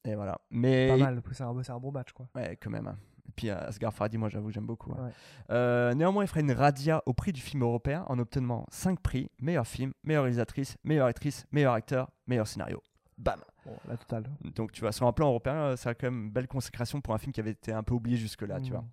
Et 0.05 0.15
voilà. 0.15 0.39
Mais 0.51 0.89
pas 0.89 0.97
mal. 0.97 1.23
C'est 1.33 1.43
un, 1.43 1.63
c'est 1.63 1.73
un 1.73 1.79
bon 1.81 1.93
match 1.93 2.13
quoi. 2.13 2.29
Ouais, 2.35 2.57
quand 2.57 2.71
même. 2.71 2.87
hein. 2.87 2.97
Et 3.29 3.33
puis 3.33 3.51
euh, 3.51 3.67
Asghar 3.69 3.93
Farhadi, 3.93 4.19
moi 4.19 4.29
j'avoue, 4.29 4.51
j'aime 4.51 4.67
beaucoup. 4.67 4.93
hein. 4.93 5.05
Ouais. 5.07 5.13
Euh, 5.51 5.95
néanmoins, 5.95 6.25
il 6.25 6.27
fera 6.27 6.41
une 6.41 6.53
radia 6.53 7.03
au 7.07 7.13
prix 7.13 7.33
du 7.33 7.41
film 7.41 7.63
européen 7.63 8.05
en 8.09 8.19
obtenant 8.19 8.67
5 8.71 8.99
prix 9.01 9.31
meilleur 9.41 9.67
film, 9.67 9.93
meilleure 10.05 10.25
réalisatrice, 10.25 10.77
meilleure 10.85 11.07
actrice, 11.07 11.47
meilleur 11.53 11.75
acteur, 11.75 12.11
meilleur 12.27 12.47
scénario. 12.47 12.83
Bam 13.19 13.41
Bon, 13.67 13.77
la 13.87 13.97
totale. 13.99 14.25
Donc 14.55 14.73
tu 14.73 14.81
vois, 14.81 14.91
sur 14.93 15.07
un 15.07 15.13
plan 15.13 15.29
européen, 15.29 15.55
euh, 15.55 15.77
a 15.85 15.95
quand 15.95 16.07
même 16.07 16.25
une 16.25 16.31
belle 16.31 16.49
consécration 16.49 17.01
pour 17.03 17.13
un 17.15 17.19
film 17.19 17.33
qui 17.33 17.41
avait 17.41 17.51
été 17.51 17.73
un 17.73 17.83
peu 17.83 17.93
oublié 17.95 18.17
jusque-là, 18.17 18.59
tu 18.61 18.71
Mm. 18.71 18.75
vois. 18.75 18.85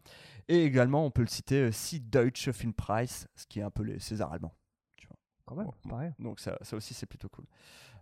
Et 0.49 0.63
également, 0.65 1.05
on 1.05 1.09
peut 1.11 1.21
le 1.21 1.27
citer, 1.29 1.61
euh, 1.63 1.71
Si 1.71 1.99
Deutsche 2.01 2.51
Filmpreis, 2.51 3.07
ce 3.35 3.45
qui 3.47 3.59
est 3.59 3.63
un 3.63 3.71
peu 3.71 3.83
les 3.83 3.99
Césars 3.99 4.33
allemands. 4.33 4.53
Quand 5.45 5.55
même, 5.55 5.67
Bon, 5.67 5.89
pareil. 5.89 6.11
Donc 6.19 6.41
ça, 6.41 6.57
ça 6.61 6.75
aussi, 6.75 6.93
c'est 6.93 7.05
plutôt 7.05 7.29
cool. 7.29 7.45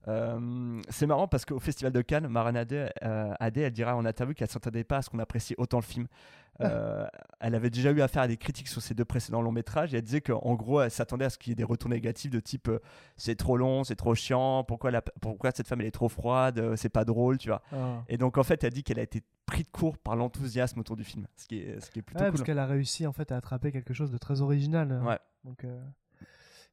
Euh, 0.08 0.82
c'est 0.90 1.08
marrant 1.08 1.28
parce 1.28 1.46
qu'au 1.46 1.60
Festival 1.60 1.92
de 1.92 2.02
Cannes, 2.02 2.28
Marana 2.28 2.60
Adé, 2.62 2.88
euh, 3.04 3.34
Adé, 3.40 3.62
elle 3.62 3.72
dira 3.74 3.96
en 3.96 4.06
interview 4.06 4.34
qu'elle 4.36 4.48
ne 4.48 4.52
s'attendait 4.52 4.84
pas 4.84 4.98
à 4.98 5.02
ce 5.02 5.10
qu'on 5.10 5.20
apprécie 5.20 5.56
autant 5.58 5.78
le 5.78 5.84
film. 5.84 6.08
Euh, 6.62 7.06
elle 7.42 7.54
avait 7.54 7.70
déjà 7.70 7.92
eu 7.92 8.00
affaire 8.02 8.22
à 8.22 8.28
des 8.30 8.38
critiques 8.38 8.70
sur 8.70 8.82
ses 8.82 8.94
deux 8.94 9.04
précédents 9.04 9.42
longs 9.42 9.52
métrages 9.52 9.94
et 9.94 9.98
elle 9.98 10.04
disait 10.04 10.22
qu'en 10.22 10.54
gros, 10.54 10.80
elle 10.82 10.92
s'attendait 10.92 11.26
à 11.26 11.30
ce 11.30 11.38
qu'il 11.38 11.52
y 11.52 11.54
ait 11.54 11.56
des 11.56 11.66
retours 11.66 11.90
négatifs 11.90 12.32
de 12.32 12.40
type 12.40 12.70
euh, 12.70 12.80
c'est 13.18 13.36
trop 13.36 13.58
long, 13.58 13.84
c'est 13.84 13.98
trop 13.98 14.16
chiant, 14.16 14.64
pourquoi, 14.64 14.90
la- 14.92 15.02
pourquoi 15.02 15.52
cette 15.52 15.68
femme 15.68 15.82
elle 15.82 15.88
est 15.88 15.92
trop 15.92 16.08
froide, 16.08 16.76
c'est 16.78 16.88
pas 16.90 17.04
drôle, 17.04 17.38
tu 17.40 17.50
vois. 17.50 17.62
Ah. 17.74 18.04
Et 18.08 18.18
donc 18.18 18.38
en 18.38 18.44
fait, 18.44 18.64
elle 18.64 18.72
dit 18.72 18.84
qu'elle 18.84 19.00
a 19.00 19.04
été 19.04 19.22
pris 19.46 19.64
de 19.64 19.70
court 19.70 19.98
par 19.98 20.16
l'enthousiasme 20.16 20.80
autour 20.80 20.96
du 20.96 21.04
film, 21.04 21.28
ce 21.36 21.46
qui 21.46 21.60
est, 21.60 21.80
ce 21.84 21.92
qui 21.92 22.00
est 22.00 22.02
plutôt 22.04 22.22
Ouais, 22.22 22.28
cool. 22.30 22.38
parce 22.38 22.44
qu'elle 22.46 22.60
a 22.60 22.66
réussi 22.66 23.06
en 23.06 23.12
fait 23.12 23.34
à 23.34 23.38
attraper 23.38 23.72
quelque 23.74 23.94
chose 23.94 24.12
de 24.12 24.18
très 24.18 24.40
original. 24.40 25.02
Ouais. 25.06 25.20
Donc 25.44 25.66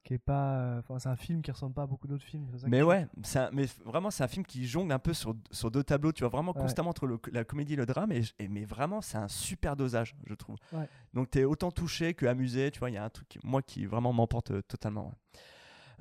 qui 0.05 0.15
est 0.15 0.19
pas, 0.19 0.77
enfin 0.79 0.99
c'est 0.99 1.09
un 1.09 1.17
film 1.17 1.43
qui 1.43 1.51
ressemble 1.51 1.75
pas 1.75 1.83
à 1.83 1.87
beaucoup 1.87 2.09
d'autres 2.09 2.25
films. 2.25 2.47
ça 2.59 2.67
Mais 2.69 2.83
ouais, 2.83 3.07
c'est 3.23 3.39
un- 3.39 3.51
mais 3.53 3.67
vraiment, 3.85 4.11
c'est 4.11 4.25
un 4.25 4.29
film 4.29 4.45
qui 4.45 4.67
jongle 4.67 4.93
un 4.93 4.99
peu 4.99 5.13
sur, 5.15 5.35
sur 5.51 5.71
deux 5.71 5.85
tableaux, 5.85 6.13
tu 6.13 6.21
vois, 6.25 6.29
vraiment 6.31 6.53
Ouais. 6.55 6.61
constamment 6.61 6.91
entre 6.91 7.07
le- 7.07 7.21
la 7.33 7.45
comédie 7.45 7.75
et 7.75 7.77
le 7.77 7.87
drame, 7.87 8.11
et, 8.13 8.23
et- 8.39 8.49
mais 8.49 8.65
vraiment, 8.65 9.01
c'est 9.01 9.19
un 9.19 9.29
super 9.29 9.77
dosage, 9.77 10.17
je 10.27 10.35
trouve. 10.35 10.57
Ouais. 10.73 10.89
Donc, 11.15 11.31
tu 11.31 11.39
es 11.39 11.45
autant 11.45 11.71
touché 11.71 12.15
que 12.15 12.27
amusé, 12.27 12.71
tu 12.71 12.79
vois, 12.81 12.91
il 12.91 12.95
y 12.95 12.97
a 12.99 13.05
un 13.05 13.11
truc, 13.11 13.29
qui- 13.29 13.39
moi, 13.45 13.63
qui 13.63 13.87
vraiment 13.87 14.13
m'emporte 14.13 14.51
euh, 14.51 14.63
totalement. 14.63 15.07
ouais. 15.07 15.41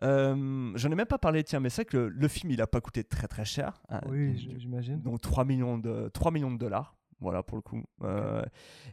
Euh, 0.03 0.71
J'en 0.75 0.91
ai 0.91 0.95
même 0.95 1.05
pas 1.05 1.19
parlé, 1.19 1.43
tiens, 1.43 1.59
mais 1.59 1.69
c'est 1.69 1.85
que 1.85 1.95
le, 1.97 2.09
le 2.09 2.27
film, 2.27 2.51
il 2.51 2.61
a 2.61 2.67
pas 2.67 2.81
coûté 2.81 3.03
très 3.03 3.27
très 3.27 3.45
cher. 3.45 3.81
hein, 3.89 4.01
Oui, 4.09 4.35
j'imagine. 4.57 4.99
donc 5.01 5.21
3 5.21 5.45
millions 5.45 5.77
de, 5.77 6.09
3 6.13 6.31
millions 6.31 6.51
de 6.51 6.57
dollars. 6.57 6.95
Voilà 7.19 7.43
pour 7.43 7.55
le 7.55 7.61
coup. 7.61 7.83
Euh, 8.01 8.41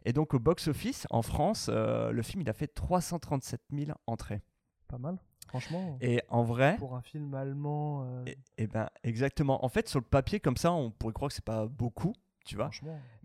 et 0.05 0.13
donc 0.13 0.35
au 0.35 0.39
box-office, 0.39 1.07
en 1.09 1.23
France, 1.23 1.71
euh, 1.73 2.13
le 2.13 2.21
film 2.21 2.43
il 2.43 2.51
a 2.51 2.53
fait 2.53 2.67
337 2.67 3.63
000 3.73 3.93
entrées. 4.07 4.43
Pas 4.89 4.99
mal, 4.99 5.19
franchement. 5.49 5.99
Et 6.01 6.23
en 6.29 6.43
vrai, 6.43 6.77
Pour 6.79 6.97
un 6.97 7.03
film 7.03 7.35
allemand, 7.35 8.05
euh, 8.05 8.25
et, 8.27 8.39
et 8.57 8.67
ben 8.67 8.89
exactement. 9.05 9.65
En 9.65 9.69
fait, 9.69 9.89
sur 9.89 9.99
le 10.01 10.05
papier 10.05 10.41
comme 10.41 10.57
ça, 10.57 10.73
on 10.73 10.91
pourrait 10.91 11.13
croire 11.13 11.29
que 11.29 11.35
c'est 11.35 11.45
pas 11.45 11.67
beaucoup, 11.67 12.15
tu 12.47 12.57
vois. 12.57 12.71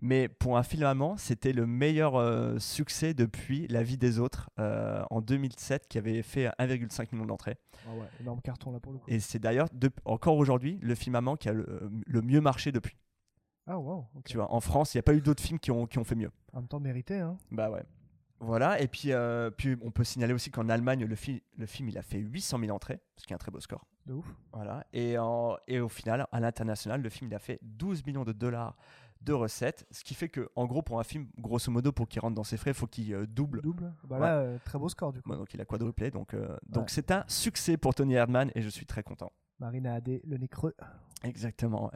Mais 0.00 0.28
pour 0.28 0.58
un 0.58 0.62
film 0.62 0.82
allemand, 0.84 1.16
c'était 1.16 1.52
le 1.54 1.66
meilleur 1.66 2.16
euh, 2.16 2.58
succès 2.58 3.14
depuis 3.14 3.66
La 3.68 3.82
vie 3.82 3.96
des 3.96 4.18
autres 4.18 4.50
euh, 4.58 5.02
en 5.10 5.22
2007, 5.22 5.88
qui 5.88 5.96
avait 5.96 6.22
fait 6.22 6.48
1,5 6.58 7.08
million 7.12 7.24
d'entrées. 7.24 7.56
Ah 7.86 7.94
ouais, 7.94 8.06
énorme 8.20 8.40
carton 8.42 8.72
là 8.72 8.80
pour 8.80 8.92
le 8.92 8.98
coup. 8.98 9.04
Et 9.08 9.20
c'est 9.20 9.38
d'ailleurs 9.38 9.68
de- 9.72 9.90
encore 10.04 10.36
aujourd'hui 10.36 10.78
le 10.82 10.94
film 10.94 11.14
allemand 11.16 11.36
qui 11.36 11.48
a 11.48 11.52
le, 11.52 11.90
le 12.06 12.22
mieux 12.22 12.40
marché 12.42 12.72
depuis. 12.72 12.96
Ah 13.66 13.78
wow. 13.78 14.04
Tu 14.26 14.36
vois, 14.36 14.52
en 14.52 14.60
France, 14.60 14.92
il 14.92 14.98
n'y 14.98 15.00
a 15.00 15.02
pas 15.04 15.14
eu 15.14 15.22
d'autres 15.22 15.42
films 15.42 15.58
qui 15.58 15.70
ont, 15.70 15.86
qui 15.86 15.98
ont 15.98 16.04
fait 16.04 16.14
mieux. 16.14 16.30
En 16.52 16.58
même 16.60 16.68
temps 16.68 16.80
mérité 16.80 17.18
hein. 17.20 17.38
Bah 17.50 17.70
ouais. 17.70 17.82
Voilà, 18.44 18.80
et 18.80 18.88
puis, 18.88 19.12
euh, 19.12 19.50
puis 19.50 19.76
on 19.82 19.90
peut 19.90 20.04
signaler 20.04 20.32
aussi 20.34 20.50
qu'en 20.50 20.68
Allemagne, 20.68 21.04
le, 21.04 21.14
fi- 21.16 21.42
le 21.56 21.66
film 21.66 21.88
il 21.88 21.98
a 21.98 22.02
fait 22.02 22.18
800 22.18 22.58
000 22.60 22.72
entrées, 22.74 23.00
ce 23.16 23.24
qui 23.26 23.32
est 23.32 23.36
un 23.36 23.38
très 23.38 23.50
beau 23.50 23.60
score. 23.60 23.86
De 24.06 24.12
ouf. 24.14 24.26
Voilà. 24.52 24.86
Et, 24.92 25.16
en- 25.18 25.56
et 25.66 25.80
au 25.80 25.88
final, 25.88 26.26
à 26.30 26.40
l'international, 26.40 27.00
le 27.02 27.08
film 27.08 27.30
il 27.30 27.34
a 27.34 27.38
fait 27.38 27.58
12 27.62 28.04
millions 28.06 28.24
de 28.24 28.32
dollars 28.32 28.76
de 29.22 29.32
recettes, 29.32 29.86
ce 29.90 30.04
qui 30.04 30.12
fait 30.14 30.28
que, 30.28 30.50
en 30.54 30.66
gros, 30.66 30.82
pour 30.82 31.00
un 31.00 31.04
film, 31.04 31.26
grosso 31.38 31.70
modo, 31.72 31.92
pour 31.92 32.06
qu'il 32.08 32.20
rentre 32.20 32.34
dans 32.34 32.44
ses 32.44 32.58
frais, 32.58 32.72
il 32.72 32.74
faut 32.74 32.86
qu'il 32.86 33.14
euh, 33.14 33.26
double. 33.26 33.62
Double. 33.62 33.90
Bah 34.04 34.18
Ouais. 34.18 34.26
euh, 34.28 34.58
très 34.66 34.78
beau 34.78 34.90
score 34.90 35.12
du 35.14 35.22
coup. 35.22 35.30
Bon, 35.30 35.36
donc 35.38 35.54
il 35.54 35.60
a 35.62 35.64
quadruplé, 35.64 36.10
donc 36.10 36.34
euh, 36.34 36.54
donc 36.68 36.90
c'est 36.90 37.10
un 37.10 37.24
succès 37.26 37.78
pour 37.78 37.94
Tony 37.94 38.14
Erdmann 38.14 38.50
et 38.54 38.60
je 38.60 38.68
suis 38.68 38.84
très 38.84 39.02
content. 39.02 39.32
Marina 39.58 39.94
Adé, 39.94 40.20
le 40.26 40.36
nez 40.36 40.48
creux. 40.48 40.74
Exactement. 41.22 41.90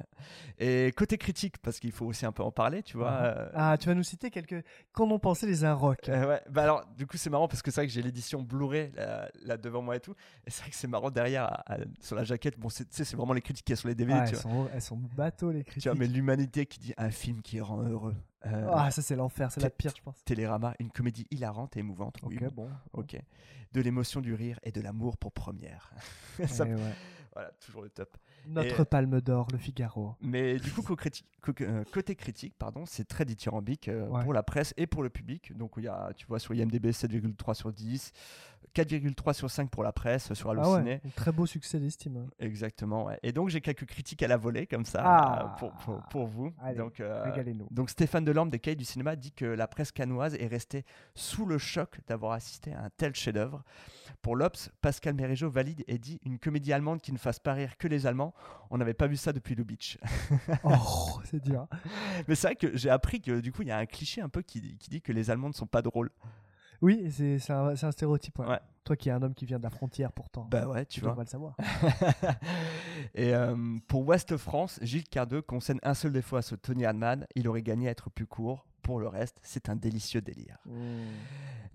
Et 0.58 0.90
côté 0.96 1.18
critique, 1.18 1.58
parce 1.58 1.78
qu'il 1.80 1.92
faut 1.92 2.06
aussi 2.06 2.24
un 2.24 2.32
peu 2.32 2.42
en 2.42 2.50
parler, 2.50 2.82
tu 2.82 2.96
vois. 2.96 3.10
Ah. 3.10 3.24
euh, 3.26 3.50
Ah, 3.54 3.76
tu 3.78 3.86
vas 3.88 3.94
nous 3.94 4.02
citer 4.02 4.30
quelques. 4.30 4.64
Qu'en 4.92 5.10
ont 5.10 5.18
pensé 5.18 5.46
les 5.46 5.64
Inrocks? 5.64 6.08
Euh, 6.08 6.26
ouais, 6.28 6.40
bah 6.48 6.62
alors, 6.62 6.86
du 6.96 7.06
coup, 7.06 7.18
c'est 7.18 7.28
marrant 7.28 7.46
parce 7.46 7.60
que 7.60 7.70
c'est 7.70 7.82
vrai 7.82 7.86
que 7.88 7.92
j'ai 7.92 8.00
l'édition 8.00 8.40
Blu-ray 8.42 8.90
là, 8.96 9.28
là 9.42 9.56
devant 9.58 9.82
moi 9.82 9.96
et 9.96 10.00
tout. 10.00 10.14
Et 10.46 10.50
c'est 10.50 10.62
vrai 10.62 10.70
que 10.70 10.76
c'est 10.76 10.88
marrant 10.88 11.10
derrière, 11.10 11.44
à- 11.44 11.74
à- 11.74 11.78
sur 12.00 12.16
la 12.16 12.24
jaquette. 12.24 12.58
Bon, 12.58 12.68
tu 12.68 12.84
sais, 12.88 13.04
c'est 13.04 13.16
vraiment 13.16 13.34
les 13.34 13.42
critiques 13.42 13.66
qu'il 13.66 13.72
y 13.72 13.74
a 13.74 13.76
sur 13.76 13.88
les 13.88 13.94
DVD. 13.94 14.18
Ah, 14.18 14.24
tu, 14.26 14.34
elles, 14.34 14.40
vois. 14.40 14.50
sont, 14.50 14.68
elles 14.72 14.82
sont 14.82 14.96
bateaux 14.96 15.50
les 15.50 15.62
critiques. 15.64 15.82
Tu 15.82 15.88
vois, 15.90 15.98
mais 15.98 16.06
l'humanité 16.06 16.64
qui 16.64 16.78
dit 16.78 16.94
un 16.96 17.10
film 17.10 17.42
qui 17.42 17.60
rend 17.60 17.82
heureux. 17.82 18.16
Euh, 18.46 18.70
Ah, 18.72 18.90
ça 18.90 19.02
c'est 19.02 19.16
l'enfer, 19.16 19.50
c'est 19.52 19.60
la 19.60 19.68
pire, 19.68 19.92
je 19.94 20.00
pense. 20.00 20.24
Télérama, 20.24 20.72
une 20.78 20.90
comédie 20.90 21.26
hilarante 21.30 21.76
et 21.76 21.80
émouvante. 21.80 22.16
Oui, 22.22 22.38
Ok, 22.40 22.54
bon. 22.54 22.70
ok. 22.94 23.20
De 23.72 23.80
l'émotion, 23.82 24.22
du 24.22 24.32
rire 24.32 24.58
et 24.62 24.72
de 24.72 24.80
l'amour 24.80 25.18
pour 25.18 25.32
première. 25.32 25.92
Ça- 26.46 26.64
Eh 26.66 26.72
ouais. 26.74 26.94
Voilà, 27.38 27.52
toujours 27.64 27.82
le 27.82 27.88
top. 27.88 28.16
Notre 28.48 28.80
Et- 28.80 28.84
palme 28.84 29.20
d'or, 29.20 29.46
le 29.52 29.58
Figaro. 29.58 30.16
Mais 30.20 30.58
du 30.58 30.72
coup, 30.72 30.82
euh, 31.60 31.84
côté 31.92 32.16
critique, 32.16 32.54
pardon, 32.58 32.84
c'est 32.84 33.06
très 33.06 33.24
dithyrambique 33.24 33.86
euh, 33.88 34.08
Ouais. 34.08 34.24
pour 34.24 34.32
la 34.32 34.42
presse 34.42 34.74
et 34.76 34.88
pour 34.88 35.04
le 35.04 35.08
public. 35.08 35.56
Donc, 35.56 35.74
il 35.76 35.84
y 35.84 35.88
a, 35.88 36.10
tu 36.16 36.26
vois, 36.26 36.40
sur 36.40 36.52
IMDb, 36.52 36.90
7,3 36.90 37.54
sur 37.54 37.72
10, 37.72 38.12
4,3 38.74 39.32
sur 39.32 39.50
5 39.50 39.70
pour 39.70 39.82
la 39.82 39.92
presse, 39.92 40.32
sur 40.34 40.50
Ah 40.50 40.52
Allociné. 40.52 41.00
ouais, 41.04 41.10
très 41.16 41.32
beau 41.32 41.46
succès 41.46 41.78
d'estime. 41.80 42.16
hein. 42.18 42.26
Exactement. 42.38 43.06
ouais. 43.06 43.18
Et 43.22 43.32
donc, 43.32 43.48
j'ai 43.48 43.60
quelques 43.60 43.86
critiques 43.86 44.22
à 44.22 44.28
la 44.28 44.36
volée, 44.36 44.66
comme 44.66 44.84
ça, 44.84 45.02
Ah. 45.04 45.42
euh, 45.54 45.58
pour, 45.58 45.72
pour, 45.72 46.02
pour 46.10 46.26
vous. 46.26 46.52
Allez, 46.62 46.76
donc, 46.78 47.00
euh, 47.00 47.24
donc, 47.70 47.90
Stéphane 47.90 48.24
Delorme 48.24 48.50
des 48.50 48.58
Cahiers 48.58 48.76
du 48.76 48.84
cinéma 48.84 49.16
dit 49.16 49.32
que 49.32 49.44
la 49.44 49.66
presse 49.66 49.90
canoise 49.90 50.34
est 50.34 50.46
restée 50.46 50.84
sous 51.14 51.46
le 51.46 51.58
choc 51.58 51.98
d'avoir 52.06 52.32
assisté 52.32 52.72
à 52.72 52.84
un 52.84 52.90
tel 52.96 53.14
chef-d'œuvre. 53.14 53.64
Pour 54.22 54.36
l'Obs, 54.36 54.70
Pascal 54.80 55.14
Mérégeau 55.14 55.48
valide 55.50 55.84
et 55.86 55.98
dit 55.98 56.20
une 56.24 56.38
comédie 56.38 56.72
allemande 56.72 57.00
qui 57.00 57.12
ne 57.12 57.18
fasse 57.18 57.38
pas 57.38 57.52
rire 57.52 57.76
que 57.78 57.86
les 57.88 58.06
Allemands. 58.06 58.34
On 58.70 58.78
n'avait 58.78 58.94
pas 58.94 59.06
vu 59.06 59.16
ça 59.16 59.32
depuis 59.32 59.54
Lubitsch. 59.54 59.96
Oh, 60.64 61.20
c'est 61.24 61.42
dur. 61.42 61.66
Mais 62.26 62.34
c'est 62.34 62.48
vrai 62.48 62.56
que 62.56 62.76
j'ai 62.76 62.90
appris 62.90 63.20
que 63.20 63.40
du 63.40 63.52
coup, 63.52 63.62
il 63.62 63.68
y 63.68 63.70
a 63.70 63.78
un 63.78 63.86
cliché 63.86 64.20
un 64.20 64.28
peu 64.28 64.42
qui, 64.42 64.76
qui 64.76 64.90
dit 64.90 65.00
que 65.02 65.12
les 65.12 65.30
Allemands 65.30 65.48
ne 65.48 65.54
sont 65.54 65.66
pas 65.66 65.82
drôles. 65.82 66.10
Oui, 66.80 67.10
c'est 67.10 67.50
un, 67.50 67.74
stéréotype. 67.92 68.38
ouais. 68.38 68.46
Ouais. 68.46 68.60
Toi 68.84 68.96
qui 68.96 69.10
es 69.10 69.12
un 69.12 69.20
homme 69.22 69.34
qui 69.34 69.44
vient 69.44 69.58
de 69.58 69.62
la 69.64 69.70
frontière 69.70 70.12
pourtant. 70.12 70.48
Bah 70.50 70.66
ouais, 70.66 70.86
tu 70.86 71.00
tu 71.00 71.04
vois. 71.06 71.14
le 71.18 71.26
savoir. 71.26 71.54
et 73.14 73.34
euh, 73.34 73.54
pour 73.86 74.06
Ouest 74.06 74.36
France, 74.38 74.78
Gilles 74.82 75.08
Cardeux 75.08 75.42
concède 75.42 75.78
un 75.82 75.92
seul 75.94 76.12
défaut 76.12 76.36
à 76.36 76.42
ce 76.42 76.54
Tony 76.54 76.86
Hadman, 76.86 77.26
il 77.34 77.48
aurait 77.48 77.60
gagné 77.62 77.88
à 77.88 77.90
être 77.90 78.08
plus 78.10 78.26
court. 78.26 78.64
Pour 78.80 79.00
le 79.00 79.08
reste, 79.08 79.38
c'est 79.42 79.68
un 79.68 79.76
délicieux 79.76 80.22
délire. 80.22 80.56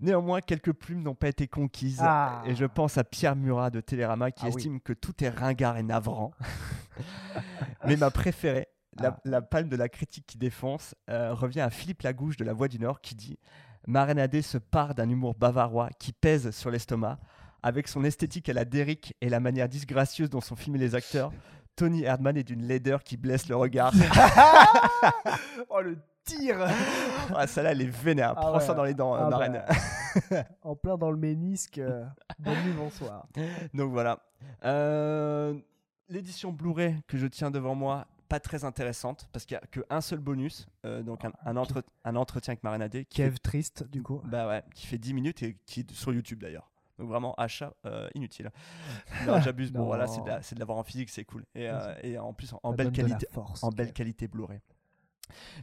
Néanmoins, 0.00 0.40
quelques 0.40 0.72
plumes 0.72 1.02
n'ont 1.02 1.14
pas 1.14 1.28
été 1.28 1.46
conquises. 1.46 2.00
Ah. 2.02 2.42
Et 2.46 2.56
je 2.56 2.64
pense 2.64 2.98
à 2.98 3.04
Pierre 3.04 3.36
Murat 3.36 3.70
de 3.70 3.80
Télérama 3.80 4.32
qui 4.32 4.44
Ah 4.46 4.48
oui. 4.48 4.56
estime 4.56 4.80
que 4.80 4.92
tout 4.92 5.22
est 5.22 5.28
ringard 5.28 5.76
et 5.76 5.84
navrant. 5.84 6.32
Mais 7.86 7.96
ma 7.96 8.10
préférée, 8.10 8.66
la, 8.98 9.10
Ah. 9.10 9.20
la 9.24 9.42
palme 9.42 9.68
de 9.68 9.76
la 9.76 9.88
critique 9.88 10.26
qui 10.26 10.38
défonce, 10.38 10.96
euh, 11.08 11.32
revient 11.34 11.60
à 11.60 11.70
Philippe 11.70 12.02
Lagouche 12.02 12.36
de 12.36 12.44
La 12.44 12.52
Voix 12.52 12.66
du 12.66 12.80
Nord 12.80 13.00
qui 13.00 13.14
dit 13.14 13.38
Marénadé 13.86 14.42
se 14.42 14.58
part 14.58 14.94
d'un 14.94 15.08
humour 15.08 15.34
bavarois 15.34 15.88
qui 15.98 16.12
pèse 16.12 16.50
sur 16.50 16.70
l'estomac. 16.70 17.18
Avec 17.62 17.88
son 17.88 18.04
esthétique 18.04 18.48
à 18.48 18.52
la 18.52 18.64
Derrick 18.64 19.14
et 19.20 19.28
la 19.30 19.40
manière 19.40 19.68
disgracieuse 19.68 20.28
dont 20.28 20.42
sont 20.42 20.56
filmés 20.56 20.78
les 20.78 20.94
acteurs, 20.94 21.32
Tony 21.76 22.02
Erdmann 22.04 22.36
est 22.36 22.44
d'une 22.44 22.66
laideur 22.66 23.02
qui 23.02 23.16
blesse 23.16 23.48
le 23.48 23.56
regard. 23.56 23.92
oh 25.70 25.80
le 25.80 25.96
tir 26.24 26.58
ah, 27.34 27.46
celle-là, 27.46 27.72
elle 27.72 27.82
est 27.82 27.86
vénère. 27.86 28.34
Ah 28.36 28.40
Prends 28.40 28.54
ouais. 28.54 28.60
ça 28.60 28.74
dans 28.74 28.84
les 28.84 28.94
dents, 28.94 29.14
euh, 29.14 29.20
Ah 29.24 29.30
Marraine. 29.30 29.62
En 30.62 30.76
plein 30.76 30.96
dans 30.96 31.10
le 31.10 31.16
ménisque. 31.16 31.78
euh, 31.78 32.04
bonne 32.38 32.54
nuit, 32.64 32.72
bonsoir. 32.72 33.26
Donc 33.72 33.90
voilà. 33.90 34.20
Euh, 34.64 35.54
L'édition 36.08 36.52
Blu-ray 36.52 36.96
que 37.08 37.16
je 37.16 37.26
tiens 37.26 37.50
devant 37.50 37.74
moi, 37.74 38.06
pas 38.28 38.40
très 38.40 38.64
intéressante 38.64 39.28
parce 39.32 39.44
qu'il 39.44 39.56
n'y 39.56 39.62
a 39.62 39.66
qu'un 39.84 40.00
seul 40.00 40.18
bonus, 40.18 40.66
euh, 40.84 41.02
donc 41.02 41.24
un, 41.24 41.32
un 41.44 41.56
entre- 41.56 41.82
un 42.04 42.16
entretien 42.16 42.52
avec 42.52 42.62
Marinadé 42.64 43.04
qui, 43.04 43.16
Kev 43.18 43.32
fait, 43.32 43.38
triste 43.38 43.84
du 43.90 44.02
coup. 44.02 44.20
bah 44.24 44.48
ouais, 44.48 44.62
qui 44.74 44.86
fait 44.86 44.98
10 44.98 45.14
minutes 45.14 45.42
et 45.42 45.56
qui 45.66 45.80
est 45.80 45.90
sur 45.92 46.12
YouTube 46.12 46.40
d'ailleurs. 46.40 46.70
Donc 46.98 47.08
vraiment 47.08 47.34
achat 47.36 47.74
euh, 47.86 48.08
inutile. 48.14 48.50
Non, 49.26 49.40
j'abuse. 49.40 49.72
bon 49.72 49.84
voilà, 49.84 50.06
c'est 50.06 50.22
de, 50.22 50.28
la- 50.28 50.40
l'avoir 50.58 50.78
en 50.78 50.84
physique, 50.84 51.10
c'est 51.10 51.24
cool. 51.24 51.44
Et, 51.54 51.68
euh, 51.68 51.94
et 52.02 52.18
en 52.18 52.32
plus 52.32 52.52
en, 52.62 52.72
belle 52.72 52.92
qualité, 52.92 53.26
force, 53.32 53.62
en 53.64 53.70
Kev. 53.70 53.76
belle 53.76 53.92
qualité 53.92 54.28
Blu-ray. 54.28 54.60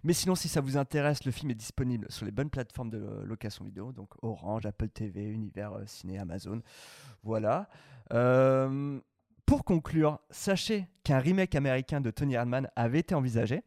Mais 0.03 0.13
sinon, 0.13 0.33
si 0.35 0.49
ça 0.49 0.59
vous 0.59 0.75
intéresse, 0.75 1.23
le 1.23 1.31
film 1.31 1.51
est 1.51 1.55
disponible 1.55 2.07
sur 2.09 2.25
les 2.25 2.31
bonnes 2.31 2.49
plateformes 2.49 2.89
de 2.89 3.21
location 3.23 3.63
vidéo, 3.63 3.91
donc 3.93 4.09
Orange, 4.23 4.65
Apple 4.65 4.89
TV, 4.89 5.23
Univers 5.29 5.73
Ciné, 5.85 6.17
Amazon. 6.19 6.61
Voilà. 7.23 7.69
Euh, 8.11 8.99
pour 9.51 9.65
conclure, 9.65 10.17
sachez 10.29 10.87
qu'un 11.03 11.19
remake 11.19 11.55
américain 11.55 11.99
de 11.99 12.09
Tony 12.09 12.37
Hardman 12.37 12.69
avait 12.77 12.99
été 12.99 13.13
envisagé. 13.15 13.63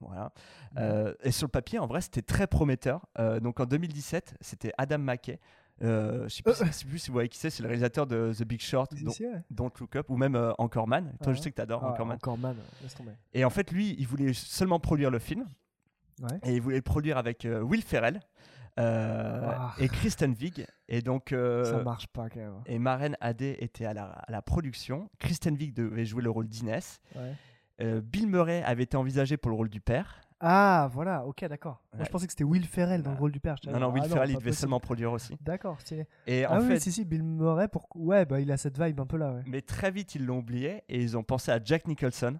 Voilà. 0.00 0.32
Euh, 0.78 1.12
et 1.22 1.30
sur 1.30 1.44
le 1.46 1.50
papier, 1.50 1.78
en 1.78 1.86
vrai, 1.86 2.00
c'était 2.00 2.22
très 2.22 2.46
prometteur. 2.46 3.04
Euh, 3.18 3.38
donc 3.38 3.60
en 3.60 3.66
2017, 3.66 4.38
c'était 4.40 4.72
Adam 4.78 4.96
McKay. 4.96 5.38
Euh, 5.82 6.26
je 6.26 6.36
sais 6.36 6.42
je 6.46 6.72
sais 6.72 6.86
plus 6.86 6.98
si 7.00 7.08
vous 7.08 7.12
voyez 7.12 7.28
qui 7.28 7.36
c'est, 7.36 7.50
c'est 7.50 7.62
le 7.62 7.68
réalisateur 7.68 8.06
de 8.06 8.32
The 8.32 8.44
Big 8.44 8.62
Short, 8.62 8.94
Don't, 9.50 9.70
Look 9.78 9.96
Up, 9.96 10.08
ou 10.08 10.16
même 10.16 10.36
euh, 10.36 10.54
Anchorman. 10.56 11.12
Toi, 11.22 11.34
je 11.34 11.40
sais 11.42 11.50
que 11.50 11.56
tu 11.56 11.60
adores 11.60 11.84
Ah, 11.84 12.54
laisse 12.82 12.94
tomber. 12.94 13.12
Et 13.34 13.44
en 13.44 13.50
fait, 13.50 13.72
lui, 13.72 13.94
il 13.98 14.06
voulait 14.06 14.32
seulement 14.32 14.80
produire 14.80 15.10
le 15.10 15.18
film. 15.18 15.46
Ouais. 16.22 16.38
Et 16.44 16.54
il 16.54 16.62
voulait 16.62 16.76
le 16.76 16.82
produire 16.82 17.18
avec 17.18 17.46
Will 17.46 17.82
Ferrell 17.82 18.22
euh, 18.78 19.50
Ah. 19.56 19.74
et 19.78 19.88
Kristen 19.88 20.34
Wiig. 20.40 20.66
Et 20.88 21.02
donc, 21.02 21.32
euh, 21.32 21.64
Ça 21.64 21.82
marche 21.82 22.06
pas 22.08 22.28
quand 22.28 22.40
même. 22.40 22.62
et 22.66 22.78
Maren 22.78 23.16
Adé 23.20 23.56
était 23.60 23.84
à 23.86 23.94
la, 23.94 24.04
à 24.06 24.30
la 24.30 24.42
production. 24.42 25.10
Kristen 25.18 25.54
Wiig 25.56 25.74
devait 25.74 26.04
jouer 26.04 26.22
le 26.22 26.30
rôle 26.30 26.48
d'Inès. 26.48 27.00
Ouais. 27.16 27.34
Euh, 27.82 28.00
Bill 28.02 28.26
Murray 28.28 28.62
avait 28.62 28.82
été 28.82 28.96
envisagé 28.96 29.36
pour 29.36 29.50
le 29.50 29.56
rôle 29.56 29.70
du 29.70 29.80
père. 29.80 30.20
Ah, 30.42 30.88
voilà, 30.92 31.26
ok, 31.26 31.44
d'accord. 31.48 31.82
Moi, 31.94 32.04
je 32.04 32.10
pensais 32.10 32.26
que 32.26 32.32
c'était 32.32 32.44
Will 32.44 32.64
Ferrell 32.64 33.02
dans 33.02 33.10
le 33.12 33.18
rôle 33.18 33.30
du 33.32 33.40
père. 33.40 33.56
Non, 33.66 33.78
non, 33.78 33.90
Will 33.92 34.02
ah 34.06 34.08
Ferrell, 34.08 34.30
il 34.30 34.36
devait 34.36 34.44
possible. 34.48 34.60
seulement 34.60 34.80
produire 34.80 35.12
aussi. 35.12 35.36
D'accord, 35.42 35.78
stylé. 35.80 36.06
Et 36.26 36.46
ah 36.46 36.54
en 36.54 36.60
oui, 36.62 36.68
fait, 36.68 36.80
si, 36.80 36.92
si, 36.92 37.04
Bill 37.04 37.22
Murray, 37.22 37.68
pour... 37.68 37.86
ouais, 37.94 38.24
bah, 38.24 38.40
il 38.40 38.50
a 38.50 38.56
cette 38.56 38.80
vibe 38.82 39.00
un 39.00 39.06
peu 39.06 39.18
là, 39.18 39.34
ouais. 39.34 39.42
mais 39.46 39.60
très 39.60 39.90
vite, 39.90 40.14
ils 40.14 40.24
l'ont 40.24 40.38
oublié 40.38 40.82
et 40.88 41.02
ils 41.02 41.16
ont 41.18 41.22
pensé 41.22 41.50
à 41.52 41.60
Jack 41.62 41.86
Nicholson. 41.86 42.38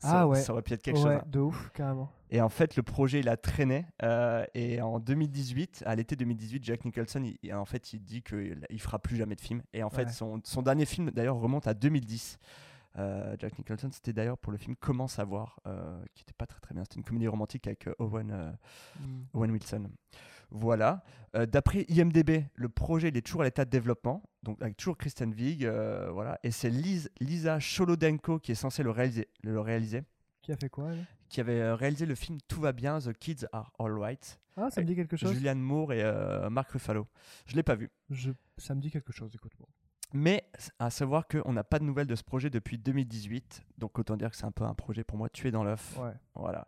Ça, 0.00 0.20
Ah 0.22 0.26
ouais. 0.28 0.40
ça 0.40 0.52
aurait 0.52 0.62
pu 0.62 0.72
être 0.72 0.82
quelque 0.82 0.96
ouais, 0.96 1.02
chose. 1.02 1.12
hein. 1.12 1.24
de 1.26 1.38
ouf, 1.40 1.70
carrément. 1.74 2.10
Et 2.30 2.40
en 2.40 2.48
fait, 2.48 2.76
le 2.76 2.82
projet, 2.82 3.20
il 3.20 3.28
a 3.28 3.36
traîné. 3.36 3.86
euh, 4.02 4.44
et 4.54 4.80
en 4.80 4.98
2018, 4.98 5.82
à 5.86 5.94
l'été 5.94 6.16
2018, 6.16 6.64
Jack 6.64 6.84
Nicholson, 6.84 7.22
il- 7.22 7.38
il- 7.42 7.52
en 7.54 7.64
fait, 7.66 7.92
il 7.92 8.02
dit 8.02 8.22
qu'il 8.22 8.66
il 8.70 8.80
fera 8.80 8.98
plus 8.98 9.16
jamais 9.16 9.34
de 9.36 9.40
film. 9.40 9.62
Et 9.72 9.82
en 9.82 9.90
fait, 9.90 10.04
Ouais. 10.06 10.12
son, 10.12 10.40
son 10.44 10.62
dernier 10.62 10.86
film, 10.86 11.10
d'ailleurs, 11.10 11.36
remonte 11.36 11.66
à 11.66 11.74
2010. 11.74 12.38
Euh, 12.98 13.36
Jack 13.38 13.56
Nicholson, 13.58 13.88
c'était 13.92 14.12
d'ailleurs 14.12 14.38
pour 14.38 14.50
le 14.52 14.58
film 14.58 14.74
Comment 14.80 15.06
savoir, 15.06 15.60
euh, 15.66 16.02
qui 16.14 16.22
était 16.22 16.32
pas 16.32 16.46
très 16.46 16.58
très 16.60 16.74
bien. 16.74 16.82
C'était 16.84 16.96
une 16.96 17.04
comédie 17.04 17.28
romantique 17.28 17.66
avec 17.66 17.88
Owen, 17.98 18.30
euh, 18.32 18.50
Mm. 19.00 19.22
Owen 19.34 19.50
Wilson. 19.52 19.90
Voilà. 20.50 21.02
Euh, 21.36 21.46
D'après 21.46 21.84
IMDb, 21.88 22.44
le 22.54 22.68
projet 22.68 23.08
il 23.08 23.16
est 23.16 23.22
toujours 23.22 23.42
à 23.42 23.44
l'état 23.44 23.64
de 23.64 23.70
développement, 23.70 24.22
donc 24.42 24.60
avec 24.60 24.76
toujours 24.76 24.96
Kristen 24.96 25.32
Wiig, 25.32 25.64
euh, 25.64 26.10
voilà. 26.12 26.38
Et 26.42 26.50
c'est 26.50 26.70
Lisa 26.70 27.58
Cholodenko 27.60 28.38
qui 28.38 28.52
est 28.52 28.56
censée 28.56 28.82
le 28.82 28.90
réaliser. 28.90 29.28
Le 29.42 29.60
réaliser 29.60 30.02
Qui 30.42 30.52
a 30.52 30.56
fait 30.56 30.68
quoi, 30.68 30.92
elle? 30.92 31.04
Qui 31.28 31.40
avait 31.40 31.60
euh, 31.60 31.76
réalisé 31.76 32.06
le 32.06 32.16
film 32.16 32.38
Tout 32.48 32.60
va 32.60 32.72
bien, 32.72 32.98
The 32.98 33.12
Kids 33.12 33.46
Are 33.52 33.72
Alright. 33.78 34.40
Ah, 34.56 34.68
ça 34.70 34.80
me 34.80 34.86
dit 34.86 34.96
quelque 34.96 35.16
chose 35.16 35.32
Julianne 35.32 35.60
Moore 35.60 35.92
et 35.92 36.02
euh, 36.02 36.50
Mark 36.50 36.70
Ruffalo. 36.70 37.06
Je 37.46 37.54
l'ai 37.54 37.62
pas 37.62 37.76
vu. 37.76 37.90
Je... 38.10 38.32
Ça 38.58 38.74
me 38.74 38.80
dit 38.80 38.90
quelque 38.90 39.12
chose, 39.12 39.32
écoute. 39.34 39.52
Bon. 39.58 39.66
Mais 40.12 40.44
à 40.80 40.90
savoir 40.90 41.28
qu'on 41.28 41.52
n'a 41.52 41.62
pas 41.62 41.78
de 41.78 41.84
nouvelles 41.84 42.08
de 42.08 42.16
ce 42.16 42.24
projet 42.24 42.50
depuis 42.50 42.76
2018. 42.76 43.62
Donc 43.78 43.98
autant 43.98 44.16
dire 44.16 44.30
que 44.30 44.36
c'est 44.36 44.44
un 44.44 44.50
peu 44.50 44.64
un 44.64 44.74
projet 44.74 45.04
pour 45.04 45.16
moi 45.16 45.28
tué 45.28 45.52
dans 45.52 45.62
l'œuf. 45.62 45.96
Ouais. 45.98 46.12
Voilà. 46.34 46.66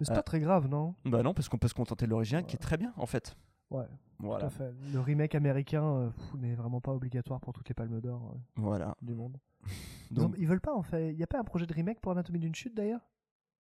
Mais 0.00 0.06
c'est 0.06 0.12
Euh, 0.12 0.16
pas 0.16 0.22
très 0.22 0.40
grave, 0.40 0.68
non? 0.68 0.94
Bah 1.04 1.22
non, 1.22 1.34
parce 1.34 1.48
qu'on 1.48 1.58
peut 1.58 1.68
se 1.68 1.74
contenter 1.74 2.04
de 2.06 2.10
l'original 2.10 2.44
qui 2.46 2.56
est 2.56 2.58
très 2.58 2.76
bien 2.76 2.92
en 2.96 3.06
fait. 3.06 3.36
Ouais, 3.70 3.86
Voilà. 4.18 4.40
tout 4.40 4.46
à 4.46 4.50
fait. 4.50 4.72
Le 4.92 5.00
remake 5.00 5.34
américain 5.34 5.82
euh, 5.84 6.10
pff, 6.10 6.34
n'est 6.34 6.54
vraiment 6.54 6.80
pas 6.80 6.92
obligatoire 6.92 7.40
pour 7.40 7.52
toutes 7.52 7.68
les 7.68 7.74
palmes 7.74 8.00
d'or 8.00 8.32
euh, 8.34 8.38
Voilà. 8.56 8.96
du 9.02 9.14
monde. 9.14 9.38
Ils, 10.10 10.16
Donc- 10.18 10.32
ont- 10.32 10.34
ils 10.38 10.46
veulent 10.46 10.60
pas 10.60 10.74
en 10.74 10.82
fait. 10.82 11.12
Il 11.12 11.18
y 11.18 11.22
a 11.22 11.26
pas 11.26 11.38
un 11.38 11.44
projet 11.44 11.66
de 11.66 11.72
remake 11.72 12.00
pour 12.00 12.12
Anatomie 12.12 12.38
d'une 12.38 12.54
chute 12.54 12.74
d'ailleurs? 12.74 13.00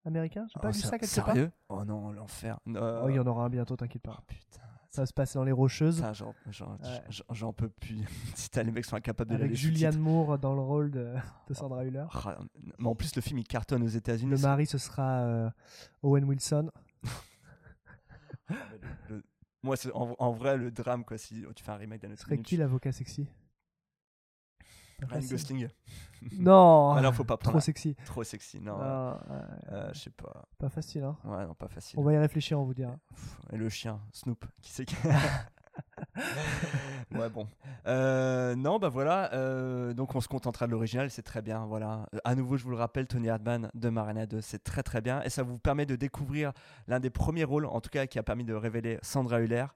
Américain? 0.05 0.47
J'ai 0.53 0.59
pas 0.61 0.69
Oh, 0.71 0.73
vu 0.73 0.81
ça 0.81 0.99
quelque 0.99 1.07
Sérieux? 1.07 1.53
Oh 1.69 1.85
non, 1.85 2.11
l'enfer. 2.11 2.59
part 2.73 3.05
Oh, 3.05 3.09
il 3.09 3.15
y 3.15 3.19
en 3.21 3.27
aura 3.27 3.45
un 3.45 3.51
bientôt, 3.51 3.77
t'inquiète 3.77 4.03
pas. 4.03 4.17
Oh, 4.19 4.23
putain. 4.27 4.61
Ça 4.95 5.03
va 5.03 5.07
se 5.07 5.13
passer 5.15 5.39
dans 5.39 5.45
les 5.45 5.53
Rocheuses. 5.53 6.05
J'en- 6.13 6.35
Ouais. 6.77 7.53
peux 7.57 7.71
plus. 7.71 7.97
si 8.37 8.51
t'as 8.51 8.63
les 8.63 8.71
mecs 8.71 8.85
sont 8.85 8.95
incapables 8.97 9.31
de 9.31 9.37
Avec 9.37 9.55
Julianne. 9.55 9.99
Moore 9.99 10.39
dans 10.39 10.55
le 10.55 10.61
rôle 10.61 10.91
de, 10.91 11.15
de 11.49 11.55
Sandra 11.55 11.85
Hüller. 11.87 12.05
Ah, 12.13 12.39
Mais 12.79 12.87
en 12.87 12.95
plus, 12.95 13.17
le 13.17 13.23
film 13.23 13.39
il 13.39 13.47
cartonne 13.47 13.83
aux 13.83 13.89
États-Unis. 13.89 14.31
Le 14.31 14.37
c'est- 14.37 14.43
mari, 14.47 14.67
ce 14.67 14.77
sera 14.77 15.21
euh, 15.23 15.51
Owen 16.03 16.25
Wilson. 16.25 16.71
le- 18.51 18.57
le- 19.09 19.23
Moi, 19.63 19.77
c'est 19.77 19.91
en, 19.93 20.15
en 20.19 20.33
vrai 20.33 20.59
le 20.59 20.71
drame 20.71 21.05
quoi. 21.05 21.17
Si 21.17 21.43
tu 21.57 21.65
fais 21.65 21.73
un 21.73 21.77
remake 21.77 22.01
Ce 22.01 22.03
d'Anatomie 22.03 22.23
serait 22.27 22.35
d'une 22.37 22.45
qui 22.45 22.57
l'avocat 22.59 22.93
sexy? 22.93 23.27
Ryan. 25.09 25.21
Gosling. 25.31 25.69
Non 26.39 26.93
Ah 26.97 27.01
non, 27.01 27.11
faut 27.11 27.25
pas 27.25 27.37
Trop 27.37 27.59
sexy. 27.59 27.97
Trop 28.07 28.23
sexy, 28.23 28.61
non. 28.61 28.77
Ah, 28.81 29.19
ouais, 29.29 29.37
euh, 29.73 29.91
je 29.93 29.99
sais 29.99 30.11
pas. 30.11 30.45
Pas 30.57 30.69
facile, 30.69 31.03
hein. 31.03 31.17
Ouais, 31.25 31.45
non, 31.47 31.55
pas 31.55 31.67
facile. 31.67 31.99
On 31.99 32.05
va 32.05 32.13
y 32.13 32.17
réfléchir, 32.19 32.61
on 32.61 32.65
vous 32.65 32.75
dira. 32.75 32.97
Et 33.53 33.57
le 33.57 33.69
chien, 33.69 33.99
Snoop, 34.13 34.45
qui 34.61 34.71
c'est 34.71 34.85
qui 34.85 34.95
Ouais, 37.13 37.29
bon. 37.29 37.47
Euh, 37.87 38.55
non, 38.55 38.79
bah 38.79 38.89
voilà. 38.89 39.33
euh, 39.35 39.93
donc 39.95 40.15
on 40.15 40.21
se 40.21 40.29
contentera 40.29 40.67
de 40.67 40.73
l'original, 40.73 41.11
c'est 41.11 41.23
très 41.23 41.43
bien. 41.43 41.67
Voilà. 41.67 42.07
Euh, 42.15 42.19
À 42.25 42.35
nouveau, 42.35 42.57
je 42.57 42.65
vous 42.65 42.71
le 42.71 42.77
rappelle, 42.77 43.07
Tony 43.07 43.29
Hardman 43.29 43.71
de 43.75 43.89
Marina 43.89 44.27
2, 44.27 44.41
c'est 44.41 44.63
très 44.63 44.83
très 44.83 45.01
bien. 45.01 45.23
Et 45.23 45.31
ça 45.31 45.43
vous 45.43 45.59
permet 45.59 45.87
de 45.87 45.97
découvrir 45.97 46.53
l'un 46.89 47.01
des 47.01 47.11
premiers 47.11 47.45
rôles, 47.45 47.67
en 47.67 47.81
tout 47.81 47.91
cas, 47.91 48.07
qui 48.07 48.19
a 48.19 48.23
permis 48.23 48.45
de 48.45 48.55
révéler 48.55 48.99
Sandra 49.03 49.41
Hüller. 49.41 49.67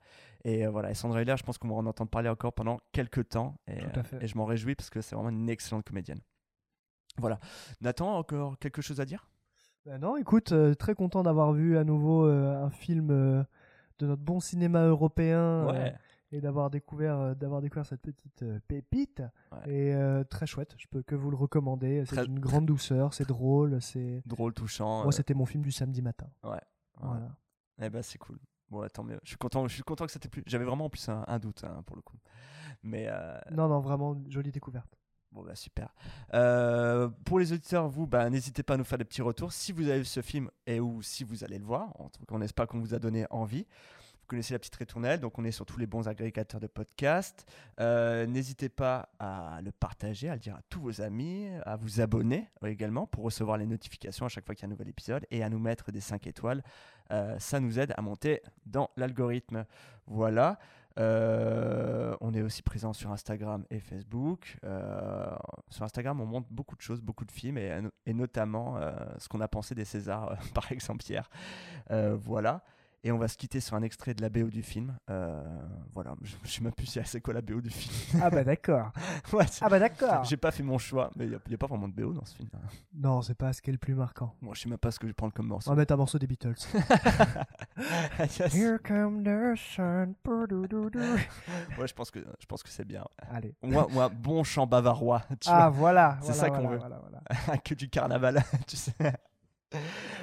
Et 0.45 0.67
euh, 0.67 0.71
voilà, 0.71 0.91
et 0.91 0.95
Sandra 0.95 1.23
Hüller, 1.23 1.37
je 1.37 1.43
pense 1.43 1.59
qu'on 1.59 1.69
va 1.69 1.75
en 1.75 1.87
entendre 1.87 2.11
parler 2.11 2.29
encore 2.29 2.53
pendant 2.53 2.79
quelques 2.93 3.29
temps. 3.29 3.57
Et, 3.67 3.79
Tout 3.79 4.01
à 4.01 4.03
fait. 4.03 4.17
euh, 4.17 4.21
et 4.21 4.27
je 4.27 4.37
m'en 4.37 4.45
réjouis 4.45 4.75
parce 4.75 4.91
que 4.91 5.01
c'est 5.01 5.15
vraiment 5.17 5.31
une 5.31 5.49
excellente 5.49 5.85
comédienne. 5.85 6.21
Voilà. 7.19 7.39
Nathan, 7.81 8.17
encore 8.17 8.59
quelque 8.59 8.83
chose 8.83 9.01
à 9.01 9.05
dire? 9.05 9.29
Bah 9.85 9.99
non, 9.99 10.17
écoute, 10.17 10.53
euh, 10.53 10.75
très 10.75 10.95
content 10.95 11.23
d'avoir 11.23 11.53
vu 11.53 11.79
à 11.79 11.85
nouveau 11.85 12.27
euh, 12.27 12.65
un 12.65 12.71
film 12.71 13.11
euh, 13.11 13.43
de 13.99 14.07
notre 14.07 14.23
bon 14.23 14.41
cinéma 14.41 14.85
européen 14.87 15.39
euh, 15.41 15.73
Ouais. 15.73 15.95
et 16.33 16.41
d'avoir 16.41 16.71
découvert, 16.71 17.19
euh, 17.19 17.35
d'avoir 17.35 17.61
découvert 17.63 17.87
cette 17.87 18.03
petite 18.03 18.43
euh, 18.43 18.59
pépite. 18.67 19.23
Ouais. 19.53 19.73
Et 19.73 19.95
euh, 19.95 20.25
très 20.25 20.47
chouette, 20.47 20.75
je 20.77 20.87
peux 20.89 21.03
que 21.03 21.15
vous 21.15 21.31
le 21.31 21.37
recommander. 21.37 22.05
C'est 22.05 22.17
Très- 22.17 22.27
une 22.27 22.41
grande 22.41 22.67
douceur, 22.67 23.15
c'est 23.15 23.27
drôle, 23.29 23.81
c'est. 23.81 24.23
Drôle, 24.27 24.53
touchant. 24.55 24.99
Moi, 25.05 25.07
euh, 25.09 25.11
c'était 25.13 25.35
mon 25.35 25.47
film 25.47 25.63
du 25.63 25.71
samedi 25.73 26.03
matin. 26.03 26.27
Ouais. 26.43 26.51
ouais. 26.51 26.59
Voilà. 27.01 27.29
Eh 27.81 27.89
ben 27.89 28.03
c'est 28.03 28.19
cool. 28.19 28.39
Bon, 28.71 28.81
là, 28.81 28.89
tant 28.91 29.05
mieux. 29.05 29.19
Je 29.23 29.29
suis 29.29 29.37
content. 29.37 29.67
Je 29.69 29.75
suis 29.75 29.83
content 29.83 30.07
que 30.07 30.13
c'était 30.13 30.29
plus. 30.29 30.43
J'avais 30.47 30.65
vraiment 30.65 30.87
en 30.87 30.91
plus 30.91 31.09
un, 31.09 31.25
un 31.27 31.39
doute 31.39 31.65
hein, 31.65 31.83
pour 31.87 31.97
le 31.97 32.03
coup. 32.03 32.17
Mais 32.83 33.07
euh, 33.09 33.39
Non, 33.53 33.69
non, 33.69 33.81
vraiment 33.81 34.17
jolie 34.29 34.51
découverte. 34.53 34.99
bon 35.33 35.43
bah 35.43 35.55
super. 35.55 35.95
Euh, 36.35 37.09
pour 37.25 37.39
les 37.39 37.53
auditeurs, 37.53 37.89
vous, 37.89 38.07
bah, 38.07 38.29
n'hésitez 38.31 38.63
pas 38.63 38.75
à 38.75 38.77
nous 38.77 38.85
faire 38.85 38.99
des 38.99 39.05
petits 39.05 39.23
retours 39.23 39.53
si 39.53 39.73
vous 39.73 39.89
avez 39.89 39.99
vu 40.01 40.05
ce 40.05 40.21
film 40.23 40.51
et 40.67 40.81
ou 40.81 41.03
si 41.03 41.25
vous 41.25 41.45
allez 41.45 41.59
le 41.59 41.65
voir. 41.65 41.89
En 42.01 42.09
tout 42.09 42.25
cas, 42.27 42.35
on 42.35 42.41
espère 42.43 42.67
qu'on 42.67 42.81
vous 42.81 42.95
a 42.95 42.99
donné 42.99 43.27
envie. 43.31 43.67
Vous 44.27 44.31
connaissez 44.31 44.55
la 44.55 44.59
petite 44.59 44.75
ritournelle, 44.75 45.21
donc 45.21 45.39
on 45.39 45.45
est 45.45 45.53
sur 45.53 45.65
tous 45.65 45.79
les 45.79 45.87
bons 45.87 46.09
agrégateurs 46.09 46.59
de 46.59 46.67
podcasts. 46.67 47.47
Euh, 47.79 48.27
N'hésitez 48.27 48.69
pas 48.69 49.09
à 49.21 49.61
le 49.63 49.71
partager, 49.71 50.29
à 50.29 50.35
le 50.35 50.41
dire 50.41 50.57
à 50.57 50.63
tous 50.69 50.81
vos 50.81 51.01
amis, 51.01 51.49
à 51.65 51.77
vous 51.77 52.01
abonner 52.01 52.51
également 52.65 53.07
pour 53.07 53.23
recevoir 53.23 53.57
les 53.57 53.67
notifications 53.67 54.27
à 54.27 54.29
chaque 54.29 54.45
fois 54.45 54.57
qu'il 54.57 54.63
y 54.63 54.65
a 54.65 54.67
un 54.67 54.71
nouvel 54.71 54.89
épisode 54.89 55.25
et 55.31 55.45
à 55.45 55.49
nous 55.49 55.61
mettre 55.61 55.93
des 55.93 56.01
5 56.01 56.27
étoiles. 56.27 56.65
Euh, 57.13 57.39
ça 57.39 57.61
nous 57.61 57.79
aide 57.79 57.95
à 57.97 58.03
monter 58.03 58.43
dans 58.65 58.91
l'algorithme. 58.97 59.65
Voilà. 60.09 60.59
Euh, 60.99 62.17
on 62.21 62.35
est 62.35 62.43
aussi 62.43 62.63
présent 62.63 62.93
sur 62.93 63.13
Instagram 63.13 63.65
et 63.71 63.79
Facebook. 63.79 64.59
Sur 65.71 65.85
Instagram, 65.85 66.21
on 66.21 66.27
montre 66.27 66.49
beaucoup 66.51 66.75
de 66.75 66.83
choses, 66.83 67.01
beaucoup 67.01 67.27
de 67.27 67.31
films, 67.31 67.59
et, 67.59 68.13
notamment 68.13 68.77
ce 69.19 69.29
qu'on 69.29 69.41
a 69.41 69.47
pensé 69.47 69.77
des 69.77 69.85
Césars, 69.85 70.37
par 70.53 70.73
exemple 70.73 71.05
hier. 71.09 71.31
Voilà. 71.89 72.65
Et 73.07 73.13
on 73.13 73.19
va 73.19 73.29
se 73.29 73.37
quitter 73.37 73.61
sur 73.61 73.77
un 73.77 73.83
extrait 73.83 74.15
de 74.15 74.21
la 74.23 74.29
BO 74.29 74.49
du 74.49 74.65
film. 74.65 74.97
Euh, 75.11 75.41
voilà, 75.95 76.17
je, 76.23 76.35
je 76.43 76.51
sais 76.51 76.61
même 76.61 76.73
plus 76.73 76.87
si 76.87 76.99
c'est 77.05 77.21
quoi 77.21 77.35
la 77.35 77.41
BO 77.41 77.61
du 77.61 77.71
film? 77.71 78.21
Ah 78.21 78.31
bah 78.31 78.43
d'accord. 78.43 78.91
Ouais, 79.33 79.45
Ah 79.61 79.69
bah 79.69 79.79
d'accord. 79.79 80.25
J'ai 80.25 80.37
pas 80.37 80.51
fait 80.51 80.65
mon 80.65 80.77
choix, 80.79 81.11
mais 81.15 81.27
il 81.27 81.39
n'y 81.49 81.55
a, 81.55 81.59
pas 81.59 81.69
vraiment 81.69 81.87
de 81.87 81.93
BO 81.93 82.13
dans 82.13 82.25
ce 82.25 82.35
film. 82.35 82.49
Non, 82.95 83.23
c'est 83.23 83.35
pas 83.37 83.53
ce 83.53 83.63
qui 83.63 83.71
est 83.71 83.73
le 83.73 83.79
plus 83.79 83.95
marquant. 83.95 84.35
Moi, 84.41 84.55
je 84.57 84.63
sais 84.63 84.69
même 84.69 84.79
pas 84.79 84.91
ce 84.91 84.99
que 84.99 85.07
je 85.07 85.13
prends 85.13 85.31
comme 85.31 85.47
On 85.47 85.51
morceau. 85.51 85.71
va 85.71 85.77
mettre 85.77 85.95
un 85.95 85.97
morceau 85.97 86.19
des 86.19 86.27
Beatles. 86.27 86.55
Yes. 88.19 88.55
Here 88.55 88.79
come 88.83 89.23
the 89.23 89.57
sun. 89.57 90.15
Ouais, 90.27 91.87
je 91.87 91.95
pense 91.95 92.11
que 92.11 92.19
je 92.41 92.47
pense 92.47 92.63
que 92.63 92.71
c'est 92.71 92.85
bien. 92.85 93.05
Allez. 93.31 93.55
Moi, 93.63 93.87
moi, 93.91 94.09
bon 94.09 94.43
chant 94.43 94.67
bavarois. 94.67 95.23
Tu 95.41 95.49
Ah 95.53 95.69
vois. 95.69 95.79
voilà. 95.79 96.19
C'est 96.23 96.33
voilà, 96.33 96.41
ça 96.41 96.51
qu'on 96.51 96.67
voilà, 96.67 96.97
veut. 96.97 97.03
voilà. 97.47 97.59
que 97.59 97.75
du 97.75 97.89
carnaval, 97.89 98.43
tu 98.67 98.77
sais. 98.77 98.95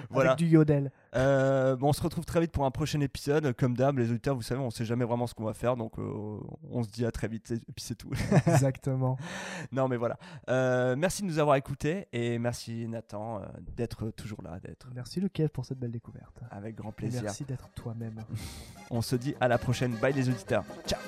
Voilà. 0.09 0.31
Avec 0.31 0.39
du 0.39 0.47
yodel. 0.47 0.91
Euh, 1.15 1.75
bon, 1.75 1.89
on 1.89 1.93
se 1.93 2.01
retrouve 2.01 2.25
très 2.25 2.39
vite 2.39 2.51
pour 2.51 2.65
un 2.65 2.71
prochain 2.71 2.99
épisode. 3.01 3.53
Comme 3.53 3.75
d'hab, 3.75 3.97
les 3.97 4.09
auditeurs, 4.09 4.35
vous 4.35 4.41
savez, 4.41 4.61
on 4.61 4.69
sait 4.69 4.85
jamais 4.85 5.05
vraiment 5.05 5.27
ce 5.27 5.33
qu'on 5.33 5.43
va 5.43 5.53
faire, 5.53 5.75
donc 5.75 5.97
euh, 5.99 6.39
on 6.71 6.83
se 6.83 6.89
dit 6.89 7.05
à 7.05 7.11
très 7.11 7.27
vite. 7.27 7.51
Et 7.51 7.57
puis 7.57 7.83
c'est 7.83 7.95
tout. 7.95 8.11
Exactement. 8.47 9.17
non, 9.71 9.87
mais 9.87 9.97
voilà. 9.97 10.17
Euh, 10.49 10.95
merci 10.95 11.21
de 11.21 11.27
nous 11.27 11.39
avoir 11.39 11.55
écoutés 11.55 12.07
et 12.13 12.39
merci 12.39 12.87
Nathan 12.87 13.41
d'être 13.75 14.09
toujours 14.11 14.41
là, 14.43 14.59
d'être 14.59 14.87
Merci 14.93 15.21
Kev 15.33 15.49
pour 15.49 15.65
cette 15.65 15.79
belle 15.79 15.91
découverte. 15.91 16.41
avec 16.51 16.75
grand 16.75 16.89
Et 16.89 16.93
plaisir. 16.93 17.23
Merci 17.23 17.43
d'être 17.43 17.69
toi-même. 17.75 18.23
On 18.89 19.01
se 19.01 19.15
dit 19.15 19.35
à 19.39 19.47
la 19.47 19.57
prochaine. 19.57 19.93
Bye 19.97 20.13
les 20.13 20.29
auditeurs. 20.29 20.63
Ciao. 20.87 20.99